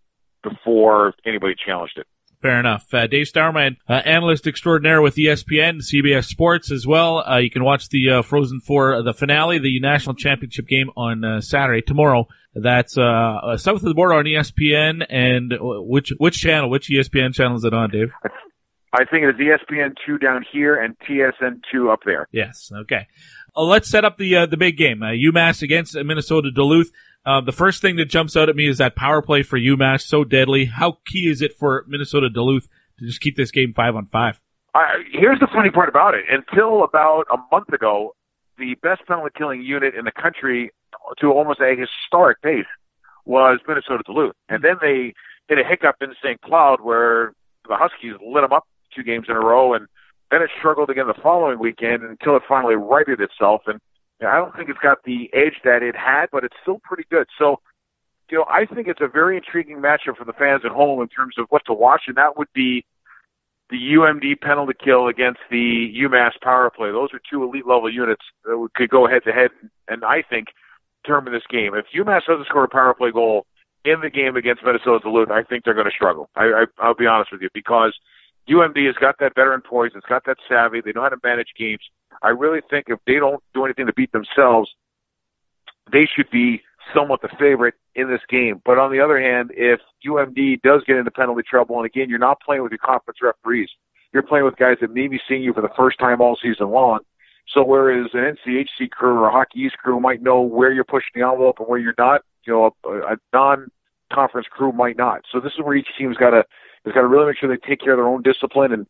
before 0.43 1.14
anybody 1.24 1.55
challenged 1.55 1.97
it. 1.97 2.07
Fair 2.43 2.59
enough. 2.59 2.86
Uh, 2.93 3.07
Dave 3.07 3.26
Starman, 3.26 3.76
uh, 3.86 3.93
analyst 3.93 4.47
extraordinaire 4.47 5.03
with 5.03 5.16
ESPN, 5.16 5.80
CBS 5.82 6.24
Sports 6.24 6.72
as 6.72 6.86
well. 6.86 7.18
Uh, 7.18 7.36
you 7.36 7.51
can 7.51 7.62
watch 7.62 7.91
the 7.91 8.11
uh, 8.11 8.22
Frozen 8.22 8.61
Four, 8.61 8.95
uh, 8.95 9.03
the 9.03 9.12
finale, 9.12 9.59
the 9.59 9.78
national 9.80 10.14
championship 10.14 10.66
game 10.66 10.91
on 10.97 11.22
uh, 11.22 11.41
Saturday, 11.43 11.82
tomorrow. 11.82 12.26
That's 12.55 12.95
south 12.95 13.68
of 13.68 13.82
the 13.82 13.95
border 13.95 14.14
on 14.14 14.24
ESPN. 14.24 15.07
And 15.09 15.55
which 15.61 16.12
which 16.18 16.38
channel? 16.38 16.68
Which 16.68 16.88
ESPN 16.88 17.32
channel 17.32 17.57
is 17.57 17.64
it 17.64 17.74
on, 17.74 17.91
Dave? 17.91 18.12
I 18.93 19.05
think 19.05 19.24
it's 19.24 19.38
E 19.38 19.45
ESPN 19.45 19.95
two 20.05 20.18
down 20.18 20.45
here 20.53 20.74
and 20.74 20.97
TSN 21.01 21.62
two 21.70 21.91
up 21.91 22.01
there. 22.05 22.26
Yes. 22.32 22.72
Okay. 22.74 23.07
Uh, 23.57 23.62
let's 23.62 23.88
set 23.88 24.05
up 24.05 24.18
the 24.18 24.36
uh, 24.36 24.47
the 24.47 24.57
big 24.57 24.76
game. 24.76 25.03
Uh, 25.03 25.11
UMass 25.11 25.62
against 25.62 25.95
Minnesota 25.95 26.51
Duluth. 26.51 26.91
Uh, 27.24 27.41
the 27.41 27.53
first 27.53 27.82
thing 27.82 27.97
that 27.97 28.07
jumps 28.07 28.36
out 28.36 28.49
at 28.49 28.57
me 28.57 28.68
is 28.68 28.78
that 28.78 28.97
power 28.97 29.22
play 29.22 29.43
for 29.43 29.59
UMass 29.59 30.03
so 30.03 30.24
deadly. 30.24 30.64
How 30.64 30.99
key 31.07 31.28
is 31.28 31.43
it 31.43 31.53
for 31.59 31.84
Minnesota 31.86 32.30
Duluth 32.30 32.66
to 32.99 33.07
just 33.07 33.20
keep 33.20 33.36
this 33.36 33.51
game 33.51 33.72
five 33.74 33.95
on 33.95 34.07
five? 34.07 34.41
I, 34.74 35.03
here's 35.12 35.38
the 35.38 35.49
funny 35.53 35.70
part 35.70 35.88
about 35.88 36.14
it. 36.14 36.24
Until 36.28 36.82
about 36.84 37.24
a 37.32 37.36
month 37.53 37.68
ago, 37.72 38.14
the 38.59 38.74
best 38.82 39.07
penalty 39.07 39.30
killing 39.36 39.62
unit 39.62 39.95
in 39.95 40.05
the 40.05 40.12
country 40.12 40.70
to 41.20 41.26
almost 41.28 41.61
a 41.61 41.74
historic 41.76 42.41
pace 42.43 42.66
was 43.24 43.59
Minnesota 43.66 44.03
Duluth. 44.07 44.34
And 44.49 44.62
then 44.62 44.76
they 44.80 45.14
hit 45.49 45.59
a 45.59 45.68
hiccup 45.68 45.97
in 46.01 46.14
St. 46.22 46.41
Cloud 46.41 46.80
where 46.80 47.34
the 47.68 47.76
Huskies 47.76 48.14
lit 48.24 48.43
them 48.43 48.53
up 48.53 48.66
two 48.95 49.03
games 49.03 49.26
in 49.28 49.36
a 49.36 49.41
row 49.41 49.74
and 49.74 49.86
then 50.30 50.43
it 50.43 50.51
struggled 50.59 50.91
again 50.91 51.07
the 51.07 51.22
following 51.22 51.59
weekend 51.59 52.03
until 52.03 52.36
it 52.36 52.43
finally 52.49 52.76
righted 52.76 53.20
itself. 53.20 53.62
And 53.66 53.80
you 54.20 54.26
know, 54.26 54.32
I 54.32 54.36
don't 54.36 54.55
think 54.55 54.68
it's 54.68 54.78
got 54.78 55.03
the 55.05 55.30
edge 55.32 55.59
that 55.64 55.82
it 55.82 55.97
had, 55.97 56.26
but 56.30 56.45
it's 56.45 56.57
still 56.62 56.80
pretty 56.84 57.05
good. 57.11 57.26
So, 57.38 57.61
you 58.30 58.38
know, 58.38 58.45
I 58.49 58.64
think 58.64 58.86
it's 58.86 59.01
a 59.01 59.09
very 59.09 59.36
intriguing 59.36 59.78
matchup 59.78 60.16
for 60.16 60.24
the 60.24 60.32
fans 60.32 60.62
at 60.64 60.70
home 60.70 61.03
in 61.03 61.09
terms 61.09 61.34
of 61.38 61.47
what 61.51 61.62
to 61.66 61.72
watch, 61.72 62.03
and 62.07 62.16
that 62.16 62.38
would 62.38 62.53
be 62.55 62.84
the 63.70 63.76
UMD 63.76 64.41
penalty 64.41 64.74
kill 64.82 65.09
against 65.09 65.41
the 65.51 65.93
UMass 66.03 66.32
power 66.43 66.70
play. 66.70 66.91
Those 66.91 67.11
are 67.12 67.20
two 67.30 67.43
elite 67.43 67.66
level 67.66 67.93
units 67.93 68.22
that 68.45 68.68
could 68.74 68.91
go 68.91 69.09
head 69.09 69.22
to 69.24 69.32
head, 69.32 69.51
and 69.88 70.05
I 70.05 70.22
think 70.28 70.49
determine 71.03 71.32
this 71.32 71.47
game. 71.51 71.72
If 71.74 71.86
UMass 71.97 72.26
doesn't 72.26 72.47
score 72.47 72.64
a 72.64 72.68
power 72.68 72.95
play 72.95 73.11
goal 73.11 73.47
in 73.84 74.01
the 74.01 74.11
game 74.11 74.36
against 74.36 74.62
Minnesota 74.64 75.01
Duluth, 75.03 75.30
I 75.30 75.43
think 75.43 75.64
they're 75.64 75.74
going 75.74 75.86
to 75.86 75.95
struggle. 75.95 76.28
I, 76.36 76.45
I, 76.45 76.64
I'll 76.78 76.95
be 76.95 77.07
honest 77.07 77.32
with 77.32 77.43
you 77.43 77.49
because 77.55 77.97
UMD 78.51 78.86
has 78.86 78.96
got 78.96 79.16
that 79.20 79.34
veteran 79.34 79.61
poise, 79.61 79.92
it's 79.94 80.07
got 80.07 80.24
that 80.26 80.38
savvy, 80.48 80.80
they 80.80 80.92
know 80.92 81.03
how 81.03 81.09
to 81.09 81.16
manage 81.22 81.48
games. 81.59 81.82
I 82.22 82.30
really 82.30 82.61
think 82.68 82.86
if 82.88 82.98
they 83.07 83.14
don't 83.14 83.42
do 83.55 83.64
anything 83.64 83.86
to 83.86 83.92
beat 83.92 84.12
themselves, 84.12 84.70
they 85.92 86.09
should 86.14 86.30
be 86.30 86.62
somewhat 86.94 87.22
the 87.22 87.28
favorite 87.38 87.74
in 87.94 88.09
this 88.09 88.20
game. 88.28 88.61
But 88.64 88.78
on 88.78 88.90
the 88.90 89.01
other 89.01 89.20
hand, 89.20 89.51
if 89.55 89.80
UMD 90.07 90.62
does 90.62 90.82
get 90.86 90.96
into 90.96 91.11
penalty 91.11 91.42
trouble, 91.48 91.76
and 91.76 91.86
again, 91.86 92.09
you're 92.09 92.18
not 92.18 92.40
playing 92.40 92.62
with 92.62 92.72
your 92.72 92.78
conference 92.78 93.18
referees, 93.22 93.70
you're 94.12 94.22
playing 94.22 94.44
with 94.44 94.57
guys 94.57 94.76
that 94.80 94.92
may 94.92 95.07
be 95.07 95.20
seeing 95.28 95.42
you 95.42 95.53
for 95.53 95.62
the 95.62 95.70
first 95.76 95.98
time 95.98 96.20
all 96.20 96.36
season 96.42 96.70
long. 96.70 97.01
So 97.55 97.64
whereas 97.64 98.11
an 98.12 98.36
NCHC 98.36 98.90
crew 98.90 99.18
or 99.18 99.28
a 99.28 99.32
Hockey 99.32 99.61
East 99.61 99.76
crew 99.78 100.01
might 100.01 100.22
know 100.22 100.40
where 100.40 100.72
you're 100.72 100.84
pushing 100.84 101.11
the 101.14 101.22
envelope 101.22 101.57
and 101.59 101.68
where 101.68 101.78
you're 101.78 101.94
not, 101.98 102.22
you 102.44 102.53
know, 102.53 102.74
a, 102.84 103.14
a 103.14 103.16
non-conference 103.32 104.46
crew 104.51 104.72
might 104.72 104.96
not. 104.96 105.22
So 105.32 105.40
this 105.40 105.53
is 105.53 105.64
where 105.64 105.74
each 105.74 105.88
team's 105.98 106.16
got 106.16 106.30
to 106.30 106.44
has 106.84 106.94
got 106.94 107.02
to 107.02 107.08
really 107.08 107.26
make 107.26 107.38
sure 107.38 107.48
they 107.48 107.68
take 107.68 107.80
care 107.80 107.92
of 107.92 107.98
their 107.98 108.08
own 108.08 108.22
discipline. 108.22 108.72
And 108.72 108.86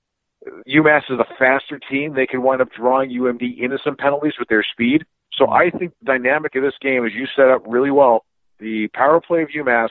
UMass 0.68 1.02
is 1.10 1.18
a 1.18 1.34
faster 1.38 1.80
team; 1.90 2.14
they 2.14 2.26
can 2.26 2.42
wind 2.42 2.60
up 2.62 2.68
drawing 2.76 3.10
UMD 3.10 3.58
into 3.58 3.78
some 3.84 3.96
penalties 3.96 4.34
with 4.38 4.48
their 4.48 4.64
speed. 4.72 5.04
So 5.32 5.48
I 5.48 5.70
think 5.70 5.92
the 6.00 6.06
dynamic 6.06 6.54
of 6.56 6.62
this 6.62 6.74
game 6.80 7.04
is 7.06 7.12
you 7.14 7.26
set 7.36 7.48
up 7.48 7.62
really 7.66 7.90
well. 7.90 8.24
The 8.58 8.88
power 8.92 9.20
play 9.20 9.42
of 9.42 9.48
UMass 9.48 9.88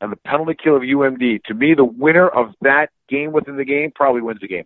and 0.00 0.12
the 0.12 0.16
penalty 0.16 0.54
kill 0.62 0.76
of 0.76 0.82
UMD. 0.82 1.44
To 1.44 1.54
me, 1.54 1.74
the 1.74 1.84
winner 1.84 2.28
of 2.28 2.54
that 2.62 2.88
game 3.08 3.32
within 3.32 3.56
the 3.56 3.64
game 3.64 3.92
probably 3.94 4.22
wins 4.22 4.40
the 4.40 4.48
game. 4.48 4.64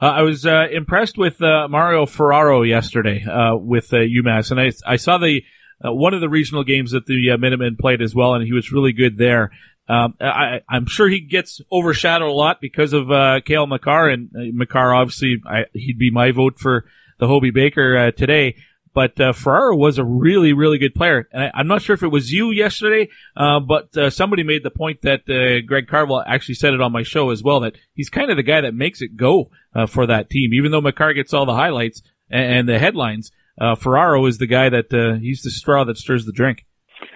Uh, 0.00 0.06
I 0.06 0.22
was 0.22 0.44
uh, 0.44 0.66
impressed 0.70 1.16
with 1.16 1.40
uh, 1.40 1.68
Mario 1.68 2.04
Ferraro 2.04 2.62
yesterday 2.62 3.24
uh, 3.24 3.56
with 3.56 3.92
uh, 3.94 3.96
UMass, 3.96 4.50
and 4.50 4.60
I, 4.60 4.72
I 4.86 4.96
saw 4.96 5.18
the 5.18 5.42
uh, 5.84 5.92
one 5.92 6.14
of 6.14 6.20
the 6.20 6.28
regional 6.28 6.64
games 6.64 6.92
that 6.92 7.06
the 7.06 7.36
Minutemen 7.38 7.76
played 7.80 8.02
as 8.02 8.14
well, 8.14 8.34
and 8.34 8.44
he 8.44 8.52
was 8.52 8.72
really 8.72 8.92
good 8.92 9.16
there. 9.16 9.52
Um, 9.88 10.14
I, 10.20 10.60
I'm 10.68 10.86
sure 10.86 11.08
he 11.08 11.20
gets 11.20 11.60
overshadowed 11.70 12.28
a 12.28 12.32
lot 12.32 12.60
because 12.60 12.92
of 12.92 13.10
uh, 13.10 13.40
Cale 13.44 13.66
Makar, 13.66 14.08
and 14.08 14.30
uh, 14.34 14.40
Makar 14.52 14.94
obviously 14.94 15.36
I, 15.46 15.66
he'd 15.72 15.98
be 15.98 16.10
my 16.10 16.32
vote 16.32 16.58
for 16.58 16.86
the 17.18 17.28
Hobey 17.28 17.50
Baker 17.50 17.96
uh, 17.96 18.10
today. 18.10 18.56
But 18.92 19.20
uh, 19.20 19.34
Ferraro 19.34 19.76
was 19.76 19.98
a 19.98 20.04
really, 20.04 20.54
really 20.54 20.78
good 20.78 20.94
player, 20.94 21.28
and 21.30 21.44
I, 21.44 21.50
I'm 21.52 21.68
not 21.68 21.82
sure 21.82 21.92
if 21.92 22.02
it 22.02 22.08
was 22.08 22.32
you 22.32 22.50
yesterday, 22.50 23.10
uh, 23.36 23.60
but 23.60 23.94
uh, 23.94 24.08
somebody 24.08 24.42
made 24.42 24.62
the 24.62 24.70
point 24.70 25.02
that 25.02 25.28
uh, 25.28 25.60
Greg 25.66 25.86
Carvel 25.86 26.22
actually 26.26 26.54
said 26.54 26.72
it 26.72 26.80
on 26.80 26.92
my 26.92 27.02
show 27.02 27.28
as 27.28 27.42
well 27.42 27.60
that 27.60 27.76
he's 27.92 28.08
kind 28.08 28.30
of 28.30 28.38
the 28.38 28.42
guy 28.42 28.62
that 28.62 28.72
makes 28.72 29.02
it 29.02 29.14
go 29.14 29.50
uh, 29.74 29.84
for 29.84 30.06
that 30.06 30.30
team, 30.30 30.54
even 30.54 30.70
though 30.72 30.80
McCarr 30.80 31.14
gets 31.14 31.34
all 31.34 31.44
the 31.44 31.52
highlights 31.52 32.00
and, 32.30 32.54
and 32.54 32.68
the 32.68 32.78
headlines. 32.78 33.30
Ferraro 33.78 34.24
is 34.26 34.38
the 34.38 34.46
guy 34.46 34.70
that 34.70 35.18
he's 35.20 35.42
the 35.42 35.50
straw 35.50 35.84
that 35.84 35.98
stirs 35.98 36.24
the 36.24 36.32
drink. 36.32 36.64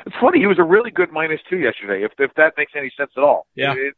It's 0.06 0.16
funny. 0.20 0.38
He 0.40 0.46
was 0.46 0.58
a 0.58 0.62
really 0.64 0.90
good 0.90 1.12
minus 1.12 1.40
two 1.48 1.58
yesterday, 1.58 2.04
if 2.04 2.12
if 2.18 2.34
that 2.34 2.54
makes 2.56 2.72
any 2.76 2.92
sense 2.96 3.10
at 3.16 3.22
all. 3.22 3.46
Yeah. 3.54 3.74
It- 3.76 3.94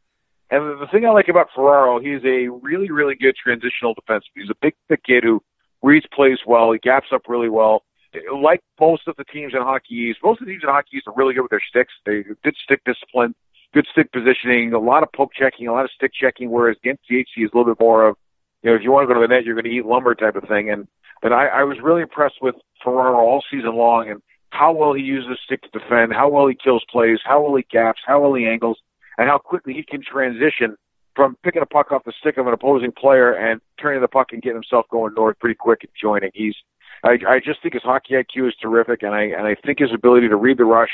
and 0.51 0.79
the 0.79 0.87
thing 0.93 1.07
I 1.07 1.11
like 1.11 1.29
about 1.29 1.49
Ferraro, 1.55 1.99
he's 1.99 2.23
a 2.27 2.49
really, 2.49 2.91
really 2.91 3.15
good 3.15 3.35
transitional 3.43 3.95
defenseman. 3.95 4.21
He's 4.35 4.51
a 4.51 4.55
big, 4.61 4.75
thick 4.87 5.03
kid 5.03 5.25
who 5.25 5.41
reads 5.83 6.05
plays 6.13 6.41
well. 6.47 6.73
He 6.73 6.79
gaps 6.79 7.07
up 7.11 7.23
really 7.27 7.49
well. 7.49 7.85
Like 8.31 8.61
most 8.79 9.09
of 9.09 9.17
the 9.17 9.25
teams 9.25 9.55
in 9.55 9.63
Hockey 9.63 9.95
East, 9.95 10.19
most 10.23 10.43
of 10.43 10.47
the 10.47 10.53
teams 10.53 10.63
in 10.63 10.69
Hockey 10.69 10.99
East 10.99 11.07
are 11.07 11.15
really 11.17 11.33
good 11.33 11.41
with 11.41 11.51
their 11.53 11.63
sticks. 11.67 11.95
They 12.05 12.23
good 12.45 12.55
stick 12.63 12.83
discipline, 12.85 13.35
good 13.73 13.87
stick 13.91 14.13
positioning, 14.13 14.75
a 14.75 14.79
lot 14.79 15.03
of 15.03 15.11
poke 15.13 15.33
checking, 15.33 15.69
a 15.69 15.73
lot 15.73 15.87
of 15.87 15.91
stick 15.91 16.13
checking. 16.13 16.51
Whereas 16.51 16.77
against 16.85 17.05
the 17.09 17.21
HC 17.21 17.45
is 17.45 17.51
a 17.55 17.57
little 17.57 17.73
bit 17.75 17.81
more 17.81 18.07
of, 18.09 18.17
you 18.63 18.69
know, 18.69 18.77
if 18.77 18.83
you 18.83 18.93
want 18.93 19.09
to 19.09 19.15
go 19.15 19.19
to 19.19 19.27
the 19.27 19.33
net, 19.35 19.45
you're 19.47 19.55
going 19.55 19.65
to 19.65 19.71
eat 19.71 19.87
lumber 19.87 20.15
type 20.15 20.37
of 20.37 20.47
thing. 20.49 20.71
And 20.71 20.87
and 21.23 21.33
I, 21.33 21.47
I 21.47 21.63
was 21.63 21.79
really 21.83 22.03
impressed 22.03 22.43
with 22.43 22.57
Ferraro 22.85 23.17
all 23.25 23.43
season 23.51 23.75
long 23.75 24.11
and 24.11 24.21
how 24.53 24.71
well 24.71 24.93
he 24.93 25.03
uses 25.03 25.39
stick 25.45 25.63
to 25.63 25.79
defend, 25.79 26.13
how 26.13 26.29
well 26.29 26.47
he 26.47 26.55
kills 26.55 26.85
plays, 26.91 27.19
how 27.25 27.43
well 27.43 27.57
he 27.57 27.65
gaps, 27.71 28.01
how 28.07 28.21
well 28.21 28.35
he 28.35 28.47
angles, 28.47 28.79
and 29.17 29.27
how 29.27 29.39
quickly 29.39 29.73
he 29.73 29.83
can 29.83 30.03
transition 30.03 30.77
from 31.17 31.37
picking 31.43 31.63
a 31.63 31.67
puck 31.67 31.91
off 31.91 32.05
the 32.05 32.13
stick 32.21 32.37
of 32.37 32.47
an 32.47 32.53
opposing 32.53 32.93
player 32.93 33.33
and 33.33 33.63
turning 33.81 34.03
the 34.03 34.09
puck 34.09 34.29
and 34.31 34.43
getting 34.43 34.57
himself 34.57 34.85
going 34.91 35.15
north 35.15 35.39
pretty 35.39 35.55
quick 35.55 35.81
and 35.83 35.91
joining. 36.01 36.31
He's 36.35 36.55
I, 37.03 37.17
I 37.27 37.41
just 37.45 37.63
think 37.63 37.75
his 37.75 37.83
hockey 37.83 38.15
IQ 38.15 38.49
is 38.49 38.55
terrific, 38.61 39.03
and 39.03 39.15
I 39.15 39.23
and 39.23 39.47
I 39.47 39.57
think 39.65 39.79
his 39.79 39.93
ability 39.93 40.29
to 40.29 40.37
read 40.37 40.59
the 40.59 40.65
rush 40.65 40.91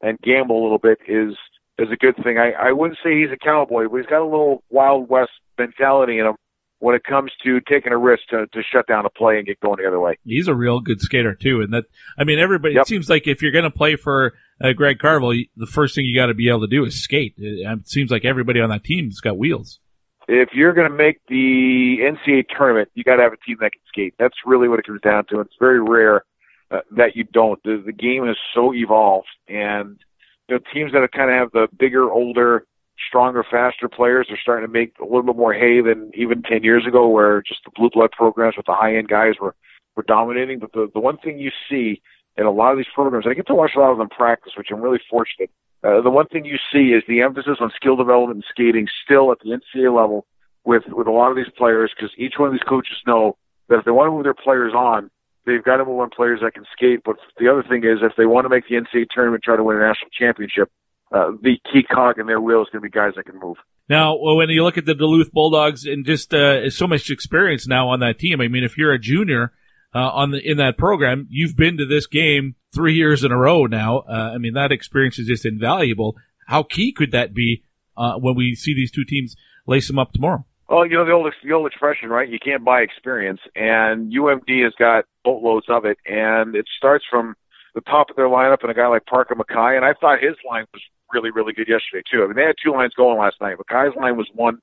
and 0.00 0.18
gamble 0.20 0.60
a 0.60 0.62
little 0.62 0.78
bit 0.78 0.98
is 1.06 1.34
is 1.78 1.88
a 1.92 1.96
good 1.96 2.16
thing. 2.24 2.38
I, 2.38 2.52
I 2.52 2.72
wouldn't 2.72 2.98
say 3.04 3.20
he's 3.20 3.30
a 3.30 3.36
cowboy, 3.36 3.88
but 3.88 3.98
he's 3.98 4.06
got 4.06 4.22
a 4.22 4.24
little 4.24 4.62
Wild 4.70 5.08
West 5.10 5.32
mentality 5.58 6.18
in 6.18 6.26
him 6.26 6.36
when 6.82 6.96
it 6.96 7.04
comes 7.04 7.30
to 7.44 7.60
taking 7.60 7.92
a 7.92 7.96
risk 7.96 8.24
to, 8.30 8.44
to 8.48 8.60
shut 8.60 8.88
down 8.88 9.06
a 9.06 9.10
play 9.10 9.36
and 9.36 9.46
get 9.46 9.60
going 9.60 9.76
the 9.80 9.86
other 9.86 10.00
way. 10.00 10.18
He's 10.24 10.48
a 10.48 10.54
real 10.54 10.80
good 10.80 11.00
skater 11.00 11.32
too, 11.32 11.60
and 11.60 11.72
that 11.72 11.84
I 12.18 12.24
mean 12.24 12.40
everybody. 12.40 12.74
Yep. 12.74 12.82
It 12.82 12.88
seems 12.88 13.08
like 13.08 13.28
if 13.28 13.40
you're 13.40 13.52
going 13.52 13.62
to 13.64 13.70
play 13.70 13.94
for 13.94 14.34
uh, 14.60 14.72
Greg 14.72 14.98
Carvel, 14.98 15.30
the 15.56 15.66
first 15.66 15.94
thing 15.94 16.04
you 16.04 16.16
got 16.16 16.26
to 16.26 16.34
be 16.34 16.48
able 16.48 16.62
to 16.62 16.66
do 16.66 16.84
is 16.84 17.00
skate. 17.00 17.34
It, 17.38 17.64
it 17.64 17.88
seems 17.88 18.10
like 18.10 18.24
everybody 18.24 18.60
on 18.60 18.70
that 18.70 18.82
team's 18.82 19.20
got 19.20 19.38
wheels. 19.38 19.78
If 20.26 20.50
you're 20.54 20.72
going 20.72 20.90
to 20.90 20.96
make 20.96 21.20
the 21.28 21.98
NCAA 22.00 22.46
tournament, 22.56 22.88
you 22.94 23.04
got 23.04 23.16
to 23.16 23.22
have 23.22 23.32
a 23.32 23.36
team 23.46 23.58
that 23.60 23.72
can 23.72 23.82
skate. 23.86 24.14
That's 24.18 24.36
really 24.44 24.68
what 24.68 24.80
it 24.80 24.86
comes 24.86 25.00
down 25.02 25.26
to. 25.30 25.40
It's 25.40 25.54
very 25.60 25.80
rare 25.80 26.24
uh, 26.72 26.80
that 26.96 27.14
you 27.14 27.22
don't. 27.22 27.62
The, 27.62 27.80
the 27.84 27.92
game 27.92 28.28
is 28.28 28.36
so 28.54 28.74
evolved, 28.74 29.28
and 29.46 30.00
you 30.48 30.56
know 30.56 30.60
teams 30.74 30.90
that 30.92 31.08
kind 31.12 31.30
of 31.30 31.36
have 31.36 31.52
the 31.52 31.68
bigger, 31.78 32.10
older, 32.10 32.66
stronger, 33.08 33.44
faster 33.48 33.88
players 33.88 34.28
are 34.30 34.38
starting 34.40 34.66
to 34.66 34.72
make 34.72 34.94
a 35.00 35.04
little 35.04 35.22
bit 35.22 35.36
more 35.36 35.52
hay 35.52 35.80
than 35.80 36.10
even 36.14 36.42
ten 36.42 36.62
years 36.62 36.86
ago, 36.86 37.08
where 37.08 37.42
just 37.42 37.60
the 37.64 37.70
blue 37.74 37.90
blood 37.92 38.10
programs 38.12 38.56
with 38.56 38.66
the 38.66 38.74
high 38.74 38.96
end 38.96 39.08
guys 39.08 39.34
were 39.40 39.54
were 39.96 40.04
dominating. 40.04 40.58
But 40.58 40.72
the 40.72 40.90
the 40.92 41.00
one 41.00 41.18
thing 41.18 41.38
you 41.38 41.50
see 41.68 42.00
in 42.36 42.46
a 42.46 42.50
lot 42.50 42.72
of 42.72 42.78
these 42.78 42.86
programs, 42.94 43.24
and 43.24 43.32
I 43.32 43.34
get 43.34 43.46
to 43.48 43.54
watch 43.54 43.72
a 43.76 43.80
lot 43.80 43.92
of 43.92 43.98
them 43.98 44.08
practice, 44.08 44.52
which 44.56 44.68
I'm 44.70 44.80
really 44.80 45.00
fortunate. 45.10 45.50
Uh, 45.84 46.00
the 46.00 46.10
one 46.10 46.26
thing 46.28 46.44
you 46.44 46.58
see 46.72 46.92
is 46.94 47.02
the 47.08 47.22
emphasis 47.22 47.58
on 47.60 47.72
skill 47.74 47.96
development 47.96 48.36
and 48.36 48.44
skating 48.48 48.86
still 49.04 49.32
at 49.32 49.38
the 49.40 49.50
NCAA 49.50 49.94
level 49.94 50.26
with 50.64 50.84
with 50.88 51.06
a 51.06 51.10
lot 51.10 51.30
of 51.30 51.36
these 51.36 51.52
players 51.56 51.92
because 51.94 52.12
each 52.16 52.34
one 52.38 52.48
of 52.48 52.54
these 52.54 52.68
coaches 52.68 52.96
know 53.06 53.36
that 53.68 53.78
if 53.78 53.84
they 53.84 53.90
want 53.90 54.06
to 54.08 54.12
move 54.12 54.24
their 54.24 54.34
players 54.34 54.72
on, 54.74 55.10
they've 55.44 55.64
got 55.64 55.78
to 55.78 55.84
move 55.84 56.00
on 56.00 56.10
players 56.10 56.40
that 56.42 56.54
can 56.54 56.64
skate. 56.72 57.00
But 57.04 57.16
the 57.38 57.48
other 57.48 57.62
thing 57.62 57.84
is 57.84 57.98
if 58.02 58.12
they 58.16 58.26
want 58.26 58.44
to 58.44 58.48
make 58.48 58.68
the 58.68 58.76
NCAA 58.76 59.06
tournament, 59.10 59.42
try 59.42 59.56
to 59.56 59.64
win 59.64 59.76
a 59.76 59.80
national 59.80 60.10
championship, 60.16 60.70
uh, 61.12 61.32
the 61.42 61.56
key 61.72 61.82
cog 61.82 62.18
in 62.18 62.26
their 62.26 62.40
wheel 62.40 62.62
is 62.62 62.68
going 62.72 62.82
to 62.82 62.88
be 62.88 62.90
guys 62.90 63.12
that 63.16 63.24
can 63.24 63.38
move. 63.38 63.56
Now, 63.88 64.16
when 64.16 64.48
you 64.48 64.64
look 64.64 64.78
at 64.78 64.86
the 64.86 64.94
Duluth 64.94 65.32
Bulldogs 65.32 65.84
and 65.84 66.06
just 66.06 66.32
uh, 66.32 66.70
so 66.70 66.86
much 66.86 67.10
experience 67.10 67.66
now 67.66 67.88
on 67.88 68.00
that 68.00 68.18
team, 68.18 68.40
I 68.40 68.48
mean, 68.48 68.64
if 68.64 68.78
you're 68.78 68.92
a 68.92 68.98
junior 68.98 69.52
uh, 69.94 70.08
on 70.08 70.30
the 70.30 70.38
in 70.38 70.56
that 70.58 70.78
program, 70.78 71.26
you've 71.30 71.56
been 71.56 71.76
to 71.76 71.86
this 71.86 72.06
game 72.06 72.54
three 72.74 72.94
years 72.94 73.24
in 73.24 73.32
a 73.32 73.36
row 73.36 73.66
now. 73.66 73.98
Uh, 74.00 74.32
I 74.34 74.38
mean, 74.38 74.54
that 74.54 74.72
experience 74.72 75.18
is 75.18 75.26
just 75.26 75.44
invaluable. 75.44 76.16
How 76.46 76.62
key 76.62 76.92
could 76.92 77.12
that 77.12 77.34
be 77.34 77.64
uh, 77.96 78.14
when 78.14 78.34
we 78.34 78.54
see 78.54 78.74
these 78.74 78.90
two 78.90 79.04
teams 79.04 79.36
lace 79.66 79.88
them 79.88 79.98
up 79.98 80.12
tomorrow? 80.12 80.46
Well, 80.68 80.86
you 80.86 80.96
know 80.96 81.04
the 81.04 81.12
old 81.12 81.30
the 81.44 81.52
old 81.52 81.66
expression, 81.66 82.08
right? 82.08 82.28
You 82.28 82.38
can't 82.38 82.64
buy 82.64 82.80
experience, 82.80 83.40
and 83.54 84.10
UMD 84.10 84.64
has 84.64 84.72
got 84.78 85.04
boatloads 85.22 85.66
of 85.68 85.84
it, 85.84 85.98
and 86.06 86.56
it 86.56 86.64
starts 86.78 87.04
from 87.10 87.34
the 87.74 87.82
top 87.82 88.08
of 88.10 88.16
their 88.16 88.28
lineup 88.28 88.62
and 88.62 88.70
a 88.70 88.74
guy 88.74 88.86
like 88.86 89.04
Parker 89.04 89.34
Mackay, 89.34 89.76
and 89.76 89.84
I 89.84 89.92
thought 89.92 90.22
his 90.22 90.36
line 90.48 90.64
was 90.72 90.82
really 91.12 91.30
really 91.30 91.52
good 91.52 91.68
yesterday 91.68 92.02
too. 92.10 92.22
I 92.22 92.26
mean, 92.26 92.36
they 92.36 92.44
had 92.44 92.56
two 92.62 92.72
lines 92.72 92.94
going 92.94 93.18
last 93.18 93.40
night. 93.40 93.56
Mackay's 93.58 93.96
line 93.96 94.16
was 94.16 94.28
one, 94.34 94.58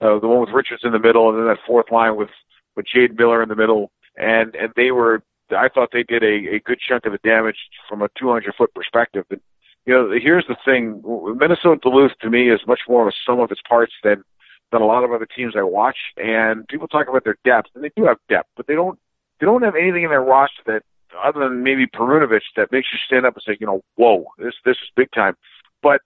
uh, 0.00 0.18
the 0.18 0.28
one 0.28 0.40
with 0.40 0.50
Richards 0.50 0.82
in 0.84 0.92
the 0.92 0.98
middle, 0.98 1.28
and 1.30 1.38
then 1.38 1.46
that 1.46 1.58
fourth 1.66 1.90
line 1.90 2.16
with 2.16 2.30
with 2.76 2.86
Jade 2.92 3.16
Miller 3.16 3.42
in 3.42 3.48
the 3.48 3.56
middle, 3.56 3.90
and 4.16 4.54
and 4.54 4.72
they 4.76 4.90
were. 4.90 5.22
I 5.50 5.68
thought 5.68 5.90
they 5.92 6.02
did 6.02 6.22
a, 6.22 6.56
a 6.56 6.60
good 6.60 6.78
chunk 6.80 7.04
of 7.04 7.12
the 7.12 7.18
damage 7.18 7.58
from 7.86 8.00
a 8.00 8.08
200 8.18 8.54
foot 8.56 8.74
perspective. 8.74 9.26
And 9.30 9.40
you 9.84 9.92
know, 9.92 10.10
here's 10.10 10.46
the 10.48 10.56
thing: 10.64 11.02
Minnesota 11.38 11.78
Duluth 11.82 12.12
to 12.22 12.30
me 12.30 12.50
is 12.50 12.60
much 12.66 12.80
more 12.88 13.02
of 13.02 13.08
a 13.08 13.16
sum 13.26 13.40
of 13.40 13.50
its 13.50 13.60
parts 13.68 13.92
than 14.02 14.24
than 14.72 14.80
a 14.82 14.86
lot 14.86 15.04
of 15.04 15.12
other 15.12 15.26
teams 15.26 15.54
I 15.56 15.62
watch. 15.62 15.98
And 16.16 16.66
people 16.68 16.88
talk 16.88 17.08
about 17.08 17.24
their 17.24 17.36
depth, 17.44 17.68
and 17.74 17.84
they 17.84 17.90
do 17.94 18.04
have 18.06 18.16
depth, 18.28 18.48
but 18.56 18.66
they 18.66 18.74
don't 18.74 18.98
they 19.38 19.46
don't 19.46 19.62
have 19.62 19.76
anything 19.76 20.04
in 20.04 20.10
their 20.10 20.22
roster 20.22 20.62
that 20.66 20.82
other 21.22 21.40
than 21.40 21.62
maybe 21.62 21.86
Perunovich 21.86 22.42
that 22.56 22.72
makes 22.72 22.88
you 22.92 22.98
stand 23.06 23.26
up 23.26 23.34
and 23.34 23.42
say, 23.46 23.56
you 23.60 23.66
know, 23.66 23.82
whoa, 23.96 24.24
this 24.38 24.54
this 24.64 24.76
is 24.76 24.90
big 24.96 25.10
time. 25.12 25.36
But 25.84 26.00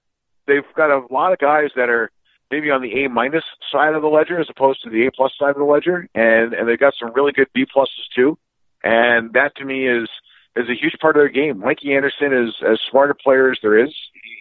they've 0.49 0.66
got 0.76 0.91
a 0.91 1.07
lot 1.11 1.33
of 1.33 1.39
guys 1.39 1.70
that 1.76 1.89
are 1.89 2.11
maybe 2.51 2.70
on 2.70 2.83
the 2.83 3.05
A 3.05 3.09
minus 3.09 3.45
side 3.70 3.95
of 3.95 4.03
the 4.03 4.09
ledger 4.09 4.41
as 4.41 4.49
opposed 4.51 4.83
to 4.83 4.91
the 4.91 5.07
A 5.07 5.12
plus 5.12 5.33
side 5.39 5.51
of 5.51 5.57
the 5.57 5.64
ledger, 5.64 6.09
and 6.14 6.53
and 6.53 6.68
they've 6.68 6.79
got 6.79 6.95
some 6.99 7.12
really 7.14 7.33
good 7.33 7.49
B 7.55 7.64
pluses 7.64 8.11
too. 8.14 8.37
And 8.83 9.33
that 9.35 9.55
to 9.57 9.64
me 9.64 9.89
is 9.89 10.09
is 10.57 10.68
a 10.68 10.74
huge 10.74 10.99
part 11.01 11.16
of 11.16 11.20
their 11.20 11.29
game. 11.29 11.61
Mikey 11.61 11.95
Anderson 11.95 12.33
is 12.33 12.55
as 12.68 12.81
smart 12.91 13.11
a 13.11 13.14
player 13.14 13.53
as 13.53 13.59
there 13.62 13.79
is. 13.79 13.95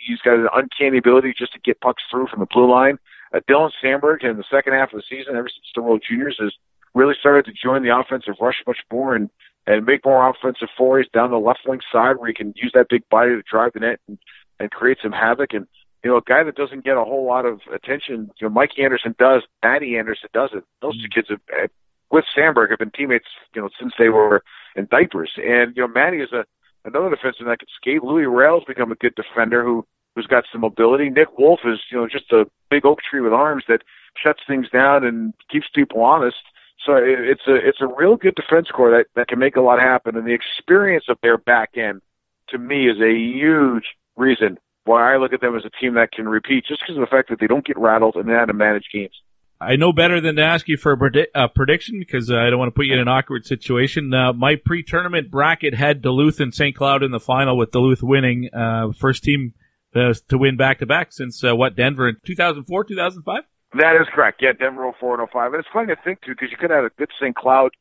He's 0.07 0.19
got 0.19 0.39
an 0.39 0.47
uncanny 0.53 0.97
ability 0.97 1.33
just 1.37 1.53
to 1.53 1.59
get 1.59 1.79
pucks 1.81 2.03
through 2.09 2.27
from 2.27 2.39
the 2.39 2.47
blue 2.51 2.69
line. 2.69 2.97
Uh, 3.33 3.41
Dylan 3.49 3.71
Samberg 3.83 4.23
in 4.23 4.37
the 4.37 4.45
second 4.49 4.73
half 4.73 4.93
of 4.93 4.99
the 4.99 5.03
season, 5.07 5.35
ever 5.35 5.49
since 5.49 5.67
the 5.75 5.81
World 5.81 6.01
Juniors, 6.07 6.37
has 6.39 6.53
really 6.95 7.15
started 7.19 7.45
to 7.45 7.51
join 7.51 7.83
the 7.83 7.95
offensive 7.95 8.35
rush 8.41 8.63
much 8.65 8.79
more 8.91 9.15
and 9.15 9.29
and 9.67 9.85
make 9.85 10.05
more 10.05 10.29
offensive 10.29 10.69
forays 10.77 11.07
down 11.13 11.29
the 11.29 11.37
left 11.37 11.59
wing 11.67 11.81
side 11.91 12.15
where 12.17 12.29
he 12.29 12.33
can 12.33 12.53
use 12.55 12.71
that 12.73 12.87
big 12.89 13.07
body 13.09 13.31
to 13.31 13.43
drive 13.51 13.73
the 13.73 13.81
net 13.81 13.99
and, 14.07 14.17
and 14.59 14.71
create 14.71 14.97
some 15.01 15.11
havoc. 15.11 15.53
And 15.53 15.67
you 16.03 16.11
know, 16.11 16.17
a 16.17 16.21
guy 16.21 16.43
that 16.43 16.55
doesn't 16.55 16.85
get 16.85 16.97
a 16.97 17.03
whole 17.03 17.25
lot 17.25 17.45
of 17.45 17.61
attention, 17.73 18.29
you 18.39 18.47
know, 18.47 18.53
Mike 18.53 18.71
Anderson 18.77 19.15
does, 19.17 19.43
Matty 19.63 19.97
Anderson 19.97 20.29
doesn't. 20.33 20.63
Those 20.81 21.01
two 21.01 21.07
mm. 21.07 21.13
kids 21.13 21.27
have, 21.29 21.41
have, 21.49 21.69
with 22.11 22.25
Samberg 22.37 22.69
have 22.69 22.79
been 22.79 22.91
teammates, 22.91 23.27
you 23.53 23.61
know, 23.61 23.69
since 23.79 23.93
they 23.97 24.09
were 24.09 24.43
in 24.75 24.87
diapers. 24.89 25.31
And 25.37 25.75
you 25.75 25.81
know, 25.81 25.87
Matty 25.87 26.17
is 26.17 26.31
a 26.31 26.45
another 26.85 27.09
defenseman 27.09 27.47
that 27.47 27.59
can 27.59 27.67
skate. 27.75 28.03
Louie 28.03 28.23
Roehl's 28.23 28.63
become 28.65 28.91
a 28.91 28.95
good 28.95 29.15
defender 29.15 29.63
who 29.63 29.85
who's 30.15 30.27
got 30.27 30.45
some 30.51 30.61
mobility. 30.61 31.09
Nick 31.09 31.37
Wolff 31.37 31.59
is, 31.65 31.79
you 31.91 31.97
know, 31.97 32.07
just 32.07 32.31
a 32.31 32.45
big 32.71 32.85
oak 32.85 32.99
tree 33.07 33.21
with 33.21 33.33
arms 33.33 33.65
that 33.67 33.81
shuts 34.21 34.39
things 34.47 34.67
down 34.69 35.05
and 35.05 35.33
keeps 35.51 35.67
people 35.75 36.01
honest. 36.01 36.37
So 36.85 36.95
it's 36.95 37.47
a 37.47 37.55
it's 37.55 37.81
a 37.81 37.87
real 37.87 38.15
good 38.15 38.35
defense 38.35 38.69
core 38.73 38.91
that 38.91 39.07
that 39.15 39.27
can 39.27 39.39
make 39.39 39.55
a 39.55 39.61
lot 39.61 39.79
happen. 39.79 40.15
And 40.15 40.25
the 40.25 40.33
experience 40.33 41.05
of 41.09 41.17
their 41.21 41.37
back 41.37 41.71
end, 41.75 42.01
to 42.49 42.57
me, 42.57 42.89
is 42.89 42.97
a 43.01 43.13
huge 43.13 43.85
reason 44.17 44.57
why 44.85 45.13
I 45.13 45.17
look 45.17 45.33
at 45.33 45.41
them 45.41 45.55
as 45.55 45.63
a 45.65 45.81
team 45.81 45.95
that 45.95 46.11
can 46.11 46.27
repeat, 46.27 46.65
just 46.67 46.81
because 46.81 46.95
of 46.95 47.01
the 47.01 47.07
fact 47.15 47.29
that 47.29 47.39
they 47.39 47.47
don't 47.47 47.65
get 47.65 47.77
rattled 47.77 48.15
and 48.15 48.27
they 48.27 48.33
know 48.33 48.39
how 48.39 48.45
to 48.45 48.53
manage 48.53 48.85
games. 48.93 49.13
I 49.59 49.75
know 49.75 49.91
better 49.91 50.21
than 50.21 50.35
to 50.35 50.43
ask 50.43 50.67
you 50.67 50.77
for 50.77 50.91
a 50.91 50.97
predi- 50.97 51.27
uh, 51.33 51.47
prediction 51.47 51.97
because 51.97 52.29
uh, 52.29 52.35
I 52.35 52.49
don't 52.49 52.59
want 52.59 52.69
to 52.69 52.75
put 52.75 52.85
you 52.85 52.93
in 52.93 52.99
an 52.99 53.07
awkward 53.07 53.45
situation. 53.45 54.13
Uh, 54.13 54.31
my 54.33 54.55
pre-tournament 54.55 55.31
bracket 55.31 55.73
had 55.73 56.01
Duluth 56.01 56.39
and 56.39 56.53
St. 56.53 56.75
Cloud 56.75 57.01
in 57.01 57.11
the 57.11 57.19
final, 57.19 57.57
with 57.57 57.71
Duluth 57.71 58.03
winning. 58.03 58.49
Uh, 58.53 58.91
first 58.91 59.23
team 59.23 59.53
uh, 59.95 60.13
to 60.29 60.37
win 60.37 60.57
back 60.57 60.79
to 60.79 60.85
back 60.85 61.11
since 61.11 61.43
uh, 61.43 61.55
what 61.55 61.75
Denver 61.75 62.07
in 62.07 62.17
2004, 62.23 62.83
2005. 62.83 63.43
That 63.73 63.95
is 63.99 64.07
correct. 64.13 64.41
Yeah, 64.41 64.53
Denver 64.53 64.91
04 64.99 65.21
and 65.21 65.29
05. 65.29 65.53
And 65.53 65.59
it's 65.59 65.69
funny 65.73 65.87
to 65.87 66.01
think 66.03 66.21
too 66.21 66.31
because 66.31 66.51
you 66.51 66.57
could 66.57 66.69
have 66.69 66.85
a 66.85 66.91
good 66.97 67.09
St. 67.19 67.35
Cloud. 67.35 67.71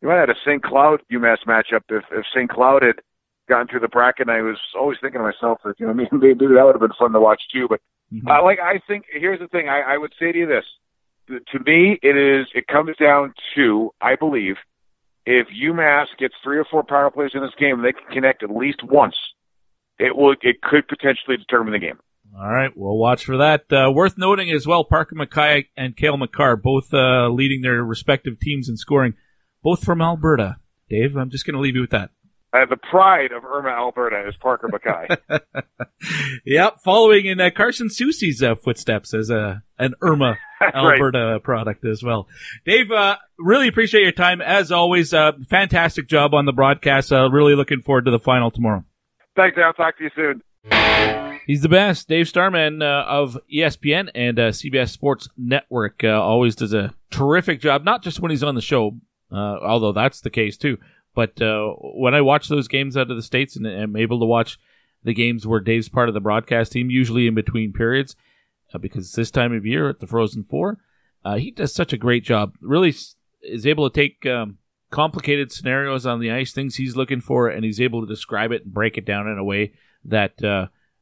You 0.00 0.08
might 0.08 0.18
have 0.18 0.28
had 0.28 0.36
a 0.36 0.40
St. 0.46 0.62
Cloud 0.62 1.00
UMass 1.12 1.38
matchup 1.46 1.82
if 1.88 2.04
if 2.12 2.24
St. 2.34 2.48
Cloud 2.48 2.82
had 2.82 2.96
gotten 3.48 3.68
through 3.68 3.80
the 3.80 3.88
bracket. 3.88 4.28
And 4.28 4.36
I 4.36 4.42
was 4.42 4.58
always 4.78 4.98
thinking 5.00 5.20
to 5.20 5.24
myself 5.24 5.58
that 5.64 5.78
you 5.78 5.86
know, 5.86 5.94
mean, 5.94 6.08
maybe 6.12 6.46
that 6.46 6.64
would 6.64 6.74
have 6.74 6.80
been 6.80 6.98
fun 6.98 7.12
to 7.12 7.20
watch 7.20 7.42
too. 7.52 7.66
But 7.68 7.80
mm-hmm. 8.12 8.28
uh, 8.28 8.42
like 8.42 8.58
I 8.60 8.80
think 8.86 9.04
here's 9.10 9.40
the 9.40 9.48
thing. 9.48 9.68
I, 9.68 9.94
I 9.94 9.98
would 9.98 10.12
say 10.18 10.32
to 10.32 10.38
you 10.38 10.46
this. 10.46 10.64
To 11.26 11.58
me, 11.60 11.98
it 12.02 12.16
is. 12.16 12.46
It 12.54 12.66
comes 12.66 12.96
down 12.98 13.32
to 13.56 13.94
I 14.00 14.16
believe 14.16 14.56
if 15.26 15.48
UMass 15.48 16.06
gets 16.18 16.34
three 16.42 16.58
or 16.58 16.66
four 16.70 16.82
power 16.82 17.10
plays 17.10 17.30
in 17.34 17.40
this 17.40 17.54
game, 17.58 17.82
they 17.82 17.92
can 17.92 18.12
connect 18.12 18.42
at 18.42 18.50
least 18.50 18.82
once. 18.82 19.16
It 19.98 20.14
will. 20.16 20.34
It 20.42 20.60
could 20.60 20.86
potentially 20.86 21.36
determine 21.36 21.72
the 21.72 21.78
game. 21.78 21.98
All 22.36 22.50
right, 22.50 22.72
we'll 22.74 22.98
watch 22.98 23.24
for 23.24 23.36
that. 23.36 23.72
Uh, 23.72 23.92
worth 23.92 24.18
noting 24.18 24.50
as 24.50 24.66
well, 24.66 24.82
Parker 24.82 25.14
Mackay 25.14 25.68
and 25.76 25.96
Cale 25.96 26.16
Makar, 26.16 26.56
both 26.56 26.92
uh, 26.92 27.28
leading 27.28 27.62
their 27.62 27.84
respective 27.84 28.40
teams 28.40 28.68
in 28.68 28.76
scoring, 28.76 29.14
both 29.62 29.84
from 29.84 30.02
Alberta. 30.02 30.56
Dave, 30.90 31.16
I'm 31.16 31.30
just 31.30 31.46
going 31.46 31.54
to 31.54 31.60
leave 31.60 31.76
you 31.76 31.82
with 31.82 31.90
that. 31.90 32.10
Uh, 32.54 32.66
the 32.66 32.76
pride 32.76 33.32
of 33.32 33.44
Irma, 33.44 33.70
Alberta 33.70 34.28
is 34.28 34.36
Parker 34.36 34.68
Mackay. 34.68 35.40
yep, 36.46 36.76
following 36.84 37.26
in 37.26 37.40
uh, 37.40 37.50
Carson 37.50 37.88
Soucy's 37.90 38.44
uh, 38.44 38.54
footsteps 38.54 39.12
as 39.12 39.28
a 39.28 39.62
an 39.76 39.94
Irma 40.00 40.38
Alberta 40.74 41.32
right. 41.32 41.42
product 41.42 41.84
as 41.84 42.04
well. 42.04 42.28
Dave, 42.64 42.92
uh, 42.92 43.16
really 43.40 43.66
appreciate 43.66 44.02
your 44.02 44.12
time 44.12 44.40
as 44.40 44.70
always. 44.70 45.12
Uh, 45.12 45.32
fantastic 45.50 46.06
job 46.06 46.32
on 46.32 46.44
the 46.44 46.52
broadcast. 46.52 47.12
Uh, 47.12 47.28
really 47.28 47.56
looking 47.56 47.80
forward 47.80 48.04
to 48.04 48.12
the 48.12 48.20
final 48.20 48.52
tomorrow. 48.52 48.84
Thanks. 49.34 49.58
I'll 49.60 49.72
talk 49.72 49.98
to 49.98 50.04
you 50.04 50.10
soon. 50.14 50.40
He's 51.46 51.62
the 51.62 51.68
best. 51.68 52.08
Dave 52.08 52.28
Starman 52.28 52.82
uh, 52.82 53.04
of 53.06 53.36
ESPN 53.52 54.10
and 54.14 54.38
uh, 54.38 54.48
CBS 54.50 54.90
Sports 54.90 55.28
Network 55.36 56.04
uh, 56.04 56.08
always 56.08 56.54
does 56.54 56.72
a 56.72 56.94
terrific 57.10 57.60
job, 57.60 57.84
not 57.84 58.02
just 58.02 58.20
when 58.20 58.30
he's 58.30 58.44
on 58.44 58.54
the 58.54 58.62
show, 58.62 58.96
uh, 59.32 59.58
although 59.60 59.92
that's 59.92 60.20
the 60.20 60.30
case 60.30 60.56
too, 60.56 60.78
but 61.14 61.40
uh, 61.40 61.72
when 61.80 62.14
I 62.14 62.20
watch 62.20 62.48
those 62.48 62.68
games 62.68 62.96
out 62.96 63.10
of 63.10 63.16
the 63.16 63.22
States 63.22 63.56
and 63.56 63.66
am 63.66 63.96
able 63.96 64.18
to 64.20 64.26
watch 64.26 64.58
the 65.02 65.14
games 65.14 65.46
where 65.46 65.60
Dave's 65.60 65.88
part 65.88 66.08
of 66.08 66.14
the 66.14 66.20
broadcast 66.20 66.72
team, 66.72 66.90
usually 66.90 67.26
in 67.26 67.34
between 67.34 67.72
periods, 67.72 68.16
uh, 68.72 68.78
because 68.78 69.12
this 69.12 69.30
time 69.30 69.52
of 69.52 69.66
year 69.66 69.88
at 69.88 70.00
the 70.00 70.06
Frozen 70.06 70.44
Four, 70.44 70.78
he 71.36 71.50
does 71.50 71.74
such 71.74 71.92
a 71.92 71.98
great 71.98 72.24
job. 72.24 72.54
Really 72.60 72.94
is 73.42 73.66
able 73.66 73.88
to 73.88 73.94
take 73.94 74.26
um, 74.26 74.58
complicated 74.90 75.52
scenarios 75.52 76.06
on 76.06 76.20
the 76.20 76.30
ice, 76.30 76.52
things 76.52 76.76
he's 76.76 76.96
looking 76.96 77.20
for, 77.20 77.48
and 77.48 77.64
he's 77.64 77.80
able 77.80 78.00
to 78.00 78.12
describe 78.12 78.52
it 78.52 78.64
and 78.64 78.74
break 78.74 78.98
it 78.98 79.06
down 79.06 79.28
in 79.28 79.38
a 79.38 79.44
way 79.44 79.72
that 80.04 80.42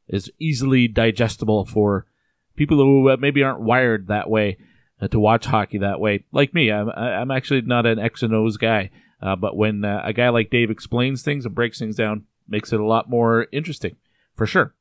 is 0.07 0.31
easily 0.39 0.87
digestible 0.87 1.65
for 1.65 2.05
people 2.55 2.77
who 2.77 3.09
uh, 3.09 3.17
maybe 3.17 3.43
aren't 3.43 3.61
wired 3.61 4.07
that 4.07 4.29
way 4.29 4.57
uh, 5.01 5.07
to 5.07 5.19
watch 5.19 5.45
hockey 5.45 5.79
that 5.79 5.99
way. 5.99 6.23
Like 6.31 6.53
me, 6.53 6.71
I'm, 6.71 6.89
I'm 6.89 7.31
actually 7.31 7.61
not 7.61 7.85
an 7.85 7.99
X 7.99 8.23
and 8.23 8.33
O's 8.33 8.57
guy, 8.57 8.91
uh, 9.23 9.37
but 9.37 9.55
when 9.55 9.85
uh, 9.85 10.01
a 10.03 10.11
guy 10.11 10.27
like 10.27 10.49
Dave 10.49 10.69
explains 10.69 11.23
things 11.23 11.45
and 11.45 11.55
breaks 11.55 11.79
things 11.79 11.95
down, 11.95 12.25
makes 12.47 12.73
it 12.73 12.79
a 12.81 12.85
lot 12.85 13.09
more 13.09 13.47
interesting, 13.53 13.95
for 14.35 14.45
sure. 14.45 14.75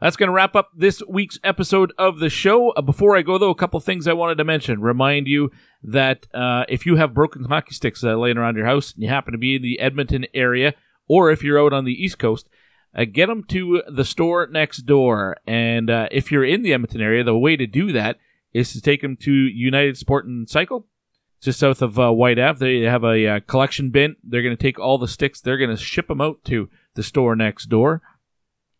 That's 0.00 0.16
going 0.16 0.28
to 0.28 0.34
wrap 0.34 0.56
up 0.56 0.70
this 0.74 1.02
week's 1.06 1.38
episode 1.44 1.92
of 1.98 2.18
the 2.18 2.30
show. 2.30 2.70
Uh, 2.70 2.80
before 2.80 3.16
I 3.16 3.22
go, 3.22 3.36
though, 3.36 3.50
a 3.50 3.54
couple 3.54 3.78
things 3.80 4.08
I 4.08 4.14
wanted 4.14 4.38
to 4.38 4.44
mention. 4.44 4.80
Remind 4.80 5.28
you 5.28 5.50
that 5.82 6.26
uh, 6.34 6.64
if 6.68 6.86
you 6.86 6.96
have 6.96 7.14
broken 7.14 7.44
hockey 7.44 7.74
sticks 7.74 8.02
uh, 8.02 8.16
laying 8.16 8.38
around 8.38 8.56
your 8.56 8.66
house 8.66 8.94
and 8.94 9.02
you 9.02 9.10
happen 9.10 9.32
to 9.32 9.38
be 9.38 9.56
in 9.56 9.62
the 9.62 9.78
Edmonton 9.78 10.26
area, 10.32 10.74
or 11.06 11.30
if 11.30 11.44
you're 11.44 11.62
out 11.62 11.74
on 11.74 11.84
the 11.84 11.92
East 11.92 12.18
Coast, 12.18 12.48
uh, 12.96 13.04
get 13.04 13.26
them 13.26 13.44
to 13.44 13.82
the 13.88 14.04
store 14.04 14.48
next 14.50 14.78
door. 14.86 15.36
And 15.46 15.90
uh, 15.90 16.08
if 16.10 16.32
you're 16.32 16.44
in 16.44 16.62
the 16.62 16.72
Edmonton 16.72 17.02
area, 17.02 17.22
the 17.22 17.38
way 17.38 17.56
to 17.56 17.66
do 17.66 17.92
that 17.92 18.16
is 18.52 18.72
to 18.72 18.80
take 18.80 19.02
them 19.02 19.16
to 19.18 19.32
United 19.32 19.98
Sport 19.98 20.26
and 20.26 20.48
Cycle, 20.48 20.88
just 21.42 21.58
south 21.58 21.82
of 21.82 21.98
uh, 21.98 22.12
White 22.12 22.38
Ave. 22.38 22.80
They 22.80 22.86
have 22.86 23.04
a 23.04 23.40
collection 23.40 23.90
bin. 23.90 24.16
They're 24.22 24.42
going 24.42 24.56
to 24.56 24.62
take 24.62 24.78
all 24.78 24.96
the 24.96 25.08
sticks. 25.08 25.40
They're 25.40 25.58
going 25.58 25.70
to 25.70 25.76
ship 25.76 26.08
them 26.08 26.20
out 26.20 26.44
to 26.44 26.70
the 26.94 27.02
store 27.02 27.34
next 27.36 27.66
door. 27.66 28.00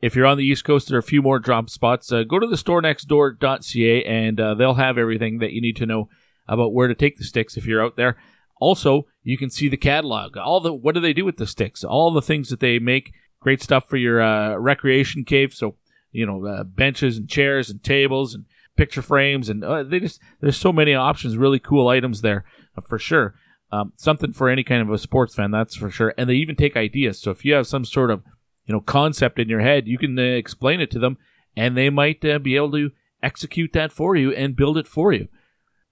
If 0.01 0.17
you're 0.17 0.27
on 0.27 0.39
the 0.39 0.45
East 0.45 0.65
Coast, 0.65 0.89
there 0.89 0.97
are 0.97 1.01
a 1.01 1.03
few 1.03 1.23
more 1.23 1.39
drop 1.39 1.71
spots. 1.71 2.11
Uh, 2.11 2.23
go 2.23 2.39
to 2.39 2.47
the 2.47 2.57
store 2.57 2.83
nextdoor.ca 2.83 4.05
and 4.05 4.41
uh, 4.41 4.55
they'll 4.55 4.75
have 4.75 4.99
everything 4.99 5.39
that 5.39 5.53
you 5.53 5.61
need 5.61 5.77
to 5.77 5.87
know 5.87 6.09
about 6.49 6.73
where 6.73 6.89
to 6.89 6.95
take 6.95 7.19
the 7.19 7.25
sticks 7.25 7.57
if 7.57 7.67
you're 7.67 7.85
out 7.85 7.97
there. 7.97 8.17
Also, 8.61 9.07
you 9.23 9.37
can 9.37 9.51
see 9.51 9.69
the 9.69 9.77
catalog. 9.77 10.37
All 10.37 10.61
the 10.61 10.73
what 10.73 10.95
do 10.95 11.01
they 11.01 11.13
do 11.13 11.25
with 11.25 11.37
the 11.37 11.47
sticks? 11.47 11.85
All 11.85 12.13
the 12.13 12.23
things 12.23 12.49
that 12.49 12.61
they 12.61 12.79
make. 12.79 13.13
Great 13.41 13.61
stuff 13.61 13.89
for 13.89 13.97
your 13.97 14.23
uh, 14.23 14.57
recreation 14.57 15.25
cave. 15.25 15.53
So 15.53 15.77
you 16.13 16.27
know, 16.27 16.47
uh, 16.47 16.65
benches 16.65 17.17
and 17.17 17.29
chairs 17.29 17.71
and 17.71 17.83
tables 17.83 18.35
and 18.35 18.45
picture 18.77 19.03
frames 19.03 19.49
and 19.49 19.65
uh, 19.65 19.83
they 19.83 20.01
just 20.01 20.21
there's 20.41 20.57
so 20.57 20.73
many 20.73 20.95
options. 20.95 21.37
Really 21.37 21.59
cool 21.59 21.89
items 21.89 22.21
there 22.23 22.45
uh, 22.77 22.81
for 22.81 22.99
sure. 22.99 23.35
Um, 23.71 23.93
something 23.97 24.33
for 24.33 24.51
any 24.51 24.63
kind 24.63 24.83
of 24.83 24.91
a 24.91 24.99
sports 24.99 25.35
fan, 25.35 25.51
that's 25.51 25.75
for 25.75 25.91
sure. 25.91 26.13
And 26.19 26.29
they 26.29 26.35
even 26.35 26.57
take 26.57 26.77
ideas. 26.77 27.19
So 27.21 27.31
if 27.31 27.45
you 27.45 27.55
have 27.55 27.67
some 27.67 27.85
sort 27.85 28.11
of 28.11 28.23
you 28.67 28.75
know 28.75 28.81
concept 28.81 29.39
in 29.39 29.49
your 29.49 29.61
head, 29.61 29.89
you 29.89 29.99
can 29.99 30.19
uh, 30.19 30.23
explain 30.23 30.81
it 30.81 30.91
to 30.93 30.99
them, 30.99 31.17
and 31.57 31.77
they 31.77 31.91
might 31.91 32.25
uh, 32.25 32.39
be 32.39 32.57
able 32.57 32.73
to 32.73 32.91
execute 33.23 33.73
that 33.73 33.93
for 33.93 34.17
you 34.17 34.33
and 34.33 34.57
build 34.57 34.77
it 34.77 34.87
for 34.87 35.13
you. 35.13 35.29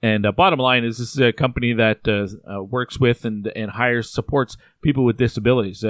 And 0.02 0.24
uh, 0.24 0.32
bottom 0.32 0.58
line 0.58 0.82
is, 0.84 0.98
this 0.98 1.12
is 1.12 1.20
a 1.20 1.32
company 1.32 1.72
that 1.74 2.08
uh, 2.08 2.26
uh, 2.50 2.62
works 2.62 2.98
with 2.98 3.24
and 3.24 3.46
and 3.54 3.72
hires 3.72 4.10
supports 4.10 4.56
people 4.82 5.04
with 5.04 5.16
disabilities. 5.16 5.84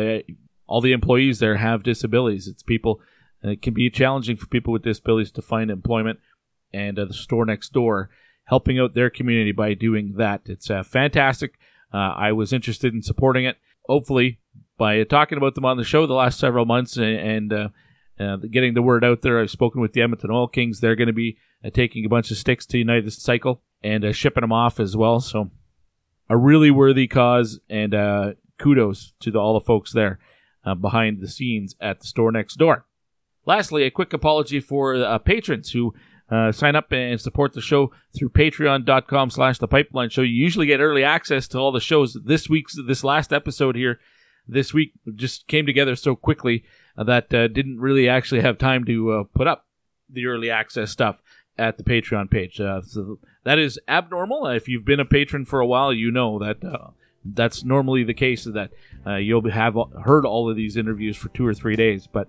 All 0.66 0.80
the 0.80 0.92
employees 0.92 1.40
there 1.40 1.56
have 1.56 1.82
disabilities. 1.82 2.46
It's 2.46 2.62
people. 2.62 3.00
It 3.42 3.62
can 3.62 3.72
be 3.72 3.88
challenging 3.88 4.36
for 4.36 4.46
people 4.46 4.72
with 4.72 4.82
disabilities 4.82 5.32
to 5.32 5.42
find 5.42 5.70
employment, 5.70 6.20
and 6.72 6.96
the 6.96 7.12
store 7.12 7.44
next 7.44 7.72
door 7.72 8.10
helping 8.44 8.78
out 8.78 8.94
their 8.94 9.10
community 9.10 9.52
by 9.52 9.74
doing 9.74 10.14
that. 10.16 10.42
It's 10.46 10.68
fantastic. 10.84 11.54
I 11.92 12.32
was 12.32 12.52
interested 12.52 12.94
in 12.94 13.02
supporting 13.02 13.44
it. 13.44 13.56
Hopefully, 13.86 14.40
by 14.80 15.04
talking 15.04 15.36
about 15.36 15.54
them 15.54 15.66
on 15.66 15.76
the 15.76 15.84
show 15.84 16.06
the 16.06 16.14
last 16.14 16.38
several 16.38 16.64
months 16.64 16.96
and, 16.96 17.04
and 17.04 17.52
uh, 17.52 17.68
uh, 18.18 18.36
getting 18.36 18.72
the 18.72 18.82
word 18.82 19.04
out 19.04 19.20
there. 19.20 19.38
I've 19.38 19.50
spoken 19.50 19.80
with 19.80 19.92
the 19.92 20.00
Edmonton 20.00 20.30
Oil 20.30 20.48
Kings. 20.48 20.80
They're 20.80 20.96
going 20.96 21.08
to 21.08 21.12
be 21.12 21.36
uh, 21.62 21.68
taking 21.70 22.04
a 22.04 22.08
bunch 22.08 22.30
of 22.30 22.38
sticks 22.38 22.64
to 22.66 22.78
United 22.78 23.12
Cycle 23.12 23.62
and 23.82 24.04
uh, 24.04 24.12
shipping 24.12 24.40
them 24.40 24.52
off 24.52 24.80
as 24.80 24.96
well. 24.96 25.20
So, 25.20 25.50
a 26.30 26.36
really 26.36 26.70
worthy 26.70 27.08
cause, 27.08 27.60
and 27.68 27.94
uh, 27.94 28.32
kudos 28.58 29.12
to 29.20 29.30
the, 29.30 29.38
all 29.38 29.54
the 29.54 29.64
folks 29.64 29.92
there 29.92 30.18
uh, 30.64 30.74
behind 30.74 31.20
the 31.20 31.28
scenes 31.28 31.74
at 31.80 32.00
the 32.00 32.06
store 32.06 32.32
next 32.32 32.56
door. 32.56 32.86
Lastly, 33.44 33.82
a 33.82 33.90
quick 33.90 34.12
apology 34.12 34.60
for 34.60 35.18
patrons 35.20 35.72
who 35.72 35.92
uh, 36.30 36.52
sign 36.52 36.76
up 36.76 36.92
and 36.92 37.20
support 37.20 37.52
the 37.52 37.60
show 37.60 37.90
through 38.16 38.28
patreon.com 38.28 39.30
slash 39.30 39.58
the 39.58 39.68
pipeline 39.68 40.10
show 40.10 40.22
you 40.22 40.32
usually 40.32 40.66
get 40.66 40.80
early 40.80 41.02
access 41.04 41.48
to 41.48 41.58
all 41.58 41.72
the 41.72 41.80
shows 41.80 42.16
this 42.24 42.48
week's 42.48 42.76
this 42.86 43.02
last 43.02 43.32
episode 43.32 43.74
here 43.74 43.98
this 44.46 44.74
week 44.74 44.92
just 45.14 45.46
came 45.46 45.66
together 45.66 45.96
so 45.96 46.16
quickly 46.16 46.64
uh, 46.96 47.04
that 47.04 47.32
uh, 47.32 47.48
didn't 47.48 47.80
really 47.80 48.08
actually 48.08 48.40
have 48.40 48.58
time 48.58 48.84
to 48.84 49.12
uh, 49.12 49.24
put 49.34 49.46
up 49.46 49.66
the 50.08 50.26
early 50.26 50.50
access 50.50 50.90
stuff 50.90 51.22
at 51.58 51.78
the 51.78 51.84
Patreon 51.84 52.30
page. 52.30 52.60
Uh, 52.60 52.80
so 52.82 53.18
that 53.44 53.58
is 53.58 53.78
abnormal. 53.86 54.46
If 54.46 54.68
you've 54.68 54.84
been 54.84 55.00
a 55.00 55.04
patron 55.04 55.44
for 55.44 55.60
a 55.60 55.66
while, 55.66 55.92
you 55.92 56.10
know 56.10 56.38
that 56.38 56.64
uh, 56.64 56.90
that's 57.24 57.64
normally 57.64 58.02
the 58.02 58.14
case. 58.14 58.44
That 58.44 58.70
you'll 59.20 59.48
have 59.50 59.76
heard 60.04 60.26
all 60.26 60.50
of 60.50 60.56
these 60.56 60.76
interviews 60.76 61.16
for 61.16 61.28
two 61.28 61.46
or 61.46 61.54
three 61.54 61.76
days, 61.76 62.06
but 62.06 62.28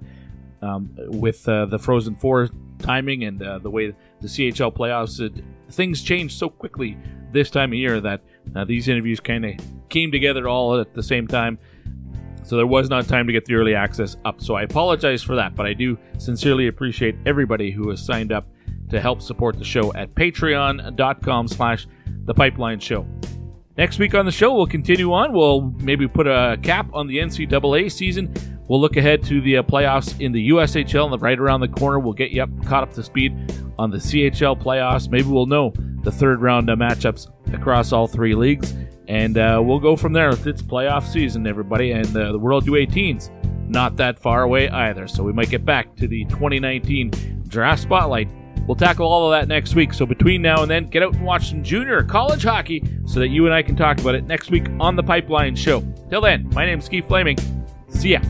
um, 0.61 0.89
with 0.97 1.47
uh, 1.47 1.65
the 1.65 1.79
Frozen 1.79 2.15
Four 2.15 2.49
timing 2.79 3.23
and 3.23 3.41
uh, 3.41 3.59
the 3.59 3.69
way 3.69 3.93
the 4.21 4.27
CHL 4.27 4.75
playoffs, 4.75 5.19
it, 5.19 5.43
things 5.69 6.01
change 6.01 6.35
so 6.35 6.49
quickly 6.49 6.97
this 7.31 7.49
time 7.49 7.71
of 7.71 7.77
year 7.77 8.01
that 8.01 8.21
uh, 8.55 8.65
these 8.65 8.87
interviews 8.87 9.19
kind 9.19 9.45
of 9.45 9.55
came 9.89 10.11
together 10.11 10.47
all 10.47 10.79
at 10.79 10.93
the 10.93 11.03
same 11.03 11.27
time 11.27 11.57
so 12.43 12.57
there 12.57 12.67
was 12.67 12.89
not 12.89 13.07
time 13.07 13.27
to 13.27 13.33
get 13.33 13.45
the 13.45 13.55
early 13.55 13.75
access 13.75 14.17
up. 14.25 14.41
So 14.41 14.55
I 14.55 14.63
apologize 14.63 15.21
for 15.21 15.35
that, 15.35 15.55
but 15.55 15.65
I 15.65 15.73
do 15.73 15.97
sincerely 16.17 16.67
appreciate 16.67 17.15
everybody 17.25 17.71
who 17.71 17.89
has 17.89 18.03
signed 18.03 18.31
up 18.31 18.47
to 18.89 18.99
help 18.99 19.21
support 19.21 19.57
the 19.57 19.63
show 19.63 19.93
at 19.93 20.13
patreon.com 20.15 21.47
slash 21.47 21.87
the 22.25 22.33
pipeline 22.33 22.79
show. 22.79 23.05
Next 23.77 23.99
week 23.99 24.15
on 24.15 24.25
the 24.25 24.31
show, 24.31 24.53
we'll 24.53 24.67
continue 24.67 25.13
on. 25.13 25.33
We'll 25.33 25.61
maybe 25.79 26.07
put 26.07 26.27
a 26.27 26.57
cap 26.61 26.89
on 26.93 27.07
the 27.07 27.17
NCAA 27.19 27.91
season. 27.91 28.33
We'll 28.71 28.79
look 28.79 28.95
ahead 28.95 29.21
to 29.23 29.41
the 29.41 29.57
uh, 29.57 29.63
playoffs 29.63 30.17
in 30.21 30.31
the 30.31 30.51
USHL, 30.51 31.11
and 31.11 31.21
right 31.21 31.37
around 31.37 31.59
the 31.59 31.67
corner, 31.67 31.99
we'll 31.99 32.13
get 32.13 32.31
you 32.31 32.43
up, 32.43 32.49
caught 32.65 32.83
up 32.83 32.93
to 32.93 33.03
speed 33.03 33.33
on 33.77 33.91
the 33.91 33.97
CHL 33.97 34.63
playoffs. 34.63 35.11
Maybe 35.11 35.27
we'll 35.27 35.45
know 35.45 35.73
the 36.03 36.11
third 36.11 36.41
round 36.41 36.69
uh, 36.69 36.77
matchups 36.77 37.27
across 37.53 37.91
all 37.91 38.07
three 38.07 38.33
leagues. 38.33 38.73
And 39.09 39.37
uh, 39.37 39.61
we'll 39.61 39.81
go 39.81 39.97
from 39.97 40.13
there. 40.13 40.29
It's 40.29 40.61
playoff 40.61 41.05
season, 41.05 41.47
everybody, 41.47 41.91
and 41.91 42.15
uh, 42.15 42.31
the 42.31 42.39
World 42.39 42.65
U18's 42.65 43.29
not 43.67 43.97
that 43.97 44.17
far 44.17 44.43
away 44.43 44.69
either. 44.69 45.05
So 45.05 45.21
we 45.21 45.33
might 45.33 45.49
get 45.49 45.65
back 45.65 45.93
to 45.97 46.07
the 46.07 46.23
2019 46.29 47.43
Draft 47.49 47.81
Spotlight. 47.81 48.29
We'll 48.67 48.77
tackle 48.77 49.05
all 49.05 49.29
of 49.29 49.37
that 49.37 49.49
next 49.49 49.75
week. 49.75 49.93
So 49.93 50.05
between 50.05 50.41
now 50.41 50.61
and 50.61 50.71
then, 50.71 50.85
get 50.85 51.03
out 51.03 51.13
and 51.13 51.25
watch 51.25 51.49
some 51.49 51.61
junior 51.61 52.03
college 52.03 52.43
hockey 52.43 52.85
so 53.05 53.19
that 53.19 53.31
you 53.31 53.43
and 53.43 53.53
I 53.53 53.63
can 53.63 53.75
talk 53.75 53.99
about 53.99 54.15
it 54.15 54.23
next 54.23 54.49
week 54.49 54.67
on 54.79 54.95
the 54.95 55.03
Pipeline 55.03 55.57
Show. 55.57 55.81
Till 56.09 56.21
then, 56.21 56.49
my 56.53 56.65
name's 56.65 56.87
Keith 56.87 57.05
Flaming. 57.09 57.37
See 57.89 58.13
ya. 58.13 58.21